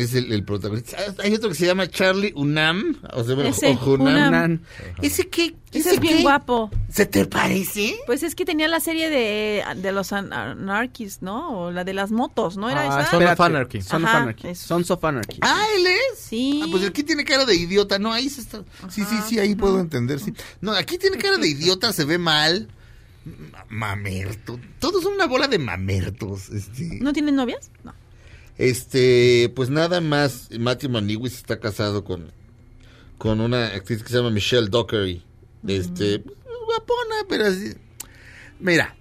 es 0.00 0.14
el, 0.14 0.32
el 0.32 0.44
protagonista. 0.44 0.96
Ah, 0.98 1.12
Hay 1.22 1.34
otro 1.34 1.48
que 1.50 1.54
se 1.54 1.66
llama 1.66 1.86
Charlie 1.88 2.32
Unam, 2.34 2.96
o 3.12 3.22
sea, 3.24 3.34
bueno, 3.34 3.50
Ese, 3.50 3.76
o. 3.80 3.90
Unam. 3.94 4.60
¿Ese 5.02 5.28
qué? 5.28 5.54
Ese 5.72 5.94
es 5.94 6.00
bien 6.00 6.18
qué? 6.18 6.22
guapo. 6.22 6.70
¿Se 6.90 7.06
te 7.06 7.24
parece? 7.26 7.96
Pues 8.06 8.22
es 8.22 8.34
que 8.34 8.44
tenía 8.44 8.68
la 8.68 8.80
serie 8.80 9.08
de, 9.10 9.62
de 9.76 9.92
los 9.92 10.12
an- 10.12 10.32
anarquis, 10.32 11.22
¿no? 11.22 11.58
O 11.66 11.70
la 11.70 11.84
de 11.84 11.94
las 11.94 12.10
motos, 12.12 12.56
¿no 12.56 12.68
era 12.70 12.82
Ah, 12.82 13.00
esa? 13.02 13.10
Son 13.12 13.22
of. 13.26 13.40
Anarchy. 13.40 13.80
Son 13.82 14.04
of 14.04 14.10
Anarchy. 14.10 14.54
Sons 14.54 14.90
of 14.90 15.04
Anarchy. 15.04 15.38
Ah, 15.42 15.64
él 15.76 15.86
es. 15.86 16.18
Sí. 16.18 16.60
Ah, 16.62 16.68
pues 16.70 16.84
aquí 16.86 17.02
tiene 17.02 17.24
cara 17.24 17.44
de 17.44 17.54
idiota. 17.54 17.98
No, 17.98 18.12
ahí 18.12 18.28
se 18.28 18.42
está. 18.42 18.62
Sí, 18.90 19.02
sí, 19.08 19.16
sí, 19.28 19.38
ahí 19.38 19.54
puedo 19.54 19.80
entender. 19.80 20.20
Sí. 20.20 20.32
No, 20.60 20.72
aquí 20.72 20.98
tiene 20.98 21.16
cara 21.18 21.38
de 21.38 21.48
idiota, 21.48 21.92
se 21.92 22.04
ve 22.04 22.18
mal. 22.18 22.68
Ma- 23.24 23.64
Mamerto. 23.68 24.58
Todos 24.78 25.02
son 25.04 25.14
una 25.14 25.26
bola 25.26 25.46
de 25.48 25.58
mamertos. 25.58 26.50
Este, 26.50 26.98
¿No 27.00 27.12
tienen 27.12 27.36
novias? 27.36 27.70
No. 27.84 27.94
Este 28.68 29.52
pues 29.54 29.70
nada 29.70 30.00
más. 30.00 30.48
Matthew 30.58 30.90
Manewis 30.90 31.34
está 31.34 31.58
casado 31.58 32.04
con, 32.04 32.32
con 33.18 33.40
una 33.40 33.68
actriz 33.68 34.02
que 34.02 34.08
se 34.08 34.16
llama 34.16 34.30
Michelle 34.30 34.68
Dockery. 34.68 35.22
Este, 35.66 36.18
guapona, 36.18 37.16
pero 37.28 37.46
así. 37.46 37.74
Mira, 38.60 38.96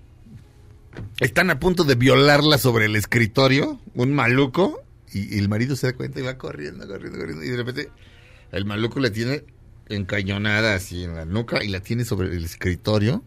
están 1.20 1.50
a 1.50 1.60
punto 1.60 1.84
de 1.84 1.96
violarla 1.96 2.58
sobre 2.58 2.86
el 2.86 2.96
escritorio, 2.96 3.80
un 3.94 4.14
maluco, 4.14 4.82
y, 5.14 5.36
y 5.36 5.40
el 5.40 5.50
marido 5.50 5.76
se 5.76 5.88
da 5.88 5.94
cuenta 5.94 6.20
y 6.20 6.24
va 6.24 6.38
corriendo, 6.38 6.88
corriendo, 6.88 7.20
corriendo, 7.20 7.44
y 7.44 7.50
de 7.50 7.58
repente 7.58 7.90
el 8.52 8.66
maluco 8.66 9.00
la 9.00 9.12
tiene 9.12 9.44
encañonada 9.90 10.76
así 10.76 11.04
en 11.04 11.16
la 11.16 11.26
nuca 11.26 11.64
y 11.64 11.68
la 11.68 11.82
tiene 11.82 12.06
sobre 12.06 12.36
el 12.36 12.44
escritorio. 12.44 13.24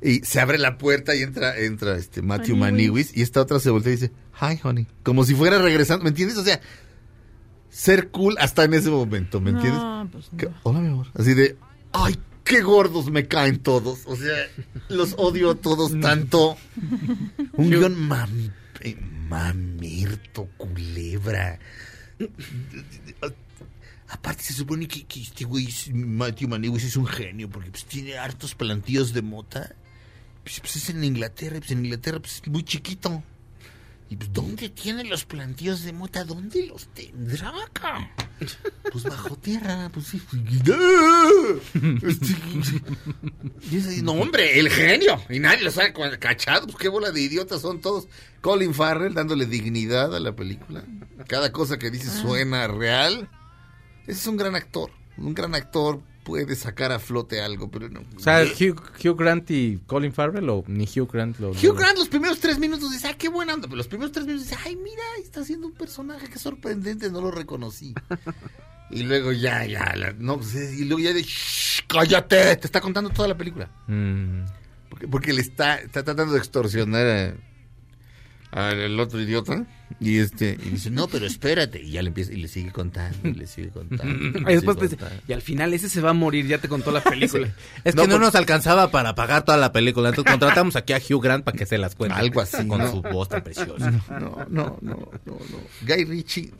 Y 0.00 0.20
se 0.20 0.40
abre 0.40 0.58
la 0.58 0.78
puerta 0.78 1.14
y 1.14 1.22
entra, 1.22 1.56
entra 1.58 1.96
este 1.96 2.22
Matthew. 2.22 2.56
Manewis 2.56 3.16
y 3.16 3.22
esta 3.22 3.40
otra 3.40 3.60
se 3.60 3.70
voltea 3.70 3.92
y 3.92 3.96
dice, 3.96 4.12
hi 4.40 4.58
honey, 4.62 4.86
como 5.02 5.24
si 5.24 5.34
fuera 5.34 5.58
regresando, 5.58 6.04
¿me 6.04 6.10
entiendes? 6.10 6.38
O 6.38 6.44
sea, 6.44 6.60
ser 7.70 8.10
cool 8.10 8.36
hasta 8.38 8.64
en 8.64 8.74
ese 8.74 8.90
momento, 8.90 9.40
¿me 9.40 9.50
entiendes? 9.50 9.80
No, 9.80 10.08
pues 10.10 10.32
no. 10.32 10.38
Que, 10.38 10.48
Hola, 10.62 10.80
mi 10.80 10.88
amor. 10.88 11.08
Así 11.14 11.34
de, 11.34 11.56
ay, 11.92 12.16
qué 12.44 12.60
gordos 12.60 13.10
me 13.10 13.26
caen 13.26 13.58
todos. 13.58 14.00
O 14.06 14.16
sea, 14.16 14.46
los 14.88 15.14
odio 15.16 15.50
a 15.50 15.54
todos 15.54 15.98
tanto. 16.00 16.56
Un 17.54 17.70
guion 17.70 17.98
mam, 17.98 18.52
eh, 18.80 18.96
mamerto, 19.28 20.48
culebra. 20.56 21.58
Aparte 24.08 24.42
se 24.42 24.52
supone 24.52 24.86
que, 24.86 25.04
que 25.04 25.22
este 25.22 25.44
güey, 25.44 25.66
Matthew 25.94 26.48
Manewis 26.48 26.84
es 26.84 26.96
un 26.96 27.06
genio 27.06 27.48
porque 27.48 27.70
pues, 27.70 27.86
tiene 27.86 28.18
hartos 28.18 28.54
plantíos 28.54 29.14
de 29.14 29.22
mota. 29.22 29.74
Pues, 30.44 30.60
pues, 30.60 30.76
es 30.76 30.90
en 30.90 31.02
Inglaterra, 31.02 31.58
pues 31.58 31.70
en 31.70 31.84
Inglaterra 31.84 32.20
pues, 32.20 32.42
es 32.42 32.48
muy 32.48 32.62
chiquito. 32.62 33.22
Y 34.12 34.16
pues, 34.16 34.30
¿dónde 34.30 34.68
tiene 34.68 35.04
los 35.04 35.24
plantíos 35.24 35.84
de 35.84 35.94
mota? 35.94 36.22
¿Dónde 36.22 36.66
los 36.66 36.86
tendrá 36.88 37.50
acá? 37.64 38.10
Pues 38.92 39.04
bajo 39.04 39.36
tierra, 39.36 39.88
pues 39.90 40.08
sí. 40.08 40.20
Ahí, 43.88 44.02
no, 44.02 44.12
hombre, 44.12 44.60
el 44.60 44.68
genio. 44.68 45.18
Y 45.30 45.38
nadie 45.38 45.64
los 45.64 45.78
ha 45.78 45.94
cachado. 46.18 46.66
Pues 46.66 46.76
qué 46.76 46.90
bola 46.90 47.10
de 47.10 47.22
idiotas 47.22 47.62
son 47.62 47.80
todos. 47.80 48.06
Colin 48.42 48.74
Farrell 48.74 49.14
dándole 49.14 49.46
dignidad 49.46 50.14
a 50.14 50.20
la 50.20 50.36
película. 50.36 50.84
Cada 51.26 51.50
cosa 51.50 51.78
que 51.78 51.90
dice 51.90 52.10
suena 52.10 52.66
real. 52.66 53.30
Ese 54.02 54.20
es 54.20 54.26
un 54.26 54.36
gran 54.36 54.54
actor. 54.56 54.90
Un 55.16 55.32
gran 55.32 55.54
actor 55.54 56.02
puede 56.24 56.54
sacar 56.56 56.92
a 56.92 56.98
flote 56.98 57.40
algo, 57.40 57.70
pero 57.70 57.88
no. 57.88 58.00
O 58.16 58.20
sea, 58.20 58.42
Hugh, 58.44 58.80
Hugh 59.04 59.16
Grant 59.18 59.50
y 59.50 59.78
Colin 59.86 60.12
Farrell 60.12 60.48
o 60.50 60.64
ni 60.68 60.84
Hugh 60.84 61.10
Grant 61.12 61.38
lo... 61.40 61.50
Hugh 61.50 61.76
Grant 61.76 61.98
los 61.98 62.08
primeros 62.08 62.38
tres 62.40 62.58
minutos 62.58 62.90
dice, 62.92 63.08
ah, 63.08 63.14
qué 63.18 63.28
buena 63.28 63.54
onda. 63.54 63.66
Pero 63.66 63.76
los 63.78 63.88
primeros 63.88 64.12
tres 64.12 64.26
minutos 64.26 64.48
dice, 64.48 64.60
ay, 64.64 64.76
mira, 64.76 65.02
está 65.22 65.40
haciendo 65.40 65.66
un 65.66 65.74
personaje, 65.74 66.28
qué 66.28 66.38
sorprendente, 66.38 67.10
no 67.10 67.20
lo 67.20 67.30
reconocí. 67.30 67.94
y 68.90 69.02
luego 69.02 69.32
ya, 69.32 69.64
ya, 69.66 69.94
la- 69.96 70.12
no, 70.12 70.36
pues, 70.38 70.54
y 70.78 70.84
luego 70.84 71.00
ya 71.00 71.12
de, 71.12 71.22
"Shh, 71.22 71.82
cállate, 71.88 72.56
te 72.56 72.66
está 72.66 72.80
contando 72.80 73.10
toda 73.10 73.28
la 73.28 73.36
película. 73.36 73.70
Mm. 73.88 74.44
Porque, 74.88 75.08
porque 75.08 75.32
le 75.32 75.40
está, 75.40 75.76
está 75.76 76.02
tratando 76.04 76.34
de 76.34 76.38
extorsionar 76.38 77.06
a- 77.06 77.34
al 78.52 79.00
otro 79.00 79.20
idiota. 79.20 79.64
Y 79.98 80.18
este, 80.18 80.58
y 80.62 80.70
dice, 80.70 80.90
no, 80.90 81.08
pero 81.08 81.26
espérate. 81.26 81.80
Y 81.80 81.92
ya 81.92 82.02
le 82.02 82.08
empieza, 82.08 82.32
y 82.32 82.36
le 82.36 82.48
sigue 82.48 82.70
contando, 82.70 83.28
y 83.28 83.32
le 83.32 83.46
sigue 83.46 83.70
contando. 83.70 84.38
y 84.38 84.54
después 84.54 84.76
sigue 84.78 84.96
te 84.96 85.06
y 85.26 85.32
al 85.32 85.42
final 85.42 85.72
ese 85.74 85.88
se 85.88 86.00
va 86.00 86.10
a 86.10 86.14
morir, 86.14 86.46
ya 86.46 86.58
te 86.58 86.68
contó 86.68 86.92
la 86.92 87.02
película. 87.02 87.48
Es 87.84 87.94
que 87.94 88.06
no 88.06 88.18
nos 88.18 88.34
alcanzaba 88.34 88.90
para 88.90 89.14
pagar 89.14 89.44
toda 89.44 89.58
la 89.58 89.72
película. 89.72 90.10
Entonces 90.10 90.30
contratamos 90.30 90.76
aquí 90.76 90.92
a 90.92 90.98
Hugh 90.98 91.22
Grant 91.22 91.44
para 91.44 91.56
que 91.56 91.66
se 91.66 91.78
las 91.78 91.94
cuente. 91.94 92.18
Algo 92.18 92.40
así, 92.40 92.66
Con 92.66 92.78
¿no? 92.78 92.90
su 92.90 93.02
voz 93.02 93.28
tan 93.28 93.42
preciosa. 93.42 93.90
No, 93.90 94.18
no, 94.18 94.46
no, 94.48 94.78
no, 94.80 95.08
no. 95.24 95.38
Guy 95.86 96.04
Ritchie. 96.04 96.52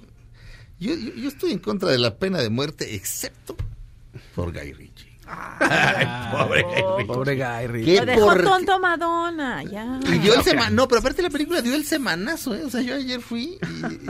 Yo, 0.81 0.95
yo, 0.95 1.15
yo 1.15 1.29
estoy 1.29 1.53
en 1.53 1.59
contra 1.59 1.91
de 1.91 1.99
la 1.99 2.17
pena 2.17 2.39
de 2.41 2.51
muerte, 2.51 2.95
excepto 2.95 3.57
por 4.35 4.53
Guy 4.53 4.73
Ritchie. 4.73 4.92
Pobre 6.33 6.63
Guy 6.63 6.75
Ritchie. 6.99 7.07
Pobre 7.07 7.35
Guy 7.37 7.67
Ritchie. 7.69 7.85
Qué 7.95 8.01
Lo 8.01 8.07
dejó 8.07 8.27
por- 8.27 8.43
tonto 8.45 8.79
Madonna, 8.81 9.63
ya. 9.65 10.01
Y 10.13 10.19
dio 10.19 10.35
el 10.35 10.43
semanazo. 10.43 10.75
No, 10.75 10.89
pero 10.89 11.01
aparte 11.01 11.23
la 11.23 11.31
película 11.31 11.63
dio 11.63 11.75
el 11.75 11.85
semanazo, 11.85 12.55
¿eh? 12.55 12.65
O 12.65 12.71
sea, 12.71 12.81
yo 12.83 12.95
ayer 12.97 13.21
fui 13.21 13.59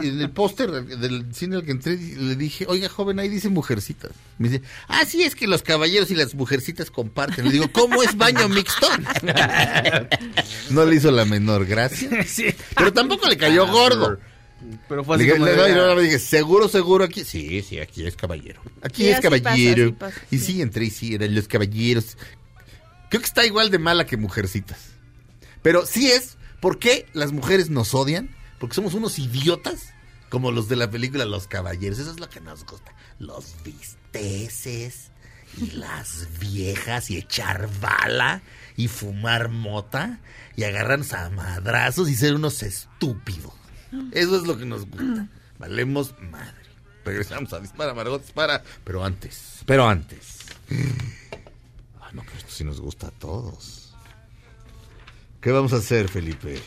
y, 0.01 0.05
y 0.07 0.09
en 0.09 0.21
el 0.21 0.31
póster 0.31 0.71
del 0.71 1.35
cine 1.35 1.57
al 1.57 1.65
que 1.65 1.73
entré 1.73 1.97
le 1.97 2.37
dije, 2.37 2.65
oiga, 2.69 2.89
joven, 2.89 3.19
ahí 3.19 3.29
dice 3.29 3.49
mujercitas. 3.49 4.13
Me 4.39 4.49
dice, 4.49 4.63
ah, 4.89 5.05
sí, 5.07 5.23
es 5.23 5.35
que 5.35 5.47
los 5.47 5.63
caballeros 5.63 6.11
y 6.11 6.15
las 6.15 6.35
mujercitas 6.35 6.91
comparten. 6.91 7.45
Le 7.47 7.53
digo, 7.53 7.67
¿cómo 7.73 8.03
es 8.03 8.17
baño 8.17 8.49
mixto? 8.49 8.87
no 10.71 10.85
le 10.85 10.97
hizo 10.97 11.11
la 11.11 11.25
menor 11.25 11.67
gracia. 11.67 12.09
Sí. 12.27 12.47
Pero 12.77 12.93
tampoco 12.93 13.29
le 13.29 13.37
cayó 13.37 13.67
gordo. 13.67 14.19
Pero 14.89 15.05
fue 15.05 15.17
así 15.17 15.29
como 15.29 15.45
le- 15.47 15.53
de, 15.57 15.75
no, 15.75 15.95
le 15.95 16.03
dije, 16.03 16.19
seguro, 16.19 16.69
seguro 16.69 17.05
aquí. 17.05 17.25
Sí, 17.25 17.63
sí, 17.63 17.79
aquí 17.81 18.07
es 18.07 18.17
caballero. 18.17 18.61
Aquí 18.83 19.03
Sí, 19.03 19.09
es 19.11 19.17
pasa, 19.17 19.23
caballero. 19.41 19.95
pasa, 19.97 20.21
y 20.31 20.39
sí. 20.39 20.45
sí, 20.55 20.63
entré 20.63 20.85
y 20.87 20.91
sí, 20.91 21.15
eran 21.15 21.35
los 21.35 21.49
caballeros. 21.49 22.17
Creo 23.11 23.21
que 23.21 23.27
está 23.27 23.45
igual 23.47 23.71
de 23.71 23.79
mala 23.79 24.07
que 24.07 24.17
mujercitas. 24.17 24.79
Pero 25.63 25.87
sí 25.87 26.11
es, 26.11 26.37
¿por 26.61 26.79
qué 26.79 27.07
las 27.13 27.33
mujeres 27.33 27.71
nos 27.71 27.95
odian? 27.95 28.31
Porque 28.59 28.75
somos 28.75 28.95
unos 28.95 29.19
idiotas 29.19 29.93
como 30.29 30.51
los 30.51 30.69
de 30.69 30.77
la 30.77 30.91
película 30.91 31.25
Los 31.27 31.47
Caballeros. 31.47 31.99
Eso 31.99 32.11
es 32.11 32.19
lo 32.21 32.29
que 32.31 32.41
nos 32.41 32.65
gusta. 32.65 32.95
Los 33.19 33.55
visteces 33.65 35.11
y 35.59 35.73
las 35.73 36.27
viejas 36.41 37.11
y 37.11 37.19
echar 37.19 37.69
bala 37.81 38.43
y 38.77 38.89
fumar 38.89 39.51
mota 39.51 40.21
y 40.57 40.65
agarrarnos 40.65 41.13
a 41.13 41.29
madrazos 41.31 42.09
y 42.09 42.15
ser 42.17 42.35
unos 42.35 42.63
estúpidos. 42.63 43.53
Eso 44.13 44.37
es 44.37 44.43
lo 44.47 44.59
que 44.59 44.65
nos 44.65 44.87
gusta. 44.87 45.27
Valemos 45.59 46.15
madre. 46.31 46.55
Regresamos 47.05 47.53
a 47.53 47.61
Dispara, 47.61 47.95
Margot 47.95 48.23
Dispara. 48.23 48.63
Pero 48.85 49.05
antes, 49.05 49.61
pero 49.67 49.89
antes. 49.89 50.39
Ah, 52.01 52.11
no, 52.13 52.23
pero 52.23 52.39
esto 52.39 52.51
sí 52.51 52.65
nos 52.65 52.81
gusta 52.81 53.09
a 53.09 53.11
todos. 53.11 53.95
¿Qué 55.41 55.51
vamos 55.51 55.73
a 55.73 55.77
hacer, 55.77 56.09
Felipe? 56.09 56.61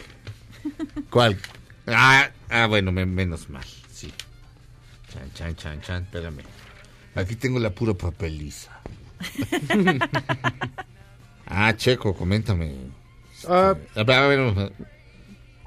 ¿Cuál? 1.09 1.39
Ah, 1.87 2.29
ah 2.49 2.67
bueno, 2.67 2.91
me- 2.91 3.05
menos 3.05 3.49
mal, 3.49 3.63
sí. 3.91 4.11
Chan, 5.13 5.31
chan, 5.33 5.55
chan, 5.55 5.81
chan, 5.81 6.03
espérame. 6.03 6.43
Aquí 7.15 7.35
tengo 7.37 7.59
la 7.59 7.69
pura 7.69 7.93
papeliza. 7.93 8.71
ah, 11.45 11.73
Checo, 11.77 12.13
coméntame. 12.15 12.75
Ah, 13.47 13.75
A 13.95 14.03
ver, 14.03 14.15
a 14.19 14.27
ver, 14.27 14.73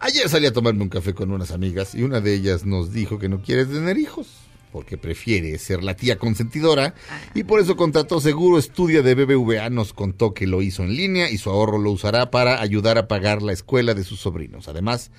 Ayer 0.00 0.28
salí 0.28 0.46
a 0.46 0.52
tomarme 0.52 0.82
un 0.82 0.88
café 0.88 1.12
con 1.12 1.32
unas 1.32 1.50
amigas 1.50 1.94
y 1.94 2.04
una 2.04 2.20
de 2.20 2.32
ellas 2.32 2.64
nos 2.64 2.92
dijo 2.92 3.18
que 3.18 3.28
no 3.28 3.42
quiere 3.42 3.66
tener 3.66 3.98
hijos 3.98 4.28
porque 4.72 4.96
prefiere 4.96 5.58
ser 5.58 5.82
la 5.82 5.96
tía 5.96 6.18
consentidora 6.18 6.94
y 7.34 7.42
por 7.42 7.58
eso 7.58 7.76
contrató 7.76 8.20
Seguro 8.20 8.58
Estudia 8.58 9.02
de 9.02 9.14
BBVA. 9.16 9.70
Nos 9.70 9.92
contó 9.92 10.34
que 10.34 10.46
lo 10.46 10.62
hizo 10.62 10.84
en 10.84 10.94
línea 10.94 11.30
y 11.30 11.38
su 11.38 11.50
ahorro 11.50 11.78
lo 11.78 11.90
usará 11.90 12.30
para 12.30 12.60
ayudar 12.60 12.96
a 12.96 13.08
pagar 13.08 13.42
la 13.42 13.52
escuela 13.52 13.94
de 13.94 14.04
sus 14.04 14.20
sobrinos. 14.20 14.68
Además, 14.68 15.10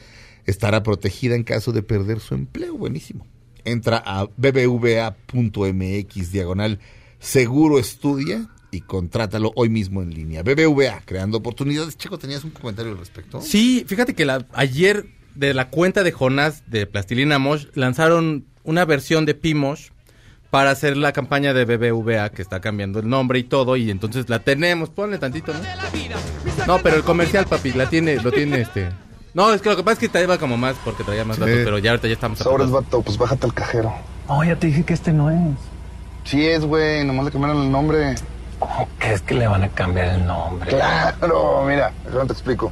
estará 0.46 0.82
protegida 0.82 1.36
en 1.36 1.44
caso 1.44 1.74
de 1.74 1.84
perder 1.84 2.22
su 2.22 2.36
empleo. 2.36 2.78
Buenísimo. 2.78 3.28
Entra 3.66 4.02
a 4.06 4.30
bbva.mx 4.38 5.12
diagonal 6.32 6.80
Seguro 7.20 7.80
Estudia 7.80 8.48
y 8.72 8.82
contrátalo 8.82 9.52
hoy 9.56 9.70
mismo 9.70 10.02
en 10.02 10.14
línea. 10.14 10.44
BBVA, 10.44 11.02
creando 11.06 11.38
oportunidades. 11.40 11.98
Checo, 11.98 12.18
¿tenías 12.20 12.44
un 12.44 12.52
comentario 12.52 12.92
al 12.92 12.98
respecto? 13.00 13.42
Sí, 13.42 13.84
fíjate 13.88 14.14
que 14.14 14.26
la, 14.26 14.46
ayer 14.54 15.06
de 15.36 15.54
la 15.54 15.70
cuenta 15.70 16.04
de 16.04 16.12
Jonás 16.12 16.64
de 16.70 16.86
Plastilina 16.86 17.40
Mosh 17.40 17.66
lanzaron 17.74 18.46
una 18.64 18.86
versión 18.86 19.26
de 19.26 19.34
Pimosh 19.36 19.90
para 20.50 20.72
hacer 20.72 20.98
la 20.98 21.12
campaña 21.14 21.54
de 21.54 21.66
BBVA 21.66 22.30
que 22.30 22.42
está 22.42 22.60
cambiando 22.60 23.00
el 23.00 23.08
nombre 23.08 23.40
y 23.40 23.44
todo 23.44 23.76
y 23.78 23.90
entonces 23.92 24.30
la 24.30 24.40
tenemos, 24.40 24.90
ponle 24.90 25.18
tantito, 25.20 25.54
¿no? 25.54 25.60
No, 26.68 26.80
pero 26.80 26.96
el 26.98 27.04
comercial, 27.04 27.46
papi, 27.46 27.72
la 27.74 27.90
tiene, 27.90 28.18
lo 28.18 28.32
tiene 28.32 28.62
este. 28.62 28.90
No, 29.34 29.54
es 29.54 29.62
que 29.62 29.70
lo 29.70 29.76
que 29.78 29.84
pasa 29.84 29.94
es 29.94 30.00
que 30.00 30.10
traía 30.10 30.38
como 30.40 30.58
más 30.58 30.76
porque 30.84 31.04
traía 31.04 31.24
más 31.24 31.38
datos, 31.38 31.54
Sí. 31.56 31.62
pero 31.64 31.78
ya 31.78 31.92
ahorita 31.92 32.08
ya 32.08 32.14
estamos 32.16 32.40
Sobres, 32.40 32.68
apurados. 32.68 32.86
vato, 32.86 33.02
pues 33.04 33.18
bájate 33.18 33.46
al 33.46 33.54
cajero. 33.54 33.94
No, 34.28 34.44
ya 34.44 34.56
te 34.56 34.68
dije 34.68 34.84
que 34.84 34.94
este 34.94 35.14
no 35.14 35.30
es. 35.30 35.38
Sí 36.24 36.46
es, 36.46 36.66
güey, 36.66 37.06
nomás 37.06 37.26
le 37.26 37.32
cambiaron 37.32 37.64
el 37.64 37.72
nombre. 37.72 38.16
¿Cómo 38.60 38.88
crees 38.98 39.22
que 39.22 39.34
le 39.36 39.48
van 39.48 39.64
a 39.64 39.70
cambiar 39.70 40.16
el 40.16 40.26
nombre? 40.26 40.70
Claro, 40.70 41.64
mira, 41.68 41.92
déjame 42.06 42.26
te 42.28 42.34
explico. 42.34 42.72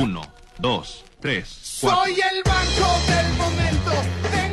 Uno, 0.00 0.22
dos, 0.58 1.04
tres, 1.20 1.78
cuatro. 1.80 2.04
Soy 2.04 2.12
el 2.12 2.42
banco 2.44 2.92
del 3.06 3.32
momento. 3.38 3.92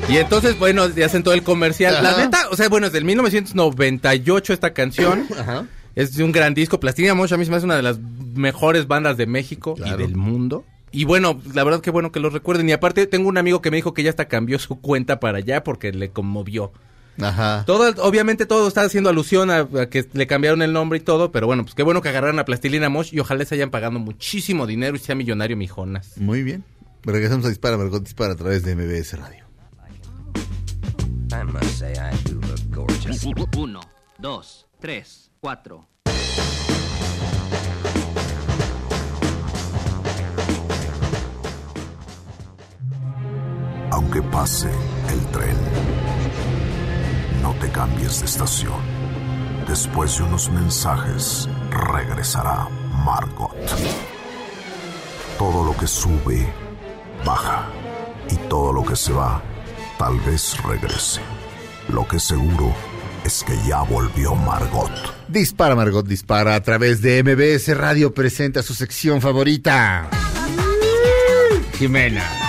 Y 0.10 0.18
entonces, 0.18 0.58
bueno, 0.60 0.88
ya 0.90 1.06
hacen 1.06 1.24
todo 1.24 1.34
el 1.34 1.44
comercial. 1.44 2.02
La 2.04 2.18
neta, 2.18 2.48
o 2.52 2.56
sea, 2.56 2.70
bueno, 2.70 2.88
es 2.88 2.94
del 2.94 3.06
1998 3.06 4.54
esta 4.54 4.74
canción. 4.74 5.26
Ajá. 5.38 5.66
Es 5.96 6.16
de 6.16 6.24
un 6.24 6.32
gran 6.32 6.54
disco. 6.54 6.80
Plastilina 6.80 7.14
Mosh 7.14 7.34
a 7.34 7.38
mí 7.38 7.46
se 7.46 7.52
me 7.52 7.58
hace 7.58 7.66
una 7.66 7.76
de 7.76 7.84
las 7.84 8.00
mejores 8.00 8.88
bandas 8.88 9.16
de 9.18 9.28
México 9.28 9.76
Claro. 9.76 9.96
y 9.96 9.98
del 9.98 10.16
mundo. 10.16 10.66
Y 10.92 11.06
bueno, 11.06 11.40
la 11.54 11.64
verdad 11.64 11.82
que 11.82 11.90
bueno 11.92 12.12
que 12.12 12.20
lo 12.20 12.30
recuerden. 12.30 12.68
Y 12.70 12.72
aparte 12.72 13.08
tengo 13.08 13.30
un 13.30 13.38
amigo 13.38 13.62
que 13.62 13.72
me 13.72 13.78
dijo 13.78 13.94
que 13.94 14.04
ya 14.04 14.10
hasta 14.10 14.28
cambió 14.28 14.60
su 14.60 14.80
cuenta 14.80 15.20
para 15.20 15.40
allá 15.40 15.64
porque 15.64 15.92
le 15.92 16.10
conmovió. 16.12 16.72
Ajá. 17.22 17.64
Todo, 17.66 17.94
obviamente 18.04 18.46
todo 18.46 18.68
está 18.68 18.82
haciendo 18.82 19.10
alusión 19.10 19.52
a, 19.52 19.60
a 19.60 19.90
que 19.90 20.08
le 20.14 20.28
cambiaron 20.28 20.62
el 20.62 20.74
nombre 20.74 20.98
y 20.98 21.02
todo, 21.02 21.32
pero 21.32 21.46
bueno, 21.48 21.64
pues 21.64 21.76
qué 21.76 21.84
bueno 21.84 22.02
que 22.02 22.10
agarraron 22.10 22.40
a 22.40 22.46
Plastilina 22.46 22.90
Mosh 22.90 23.14
y 23.14 23.20
ojalá 23.20 23.46
se 23.46 23.56
hayan 23.56 23.70
pagando 23.70 24.00
muchísimo 24.00 24.66
dinero 24.66 24.96
y 24.96 25.00
sea 25.00 25.16
millonario 25.16 25.56
mi 25.56 25.68
Jonas. 25.68 26.18
Muy 26.18 26.44
bien. 26.44 26.64
Regresamos 27.04 27.46
a 27.46 27.50
Dispara, 27.50 27.78
Margot 27.78 28.02
Dispara 28.02 28.34
a 28.34 28.36
través 28.36 28.64
de 28.64 28.76
MBS 28.76 29.20
Radio. 29.20 29.44
I 31.34 31.44
must 31.46 31.80
say 31.80 31.94
I 31.94 32.16
do 32.30 32.40
look 32.42 32.60
gorgeous. 32.72 33.26
Uno, 33.58 33.82
dos, 34.20 34.68
tres, 34.80 35.32
cuatro. 35.40 35.88
Aunque 43.92 44.22
pase 44.24 44.70
el 45.12 45.20
tren, 45.32 45.56
te 47.64 47.72
cambies 47.72 48.20
de 48.20 48.26
estación. 48.26 48.82
Después 49.68 50.18
de 50.18 50.24
unos 50.24 50.50
mensajes, 50.52 51.48
regresará 51.72 52.68
Margot. 53.06 53.56
Todo 55.40 55.64
lo 55.64 55.78
que 55.78 55.88
sube, 55.88 56.46
baja. 57.26 57.70
Y 58.30 58.36
todo 58.50 58.74
lo 58.74 58.84
que 58.84 58.98
se 58.98 59.14
va, 59.14 59.42
tal 59.98 60.20
vez 60.22 60.62
regrese. 60.64 61.22
Lo 61.88 62.06
que 62.06 62.20
seguro 62.20 62.74
es 63.24 63.46
que 63.46 63.56
ya 63.66 63.82
volvió 63.84 64.36
Margot. 64.36 64.92
Dispara, 65.30 65.74
Margot 65.74 66.06
Dispara 66.06 66.56
a 66.56 66.62
través 66.62 67.02
de 67.02 67.24
MBS 67.24 67.78
Radio 67.78 68.14
presenta 68.14 68.62
su 68.62 68.74
sección 68.74 69.22
favorita. 69.22 70.10
Jimena. 71.78 72.43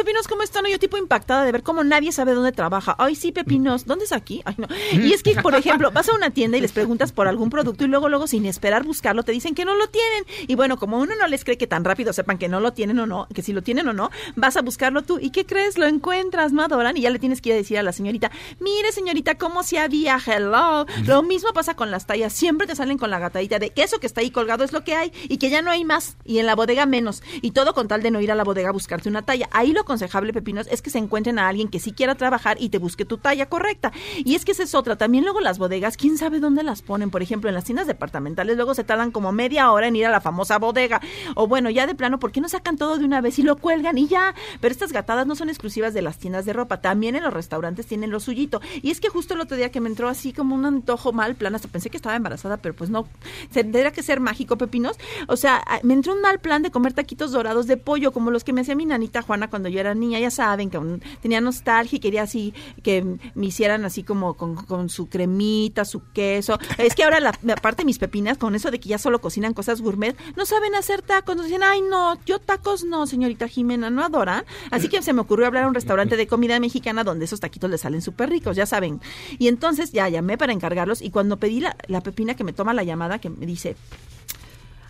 Pepinos, 0.00 0.28
¿cómo 0.28 0.42
están? 0.42 0.64
Yo 0.64 0.78
tipo 0.78 0.96
impactada 0.96 1.44
de 1.44 1.52
ver 1.52 1.62
cómo 1.62 1.84
nadie 1.84 2.10
sabe 2.10 2.32
dónde 2.32 2.52
trabaja. 2.52 2.96
Ay, 2.98 3.14
sí, 3.14 3.32
pepinos, 3.32 3.84
¿dónde 3.84 4.06
es 4.06 4.12
aquí? 4.12 4.40
Ay, 4.46 4.54
no. 4.56 4.66
Y 4.92 5.12
es 5.12 5.22
que, 5.22 5.34
por 5.34 5.54
ejemplo, 5.54 5.90
vas 5.92 6.08
a 6.08 6.14
una 6.14 6.30
tienda 6.30 6.56
y 6.56 6.62
les 6.62 6.72
preguntas 6.72 7.12
por 7.12 7.28
algún 7.28 7.50
producto 7.50 7.84
y 7.84 7.88
luego, 7.88 8.08
luego, 8.08 8.26
sin 8.26 8.46
esperar 8.46 8.84
buscarlo, 8.84 9.24
te 9.24 9.32
dicen 9.32 9.54
que 9.54 9.66
no 9.66 9.74
lo 9.74 9.88
tienen. 9.88 10.24
Y 10.46 10.54
bueno, 10.54 10.78
como 10.78 10.98
uno 10.98 11.14
no 11.16 11.26
les 11.26 11.44
cree 11.44 11.58
que 11.58 11.66
tan 11.66 11.84
rápido 11.84 12.14
sepan 12.14 12.38
que 12.38 12.48
no 12.48 12.60
lo 12.60 12.72
tienen 12.72 12.98
o 12.98 13.06
no, 13.06 13.28
que 13.34 13.42
si 13.42 13.52
lo 13.52 13.62
tienen 13.62 13.88
o 13.88 13.92
no, 13.92 14.10
vas 14.36 14.56
a 14.56 14.62
buscarlo 14.62 15.02
tú. 15.02 15.18
¿Y 15.20 15.30
qué 15.30 15.44
crees? 15.44 15.76
Lo 15.76 15.84
encuentras, 15.86 16.52
¿no 16.52 16.62
adoran? 16.62 16.96
Y 16.96 17.02
ya 17.02 17.10
le 17.10 17.18
tienes 17.18 17.42
que 17.42 17.50
ir 17.50 17.54
a 17.54 17.58
decir 17.58 17.78
a 17.78 17.82
la 17.82 17.92
señorita, 17.92 18.30
mire, 18.58 18.92
señorita, 18.92 19.36
¿cómo 19.36 19.62
se 19.62 19.78
había? 19.78 20.18
Hello. 20.24 20.86
Lo 21.04 21.22
mismo 21.22 21.52
pasa 21.52 21.74
con 21.74 21.90
las 21.90 22.06
tallas. 22.06 22.32
Siempre 22.32 22.66
te 22.66 22.74
salen 22.74 22.96
con 22.96 23.10
la 23.10 23.18
gatadita 23.18 23.58
de 23.58 23.68
que 23.70 23.82
eso 23.82 24.00
que 24.00 24.06
está 24.06 24.22
ahí 24.22 24.30
colgado 24.30 24.64
es 24.64 24.72
lo 24.72 24.82
que 24.82 24.94
hay 24.94 25.12
y 25.28 25.36
que 25.36 25.50
ya 25.50 25.60
no 25.60 25.70
hay 25.70 25.84
más. 25.84 26.16
Y 26.24 26.38
en 26.38 26.46
la 26.46 26.54
bodega 26.54 26.86
menos. 26.86 27.22
Y 27.42 27.50
todo 27.50 27.74
con 27.74 27.86
tal 27.86 28.02
de 28.02 28.10
no 28.10 28.20
ir 28.22 28.32
a 28.32 28.34
la 28.34 28.44
bodega 28.44 28.70
a 28.70 28.72
buscarte 28.72 29.10
una 29.10 29.22
talla. 29.22 29.48
Ahí 29.52 29.72
lo 29.72 29.84
aconsejable, 29.90 30.32
Pepinos, 30.32 30.68
es 30.70 30.82
que 30.82 30.90
se 30.90 30.98
encuentren 30.98 31.40
a 31.40 31.48
alguien 31.48 31.66
que 31.66 31.80
sí 31.80 31.90
quiera 31.90 32.14
trabajar 32.14 32.56
y 32.60 32.68
te 32.68 32.78
busque 32.78 33.04
tu 33.04 33.18
talla 33.18 33.46
correcta. 33.46 33.90
Y 34.18 34.36
es 34.36 34.44
que 34.44 34.52
esa 34.52 34.62
es 34.62 34.76
otra. 34.76 34.94
También 34.94 35.24
luego 35.24 35.40
las 35.40 35.58
bodegas, 35.58 35.96
quién 35.96 36.16
sabe 36.16 36.38
dónde 36.38 36.62
las 36.62 36.80
ponen. 36.80 37.10
Por 37.10 37.22
ejemplo, 37.22 37.48
en 37.48 37.56
las 37.56 37.64
tiendas 37.64 37.88
departamentales 37.88 38.54
luego 38.54 38.74
se 38.74 38.84
tardan 38.84 39.10
como 39.10 39.32
media 39.32 39.72
hora 39.72 39.88
en 39.88 39.96
ir 39.96 40.06
a 40.06 40.10
la 40.10 40.20
famosa 40.20 40.58
bodega. 40.58 41.00
O 41.34 41.48
bueno, 41.48 41.70
ya 41.70 41.88
de 41.88 41.96
plano, 41.96 42.20
¿por 42.20 42.30
qué 42.30 42.40
no 42.40 42.48
sacan 42.48 42.76
todo 42.76 42.98
de 42.98 43.04
una 43.04 43.20
vez 43.20 43.40
y 43.40 43.42
lo 43.42 43.56
cuelgan 43.56 43.98
y 43.98 44.06
ya? 44.06 44.32
Pero 44.60 44.70
estas 44.70 44.92
gatadas 44.92 45.26
no 45.26 45.34
son 45.34 45.48
exclusivas 45.48 45.92
de 45.92 46.02
las 46.02 46.18
tiendas 46.18 46.44
de 46.44 46.52
ropa. 46.52 46.80
También 46.80 47.16
en 47.16 47.24
los 47.24 47.34
restaurantes 47.34 47.86
tienen 47.86 48.10
lo 48.10 48.20
suyito. 48.20 48.60
Y 48.80 48.92
es 48.92 49.00
que 49.00 49.08
justo 49.08 49.34
el 49.34 49.40
otro 49.40 49.56
día 49.56 49.72
que 49.72 49.80
me 49.80 49.88
entró 49.88 50.08
así 50.08 50.32
como 50.32 50.54
un 50.54 50.66
antojo 50.66 51.12
mal 51.12 51.34
plan, 51.34 51.56
hasta 51.56 51.66
pensé 51.66 51.90
que 51.90 51.96
estaba 51.96 52.14
embarazada, 52.14 52.58
pero 52.58 52.76
pues 52.76 52.90
no. 52.90 53.08
Tendría 53.52 53.90
que 53.90 54.04
ser 54.04 54.20
mágico, 54.20 54.56
Pepinos. 54.56 54.96
O 55.26 55.36
sea, 55.36 55.64
me 55.82 55.94
entró 55.94 56.12
un 56.12 56.20
mal 56.20 56.38
plan 56.38 56.62
de 56.62 56.70
comer 56.70 56.92
taquitos 56.92 57.32
dorados 57.32 57.66
de 57.66 57.76
pollo, 57.76 58.12
como 58.12 58.30
los 58.30 58.44
que 58.44 58.52
me 58.52 58.60
hacía 58.60 58.76
mi 58.76 58.86
nanita 58.86 59.22
Juana 59.22 59.50
cuando 59.50 59.68
yo 59.70 59.80
era 59.80 59.94
niña. 59.94 60.18
Ya 60.18 60.30
saben 60.30 60.70
que 60.70 60.78
tenía 61.20 61.40
nostalgia 61.40 61.96
y 61.96 62.00
quería 62.00 62.22
así 62.22 62.54
que 62.82 63.04
me 63.34 63.46
hicieran 63.46 63.84
así 63.84 64.02
como 64.02 64.34
con, 64.34 64.88
su 64.88 65.08
cremita, 65.08 65.84
su 65.84 66.02
queso. 66.12 66.58
Es 66.78 66.94
que 66.94 67.04
ahora, 67.04 67.20
la, 67.20 67.32
aparte 67.54 67.84
mis 67.84 67.98
pepinas, 67.98 68.38
con 68.38 68.54
eso 68.54 68.70
de 68.70 68.80
que 68.80 68.88
ya 68.88 68.98
solo 68.98 69.20
cocinan 69.20 69.54
cosas 69.54 69.80
gourmet, 69.80 70.16
no 70.36 70.46
saben 70.46 70.74
hacer 70.74 71.02
tacos. 71.02 71.36
Nos 71.36 71.46
dicen, 71.46 71.62
ay, 71.62 71.82
no, 71.82 72.18
yo 72.24 72.38
tacos 72.38 72.84
no, 72.84 73.06
señorita 73.06 73.48
Jimena, 73.48 73.90
no 73.90 74.04
adoran. 74.04 74.44
Así 74.70 74.88
que 74.88 75.02
se 75.02 75.12
me 75.12 75.20
ocurrió 75.20 75.46
hablar 75.46 75.64
a 75.64 75.68
un 75.68 75.74
restaurante 75.74 76.16
de 76.16 76.26
comida 76.26 76.58
mexicana 76.60 77.04
donde 77.04 77.24
esos 77.24 77.40
taquitos 77.40 77.70
les 77.70 77.80
salen 77.80 78.02
súper 78.02 78.30
ricos, 78.30 78.56
ya 78.56 78.66
saben. 78.66 79.00
Y 79.38 79.48
entonces 79.48 79.92
ya 79.92 80.08
llamé 80.08 80.38
para 80.38 80.52
encargarlos 80.52 81.02
y 81.02 81.10
cuando 81.10 81.38
pedí 81.38 81.60
la, 81.60 81.76
la 81.86 82.00
pepina 82.00 82.34
que 82.34 82.44
me 82.44 82.52
toma 82.52 82.74
la 82.74 82.82
llamada, 82.82 83.18
que 83.18 83.30
me 83.30 83.46
dice, 83.46 83.76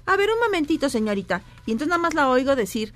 a 0.06 0.16
ver, 0.16 0.28
un 0.30 0.40
momentito, 0.40 0.88
señorita. 0.88 1.42
Y 1.66 1.72
entonces 1.72 1.88
nada 1.88 2.02
más 2.02 2.14
la 2.14 2.28
oigo 2.28 2.56
decir 2.56 2.92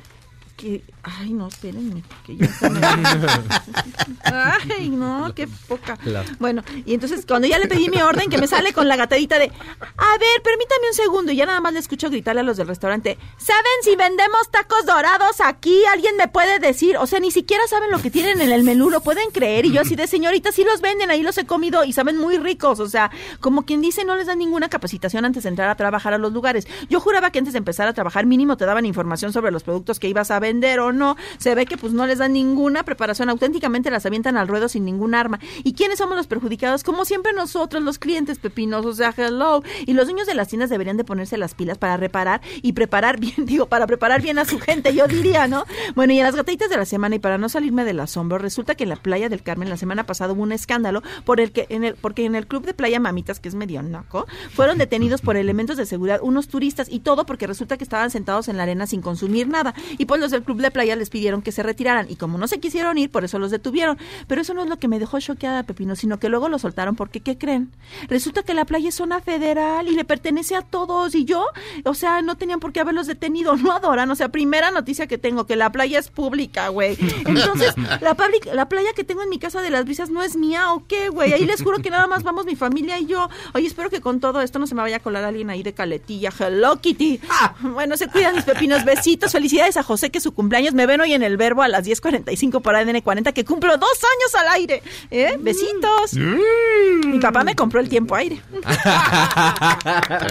que, 0.56 0.85
ay, 1.02 1.32
no, 1.32 1.48
espérenme, 1.48 2.02
que 2.24 2.36
ya 2.36 2.47
se 2.47 2.70
me... 2.70 2.81
Ay, 4.24 4.89
no, 4.89 5.32
qué 5.35 5.48
poca. 5.68 5.97
Claro. 5.97 6.28
Bueno, 6.39 6.62
y 6.86 6.94
entonces 6.94 7.24
cuando 7.26 7.48
ya 7.48 7.59
le 7.59 7.66
pedí 7.66 7.89
mi 7.89 8.01
orden, 8.01 8.31
que 8.31 8.39
me 8.39 8.47
sale 8.47 8.72
con 8.72 8.89
la 8.89 8.97
gatadita 8.97 9.39
de, 9.39 9.47
a 9.47 10.18
ver, 10.18 10.43
permítame 10.43 10.89
un 10.89 10.94
segundo, 10.94 11.32
y 11.32 11.36
ya 11.36 11.47
nada 11.47 11.60
más 11.60 11.72
le 11.72 11.81
escucho 11.81 12.09
gritarle 12.09 12.40
a 12.40 12.44
los 12.44 12.56
del 12.56 12.68
restaurante, 12.68 13.18
¿saben 13.36 13.62
si 13.82 13.97
vendemos 13.97 14.51
tacos 14.51 14.86
dorados 14.86 15.40
aquí? 15.40 15.85
¿Alguien 15.93 16.16
me 16.16 16.28
puede 16.28 16.59
decir? 16.59 16.97
O 16.97 17.06
sea, 17.06 17.20
ni 17.20 17.31
siquiera 17.31 17.66
saben 17.68 17.90
lo 17.90 18.01
que 18.01 18.10
tienen 18.10 18.40
en 18.40 18.52
el 18.52 18.62
menú, 18.62 18.90
lo 18.90 19.01
pueden 19.01 19.31
creer. 19.31 19.66
Y 19.66 19.72
yo 19.72 19.81
así 19.81 19.97
de, 19.97 20.06
señorita, 20.06 20.52
sí 20.52 20.64
los 20.64 20.81
venden, 20.81 21.10
ahí 21.10 21.22
los 21.22 21.36
he 21.39 21.47
comido 21.47 21.85
y 21.85 21.93
saben 21.93 22.16
muy 22.16 22.39
ricos. 22.39 22.81
O 22.81 22.89
sea, 22.89 23.10
como 23.40 23.64
quien 23.64 23.81
dice, 23.81 24.05
no 24.05 24.16
les 24.16 24.26
dan 24.26 24.39
ninguna 24.39 24.68
capacitación 24.68 25.24
antes 25.24 25.43
de 25.43 25.48
entrar 25.48 25.68
a 25.68 25.74
trabajar 25.74 26.14
a 26.14 26.18
los 26.18 26.32
lugares. 26.32 26.66
Yo 26.89 27.01
juraba 27.01 27.31
que 27.31 27.39
antes 27.39 27.52
de 27.52 27.59
empezar 27.59 27.89
a 27.89 27.93
trabajar 27.93 28.26
mínimo 28.26 28.56
te 28.56 28.64
daban 28.64 28.86
información 28.86 29.32
sobre 29.32 29.51
los 29.51 29.62
productos 29.62 29.98
que 29.98 30.09
ibas 30.09 30.31
a 30.31 30.39
vender 30.44 30.78
o 30.80 30.92
no. 30.92 31.16
Se 31.38 31.54
ve 31.54 31.64
que 31.64 31.78
pues 31.78 31.94
no 31.94 32.06
les 32.06 32.18
dan 32.18 32.34
ninguna 32.34 32.82
preparación, 32.82 33.30
auténticamente 33.30 33.90
las 33.90 34.04
avientan 34.04 34.36
al 34.36 34.46
ruedo 34.46 34.68
sin 34.68 34.84
ningún 34.84 35.14
arma. 35.14 35.40
¿Y 35.62 35.72
quiénes 35.72 35.98
somos 35.98 36.16
los 36.16 36.26
perjudicados? 36.26 36.84
Como 36.84 37.06
siempre 37.06 37.32
nosotros, 37.32 37.82
los 37.82 37.98
clientes 37.98 38.38
pepinos, 38.38 38.84
o 38.84 38.92
sea, 38.92 39.14
hello. 39.16 39.62
Y 39.86 39.94
los 39.94 40.06
dueños 40.06 40.26
de 40.26 40.34
las 40.34 40.48
tiendas 40.48 40.68
deberían 40.68 40.98
de 40.98 41.04
ponerse 41.04 41.38
las 41.38 41.54
pilas 41.54 41.78
para 41.78 41.96
reparar 41.96 42.42
y 42.60 42.72
preparar 42.74 43.18
bien, 43.18 43.34
digo, 43.46 43.66
para 43.66 43.86
preparar 43.86 44.20
bien 44.20 44.38
a 44.38 44.44
su 44.44 44.60
gente, 44.60 44.94
yo 44.94 45.06
diría, 45.06 45.48
¿no? 45.48 45.64
Bueno, 45.94 46.12
y 46.12 46.18
en 46.18 46.24
las 46.24 46.36
gatitas 46.36 46.68
de 46.68 46.76
la 46.76 46.84
semana, 46.84 47.16
y 47.16 47.18
para 47.18 47.38
no 47.38 47.48
salirme 47.48 47.84
del 47.84 48.00
asombro, 48.00 48.36
resulta 48.36 48.74
que 48.74 48.84
en 48.84 48.90
la 48.90 48.96
playa 48.96 49.30
del 49.30 49.42
Carmen 49.42 49.70
la 49.70 49.78
semana 49.78 50.04
pasada 50.04 50.34
hubo 50.34 50.42
un 50.42 50.52
escándalo 50.52 51.02
por 51.24 51.40
el 51.40 51.52
que 51.52 51.66
en 51.70 51.84
el, 51.84 51.94
porque 51.94 52.26
en 52.26 52.34
el 52.34 52.46
club 52.46 52.66
de 52.66 52.74
playa 52.74 53.00
Mamitas, 53.00 53.40
que 53.40 53.48
es 53.48 53.54
medio 53.54 53.82
naco, 53.82 54.26
fueron 54.52 54.76
detenidos 54.76 55.22
por 55.22 55.36
elementos 55.36 55.76
de 55.76 55.86
seguridad 55.86 56.20
unos 56.22 56.48
turistas 56.48 56.88
y 56.90 57.00
todo 57.00 57.24
porque 57.24 57.46
resulta 57.46 57.76
que 57.76 57.84
estaban 57.84 58.10
sentados 58.10 58.48
en 58.48 58.56
la 58.56 58.64
arena 58.64 58.86
sin 58.86 59.00
consumir 59.00 59.48
nada. 59.48 59.74
Y 59.98 60.06
pues 60.06 60.20
los 60.20 60.32
del 60.35 60.44
club 60.44 60.61
de 60.61 60.70
playa 60.70 60.97
les 60.97 61.11
pidieron 61.11 61.43
que 61.43 61.52
se 61.52 61.62
retiraran 61.62 62.06
y 62.11 62.16
como 62.16 62.39
no 62.39 62.48
se 62.48 62.61
quisieron 62.61 62.98
ir, 62.98 63.11
por 63.11 63.24
eso 63.24 63.39
los 63.39 63.51
detuvieron. 63.51 63.98
Pero 64.27 64.43
eso 64.43 64.55
no 64.55 64.62
es 64.62 64.69
lo 64.69 64.78
que 64.78 64.89
me 64.89 64.98
dejó 64.98 65.19
choqueada, 65.20 65.62
Pepino, 65.62 65.97
sino 65.97 66.19
que 66.19 66.28
luego 66.28 66.48
lo 66.48 66.59
soltaron 66.59 66.97
porque, 66.97 67.20
¿qué 67.20 67.39
creen? 67.39 67.70
Resulta 68.09 68.43
que 68.43 68.55
la 68.55 68.65
playa 68.65 68.89
es 68.89 68.94
zona 68.94 69.20
federal 69.20 69.89
y 69.89 69.93
le 69.93 70.05
pertenece 70.05 70.56
a 70.56 70.62
todos 70.62 71.15
y 71.15 71.24
yo, 71.24 71.47
o 71.85 71.94
sea, 71.94 72.23
no 72.23 72.36
tenían 72.36 72.61
por 72.61 72.73
qué 72.73 72.81
haberlos 72.81 73.06
detenido, 73.06 73.56
no 73.56 73.73
adoran, 73.73 74.11
o 74.11 74.15
sea, 74.15 74.28
primera 74.28 74.70
noticia 74.70 75.06
que 75.06 75.19
tengo, 75.19 75.47
que 75.47 75.56
la 75.56 75.70
playa 75.73 75.98
es 75.98 76.09
pública, 76.09 76.69
güey. 76.69 76.97
Entonces, 77.27 77.74
la, 78.01 78.15
playa 78.15 78.93
que 78.94 79.05
tengo 79.05 79.23
en 79.23 79.28
mi 79.28 79.39
casa 79.39 79.62
de 79.62 79.70
las 79.70 79.85
brisas 79.85 80.11
no 80.11 80.23
es 80.23 80.36
mía, 80.36 80.73
¿o 80.73 80.86
qué, 80.86 81.09
güey? 81.09 81.32
Ahí 81.32 81.47
les 81.47 81.62
juro 81.62 81.78
que 81.78 81.90
nada 81.90 82.06
más 82.06 82.23
vamos 82.23 82.47
mi 82.47 82.56
familia 82.56 82.98
y 82.98 83.06
yo. 83.06 83.28
Oye, 83.55 83.66
espero 83.66 83.90
que 83.90 84.01
con 84.01 84.20
todo 84.20 84.40
esto 84.40 84.59
no 84.59 84.66
se 84.66 84.74
me 84.74 84.82
vaya 84.82 84.97
a 84.97 85.01
colar 85.01 85.24
alguien 85.24 85.51
ahí 85.51 85.62
de 85.62 85.73
caletilla. 85.73 86.31
Hello, 86.39 86.81
Kitty. 86.81 87.20
Bueno, 87.61 87.97
se 87.97 88.09
cuidan 88.09 88.35
mis 88.35 88.44
pepinos. 88.44 88.85
Besitos. 88.85 89.32
Felicidades 89.32 89.77
a 89.77 89.82
José 89.82 90.11
que 90.11 90.19
es 90.19 90.23
su 90.24 90.34
cumpleaños. 90.34 90.74
Me 90.74 90.86
ven 90.86 91.01
hoy 91.01 91.12
en 91.12 91.22
el 91.22 91.36
verbo 91.36 91.62
a 91.62 91.68
las 91.68 91.86
10.45 91.86 92.60
por 92.60 92.74
ADN 92.74 93.01
40 93.01 93.30
que 93.32 93.44
cumplo 93.44 93.76
dos 93.78 93.98
años 94.02 94.34
al 94.34 94.48
aire. 94.55 94.82
¿Eh? 95.10 95.36
Besitos. 95.38 96.14
Mi 96.14 97.18
papá 97.20 97.44
me 97.44 97.55
compró 97.55 97.78
el 97.80 97.88
tiempo 97.88 98.16
aire. 98.16 98.40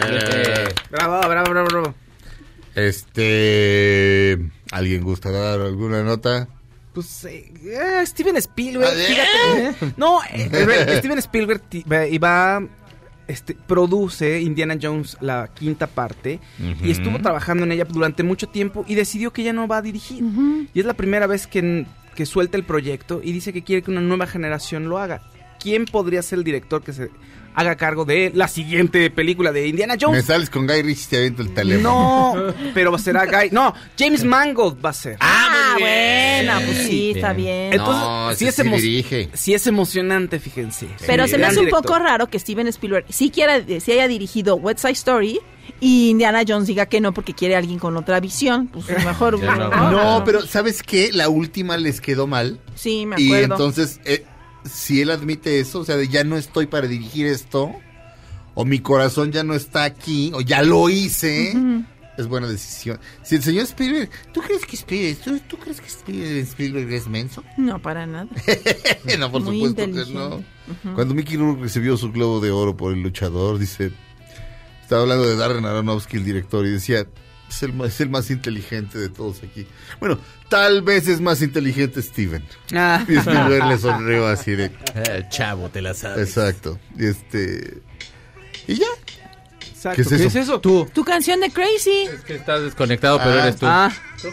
Eh, 0.05 0.69
Bravo, 0.91 1.21
bravo, 1.29 1.49
bravo, 1.51 1.67
bravo. 1.69 1.95
Este. 2.75 4.37
¿Alguien 4.71 5.03
gusta 5.03 5.31
dar 5.31 5.59
alguna 5.61 6.03
nota? 6.03 6.47
Pues 6.93 7.25
eh, 7.25 7.51
eh, 7.63 8.03
Steven 8.05 8.35
Spielberg, 8.37 8.91
A 8.91 8.93
ver. 8.93 9.07
fíjate. 9.07 9.93
No, 9.97 10.19
eh, 10.31 10.97
Steven 10.99 11.17
Spielberg 11.19 11.61
iba 12.11 12.61
este 13.27 13.55
produce 13.55 14.41
Indiana 14.41 14.77
Jones 14.81 15.17
la 15.21 15.49
quinta 15.53 15.87
parte 15.87 16.39
y 16.83 16.91
estuvo 16.91 17.19
trabajando 17.19 17.63
en 17.63 17.71
ella 17.71 17.85
durante 17.85 18.23
mucho 18.23 18.47
tiempo 18.47 18.85
y 18.87 18.95
decidió 18.95 19.31
que 19.31 19.43
ya 19.43 19.53
no 19.53 19.67
va 19.67 19.77
a 19.77 19.81
dirigir. 19.81 20.23
Y 20.73 20.79
es 20.79 20.85
la 20.85 20.93
primera 20.93 21.27
vez 21.27 21.47
que, 21.47 21.85
que 22.15 22.25
suelta 22.25 22.57
el 22.57 22.63
proyecto 22.63 23.21
y 23.23 23.31
dice 23.31 23.53
que 23.53 23.63
quiere 23.63 23.81
que 23.81 23.91
una 23.91 24.01
nueva 24.01 24.27
generación 24.27 24.89
lo 24.89 24.97
haga. 24.97 25.21
¿Quién 25.59 25.85
podría 25.85 26.21
ser 26.21 26.39
el 26.39 26.43
director 26.43 26.83
que 26.83 26.93
se 26.93 27.09
haga 27.55 27.75
cargo 27.75 28.05
de 28.05 28.31
la 28.33 28.47
siguiente 28.47 29.09
película 29.09 29.51
de 29.51 29.67
Indiana 29.67 29.93
Me 29.95 29.99
Jones? 30.01 30.25
sales 30.25 30.49
con 30.49 30.65
Guy 30.67 30.81
Ritchie 30.81 31.03
y 31.05 31.07
te 31.09 31.17
aviento 31.17 31.41
el 31.43 31.53
teléfono. 31.53 32.35
No, 32.35 32.53
pero 32.73 32.97
será 32.97 33.25
Guy. 33.25 33.49
No, 33.51 33.73
James 33.97 34.23
Mangold 34.23 34.83
va 34.83 34.89
a 34.89 34.93
ser. 34.93 35.17
Ah, 35.19 35.75
bueno, 35.79 36.53
pues 36.65 36.77
sí, 36.87 37.11
está 37.15 37.33
bien. 37.33 37.73
Entonces, 37.73 38.03
No, 38.03 38.33
sí, 38.35 38.47
es 38.47 38.55
sí 38.55 38.63
dirige. 38.63 39.29
sí 39.33 39.53
es 39.53 39.67
emocionante, 39.67 40.39
fíjense. 40.39 40.87
Pero 41.05 41.25
Sí, 41.25 41.31
se 41.31 41.37
me 41.37 41.45
hace 41.45 41.59
un 41.59 41.65
director. 41.65 41.83
poco 41.83 41.99
raro 41.99 42.27
que 42.27 42.39
Steven 42.39 42.67
Spielberg 42.67 43.05
sí 43.09 43.29
quiera, 43.29 43.57
eh, 43.57 43.79
sí 43.79 43.91
haya 43.91 44.07
dirigido 44.07 44.55
West 44.55 44.79
Side 44.79 44.93
Story 44.93 45.39
y 45.79 46.09
Indiana 46.09 46.41
Jones 46.47 46.67
diga 46.67 46.85
que 46.87 46.99
no 47.01 47.13
porque 47.13 47.33
quiere 47.33 47.55
a 47.55 47.59
alguien 47.59 47.79
con 47.79 47.95
otra 47.97 48.19
visión. 48.19 48.67
Pues 48.67 48.85
mejor. 49.05 49.39
No. 49.43 50.23
pero 50.25 50.45
¿sabes 50.45 50.83
qué? 50.83 51.11
La 51.13 51.29
última 51.29 51.77
les 51.77 52.01
quedó 52.01 52.27
mal. 52.27 52.59
Sí, 52.75 53.05
me 53.05 53.15
Y 53.21 53.27
acuerdo. 53.27 53.53
entonces, 53.55 53.99
eh, 54.05 54.25
si 54.65 55.01
él 55.01 55.11
admite 55.11 55.59
eso, 55.59 55.79
o 55.79 55.85
sea, 55.85 55.97
de 55.97 56.07
ya 56.07 56.23
no 56.23 56.37
estoy 56.37 56.67
para 56.67 56.87
dirigir 56.87 57.27
esto, 57.27 57.71
o 58.55 58.65
mi 58.65 58.79
corazón 58.79 59.31
ya 59.31 59.43
no 59.43 59.53
está 59.53 59.83
aquí, 59.83 60.31
o 60.33 60.41
ya 60.41 60.61
lo 60.61 60.89
hice, 60.89 61.53
es 62.17 62.27
buena 62.27 62.47
decisión. 62.47 62.99
Si 63.23 63.35
el 63.35 63.43
señor 63.43 63.63
Spielberg, 63.63 64.09
¿tú 64.33 64.41
crees 64.41 64.65
que 64.65 64.75
Spielberg, 64.75 65.17
tú, 65.23 65.39
tú 65.47 65.57
crees 65.57 65.81
que 65.81 65.87
Spielberg, 65.87 66.37
Spielberg 66.39 66.91
es 66.93 67.07
menso? 67.07 67.43
No, 67.57 67.81
para 67.81 68.05
nada. 68.05 68.27
no, 69.19 69.31
por 69.31 69.41
Muy 69.41 69.55
supuesto 69.55 69.85
que 69.85 70.13
no. 70.13 70.43
Cuando 70.95 71.13
Mickey 71.13 71.37
Rourke 71.37 71.63
recibió 71.63 71.97
su 71.97 72.11
globo 72.11 72.39
de 72.39 72.51
oro 72.51 72.77
por 72.77 72.93
el 72.93 73.01
luchador, 73.01 73.57
dice, 73.57 73.91
estaba 74.81 75.01
hablando 75.01 75.27
de 75.27 75.35
Darren 75.35 75.65
Aronofsky, 75.65 76.17
el 76.17 76.25
director, 76.25 76.65
y 76.65 76.71
decía, 76.71 77.07
es 77.55 77.63
el, 77.63 77.73
más- 77.73 77.89
es 77.89 78.01
el 78.01 78.09
más 78.09 78.29
inteligente 78.31 78.97
de 78.97 79.09
todos 79.09 79.41
aquí. 79.43 79.67
Bueno, 79.99 80.19
tal 80.49 80.81
vez 80.81 81.07
es 81.07 81.21
más 81.21 81.41
inteligente 81.41 82.01
Steven. 82.01 82.43
Ah. 82.73 83.03
Y 83.07 83.15
Spielberg 83.17 83.65
le 83.67 83.77
sonrió 83.77 84.27
así 84.27 84.51
de... 84.51 84.65
Eh, 84.95 85.25
chavo, 85.29 85.69
te 85.69 85.81
la 85.81 85.93
sabes. 85.93 86.27
Exacto. 86.27 86.79
Y 86.97 87.05
este... 87.05 87.81
Y 88.67 88.75
ya. 88.75 88.87
Exacto. 89.69 89.95
¿Qué 89.95 90.01
es 90.15 90.21
eso? 90.21 90.39
eso? 90.39 90.61
Tú. 90.61 90.89
Tu 90.93 91.03
canción 91.03 91.39
de 91.41 91.49
Crazy. 91.51 92.03
Es 92.13 92.21
que 92.23 92.35
estás 92.35 92.61
desconectado, 92.61 93.17
pero 93.19 93.31
Ah. 93.31 93.41
eres 93.43 93.55
tú. 93.57 93.65
Ah, 93.67 93.91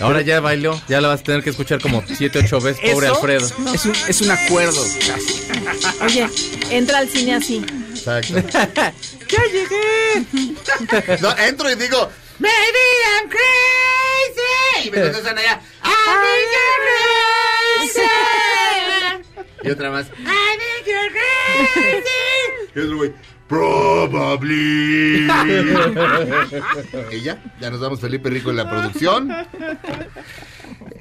Ahora 0.00 0.22
ya 0.22 0.40
bailó, 0.40 0.80
ya 0.88 0.98
la 1.02 1.08
vas 1.08 1.20
a 1.20 1.24
tener 1.24 1.42
que 1.44 1.50
escuchar 1.50 1.78
como 1.78 2.02
7, 2.06 2.38
8 2.42 2.60
veces, 2.62 2.90
pobre 2.90 3.06
¿Eso? 3.08 3.16
Alfredo. 3.16 3.46
es 3.74 3.84
un, 3.84 3.92
es 4.08 4.20
un 4.22 4.30
acuerdo. 4.30 4.82
Oye, 6.02 6.26
entra 6.70 7.00
al 7.00 7.08
cine 7.10 7.34
así. 7.34 7.62
Exacto. 8.00 8.34
¡Ya 9.28 9.44
llegué! 9.52 10.24
No, 11.20 11.36
entro 11.38 11.70
y 11.70 11.74
digo... 11.74 12.10
¡Me 12.38 12.48
Y 14.84 14.90
me 14.90 15.02
contestan 15.02 15.36
allá. 15.38 15.60
I 15.84 15.88
think 16.24 16.48
you're 16.56 16.80
crazy. 17.84 18.08
Y 19.62 19.70
otra 19.70 19.90
más. 19.90 20.06
I 20.06 20.56
think 20.58 20.86
you're 20.86 21.10
crazy. 21.10 22.08
Y 22.74 22.80
otro 22.80 22.96
güey. 22.96 23.12
Probably. 23.46 25.26
y 27.10 27.20
ya, 27.20 27.42
ya 27.60 27.70
nos 27.70 27.80
vamos 27.80 28.00
Felipe 28.00 28.30
Rico 28.30 28.50
en 28.50 28.56
la 28.56 28.70
producción. 28.70 29.28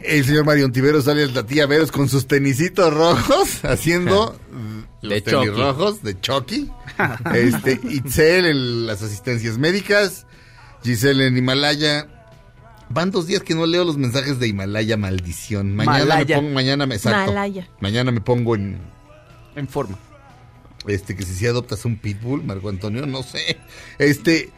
El 0.04 0.26
señor 0.26 0.46
Mario 0.46 0.66
Ontiveros 0.66 1.06
sale 1.06 1.28
la 1.28 1.46
tía 1.46 1.66
Veros 1.66 1.92
con 1.92 2.08
sus 2.10 2.28
tenisitos 2.28 2.94
rojos 2.94 3.60
haciendo 3.66 4.38
los 5.02 5.12
De 5.12 5.22
tenis 5.22 5.46
Chucky. 5.48 5.62
rojos 5.62 6.04
de 6.04 6.20
Chucky. 6.20 6.72
Este, 7.34 7.80
Itzel 7.90 8.46
en 8.46 8.88
las 8.88 9.02
asistencias 9.02 9.58
médicas. 9.58 10.26
Giselle 10.84 11.28
en 11.28 11.38
Himalaya. 11.38 12.08
Van 12.90 13.12
dos 13.12 13.28
días 13.28 13.44
que 13.44 13.54
no 13.56 13.66
leo 13.66 13.86
los 13.86 13.98
mensajes 13.98 14.40
de 14.40 14.48
Himalaya, 14.48 14.98
maldición. 14.98 15.76
Mañana 15.76 16.00
Malaya. 16.06 16.36
me 16.38 16.42
pongo, 16.42 16.54
mañana 16.56 16.86
me 16.88 16.96
exacto. 16.96 17.34
Mañana 17.80 18.12
me 18.12 18.22
pongo 18.22 18.56
en 18.56 18.80
En 19.56 19.68
forma. 19.68 19.98
Este 20.88 21.16
que 21.16 21.24
si 21.24 21.36
sí 21.36 21.46
adoptas 21.46 21.84
un 21.86 21.98
pitbull, 21.98 22.44
Marco 22.44 22.70
Antonio, 22.70 23.06
no 23.06 23.22
sé. 23.24 23.58
Este 23.98 24.50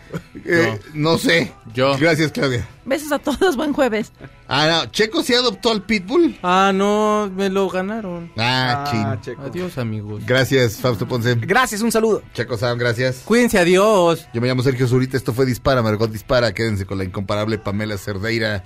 eh, 0.46 0.80
no. 0.94 1.18
sé. 1.18 1.52
Yo. 1.74 1.98
Gracias, 1.98 2.32
Claudia. 2.32 2.68
Besos 2.86 3.12
a 3.12 3.20
todos, 3.20 3.56
buen 3.56 3.74
jueves. 3.74 4.12
Ah, 4.48 4.84
no, 4.86 4.92
Checo 4.92 5.24
sí 5.24 5.34
adoptó 5.34 5.72
al 5.72 5.84
pitbull. 5.84 6.38
Ah, 6.44 6.72
no, 6.74 7.32
me 7.36 7.50
lo 7.50 7.70
ganaron. 7.70 8.32
Ah, 8.38 8.88
chin. 8.90 9.22
Checo. 9.22 9.44
Adiós, 9.44 9.78
amigos. 9.78 10.24
Gracias, 10.26 10.78
Fausto 10.78 11.08
Ponce. 11.08 11.36
Gracias, 11.36 11.82
un 11.82 11.92
saludo. 11.92 12.22
Checo 12.34 12.58
Sam, 12.58 12.78
gracias. 12.78 13.22
Cuídense, 13.26 13.58
adiós. 13.58 14.28
Yo 14.34 14.42
me 14.42 14.48
llamo 14.48 14.64
Sergio 14.64 14.88
Zurita, 14.88 15.18
esto 15.18 15.34
fue 15.34 15.46
Dispara, 15.46 15.82
Margot 15.82 16.12
Dispara. 16.12 16.54
Quédense 16.54 16.86
con 16.86 16.98
la 16.98 17.04
incomparable 17.04 17.58
Pamela 17.58 17.98
Cerdeira, 17.98 18.64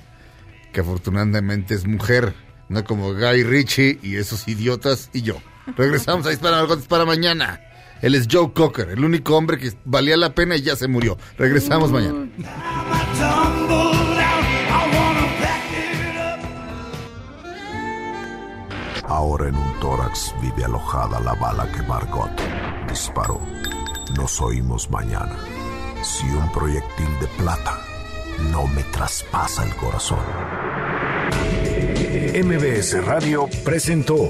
que 0.73 0.81
afortunadamente 0.81 1.73
es 1.73 1.87
mujer, 1.87 2.33
no 2.67 2.83
como 2.83 3.13
Guy 3.13 3.43
Ritchie 3.43 3.99
y 4.01 4.17
esos 4.17 4.47
idiotas 4.47 5.09
y 5.13 5.21
yo. 5.21 5.37
Regresamos 5.77 6.25
a 6.25 6.29
Dispara, 6.29 6.57
Margot 6.57 6.77
Dispara 6.77 7.05
mañana. 7.05 7.59
Él 8.01 8.15
es 8.15 8.27
Joe 8.29 8.51
Cocker, 8.53 8.89
el 8.89 9.03
único 9.03 9.35
hombre 9.35 9.57
que 9.57 9.73
valía 9.85 10.17
la 10.17 10.35
pena 10.35 10.55
y 10.55 10.61
ya 10.61 10.75
se 10.75 10.87
murió. 10.87 11.17
Regresamos 11.37 11.91
mañana. 11.91 12.27
Ahora 19.07 19.47
en 19.47 19.55
un 19.55 19.79
tórax 19.79 20.33
vive 20.41 20.65
alojada 20.65 21.19
la 21.19 21.33
bala 21.35 21.71
que 21.71 21.81
Margot 21.83 22.29
disparó. 22.89 23.39
Nos 24.15 24.41
oímos 24.41 24.89
mañana. 24.89 25.35
Si 26.03 26.25
un 26.27 26.51
proyectil 26.51 27.19
de 27.19 27.27
plata 27.37 27.79
no 28.51 28.67
me 28.67 28.83
traspasa 28.83 29.63
el 29.63 29.75
corazón. 29.75 30.19
MBS 32.43 33.05
Radio 33.05 33.47
presentó 33.63 34.29